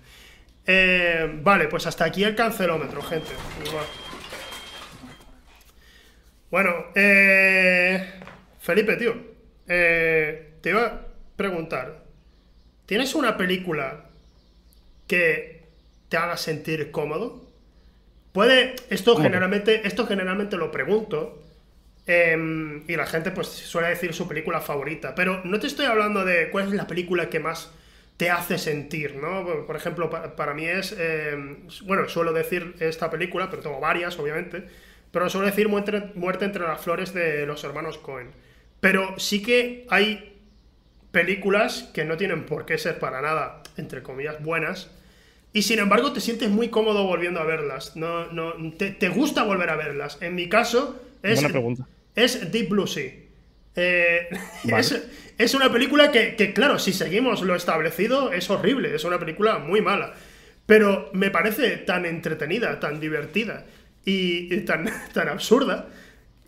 Eh, 0.66 1.40
vale, 1.42 1.68
pues 1.68 1.86
hasta 1.86 2.04
aquí 2.04 2.24
el 2.24 2.34
cancelómetro, 2.34 3.02
gente. 3.02 3.30
Bueno, 6.50 6.70
eh, 6.94 8.12
Felipe, 8.60 8.96
tío, 8.96 9.14
eh, 9.66 10.54
te 10.62 10.70
iba 10.70 10.84
a 10.86 11.00
preguntar, 11.36 12.04
¿tienes 12.86 13.14
una 13.14 13.36
película 13.36 14.07
que 15.08 15.68
te 16.10 16.18
haga 16.18 16.38
sentir 16.38 16.92
cómodo? 16.92 17.50
Puede, 18.32 18.76
esto 18.90 19.16
generalmente, 19.16 19.86
esto 19.86 20.06
generalmente 20.06 20.56
lo 20.56 20.70
pregunto 20.70 21.42
em, 22.06 22.84
y 22.88 22.96
la 22.96 23.06
gente 23.06 23.30
pues 23.30 23.48
suele 23.48 23.88
decir 23.88 24.14
su 24.14 24.28
película 24.28 24.60
favorita, 24.60 25.14
pero 25.14 25.42
no 25.44 25.58
te 25.60 25.66
estoy 25.66 25.86
hablando 25.86 26.24
de 26.24 26.50
cuál 26.50 26.68
es 26.68 26.74
la 26.74 26.86
película 26.86 27.28
que 27.30 27.40
más 27.40 27.72
te 28.16 28.30
hace 28.30 28.58
sentir, 28.58 29.16
¿no? 29.16 29.46
Por- 29.66 29.76
ejemplo, 29.76 30.10
pa- 30.10 30.36
para, 30.36 30.54
mí 30.54 30.66
es, 30.66 30.92
em, 30.98 31.66
bueno, 31.84 32.08
suelo 32.08 32.32
decir 32.32 32.74
esta 32.80 33.10
película, 33.10 33.50
pero 33.50 33.62
tengo 33.62 33.80
varias, 33.80 34.18
obviamente, 34.18 34.64
pero 35.12 35.28
suelo 35.30 35.46
decir 35.46 35.68
Muerte, 35.68 36.10
Muerte 36.14 36.44
entre 36.44 36.64
las 36.64 36.80
flores 36.80 37.14
de 37.14 37.46
los 37.46 37.64
hermanos 37.64 37.98
Cohen. 37.98 38.30
Pero 38.80 39.18
sí 39.18 39.42
que 39.42 39.86
hay 39.90 40.36
películas 41.10 41.90
que 41.94 42.04
no 42.04 42.16
tienen 42.16 42.46
por 42.46 42.66
qué 42.66 42.78
ser 42.78 42.98
para 42.98 43.20
nada, 43.22 43.62
entre 43.76 44.02
comillas, 44.02 44.42
buenas, 44.42 44.90
y 45.52 45.62
sin 45.62 45.78
embargo 45.78 46.12
te 46.12 46.20
sientes 46.20 46.50
muy 46.50 46.68
cómodo 46.68 47.04
volviendo 47.04 47.40
a 47.40 47.44
verlas. 47.44 47.96
No, 47.96 48.30
no, 48.32 48.54
te, 48.76 48.90
te 48.90 49.08
gusta 49.08 49.44
volver 49.44 49.70
a 49.70 49.76
verlas. 49.76 50.18
En 50.20 50.34
mi 50.34 50.48
caso, 50.48 51.00
es, 51.22 52.52
Deep 52.52 52.68
Blue 52.68 52.86
Sea. 52.86 53.12
Eh, 53.76 54.28
Vale. 54.64 54.80
es, 54.80 55.08
es 55.38 55.54
una 55.54 55.72
película 55.72 56.10
que, 56.10 56.36
que, 56.36 56.52
claro, 56.52 56.78
si 56.78 56.92
seguimos 56.92 57.42
lo 57.42 57.54
establecido, 57.54 58.32
es 58.32 58.50
horrible. 58.50 58.94
Es 58.94 59.04
una 59.04 59.18
película 59.18 59.58
muy 59.58 59.80
mala. 59.80 60.14
Pero 60.66 61.10
me 61.14 61.30
parece 61.30 61.78
tan 61.78 62.04
entretenida, 62.04 62.78
tan 62.78 63.00
divertida 63.00 63.64
y, 64.04 64.54
y 64.54 64.60
tan, 64.60 64.90
tan 65.14 65.28
absurda. 65.28 65.88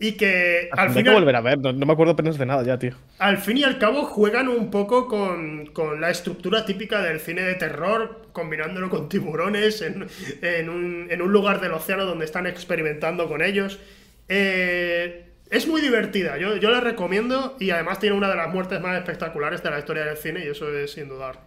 Y 0.03 0.13
que 0.17 0.69
al 0.75 0.87
Tendré 0.87 1.03
que 1.03 1.11
final, 1.11 1.15
volver 1.21 1.35
a 1.35 1.41
ver, 1.41 1.59
no, 1.59 1.71
no 1.73 1.85
me 1.85 1.93
acuerdo 1.93 2.13
apenas 2.13 2.37
de 2.37 2.45
nada 2.45 2.63
ya, 2.63 2.77
tío. 2.79 2.95
al 3.19 3.37
fin 3.37 3.57
y 3.57 3.63
al 3.63 3.77
cabo 3.77 4.03
juegan 4.05 4.47
un 4.47 4.71
poco 4.71 5.07
con, 5.07 5.67
con 5.67 6.01
la 6.01 6.09
estructura 6.09 6.65
típica 6.65 7.01
del 7.03 7.19
cine 7.19 7.43
de 7.43 7.53
terror, 7.55 8.27
combinándolo 8.33 8.89
con 8.89 9.09
tiburones 9.09 9.81
en, 9.81 10.07
en 10.41 10.69
un, 10.69 11.07
en 11.11 11.21
un 11.21 11.31
lugar 11.31 11.61
del 11.61 11.73
océano 11.73 12.05
donde 12.05 12.25
están 12.25 12.47
experimentando 12.47 13.27
con 13.27 13.43
ellos. 13.43 13.79
Eh, 14.27 15.27
es 15.49 15.67
muy 15.67 15.81
divertida, 15.81 16.37
yo, 16.37 16.55
yo 16.55 16.71
la 16.71 16.79
recomiendo 16.79 17.57
y 17.59 17.71
además 17.71 17.99
tiene 17.99 18.15
una 18.15 18.29
de 18.29 18.37
las 18.37 18.51
muertes 18.53 18.79
más 18.81 18.97
espectaculares 18.97 19.61
de 19.61 19.69
la 19.69 19.79
historia 19.79 20.05
del 20.05 20.17
cine 20.17 20.43
y 20.45 20.47
eso 20.47 20.73
es 20.75 20.91
sin 20.93 21.09
dudar. 21.09 21.41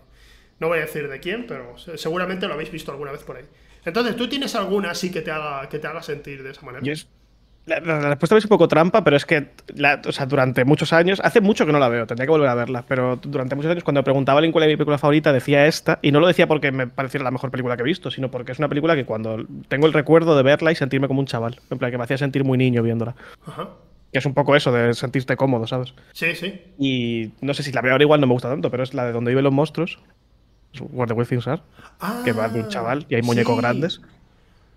No 0.60 0.68
voy 0.68 0.78
a 0.78 0.82
decir 0.82 1.08
de 1.08 1.18
quién, 1.20 1.46
pero 1.46 1.76
se- 1.78 1.98
seguramente 1.98 2.46
lo 2.46 2.54
habéis 2.54 2.70
visto 2.70 2.92
alguna 2.92 3.10
vez 3.12 3.24
por 3.24 3.36
ahí. 3.38 3.44
Entonces, 3.84 4.14
¿tú 4.16 4.28
tienes 4.28 4.54
alguna 4.54 4.90
así 4.90 5.10
que 5.10 5.22
te 5.22 5.30
haga, 5.30 5.68
que 5.68 5.78
te 5.78 5.86
haga 5.86 6.02
sentir 6.02 6.42
de 6.42 6.50
esa 6.50 6.62
manera? 6.62 6.84
Yo 6.84 6.92
es- 6.92 7.08
la, 7.66 7.80
la- 7.80 8.00
la 8.00 8.08
respuesta 8.10 8.36
es 8.36 8.44
un 8.44 8.48
poco 8.48 8.68
trampa, 8.68 9.02
pero 9.04 9.16
es 9.16 9.24
que 9.24 9.50
la- 9.74 10.00
o 10.06 10.12
sea, 10.12 10.26
durante 10.26 10.64
muchos 10.64 10.92
años, 10.92 11.20
hace 11.24 11.40
mucho 11.40 11.64
que 11.66 11.72
no 11.72 11.78
la 11.78 11.88
veo, 11.88 12.06
tendría 12.06 12.26
que 12.26 12.30
volver 12.30 12.48
a 12.48 12.54
verla, 12.54 12.84
pero 12.86 13.16
durante 13.22 13.54
muchos 13.56 13.70
años 13.70 13.84
cuando 13.84 14.00
me 14.00 14.04
preguntaba 14.04 14.36
a 14.36 14.40
alguien 14.40 14.52
cuál 14.52 14.64
era 14.64 14.70
mi 14.72 14.76
película 14.76 14.98
favorita, 14.98 15.32
decía 15.32 15.66
esta, 15.66 15.98
y 16.02 16.12
no 16.12 16.20
lo 16.20 16.26
decía 16.26 16.46
porque 16.46 16.72
me 16.72 16.86
pareciera 16.86 17.24
la 17.24 17.30
mejor 17.30 17.50
película 17.50 17.76
que 17.76 17.82
he 17.82 17.86
visto, 17.86 18.10
sino 18.10 18.30
porque 18.30 18.52
es 18.52 18.58
una 18.58 18.68
película 18.68 18.94
que 18.94 19.04
cuando 19.04 19.44
tengo 19.68 19.86
el 19.86 19.92
recuerdo 19.92 20.36
de 20.36 20.42
verla 20.42 20.72
y 20.72 20.74
sentirme 20.74 21.08
como 21.08 21.20
un 21.20 21.26
chaval, 21.26 21.58
en 21.70 21.78
plan 21.78 21.90
que 21.90 21.98
me 21.98 22.04
hacía 22.04 22.18
sentir 22.18 22.44
muy 22.44 22.58
niño 22.58 22.82
viéndola. 22.82 23.14
Ajá. 23.46 23.68
Que 24.12 24.18
es 24.18 24.26
un 24.26 24.34
poco 24.34 24.54
eso, 24.54 24.70
de 24.70 24.94
sentirte 24.94 25.36
cómodo, 25.36 25.66
¿sabes? 25.66 25.92
Sí, 26.12 26.34
sí. 26.36 26.60
Y 26.78 27.32
no 27.40 27.52
sé 27.54 27.62
si 27.64 27.72
la 27.72 27.80
veo 27.80 27.92
ahora 27.92 28.04
igual 28.04 28.20
no 28.20 28.26
me 28.28 28.32
gusta 28.34 28.48
tanto, 28.48 28.70
pero 28.70 28.82
es 28.84 28.94
la 28.94 29.04
de 29.06 29.12
donde 29.12 29.30
viven 29.32 29.42
los 29.44 29.52
monstruos. 29.52 29.98
Where 30.92 31.12
the 31.14 31.24
Things 31.24 31.46
Are, 31.46 31.62
que 32.24 32.32
va 32.32 32.48
de 32.48 32.60
un 32.60 32.68
chaval 32.68 33.06
y 33.08 33.14
hay 33.14 33.22
muñecos 33.22 33.54
sí. 33.54 33.60
grandes. 33.60 34.00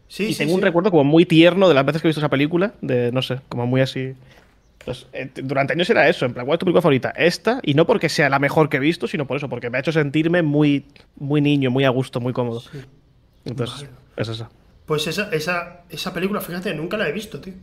Sí, 0.08 0.26
Y 0.26 0.34
sí, 0.34 0.40
tengo 0.40 0.54
un 0.54 0.62
recuerdo 0.62 0.92
como 0.92 1.04
muy 1.04 1.26
tierno 1.26 1.68
de 1.68 1.74
las 1.74 1.86
veces 1.86 2.02
que 2.02 2.08
he 2.08 2.10
visto 2.10 2.22
esa 2.22 2.30
película, 2.30 2.74
de 2.82 3.12
no 3.12 3.22
sé, 3.22 3.42
como 3.50 3.68
muy 3.68 3.82
así. 3.82 4.14
Pues, 4.86 5.06
eh, 5.12 5.30
durante 5.44 5.74
años 5.74 5.90
era 5.90 6.08
eso, 6.08 6.26
en 6.26 6.34
plan, 6.34 6.46
¿cuál 6.46 6.56
es 6.56 6.60
tu 6.60 6.66
película 6.66 6.82
favorita? 6.82 7.10
Esta, 7.10 7.60
y 7.62 7.74
no 7.74 7.86
porque 7.86 8.08
sea 8.08 8.30
la 8.30 8.40
mejor 8.40 8.70
que 8.70 8.78
he 8.78 8.80
visto, 8.80 9.08
sino 9.08 9.28
por 9.28 9.36
eso, 9.36 9.50
porque 9.50 9.70
me 9.70 9.78
ha 9.78 9.82
hecho 9.82 9.92
sentirme 9.92 10.44
muy, 10.44 10.86
muy 11.18 11.42
niño, 11.42 11.70
muy 11.72 11.84
a 11.84 11.90
gusto, 11.90 12.22
muy 12.22 12.32
cómodo. 12.32 12.64
Entonces, 13.44 13.90
es 14.16 14.30
esa. 14.30 14.50
Pues 14.86 15.06
esa, 15.08 15.30
esa, 15.34 15.82
esa 15.90 16.14
película, 16.14 16.40
fíjate, 16.40 16.74
nunca 16.74 16.96
la 16.96 17.10
he 17.10 17.12
visto, 17.12 17.42
tío. 17.42 17.54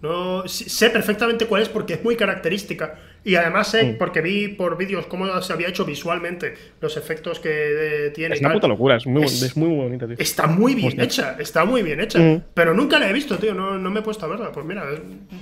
No, 0.00 0.48
sé 0.48 0.88
perfectamente 0.90 1.46
cuál 1.46 1.62
es 1.62 1.68
porque 1.68 1.94
es 1.94 2.02
muy 2.02 2.16
característica. 2.16 2.98
Y 3.24 3.36
además 3.36 3.68
sé, 3.68 3.84
Mm. 3.84 3.98
porque 3.98 4.20
vi 4.20 4.48
por 4.48 4.76
vídeos 4.76 5.06
cómo 5.06 5.40
se 5.42 5.52
había 5.52 5.68
hecho 5.68 5.84
visualmente, 5.84 6.54
los 6.80 6.96
efectos 6.96 7.38
que 7.38 8.06
eh, 8.06 8.10
tiene. 8.10 8.34
Es 8.34 8.40
una 8.40 8.52
puta 8.52 8.66
locura, 8.66 8.96
es 8.96 9.06
muy, 9.06 9.22
Es- 9.24 9.40
es 9.42 9.56
muy, 9.56 9.68
muy 9.68 9.84
bonita, 9.84 10.06
tío. 10.06 10.16
Está 10.18 10.46
muy 10.48 10.74
bien 10.74 10.88
Hostia. 10.88 11.04
hecha, 11.04 11.36
está 11.38 11.64
muy 11.64 11.82
bien 11.82 12.00
hecha. 12.00 12.18
Mm. 12.18 12.42
Pero 12.52 12.74
nunca 12.74 12.98
la 12.98 13.08
he 13.08 13.12
visto, 13.12 13.38
tío. 13.38 13.54
No, 13.54 13.78
no 13.78 13.90
me 13.90 14.00
he 14.00 14.02
puesto 14.02 14.26
a 14.26 14.28
verla. 14.28 14.50
Pues 14.50 14.66
mira, 14.66 14.84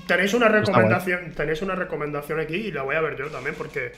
tenéis 0.06 0.34
una 0.34 0.48
recomendación, 0.48 1.32
tenéis 1.34 1.62
una 1.62 1.74
recomendación 1.74 2.38
aquí 2.40 2.56
y 2.56 2.70
la 2.72 2.82
voy 2.82 2.96
a 2.96 3.00
ver 3.00 3.16
yo 3.16 3.26
también, 3.28 3.54
porque 3.56 3.92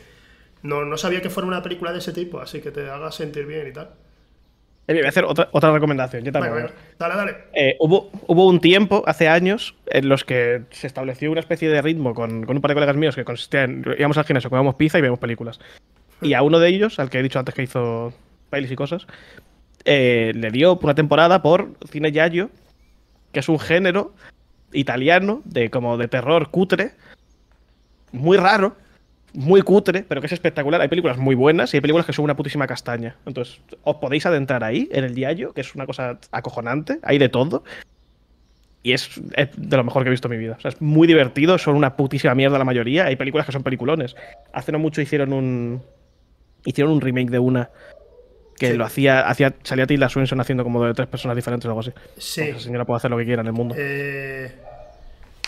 no, 0.62 0.84
no 0.84 0.96
sabía 0.96 1.20
que 1.20 1.28
fuera 1.30 1.48
una 1.48 1.62
película 1.62 1.92
de 1.92 1.98
ese 1.98 2.12
tipo, 2.12 2.40
así 2.40 2.60
que 2.60 2.70
te 2.70 2.88
haga 2.88 3.10
sentir 3.10 3.46
bien 3.46 3.66
y 3.66 3.72
tal. 3.72 3.90
Voy 5.00 5.06
a 5.06 5.08
hacer 5.08 5.24
otra, 5.24 5.48
otra 5.52 5.72
recomendación, 5.72 6.24
yo 6.24 6.32
también. 6.32 6.54
venga, 6.54 6.72
dale, 6.98 7.14
dale. 7.16 7.36
Eh, 7.54 7.76
hubo, 7.80 8.10
hubo 8.26 8.46
un 8.46 8.60
tiempo, 8.60 9.02
hace 9.06 9.28
años, 9.28 9.74
en 9.86 10.08
los 10.08 10.24
que 10.24 10.62
se 10.70 10.86
estableció 10.86 11.30
una 11.30 11.40
especie 11.40 11.68
de 11.68 11.80
ritmo 11.82 12.14
con, 12.14 12.44
con 12.44 12.56
un 12.56 12.62
par 12.62 12.70
de 12.70 12.74
colegas 12.74 12.96
míos 12.96 13.14
que 13.14 13.24
consistía 13.24 13.64
en 13.64 13.84
íbamos 13.98 14.18
al 14.18 14.24
gimnasio, 14.24 14.50
comíamos 14.50 14.74
pizza 14.76 14.98
y 14.98 15.00
veíamos 15.00 15.20
películas. 15.20 15.60
Y 16.20 16.34
a 16.34 16.42
uno 16.42 16.58
de 16.58 16.68
ellos, 16.68 16.98
al 16.98 17.10
que 17.10 17.18
he 17.18 17.22
dicho 17.22 17.38
antes 17.38 17.54
que 17.54 17.62
hizo 17.62 18.12
pelis 18.50 18.70
y 18.70 18.76
cosas, 18.76 19.06
eh, 19.84 20.32
le 20.34 20.50
dio 20.50 20.78
una 20.80 20.94
temporada 20.94 21.42
por 21.42 21.72
cine 21.90 22.12
yayo, 22.12 22.50
que 23.32 23.40
es 23.40 23.48
un 23.48 23.58
género 23.58 24.14
italiano 24.72 25.42
de 25.44 25.70
como 25.70 25.96
de 25.96 26.08
terror 26.08 26.50
cutre, 26.50 26.92
muy 28.12 28.36
raro, 28.36 28.76
muy 29.34 29.62
cutre, 29.62 30.04
pero 30.06 30.20
que 30.20 30.26
es 30.26 30.32
espectacular. 30.32 30.80
Hay 30.80 30.88
películas 30.88 31.16
muy 31.18 31.34
buenas 31.34 31.72
y 31.72 31.76
hay 31.76 31.80
películas 31.80 32.06
que 32.06 32.12
son 32.12 32.24
una 32.24 32.36
putísima 32.36 32.66
castaña. 32.66 33.16
Entonces, 33.26 33.60
os 33.82 33.96
podéis 33.96 34.26
adentrar 34.26 34.62
ahí, 34.64 34.88
en 34.92 35.04
el 35.04 35.14
Yayo, 35.14 35.52
que 35.54 35.62
es 35.62 35.74
una 35.74 35.86
cosa 35.86 36.18
acojonante, 36.30 36.98
hay 37.02 37.18
de 37.18 37.28
todo. 37.28 37.64
Y 38.82 38.92
es, 38.92 39.10
es 39.36 39.48
de 39.56 39.76
lo 39.76 39.84
mejor 39.84 40.02
que 40.02 40.08
he 40.08 40.10
visto 40.10 40.26
en 40.28 40.32
mi 40.32 40.38
vida. 40.38 40.56
O 40.58 40.60
sea, 40.60 40.70
es 40.70 40.80
muy 40.82 41.06
divertido, 41.06 41.56
son 41.56 41.76
una 41.76 41.96
putísima 41.96 42.34
mierda 42.34 42.58
la 42.58 42.64
mayoría. 42.64 43.04
Hay 43.06 43.16
películas 43.16 43.46
que 43.46 43.52
son 43.52 43.62
peliculones. 43.62 44.16
Hace 44.52 44.72
no 44.72 44.78
mucho 44.78 45.00
hicieron 45.00 45.32
un. 45.32 45.82
Hicieron 46.64 46.92
un 46.92 47.00
remake 47.00 47.30
de 47.30 47.38
una 47.38 47.70
que 48.58 48.72
Sí. 48.72 48.76
lo 48.76 48.84
hacía, 48.84 49.20
hacía. 49.28 49.54
Salía 49.62 49.86
Tilda 49.86 50.08
Swinton 50.08 50.40
haciendo 50.40 50.64
como 50.64 50.84
de 50.84 50.94
tres 50.94 51.06
personas 51.08 51.36
diferentes 51.36 51.66
o 51.66 51.70
algo 51.70 51.80
así. 51.80 51.92
Sí. 52.18 52.42
Esa 52.42 52.58
señora 52.58 52.84
puede 52.84 52.96
hacer 52.98 53.10
lo 53.10 53.18
que 53.18 53.24
quiera 53.24 53.40
en 53.42 53.46
el 53.46 53.52
mundo. 53.52 53.74
Eh, 53.78 54.50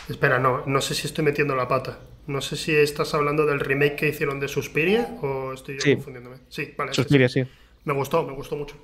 espera, 0.09 0.39
no, 0.39 0.63
no 0.67 0.81
sé 0.81 0.95
si 0.95 1.07
estoy 1.09 1.25
metiendo 1.25 1.57
la 1.57 1.67
pata. 1.67 1.99
No 2.27 2.41
sé 2.41 2.57
si 2.57 2.75
estás 2.75 3.13
hablando 3.15 3.45
del 3.47 3.61
remake 3.61 3.97
que 3.97 4.09
hicieron 4.09 4.41
de 4.41 4.49
Suspiria 4.49 5.09
o 5.21 5.53
estoy 5.53 5.75
yo 5.77 5.81
Sí. 5.83 5.95
confundiéndome. 5.95 6.37
Sí, 6.49 6.73
vale. 6.77 6.95
Suspiria, 6.95 7.29
sí. 7.29 7.45
sí. 7.45 7.51
Me 7.85 7.93
gustó, 7.93 8.23
me 8.27 8.33
gustó 8.33 8.57
mucho. 8.57 8.77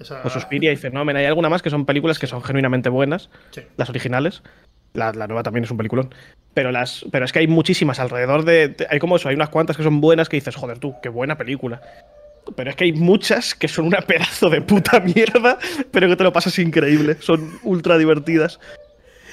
Esa- 0.00 0.22
O 0.24 0.30
Suspiria 0.30 0.72
y 0.72 0.76
Fenómeno. 0.76 1.18
Hay 1.18 1.26
alguna 1.26 1.48
más 1.50 1.60
que 1.60 1.70
son 1.70 1.84
películas 1.84 2.18
que 2.18 2.26
son 2.26 2.42
genuinamente 2.42 2.88
buenas. 2.88 3.28
Sí. 3.50 3.62
Las 3.76 3.90
originales. 3.90 4.42
La, 4.94 5.12
la 5.12 5.26
nueva 5.26 5.42
también 5.42 5.64
es 5.64 5.70
un 5.70 5.76
peliculón. 5.76 6.14
Pero, 6.54 6.72
las, 6.72 7.04
pero 7.12 7.24
es 7.26 7.32
que 7.32 7.40
hay 7.40 7.46
muchísimas 7.46 8.00
alrededor 8.00 8.44
de, 8.44 8.68
de- 8.68 8.86
Hay 8.88 8.98
como 9.00 9.16
eso, 9.16 9.28
hay 9.28 9.34
unas 9.34 9.50
cuantas 9.50 9.76
que 9.76 9.82
son 9.82 10.00
buenas 10.00 10.28
que 10.30 10.36
dices, 10.38 10.56
joder, 10.56 10.78
tú, 10.78 10.94
qué 11.02 11.08
buena 11.10 11.36
película. 11.36 11.82
pero 12.56 12.70
es 12.70 12.76
que 12.76 12.84
hay 12.84 12.92
muchas 12.94 13.54
que 13.54 13.68
son 13.68 13.84
una 13.86 14.00
pedazo 14.00 14.48
de 14.48 14.62
puta 14.62 14.98
mierda, 15.14 15.58
pero 15.90 16.08
que 16.08 16.16
te 16.16 16.24
lo 16.24 16.32
pasas 16.32 16.58
increíble. 16.58 17.16
Son 17.20 17.58
ultra 17.64 17.98
divertidas. 17.98 18.58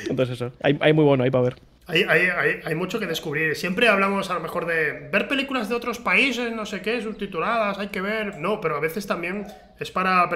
Entonces 0.09 0.35
eso, 0.35 0.51
hay, 0.61 0.77
hay 0.81 0.91
muy 0.91 1.05
bueno 1.05 1.23
ahí 1.23 1.31
para 1.31 1.45
ver. 1.45 1.55
Hay, 1.87 2.03
hay, 2.03 2.21
hay, 2.29 2.59
hay, 2.65 2.75
mucho 2.75 2.99
que 2.99 3.05
descubrir. 3.05 3.55
Siempre 3.55 3.87
hablamos 3.87 4.31
a 4.31 4.33
lo 4.33 4.39
mejor 4.39 4.65
de 4.65 5.07
ver 5.11 5.27
películas 5.27 5.69
de 5.69 5.75
otros 5.75 5.99
países, 5.99 6.51
no 6.51 6.65
sé 6.65 6.81
qué, 6.81 7.01
subtituladas, 7.01 7.77
hay 7.77 7.89
que 7.89 8.01
ver. 8.01 8.39
No, 8.39 8.59
pero 8.59 8.77
a 8.77 8.79
veces 8.79 9.05
también 9.05 9.45
es 9.79 9.91
para, 9.91 10.27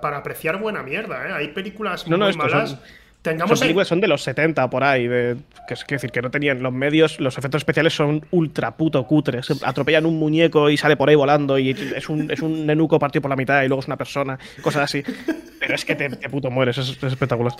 para 0.00 0.16
apreciar 0.18 0.58
buena 0.58 0.82
mierda, 0.82 1.28
¿eh? 1.28 1.32
Hay 1.32 1.48
películas 1.48 2.06
muy 2.06 2.18
malas. 2.18 2.70
Son, 2.70 2.80
Tengamos 3.22 3.56
son 3.56 3.66
películas 3.66 3.86
son 3.86 4.00
de 4.00 4.08
los 4.08 4.22
70 4.22 4.68
por 4.68 4.82
ahí, 4.82 5.06
de, 5.06 5.36
que 5.68 5.74
es 5.74 5.86
decir, 5.86 6.10
que 6.10 6.20
no 6.20 6.30
tenían 6.32 6.60
los 6.60 6.72
medios, 6.72 7.20
los 7.20 7.38
efectos 7.38 7.60
especiales 7.60 7.94
son 7.94 8.26
ultra 8.32 8.76
puto 8.76 9.06
cutres. 9.06 9.48
Atropellan 9.62 10.06
un 10.06 10.18
muñeco 10.18 10.68
y 10.68 10.76
sale 10.76 10.96
por 10.96 11.08
ahí 11.08 11.14
volando 11.14 11.56
y 11.56 11.70
es 11.70 12.08
un, 12.08 12.28
es 12.32 12.42
un 12.42 12.66
nenuco 12.66 12.98
partido 12.98 13.22
por 13.22 13.30
la 13.30 13.36
mitad 13.36 13.62
y 13.62 13.68
luego 13.68 13.80
es 13.80 13.86
una 13.86 13.96
persona, 13.96 14.40
cosas 14.60 14.82
así. 14.82 15.04
Pero 15.60 15.74
es 15.76 15.84
que 15.84 15.94
te, 15.94 16.10
puto 16.28 16.50
mueres, 16.50 16.78
es, 16.78 16.88
es 16.88 17.04
espectacular. 17.04 17.52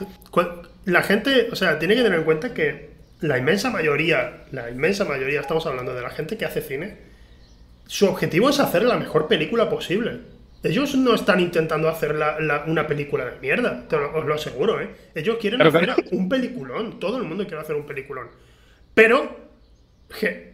La 0.84 1.02
gente, 1.02 1.46
o 1.52 1.54
sea, 1.54 1.78
tiene 1.78 1.94
que 1.94 2.02
tener 2.02 2.18
en 2.18 2.24
cuenta 2.24 2.52
que 2.52 3.01
la 3.22 3.38
inmensa 3.38 3.70
mayoría, 3.70 4.44
la 4.50 4.70
inmensa 4.70 5.04
mayoría, 5.04 5.40
estamos 5.40 5.64
hablando 5.66 5.94
de 5.94 6.02
la 6.02 6.10
gente 6.10 6.36
que 6.36 6.44
hace 6.44 6.60
cine, 6.60 6.96
su 7.86 8.06
objetivo 8.06 8.50
es 8.50 8.60
hacer 8.60 8.84
la 8.84 8.96
mejor 8.96 9.28
película 9.28 9.70
posible. 9.70 10.20
Ellos 10.62 10.94
no 10.94 11.14
están 11.14 11.40
intentando 11.40 11.88
hacer 11.88 12.16
una 12.66 12.86
película 12.86 13.24
de 13.24 13.40
mierda, 13.40 13.84
os 14.14 14.24
lo 14.24 14.34
aseguro, 14.34 14.80
¿eh? 14.80 14.90
Ellos 15.14 15.38
quieren 15.40 15.62
hacer 15.62 15.94
un 16.12 16.28
peliculón, 16.28 17.00
todo 17.00 17.18
el 17.18 17.24
mundo 17.24 17.46
quiere 17.46 17.62
hacer 17.62 17.74
un 17.74 17.86
peliculón. 17.86 18.28
Pero 18.94 19.51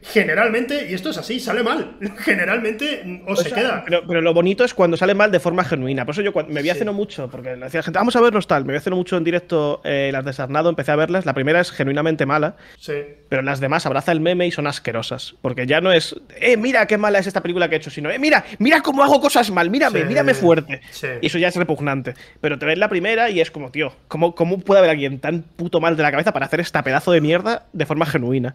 generalmente, 0.02 0.88
y 0.90 0.94
esto 0.94 1.10
es 1.10 1.18
así, 1.18 1.40
sale 1.40 1.62
mal. 1.62 1.96
Generalmente 2.18 3.22
o, 3.26 3.36
se 3.36 3.50
queda. 3.50 3.84
Pero, 3.84 4.20
lo 4.20 4.34
bonito 4.34 4.64
es 4.64 4.74
cuando 4.74 4.96
sale 4.96 5.14
mal 5.14 5.30
de 5.30 5.40
forma 5.40 5.64
genuina. 5.64 6.04
Por 6.04 6.14
eso 6.14 6.22
yo 6.22 6.32
me 6.48 6.62
vi 6.62 6.70
hace 6.70 6.84
no 6.84 6.92
mucho, 6.92 7.28
porque 7.28 7.56
le 7.56 7.64
decía 7.64 7.78
a 7.78 7.82
la 7.82 7.84
gente, 7.84 7.98
vamos 7.98 8.16
a 8.16 8.20
verlos 8.20 8.46
tal. 8.46 8.64
Me 8.64 8.72
vi 8.72 8.78
hace 8.78 8.90
no 8.90 8.96
mucho 8.96 9.16
en 9.16 9.24
directo 9.24 9.80
eh, 9.84 10.10
las 10.12 10.24
de 10.24 10.32
Sarnado, 10.32 10.70
empecé 10.70 10.92
a 10.92 10.96
verlas. 10.96 11.26
La 11.26 11.34
primera 11.34 11.60
es 11.60 11.70
genuinamente 11.70 12.26
mala. 12.26 12.56
Sí. 12.78 12.94
Pero 13.28 13.42
las 13.42 13.60
demás 13.60 13.86
abraza 13.86 14.12
el 14.12 14.20
meme 14.20 14.46
y 14.46 14.50
son 14.50 14.66
asquerosas. 14.66 15.34
Porque 15.42 15.66
ya 15.66 15.80
no 15.80 15.92
es, 15.92 16.14
eh, 16.40 16.56
mira 16.56 16.86
qué 16.86 16.96
mala 16.98 17.18
es 17.18 17.26
esta 17.26 17.42
película 17.42 17.68
que 17.68 17.76
he 17.76 17.78
hecho, 17.78 17.90
sino, 17.90 18.10
eh, 18.10 18.18
mira, 18.18 18.44
mira 18.58 18.80
cómo 18.80 19.02
hago 19.02 19.20
cosas 19.20 19.50
mal, 19.50 19.70
mírame, 19.70 20.04
mírame 20.04 20.34
fuerte. 20.34 20.80
Y 21.20 21.26
eso 21.26 21.38
ya 21.38 21.48
es 21.48 21.56
repugnante. 21.56 22.14
Pero 22.40 22.58
te 22.58 22.66
ves 22.66 22.78
la 22.78 22.88
primera 22.88 23.30
y 23.30 23.40
es 23.40 23.50
como, 23.50 23.70
tío, 23.70 23.92
¿cómo, 24.08 24.34
¿cómo 24.34 24.58
puede 24.60 24.78
haber 24.78 24.90
alguien 24.90 25.20
tan 25.20 25.42
puto 25.42 25.80
mal 25.80 25.96
de 25.96 26.02
la 26.02 26.10
cabeza 26.10 26.32
para 26.32 26.46
hacer 26.46 26.60
esta 26.60 26.82
pedazo 26.82 27.12
de 27.12 27.20
mierda 27.20 27.66
de 27.72 27.86
forma 27.86 28.06
genuina? 28.06 28.54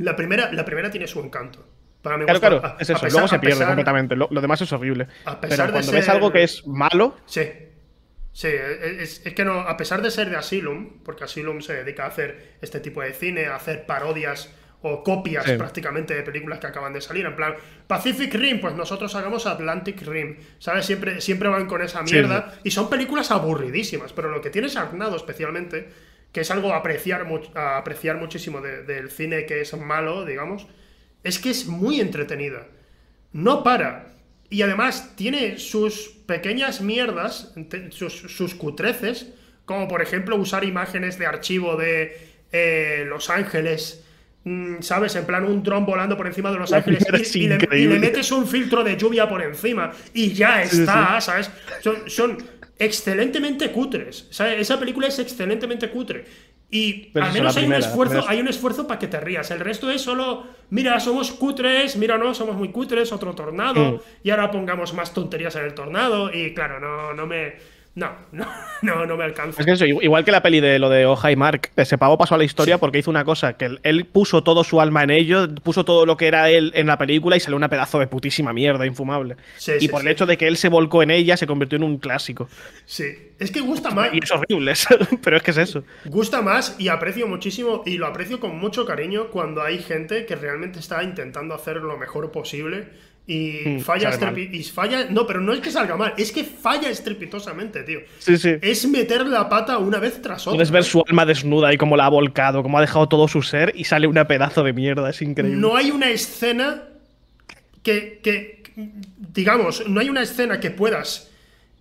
La 0.00 0.16
primera, 0.16 0.50
la 0.52 0.64
primera 0.64 0.90
tiene 0.90 1.06
su 1.06 1.20
encanto. 1.20 1.66
Para 2.02 2.16
mí 2.16 2.24
claro, 2.24 2.40
claro, 2.40 2.76
es 2.80 2.88
eso. 2.88 3.06
Luego 3.08 3.28
se 3.28 3.38
pierde 3.38 3.64
completamente. 3.64 4.16
Lo, 4.16 4.28
demás 4.28 4.60
es 4.62 4.72
horrible. 4.72 5.06
Pero 5.40 5.70
cuando 5.70 5.92
ves 5.92 6.08
algo 6.08 6.32
que 6.32 6.42
es 6.42 6.66
malo. 6.66 7.16
Sí. 7.26 7.42
Sí, 8.32 8.48
es, 8.48 9.20
que 9.20 9.44
no, 9.44 9.60
a 9.60 9.76
pesar 9.76 10.02
de 10.02 10.10
ser 10.10 10.30
de 10.30 10.36
Asylum, 10.36 11.02
porque 11.04 11.24
Asylum 11.24 11.60
se 11.60 11.74
dedica 11.74 12.04
a 12.04 12.08
hacer 12.08 12.54
este 12.62 12.78
tipo 12.80 13.02
de 13.02 13.12
cine, 13.12 13.46
a 13.46 13.56
hacer 13.56 13.86
parodias 13.86 14.54
o 14.82 15.02
copias 15.02 15.44
prácticamente 15.50 16.14
de 16.14 16.22
películas 16.22 16.58
que 16.60 16.68
acaban 16.68 16.92
de 16.92 17.00
salir. 17.00 17.26
En 17.26 17.36
plan, 17.36 17.54
Pacific 17.86 18.32
Rim, 18.32 18.60
pues 18.60 18.74
nosotros 18.74 19.14
hagamos 19.14 19.46
Atlantic 19.46 20.02
Rim. 20.06 20.38
¿Sabes? 20.58 20.86
Siempre, 20.86 21.20
siempre 21.20 21.48
van 21.48 21.66
con 21.66 21.82
esa 21.82 22.02
mierda. 22.02 22.54
Y 22.64 22.70
son 22.70 22.88
películas 22.88 23.30
aburridísimas. 23.30 24.12
Pero 24.14 24.30
lo 24.30 24.40
que 24.40 24.48
tiene 24.48 24.70
Sarnado 24.70 25.16
especialmente 25.16 25.90
que 26.32 26.42
es 26.42 26.50
algo 26.50 26.72
a 26.72 26.76
apreciar, 26.76 27.26
a 27.54 27.76
apreciar 27.76 28.16
muchísimo 28.16 28.60
del 28.60 29.10
cine 29.10 29.46
que 29.46 29.60
es 29.60 29.76
malo, 29.76 30.24
digamos, 30.24 30.66
es 31.24 31.38
que 31.38 31.50
es 31.50 31.66
muy 31.66 32.00
entretenida. 32.00 32.66
No 33.32 33.62
para. 33.62 34.12
Y 34.48 34.62
además 34.62 35.14
tiene 35.16 35.58
sus 35.58 36.08
pequeñas 36.26 36.80
mierdas, 36.80 37.54
sus, 37.90 38.54
cutreces, 38.54 39.28
como 39.64 39.86
por 39.86 40.02
ejemplo 40.02 40.36
usar 40.36 40.64
imágenes 40.64 41.18
de 41.18 41.26
archivo 41.26 41.76
de 41.76 42.16
eh, 42.50 43.04
Los 43.08 43.30
Ángeles, 43.30 44.04
mm, 44.44 44.80
¿sabes? 44.80 45.14
En 45.14 45.24
plan 45.24 45.44
un 45.44 45.62
dron 45.62 45.86
volando 45.86 46.16
por 46.16 46.26
encima 46.26 46.50
de 46.50 46.58
Los 46.58 46.72
Ángeles 46.72 47.36
y, 47.36 47.46
le, 47.46 47.58
metes 47.98 48.32
un 48.32 48.46
filtro 48.48 48.82
de 48.82 48.96
lluvia 48.96 49.28
por 49.28 49.42
encima 49.42 49.92
y 50.12 50.32
ya 50.32 50.62
está, 50.62 51.20
¿sabes? 51.20 51.50
son 52.06 52.38
excelentemente 52.80 53.70
cutres. 53.70 54.26
esa 54.30 54.80
película 54.80 55.06
es 55.06 55.18
excelentemente 55.18 55.90
cutre. 55.90 56.24
Y 56.72 57.10
al 57.18 57.32
menos 57.32 57.56
hay 57.56 57.66
un 57.66 57.74
esfuerzo, 57.74 58.24
hay 58.26 58.40
un 58.40 58.48
esfuerzo 58.48 58.86
para 58.86 58.98
que 58.98 59.06
te 59.06 59.20
rías. 59.20 59.50
El 59.50 59.60
resto 59.60 59.90
es 59.90 60.00
solo, 60.00 60.44
mira, 60.70 60.98
somos 60.98 61.32
cutres, 61.32 61.96
mira, 61.96 62.16
no, 62.16 62.32
somos 62.32 62.56
muy 62.56 62.70
cutres, 62.70 63.12
otro 63.12 63.34
tornado, 63.34 63.92
mm. 63.92 64.00
y 64.22 64.30
ahora 64.30 64.50
pongamos 64.50 64.94
más 64.94 65.12
tonterías 65.12 65.54
en 65.56 65.64
el 65.64 65.74
tornado. 65.74 66.32
Y 66.32 66.54
claro, 66.54 66.80
no, 66.80 67.12
no 67.12 67.26
me 67.26 67.56
no, 68.00 68.16
no, 68.32 68.46
no, 68.82 69.06
no 69.06 69.16
me 69.16 69.24
alcanza. 69.24 69.60
Es 69.60 69.66
que 69.66 69.72
eso, 69.72 69.84
igual 69.84 70.24
que 70.24 70.32
la 70.32 70.42
peli 70.42 70.60
de 70.60 70.78
lo 70.78 70.88
de 70.88 71.04
Oja 71.04 71.30
y 71.30 71.36
Mark, 71.36 71.70
ese 71.76 71.98
pavo 71.98 72.16
pasó 72.16 72.34
a 72.34 72.38
la 72.38 72.44
historia 72.44 72.78
porque 72.78 72.98
hizo 72.98 73.10
una 73.10 73.24
cosa, 73.24 73.52
que 73.52 73.78
él, 73.82 74.06
puso 74.06 74.42
todo 74.42 74.64
su 74.64 74.80
alma 74.80 75.04
en 75.04 75.10
ello, 75.10 75.54
puso 75.62 75.84
todo 75.84 76.06
lo 76.06 76.16
que 76.16 76.26
era 76.26 76.50
él 76.50 76.72
en 76.74 76.86
la 76.86 76.96
película 76.96 77.36
y 77.36 77.40
salió 77.40 77.56
una 77.56 77.68
pedazo 77.68 77.98
de 77.98 78.06
putísima 78.06 78.52
mierda, 78.52 78.86
infumable. 78.86 79.36
y 79.78 79.88
por 79.88 80.00
el 80.00 80.08
hecho 80.08 80.26
de 80.26 80.38
que 80.38 80.48
él 80.48 80.56
se 80.56 80.68
volcó 80.68 81.02
en 81.02 81.10
ella, 81.10 81.36
se 81.36 81.46
convirtió 81.46 81.76
en 81.76 81.84
un 81.84 81.98
clásico. 81.98 82.48
Sí, 82.86 83.04
es 83.38 83.50
que 83.50 83.60
gusta 83.60 83.90
más. 83.90 84.10
Y 84.14 84.20
es 84.22 84.30
horrible, 84.30 84.72
pero 85.22 85.36
es 85.36 85.42
que 85.42 85.50
es 85.50 85.58
eso. 85.58 85.84
Gusta 86.06 86.40
más 86.40 86.76
y 86.78 86.88
aprecio 86.88 87.26
muchísimo, 87.28 87.82
y 87.84 87.98
lo 87.98 88.06
aprecio 88.06 88.40
con 88.40 88.58
mucho 88.58 88.86
cariño 88.86 89.28
cuando 89.28 89.62
hay 89.62 89.78
gente 89.78 90.24
que 90.24 90.36
realmente 90.36 90.78
está 90.78 91.02
intentando 91.04 91.54
hacer 91.54 91.76
lo 91.76 91.98
mejor 91.98 92.32
posible 92.32 92.88
y 93.30 93.60
mm, 93.64 93.80
falla 93.80 94.10
y 94.34 94.64
falla. 94.64 95.06
No, 95.08 95.24
pero 95.24 95.40
no 95.40 95.52
es 95.52 95.60
que 95.60 95.70
salga 95.70 95.96
mal, 95.96 96.14
es 96.16 96.32
que 96.32 96.42
falla 96.42 96.90
estrepitosamente, 96.90 97.84
tío. 97.84 98.00
Sí, 98.18 98.36
sí. 98.36 98.56
Es 98.60 98.88
meter 98.88 99.24
la 99.24 99.48
pata 99.48 99.78
una 99.78 100.00
vez 100.00 100.20
tras 100.20 100.48
otra. 100.48 100.56
Puedes 100.56 100.72
ver 100.72 100.82
su 100.82 101.04
alma 101.06 101.24
desnuda 101.24 101.72
y 101.72 101.76
cómo 101.76 101.96
la 101.96 102.06
ha 102.06 102.08
volcado, 102.08 102.64
cómo 102.64 102.78
ha 102.78 102.80
dejado 102.80 103.08
todo 103.08 103.28
su 103.28 103.42
ser 103.42 103.72
y 103.76 103.84
sale 103.84 104.08
una 104.08 104.26
pedazo 104.26 104.64
de 104.64 104.72
mierda, 104.72 105.08
es 105.10 105.22
increíble. 105.22 105.60
No 105.60 105.76
hay 105.76 105.92
una 105.92 106.10
escena 106.10 106.82
que. 107.84 108.18
que 108.20 108.64
digamos, 109.32 109.88
no 109.88 110.00
hay 110.00 110.08
una 110.08 110.22
escena 110.22 110.58
que 110.58 110.72
puedas 110.72 111.30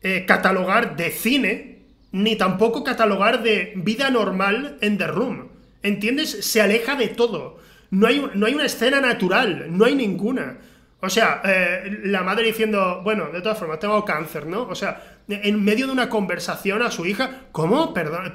eh, 0.04 0.26
catalogar 0.28 0.97
de 0.97 1.10
cine, 1.10 1.80
ni 2.12 2.36
tampoco 2.36 2.84
catalogar 2.84 3.41
de 3.41 3.74
vida 3.76 4.12
normal 4.12 4.78
en 4.82 5.00
The 5.00 5.08
Room. 5.08 5.47
¿Entiendes? 5.82 6.45
Se 6.45 6.62
aleja 6.62 6.95
de 6.95 7.08
todo. 7.08 7.58
No 7.89 8.06
hay, 8.06 8.24
no 8.36 8.45
hay 8.45 8.54
una 8.54 8.66
escena 8.66 9.02
natural, 9.02 9.66
no 9.76 9.86
hay 9.86 9.95
ninguna. 9.95 10.60
O 11.02 11.10
sea, 11.10 11.41
eh, 11.45 12.02
la 12.04 12.24
madre 12.24 12.47
diciendo, 12.47 13.02
bueno, 13.04 13.30
de 13.30 13.41
todas 13.41 13.58
formas, 13.58 13.80
tengo 13.80 14.04
cáncer, 14.04 14.45
¿no? 14.45 14.64
O 14.64 14.76
sea, 14.76 15.02
en 15.30 15.64
medio 15.64 15.88
de 15.88 15.93
una 15.93 16.10
conversación 16.10 16.82
a 16.82 16.91
su 16.91 17.06
hija, 17.06 17.43
¿cómo? 17.54 17.93
Perdón, 17.93 18.34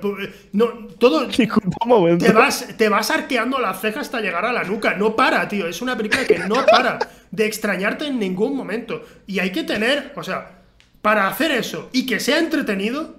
no, 0.52 0.66
todo... 0.98 1.28
Te 2.18 2.32
vas, 2.32 2.68
te 2.78 2.88
vas 2.88 3.10
arqueando 3.10 3.58
la 3.58 3.74
ceja 3.74 4.00
hasta 4.00 4.20
llegar 4.20 4.46
a 4.46 4.52
la 4.52 4.64
nuca, 4.64 4.94
no 4.94 5.14
para, 5.14 5.46
tío, 5.46 5.66
es 5.66 5.82
una 5.82 5.94
película 5.96 6.24
que 6.24 6.38
no 6.38 6.64
para 6.64 6.98
de 7.30 7.44
extrañarte 7.44 8.06
en 8.06 8.18
ningún 8.18 8.56
momento. 8.56 9.04
Y 9.26 9.40
hay 9.40 9.52
que 9.52 9.64
tener, 9.64 10.12
o 10.16 10.22
sea, 10.22 10.62
para 11.02 11.28
hacer 11.28 11.50
eso 11.50 11.90
y 11.92 12.06
que 12.06 12.18
sea 12.18 12.38
entretenido, 12.38 13.16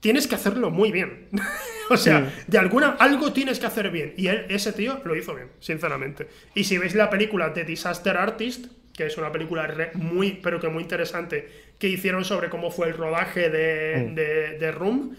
tienes 0.00 0.26
que 0.26 0.34
hacerlo 0.34 0.70
muy 0.70 0.90
bien. 0.90 1.28
o 1.90 1.96
sea, 1.96 2.32
de 2.46 2.58
alguna 2.58 2.96
algo 2.98 3.32
tienes 3.32 3.58
que 3.58 3.66
hacer 3.66 3.90
bien. 3.90 4.14
Y 4.16 4.28
ese 4.28 4.72
tío 4.72 5.00
lo 5.04 5.16
hizo 5.16 5.34
bien, 5.34 5.48
sinceramente. 5.60 6.28
Y 6.54 6.64
si 6.64 6.78
veis 6.78 6.94
la 6.94 7.10
película 7.10 7.50
de 7.50 7.64
Disaster 7.64 8.16
Artist, 8.16 8.66
que 8.94 9.06
es 9.06 9.18
una 9.18 9.32
película 9.32 9.68
muy, 9.94 10.38
pero 10.42 10.60
que 10.60 10.68
muy 10.68 10.82
interesante, 10.82 11.48
que 11.78 11.88
hicieron 11.88 12.24
sobre 12.24 12.48
cómo 12.48 12.70
fue 12.70 12.88
el 12.88 12.94
rodaje 12.94 13.50
de, 13.50 14.08
mm. 14.10 14.14
de, 14.60 14.72
Room, 14.72 15.16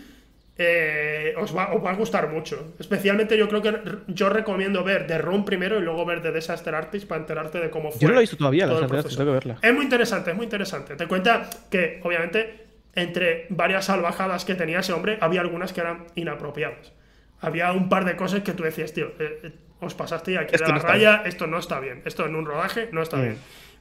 eh, 0.57 1.33
os, 1.37 1.55
va, 1.55 1.73
os, 1.73 1.83
va, 1.83 1.91
a 1.91 1.95
gustar 1.95 2.29
mucho. 2.29 2.73
Especialmente 2.79 3.37
yo 3.37 3.49
creo 3.49 3.61
que 3.61 3.73
yo 4.07 4.29
recomiendo 4.29 4.83
ver 4.83 5.05
The 5.05 5.17
Room 5.17 5.43
primero 5.43 5.77
y 5.77 5.81
luego 5.81 6.05
ver 6.05 6.21
The 6.21 6.31
Disaster 6.31 6.73
Artist 6.73 7.07
para 7.07 7.21
enterarte 7.21 7.59
de 7.59 7.69
cómo 7.69 7.91
fue. 7.91 7.99
Yo 7.99 8.07
no 8.07 8.13
lo 8.13 8.21
he 8.21 8.23
visto 8.23 8.37
todavía, 8.37 8.65
la 8.65 8.87
tengo 8.87 9.03
que 9.03 9.23
verla. 9.25 9.57
Es 9.61 9.73
muy 9.73 9.83
interesante, 9.83 10.31
es 10.31 10.37
muy 10.37 10.45
interesante. 10.45 10.95
Te 10.95 11.07
cuenta 11.07 11.49
que, 11.69 11.99
obviamente, 12.03 12.64
entre 12.95 13.45
varias 13.49 13.85
salvajadas 13.85 14.45
que 14.45 14.55
tenía 14.55 14.79
ese 14.79 14.93
hombre, 14.93 15.17
había 15.21 15.41
algunas 15.41 15.73
que 15.73 15.81
eran 15.81 16.05
inapropiadas. 16.15 16.93
Había 17.41 17.71
un 17.73 17.89
par 17.89 18.05
de 18.05 18.15
cosas 18.15 18.41
que 18.41 18.53
tú 18.53 18.63
decías, 18.63 18.93
tío, 18.93 19.07
eh, 19.19 19.39
eh, 19.43 19.51
os 19.81 19.93
pasaste 19.93 20.37
aquí 20.37 20.57
de 20.57 20.67
la 20.67 20.79
raya, 20.79 21.23
esto 21.25 21.47
no 21.47 21.59
está 21.59 21.79
bien, 21.79 22.01
esto 22.05 22.25
en 22.25 22.35
un 22.35 22.45
rodaje 22.45 22.89
no 22.91 23.01
está 23.01 23.17
mm. 23.17 23.21
bien. 23.21 23.37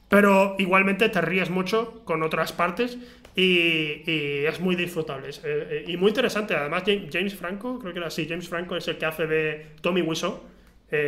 Pero 0.09 0.55
igualmente 0.59 1.09
te 1.09 1.19
ríes 1.21 1.49
mucho 1.49 2.03
con 2.05 2.21
otras 2.21 2.51
partes 2.53 2.97
y, 3.35 4.45
es 4.45 4.59
muy 4.59 4.75
disfrutable 4.75 5.29
eh, 5.43 5.85
y 5.87 5.97
muy 5.97 6.09
interesante. 6.09 6.55
Además, 6.55 6.83
James 7.11 7.35
Franco, 7.35 7.79
creo 7.79 7.93
que 7.93 7.99
era 7.99 8.09
así, 8.09 8.27
James 8.27 8.47
Franco 8.47 8.75
es 8.75 8.87
el 8.87 8.97
que 8.97 9.05
hace 9.05 9.25
de 9.25 9.65
Tommy 9.81 10.01
Wiseau, 10.01 10.43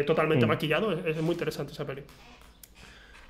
totalmente 0.06 0.46
mm. 0.46 0.50
maquillado, 0.50 0.92
es, 0.92 1.06
es, 1.06 1.22
muy 1.22 1.34
interesante 1.34 1.74
esa 1.74 1.86
peli. 1.86 2.02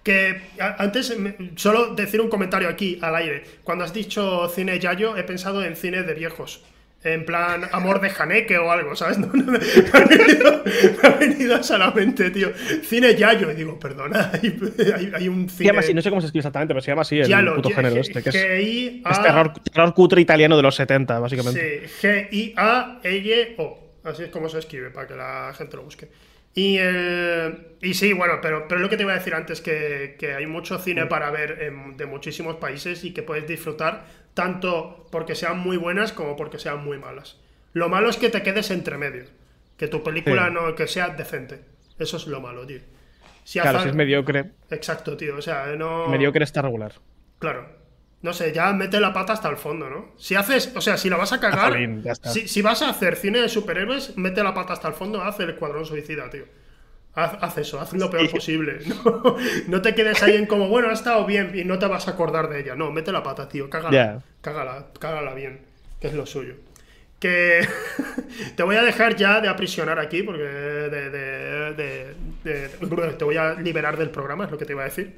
Que 0.07 0.39
antes, 0.77 1.13
solo 1.57 1.93
decir 1.93 2.21
un 2.21 2.29
comentario 2.29 2.69
aquí 2.69 2.97
al 3.01 3.13
aire. 3.13 3.43
Cuando 3.61 3.83
has 3.83 3.93
dicho 3.93 4.47
cine 4.47 4.79
Yayo, 4.79 5.17
he 5.17 5.23
pensado 5.23 5.65
en 5.65 5.75
cine 5.75 6.03
de 6.03 6.13
viejos. 6.13 6.63
En 7.03 7.25
plan, 7.25 7.67
amor 7.73 7.99
de 7.99 8.09
Haneke 8.17 8.57
o 8.57 8.71
algo, 8.71 8.95
¿sabes? 8.95 9.17
No, 9.19 9.27
no, 9.33 9.51
me, 9.51 9.57
ha 9.57 10.05
venido, 10.05 10.63
me, 10.63 11.07
ha 11.09 11.09
venido, 11.09 11.61
solamente, 11.61 12.31
tío. 12.31 12.53
Cine 12.83 13.15
Yayo. 13.15 13.51
Y 13.51 13.55
digo, 13.55 13.77
perdona, 13.77 14.31
hay, 14.41 14.57
hay, 14.95 15.11
hay 15.13 15.27
un 15.27 15.49
cine. 15.49 15.57
Se 15.57 15.63
llama 15.65 15.79
así, 15.81 15.93
no 15.93 16.01
sé 16.01 16.09
cómo 16.09 16.21
se 16.21 16.27
escribe 16.27 16.39
exactamente, 16.39 16.73
pero 16.73 16.81
se 16.81 16.91
llama 16.91 17.01
así 17.01 17.19
el 17.19 17.27
Yalo, 17.27 17.55
puto 17.55 17.71
género 17.71 17.97
este. 17.97 18.23
Que 18.23 18.29
es, 18.29 18.35
es 18.35 19.21
terror, 19.21 19.55
terror 19.59 19.93
cutre 19.93 20.21
italiano 20.21 20.55
de 20.55 20.63
los 20.63 20.73
70, 20.73 21.19
básicamente. 21.19 21.89
Sí, 21.89 22.07
G-I-A-L-O. 22.07 23.79
Así 24.05 24.23
es 24.23 24.29
como 24.29 24.47
se 24.47 24.59
escribe, 24.59 24.89
para 24.89 25.05
que 25.05 25.15
la 25.15 25.53
gente 25.53 25.75
lo 25.75 25.83
busque. 25.83 26.07
Y, 26.57 26.79
el- 26.79 27.67
y 27.83 27.93
sí, 27.93 28.13
bueno, 28.13 28.39
pero, 28.41 28.67
pero 28.67 28.81
lo 28.81 28.89
que 28.89 28.97
te 28.97 29.03
iba 29.03 29.11
a 29.13 29.17
decir 29.17 29.35
antes, 29.35 29.61
que, 29.61 30.15
que 30.17 30.33
hay 30.33 30.47
mucho 30.47 30.79
cine 30.79 31.05
para 31.05 31.29
ver 31.29 31.61
en- 31.61 31.95
de 31.97 32.07
muchísimos 32.07 32.55
países 32.55 33.03
y 33.03 33.13
que 33.13 33.21
puedes 33.21 33.45
disfrutar 33.47 34.05
tanto 34.33 35.05
porque 35.11 35.35
sean 35.35 35.59
muy 35.59 35.77
buenas 35.77 36.13
como 36.13 36.35
porque 36.35 36.57
sean 36.57 36.83
muy 36.83 36.97
malas. 36.97 37.39
Lo 37.73 37.89
malo 37.89 38.09
es 38.09 38.17
que 38.17 38.29
te 38.29 38.41
quedes 38.41 38.71
entre 38.71 38.97
medio, 38.97 39.25
que 39.77 39.87
tu 39.87 40.01
película 40.01 40.47
Sí. 40.47 40.53
no 40.55 40.73
que 40.73 40.87
sea 40.87 41.09
decente. 41.09 41.59
Eso 41.99 42.17
es 42.17 42.25
lo 42.25 42.41
malo, 42.41 42.65
tío. 42.65 42.79
Si 43.43 43.59
Claro, 43.59 43.81
si 43.83 43.89
es 43.89 43.95
mediocre, 43.95 44.45
Exacto, 44.71 45.15
tío. 45.15 45.37
O 45.37 45.41
sea, 45.43 45.67
no. 45.77 46.07
mediocre 46.07 46.43
está 46.43 46.63
regular. 46.63 46.93
Claro. 47.37 47.69
No 48.27 48.33
sé, 48.33 48.51
ya 48.51 48.73
mete 48.73 48.99
la 48.99 49.13
pata 49.13 49.31
hasta 49.31 49.47
el 49.47 49.55
fondo, 49.55 49.89
¿no? 49.89 50.11
Si 50.17 50.35
haces, 50.35 50.73
o 50.75 50.81
sea, 50.81 50.97
si 50.97 51.09
la 51.09 51.15
vas 51.15 51.31
a 51.31 51.39
cagar, 51.39 51.77
ya 52.03 52.11
está. 52.11 52.29
si, 52.29 52.45
si 52.45 52.61
vas 52.61 52.81
a 52.81 52.89
hacer 52.89 53.15
cine 53.15 53.39
de 53.39 53.47
superhéroes, 53.47 54.17
mete 54.17 54.43
la 54.43 54.53
pata 54.53 54.73
hasta 54.73 54.89
el 54.89 54.93
fondo, 54.95 55.21
haz 55.21 55.39
el 55.39 55.51
escuadrón 55.51 55.85
suicida, 55.85 56.29
tío. 56.29 56.43
Haz, 57.15 57.37
haz 57.39 57.57
eso, 57.57 57.79
haz 57.79 57.93
lo 57.93 58.09
peor 58.11 58.27
Sí. 58.27 58.33
posible. 58.33 58.79
No, 59.05 59.37
no 59.69 59.81
te 59.81 59.95
quedes 59.95 60.21
ahí 60.23 60.35
en 60.35 60.45
como, 60.45 60.67
bueno, 60.67 60.89
ha 60.89 60.93
estado 60.93 61.25
bien 61.25 61.53
y 61.55 61.63
no 61.63 61.79
te 61.79 61.85
vas 61.85 62.09
a 62.09 62.11
acordar 62.11 62.49
de 62.49 62.59
ella. 62.59 62.75
No, 62.75 62.91
mete 62.91 63.13
la 63.13 63.23
pata, 63.23 63.47
tío, 63.47 63.69
cágala. 63.69 63.91
Ya. 63.95 64.21
Cágala, 64.41 64.87
cágala 64.99 65.33
bien, 65.33 65.61
que 66.01 66.07
es 66.07 66.13
lo 66.13 66.25
suyo. 66.25 66.55
Que 67.19 67.65
te 68.57 68.63
voy 68.63 68.75
a 68.75 68.83
dejar 68.83 69.15
ya 69.15 69.39
de 69.39 69.47
aprisionar 69.47 69.99
aquí, 69.99 70.21
porque 70.21 70.43
de, 70.43 71.09
de- 71.09 71.73
de- 71.73 72.15
de- 72.43 73.13
te 73.17 73.23
voy 73.23 73.37
a 73.37 73.53
liberar 73.53 73.95
del 73.97 74.09
programa, 74.09 74.43
es 74.43 74.51
lo 74.51 74.57
que 74.57 74.65
te 74.65 74.73
iba 74.73 74.81
a 74.81 74.85
decir. 74.85 75.15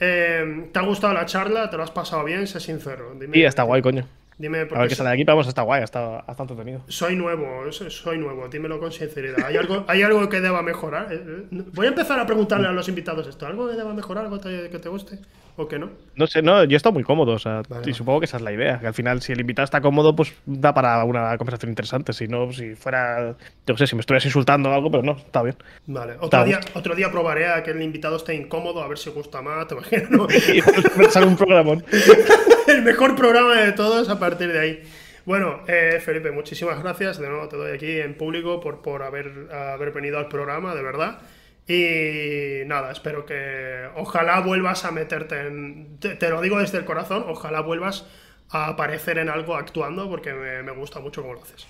Eh, 0.00 0.68
¿Te 0.72 0.78
ha 0.78 0.82
gustado 0.82 1.12
la 1.14 1.24
charla? 1.26 1.70
¿Te 1.70 1.76
lo 1.76 1.82
has 1.82 1.90
pasado 1.90 2.24
bien? 2.24 2.46
Sé 2.46 2.60
sincero. 2.60 3.14
Dime, 3.18 3.36
Y 3.38 3.44
está 3.44 3.62
guay, 3.62 3.80
coño. 3.82 4.06
Dime, 4.36 4.58
A 4.58 4.60
ver 4.62 4.68
porque 4.68 4.88
qué 4.88 4.94
sale 4.96 5.10
de 5.10 5.14
aquí, 5.14 5.24
pero 5.24 5.36
vamos, 5.36 5.46
está 5.46 5.62
guay, 5.62 5.84
está, 5.84 6.24
está 6.28 6.42
entretenido. 6.42 6.80
soy 6.88 7.14
nuevo, 7.14 7.70
so- 7.70 7.88
soy 7.88 8.18
nuevo, 8.18 8.48
dímelo 8.48 8.80
con 8.80 8.90
sinceridad. 8.90 9.44
¿Hay 9.46 9.56
algo, 9.56 9.84
¿hay 9.86 10.02
algo 10.02 10.28
que 10.28 10.40
deba 10.40 10.60
mejorar? 10.60 11.12
Eh, 11.12 11.22
eh, 11.24 11.46
Voy 11.72 11.86
a 11.86 11.90
empezar 11.90 12.18
a 12.18 12.26
preguntarle 12.26 12.66
a 12.66 12.72
los 12.72 12.88
invitados 12.88 13.28
esto. 13.28 13.46
¿Algo 13.46 13.68
que 13.70 13.76
deba 13.76 13.94
mejorar? 13.94 14.24
¿Algo 14.24 14.40
que 14.40 14.78
te 14.82 14.88
guste? 14.88 15.18
¿O 15.56 15.68
que 15.68 15.78
no? 15.78 15.90
No 16.16 16.26
sé, 16.26 16.42
no, 16.42 16.64
yo 16.64 16.74
he 16.74 16.76
estado 16.76 16.92
muy 16.92 17.04
cómodo, 17.04 17.32
o 17.32 17.38
sea, 17.38 17.62
Vale, 17.68 17.88
y 17.88 17.94
supongo 17.94 18.20
que 18.20 18.26
esa 18.26 18.38
es 18.38 18.42
la 18.42 18.52
idea, 18.52 18.80
que 18.80 18.88
al 18.88 18.94
final 18.94 19.22
si 19.22 19.32
el 19.32 19.40
invitado 19.40 19.64
está 19.64 19.80
cómodo, 19.80 20.16
pues 20.16 20.34
da 20.46 20.74
para 20.74 21.04
una 21.04 21.36
conversación 21.38 21.70
interesante, 21.70 22.12
si 22.12 22.26
no, 22.26 22.52
si 22.52 22.74
fuera, 22.74 23.36
yo 23.66 23.74
qué 23.74 23.78
sé, 23.78 23.86
si 23.86 23.94
me 23.94 24.00
estuvieras 24.00 24.24
insultando 24.24 24.70
o 24.70 24.72
algo, 24.72 24.90
pero 24.90 25.04
no, 25.04 25.12
está 25.12 25.42
bien. 25.42 25.56
Vale, 25.86 26.14
otro 26.20 26.44
día, 26.44 26.56
gusto. 26.56 26.78
otro 26.78 26.94
día 26.96 27.10
probaré 27.10 27.46
a 27.46 27.62
que 27.62 27.70
el 27.70 27.82
invitado 27.82 28.16
esté 28.16 28.34
incómodo, 28.34 28.82
a 28.82 28.88
ver 28.88 28.98
si 28.98 29.10
gusta 29.10 29.42
más, 29.42 29.68
te 29.68 29.74
imaginas, 29.74 30.10
¿no? 30.10 30.26
Y 31.04 31.10
sale 31.10 31.26
un 31.26 31.36
programón. 31.36 31.84
el 32.66 32.82
mejor 32.82 33.14
programa 33.14 33.54
de 33.60 33.72
todos 33.72 34.08
a 34.08 34.18
partir 34.18 34.52
de 34.52 34.58
ahí. 34.58 34.82
Bueno, 35.24 35.60
eh, 35.68 36.00
Felipe, 36.04 36.30
muchísimas 36.32 36.82
gracias. 36.82 37.18
De 37.18 37.28
nuevo 37.28 37.48
te 37.48 37.56
doy 37.56 37.72
aquí 37.72 37.98
en 37.98 38.14
público 38.14 38.60
por, 38.60 38.82
por 38.82 39.02
haber, 39.02 39.48
haber 39.52 39.92
venido 39.92 40.18
al 40.18 40.28
programa, 40.28 40.74
de 40.74 40.82
verdad. 40.82 41.18
Y 41.66 42.66
nada, 42.66 42.92
espero 42.92 43.24
que 43.24 43.88
ojalá 43.96 44.40
vuelvas 44.40 44.84
a 44.84 44.90
meterte 44.90 45.46
en... 45.46 45.98
Te, 45.98 46.14
te 46.16 46.28
lo 46.28 46.40
digo 46.40 46.58
desde 46.58 46.78
el 46.78 46.84
corazón, 46.84 47.24
ojalá 47.26 47.60
vuelvas 47.60 48.06
a 48.50 48.68
aparecer 48.68 49.18
en 49.18 49.28
algo 49.28 49.56
actuando 49.56 50.08
porque 50.08 50.32
me, 50.34 50.62
me 50.62 50.72
gusta 50.72 51.00
mucho 51.00 51.22
cómo 51.22 51.34
lo 51.34 51.42
haces. 51.42 51.66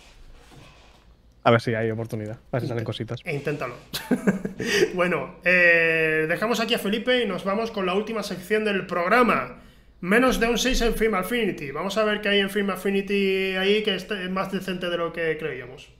A 1.47 1.51
ver 1.51 1.61
si 1.61 1.75
hay 1.75 1.91
oportunidad, 1.91 2.37
a 2.37 2.53
ver 2.53 2.63
si 2.63 2.69
salen 2.69 2.85
cositas. 2.85 3.21
E 3.23 3.35
inténtalo. 3.35 3.75
bueno, 4.95 5.37
eh, 5.45 6.25
dejamos 6.27 6.59
aquí 6.59 6.73
a 6.73 6.79
Felipe 6.79 7.23
y 7.23 7.27
nos 7.27 7.45
vamos 7.45 7.71
con 7.71 7.85
la 7.85 7.95
última 7.95 8.23
sección 8.23 8.65
del 8.65 8.87
programa. 8.87 9.61
Menos 10.01 10.41
de 10.41 10.49
un 10.49 10.57
6 10.57 10.81
en 10.81 10.95
Film 10.95 11.15
Affinity. 11.15 11.71
Vamos 11.71 11.99
a 11.99 12.05
ver 12.05 12.23
qué 12.23 12.31
hay 12.31 12.41
en 12.41 12.49
Film 12.49 12.71
Affinity 12.71 13.57
ahí 13.57 13.83
que 13.83 13.95
es 13.95 14.09
más 14.31 14.51
decente 14.53 14.89
de 14.89 14.97
lo 14.97 15.13
que 15.13 15.37
creíamos. 15.37 15.91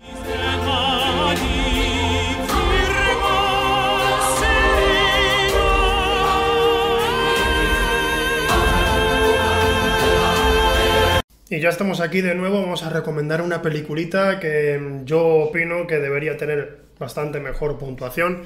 Y 11.51 11.61
ya 11.61 11.69
estamos 11.69 12.01
aquí 12.01 12.23
de 12.23 12.35
nuevo, 12.35 12.63
vamos 12.63 12.85
a 12.85 12.89
recomendar 12.89 13.43
una 13.43 13.61
peliculita 13.61 14.41
que 14.41 15.03
yo 15.05 15.23
opino 15.23 15.87
que 15.87 15.99
debería 15.99 16.39
tener 16.39 16.79
bastante 16.99 17.39
mejor 17.39 17.79
puntuación. 17.79 18.45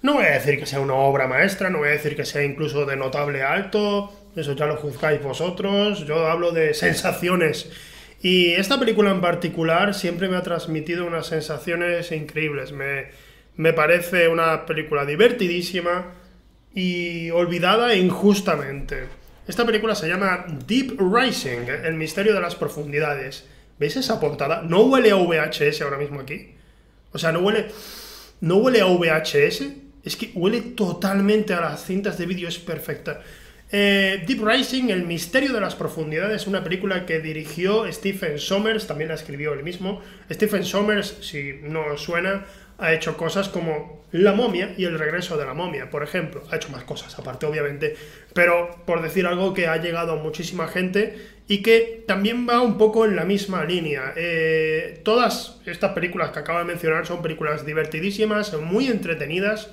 No 0.00 0.14
voy 0.14 0.24
a 0.24 0.30
decir 0.30 0.58
que 0.58 0.64
sea 0.64 0.80
una 0.80 0.94
obra 0.94 1.26
maestra, 1.26 1.68
no 1.68 1.78
voy 1.78 1.88
a 1.88 1.92
decir 1.92 2.16
que 2.16 2.24
sea 2.24 2.42
incluso 2.42 2.86
de 2.86 2.96
notable 2.96 3.42
alto, 3.42 4.10
eso 4.34 4.54
ya 4.54 4.64
lo 4.64 4.76
juzgáis 4.76 5.22
vosotros, 5.22 6.06
yo 6.06 6.26
hablo 6.26 6.50
de 6.52 6.72
sensaciones. 6.72 7.70
Y 8.22 8.52
esta 8.52 8.78
película 8.80 9.10
en 9.10 9.20
particular 9.20 9.92
siempre 9.92 10.28
me 10.28 10.36
ha 10.36 10.42
transmitido 10.42 11.04
unas 11.04 11.26
sensaciones 11.26 12.10
increíbles. 12.12 12.72
Me, 12.72 13.08
me 13.56 13.74
parece 13.74 14.28
una 14.28 14.64
película 14.64 15.04
divertidísima 15.04 16.14
y 16.74 17.28
olvidada 17.30 17.94
injustamente. 17.94 19.18
Esta 19.48 19.64
película 19.64 19.94
se 19.94 20.06
llama 20.06 20.44
Deep 20.66 20.98
Rising, 21.00 21.70
el 21.82 21.94
misterio 21.94 22.34
de 22.34 22.40
las 22.42 22.54
profundidades. 22.54 23.46
¿Veis 23.78 23.96
esa 23.96 24.20
portada? 24.20 24.60
No 24.60 24.82
huele 24.82 25.10
a 25.10 25.14
VHS 25.14 25.80
ahora 25.80 25.96
mismo 25.96 26.20
aquí. 26.20 26.54
O 27.12 27.18
sea, 27.18 27.32
no 27.32 27.40
huele, 27.40 27.68
no 28.42 28.56
huele 28.58 28.82
a 28.82 28.84
VHS. 28.84 29.62
Es 30.04 30.16
que 30.16 30.32
huele 30.34 30.60
totalmente 30.60 31.54
a 31.54 31.62
las 31.62 31.82
cintas 31.82 32.18
de 32.18 32.26
vídeo, 32.26 32.46
es 32.46 32.58
perfecta. 32.58 33.22
Eh, 33.72 34.22
Deep 34.26 34.46
Rising, 34.46 34.90
el 34.90 35.06
misterio 35.06 35.54
de 35.54 35.62
las 35.62 35.74
profundidades, 35.74 36.46
una 36.46 36.62
película 36.62 37.06
que 37.06 37.20
dirigió 37.20 37.90
Stephen 37.90 38.38
Sommers, 38.38 38.86
también 38.86 39.08
la 39.08 39.14
escribió 39.14 39.54
él 39.54 39.62
mismo. 39.62 40.02
Stephen 40.30 40.64
Sommers, 40.64 41.16
si 41.22 41.60
no 41.62 41.96
suena, 41.96 42.44
ha 42.78 42.92
hecho 42.92 43.16
cosas 43.16 43.48
como 43.48 44.06
La 44.12 44.32
momia 44.32 44.74
y 44.78 44.84
El 44.84 44.98
regreso 44.98 45.36
de 45.36 45.44
la 45.44 45.52
momia, 45.52 45.90
por 45.90 46.02
ejemplo. 46.02 46.42
Ha 46.50 46.56
hecho 46.56 46.70
más 46.70 46.84
cosas, 46.84 47.18
aparte, 47.18 47.44
obviamente, 47.44 47.96
pero 48.32 48.82
por 48.86 49.02
decir 49.02 49.26
algo 49.26 49.52
que 49.52 49.66
ha 49.66 49.76
llegado 49.76 50.12
a 50.12 50.16
muchísima 50.16 50.68
gente 50.68 51.16
y 51.46 51.62
que 51.62 52.04
también 52.06 52.48
va 52.48 52.62
un 52.62 52.78
poco 52.78 53.04
en 53.04 53.16
la 53.16 53.24
misma 53.24 53.64
línea. 53.64 54.12
Eh, 54.16 55.00
todas 55.04 55.60
estas 55.66 55.92
películas 55.92 56.30
que 56.30 56.38
acabo 56.38 56.60
de 56.60 56.64
mencionar 56.64 57.06
son 57.06 57.20
películas 57.20 57.66
divertidísimas, 57.66 58.54
muy 58.54 58.86
entretenidas. 58.86 59.70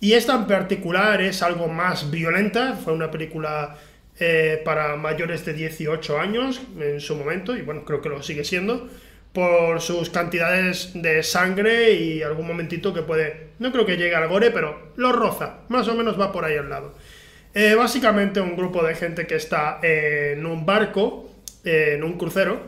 Y 0.00 0.12
esta 0.12 0.34
en 0.34 0.46
particular 0.46 1.20
es 1.20 1.42
algo 1.42 1.68
más 1.68 2.10
violenta, 2.10 2.74
fue 2.74 2.92
una 2.92 3.10
película 3.10 3.76
eh, 4.18 4.62
para 4.64 4.96
mayores 4.96 5.44
de 5.44 5.52
18 5.52 6.18
años 6.18 6.60
en 6.78 7.00
su 7.00 7.16
momento, 7.16 7.56
y 7.56 7.62
bueno, 7.62 7.84
creo 7.84 8.00
que 8.00 8.08
lo 8.08 8.22
sigue 8.22 8.44
siendo, 8.44 8.88
por 9.36 9.82
sus 9.82 10.08
cantidades 10.08 10.92
de 10.94 11.22
sangre 11.22 11.92
y 11.92 12.22
algún 12.22 12.46
momentito 12.46 12.94
que 12.94 13.02
puede, 13.02 13.48
no 13.58 13.70
creo 13.70 13.84
que 13.84 13.98
llegue 13.98 14.14
al 14.14 14.28
gore, 14.28 14.50
pero 14.50 14.92
lo 14.96 15.12
roza, 15.12 15.58
más 15.68 15.86
o 15.88 15.94
menos 15.94 16.18
va 16.18 16.32
por 16.32 16.46
ahí 16.46 16.56
al 16.56 16.70
lado. 16.70 16.94
Eh, 17.52 17.74
básicamente 17.74 18.40
un 18.40 18.56
grupo 18.56 18.82
de 18.82 18.94
gente 18.94 19.26
que 19.26 19.34
está 19.34 19.78
en 19.82 20.46
un 20.46 20.64
barco, 20.64 21.30
en 21.64 22.02
un 22.02 22.16
crucero, 22.16 22.62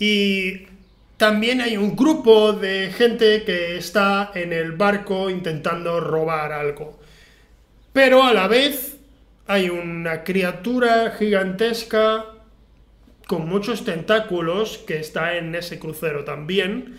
y 0.00 0.66
también 1.16 1.60
hay 1.60 1.76
un 1.76 1.94
grupo 1.94 2.54
de 2.54 2.90
gente 2.90 3.44
que 3.44 3.76
está 3.76 4.32
en 4.34 4.52
el 4.52 4.72
barco 4.72 5.30
intentando 5.30 6.00
robar 6.00 6.50
algo. 6.52 6.98
Pero 7.92 8.24
a 8.24 8.34
la 8.34 8.48
vez 8.48 8.96
hay 9.46 9.70
una 9.70 10.24
criatura 10.24 11.14
gigantesca 11.16 12.24
con 13.30 13.48
muchos 13.48 13.84
tentáculos 13.84 14.78
que 14.78 14.98
está 14.98 15.36
en 15.36 15.54
ese 15.54 15.78
crucero 15.78 16.24
también. 16.24 16.98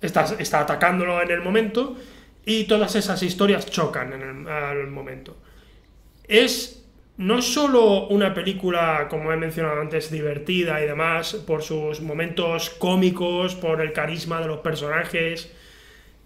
Está, 0.00 0.24
está 0.38 0.60
atacándolo 0.60 1.20
en 1.20 1.30
el 1.30 1.42
momento. 1.42 1.98
Y 2.46 2.64
todas 2.64 2.96
esas 2.96 3.22
historias 3.22 3.66
chocan 3.70 4.14
en 4.14 4.22
el, 4.22 4.48
al 4.48 4.86
momento. 4.86 5.36
Es 6.26 6.82
no 7.18 7.42
solo 7.42 8.08
una 8.08 8.32
película, 8.32 9.06
como 9.10 9.30
he 9.34 9.36
mencionado 9.36 9.78
antes, 9.78 10.10
divertida 10.10 10.82
y 10.82 10.86
demás, 10.86 11.34
por 11.46 11.62
sus 11.62 12.00
momentos 12.00 12.70
cómicos, 12.70 13.54
por 13.54 13.82
el 13.82 13.92
carisma 13.92 14.40
de 14.40 14.46
los 14.46 14.60
personajes, 14.60 15.52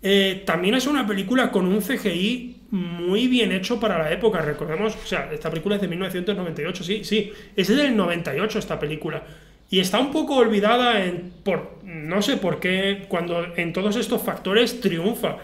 eh, 0.02 0.42
también 0.46 0.74
es 0.74 0.86
una 0.86 1.06
película 1.06 1.50
con 1.50 1.66
un 1.66 1.80
CGI 1.80 2.56
muy 2.70 3.28
bien 3.28 3.52
hecho 3.52 3.78
para 3.80 3.98
la 3.98 4.10
época. 4.12 4.40
Recordemos, 4.40 4.96
o 4.96 5.06
sea, 5.06 5.30
esta 5.32 5.50
película 5.50 5.76
es 5.76 5.82
de 5.82 5.88
1998, 5.88 6.84
sí, 6.84 7.04
sí, 7.04 7.32
es 7.56 7.68
del 7.68 7.96
98 7.96 8.58
esta 8.58 8.78
película. 8.78 9.22
Y 9.70 9.78
está 9.78 10.00
un 10.00 10.10
poco 10.10 10.36
olvidada 10.36 11.04
en, 11.04 11.32
por, 11.44 11.78
no 11.84 12.22
sé 12.22 12.36
por 12.36 12.58
qué, 12.58 13.06
cuando 13.08 13.54
en 13.56 13.72
todos 13.72 13.96
estos 13.96 14.22
factores 14.22 14.80
triunfa. 14.80 15.36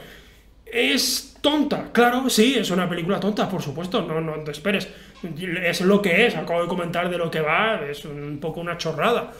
Es 0.64 1.38
tonta, 1.40 1.90
claro, 1.92 2.28
sí, 2.28 2.56
es 2.58 2.70
una 2.72 2.88
película 2.88 3.20
tonta, 3.20 3.48
por 3.48 3.62
supuesto, 3.62 4.02
no, 4.02 4.20
no 4.20 4.34
te 4.42 4.50
esperes. 4.50 4.88
Es 5.62 5.80
lo 5.80 6.02
que 6.02 6.26
es, 6.26 6.34
acabo 6.34 6.62
de 6.62 6.68
comentar 6.68 7.08
de 7.08 7.18
lo 7.18 7.30
que 7.30 7.40
va, 7.40 7.80
es 7.88 8.04
un 8.04 8.38
poco 8.40 8.60
una 8.60 8.76
chorrada. 8.76 9.32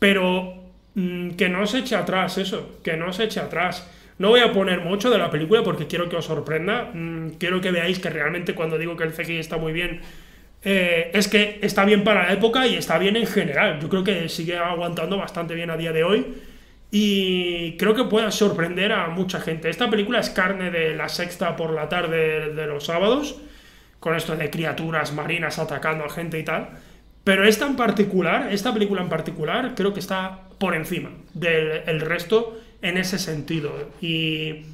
Pero 0.00 0.54
mm, 0.94 1.30
que 1.30 1.36
que 1.36 1.48
no 1.48 1.66
se 1.66 1.78
eche 1.78 1.94
atrás 1.94 2.38
eso, 2.38 2.80
que 2.82 2.96
no 2.96 3.12
se 3.12 3.24
eche 3.24 3.38
atrás. 3.40 3.86
No 4.18 4.28
voy 4.28 4.40
a 4.40 4.52
poner 4.52 4.80
mucho 4.80 5.10
de 5.10 5.18
la 5.18 5.30
película 5.30 5.62
porque 5.62 5.86
quiero 5.86 6.08
que 6.08 6.16
os 6.16 6.24
sorprenda. 6.24 6.90
Mm, 6.92 7.30
quiero 7.38 7.60
que 7.60 7.70
veáis 7.70 7.98
que 7.98 8.10
realmente 8.10 8.54
cuando 8.54 8.78
digo 8.78 8.96
que 8.96 9.04
el 9.04 9.12
CGI 9.12 9.38
está 9.38 9.56
muy 9.56 9.72
bien, 9.72 10.00
eh, 10.62 11.10
es 11.12 11.28
que 11.28 11.58
está 11.62 11.84
bien 11.84 12.04
para 12.04 12.24
la 12.24 12.32
época 12.32 12.66
y 12.66 12.76
está 12.76 12.98
bien 12.98 13.16
en 13.16 13.26
general. 13.26 13.80
Yo 13.80 13.88
creo 13.88 14.04
que 14.04 14.28
sigue 14.28 14.56
aguantando 14.56 15.16
bastante 15.16 15.54
bien 15.54 15.70
a 15.70 15.76
día 15.76 15.92
de 15.92 16.04
hoy. 16.04 16.26
Y 16.90 17.76
creo 17.76 17.94
que 17.94 18.04
puede 18.04 18.30
sorprender 18.30 18.92
a 18.92 19.08
mucha 19.08 19.40
gente. 19.40 19.68
Esta 19.68 19.90
película 19.90 20.20
es 20.20 20.30
carne 20.30 20.70
de 20.70 20.94
la 20.94 21.08
sexta 21.08 21.56
por 21.56 21.72
la 21.72 21.88
tarde 21.88 22.54
de 22.54 22.66
los 22.66 22.84
sábados, 22.84 23.40
con 23.98 24.14
esto 24.14 24.36
de 24.36 24.48
criaturas 24.48 25.12
marinas 25.12 25.58
atacando 25.58 26.04
a 26.04 26.08
gente 26.08 26.38
y 26.38 26.44
tal. 26.44 26.68
Pero 27.24 27.44
esta 27.44 27.66
en 27.66 27.74
particular, 27.74 28.52
esta 28.52 28.72
película 28.72 29.02
en 29.02 29.08
particular, 29.08 29.72
creo 29.74 29.92
que 29.92 29.98
está 29.98 30.42
por 30.58 30.74
encima 30.76 31.10
del 31.32 32.00
resto 32.00 32.56
en 32.84 32.98
ese 32.98 33.18
sentido. 33.18 33.72
Y 34.00 34.66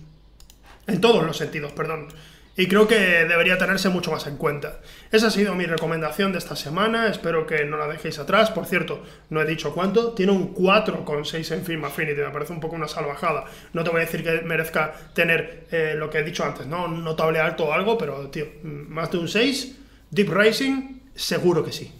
en 0.86 1.00
todos 1.00 1.24
los 1.24 1.36
sentidos, 1.36 1.72
perdón. 1.72 2.08
Y 2.56 2.66
creo 2.66 2.88
que 2.88 2.96
debería 2.96 3.56
tenerse 3.56 3.88
mucho 3.88 4.10
más 4.10 4.26
en 4.26 4.36
cuenta. 4.36 4.80
Esa 5.12 5.28
ha 5.28 5.30
sido 5.30 5.54
mi 5.54 5.64
recomendación 5.64 6.32
de 6.32 6.38
esta 6.38 6.56
semana. 6.56 7.06
Espero 7.06 7.46
que 7.46 7.64
no 7.64 7.76
la 7.76 7.86
dejéis 7.86 8.18
atrás. 8.18 8.50
Por 8.50 8.66
cierto, 8.66 9.02
no 9.30 9.40
he 9.40 9.46
dicho 9.46 9.72
cuánto. 9.72 10.12
Tiene 10.12 10.32
un 10.32 10.52
4,6 10.54 11.54
en 11.54 11.64
Film 11.64 11.84
Affinity. 11.84 12.20
Me 12.20 12.30
parece 12.30 12.52
un 12.52 12.60
poco 12.60 12.74
una 12.74 12.88
salvajada. 12.88 13.44
No 13.72 13.84
te 13.84 13.90
voy 13.90 14.02
a 14.02 14.04
decir 14.04 14.24
que 14.24 14.42
merezca 14.42 14.92
tener 15.14 15.68
eh, 15.70 15.94
lo 15.96 16.10
que 16.10 16.18
he 16.18 16.24
dicho 16.24 16.44
antes, 16.44 16.66
¿no? 16.66 16.88
Notable 16.88 17.38
alto 17.38 17.66
o 17.66 17.72
algo, 17.72 17.96
pero, 17.96 18.28
tío, 18.28 18.46
más 18.64 19.10
de 19.12 19.18
un 19.18 19.28
6. 19.28 19.76
Deep 20.10 20.28
Racing, 20.28 20.98
seguro 21.14 21.64
que 21.64 21.70
sí. 21.70 21.99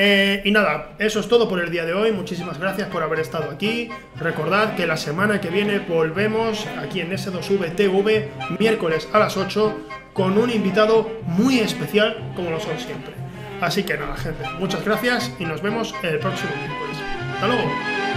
Eh, 0.00 0.42
y 0.44 0.52
nada, 0.52 0.92
eso 1.00 1.18
es 1.18 1.26
todo 1.26 1.48
por 1.48 1.60
el 1.60 1.70
día 1.70 1.84
de 1.84 1.92
hoy. 1.92 2.12
Muchísimas 2.12 2.58
gracias 2.58 2.88
por 2.88 3.02
haber 3.02 3.18
estado 3.18 3.50
aquí. 3.50 3.90
Recordad 4.16 4.76
que 4.76 4.86
la 4.86 4.96
semana 4.96 5.40
que 5.40 5.50
viene 5.50 5.80
volvemos 5.80 6.66
aquí 6.80 7.00
en 7.00 7.10
S2V 7.10 7.74
TV, 7.74 8.30
miércoles 8.60 9.08
a 9.12 9.18
las 9.18 9.36
8, 9.36 9.76
con 10.12 10.38
un 10.38 10.50
invitado 10.50 11.10
muy 11.26 11.58
especial, 11.58 12.32
como 12.36 12.50
lo 12.50 12.60
son 12.60 12.78
siempre. 12.78 13.12
Así 13.60 13.82
que 13.82 13.98
nada, 13.98 14.16
gente, 14.16 14.44
muchas 14.60 14.84
gracias 14.84 15.32
y 15.40 15.44
nos 15.44 15.60
vemos 15.62 15.92
el 16.04 16.20
próximo 16.20 16.52
miércoles. 16.54 16.96
Hasta 17.34 17.46
luego. 17.48 18.07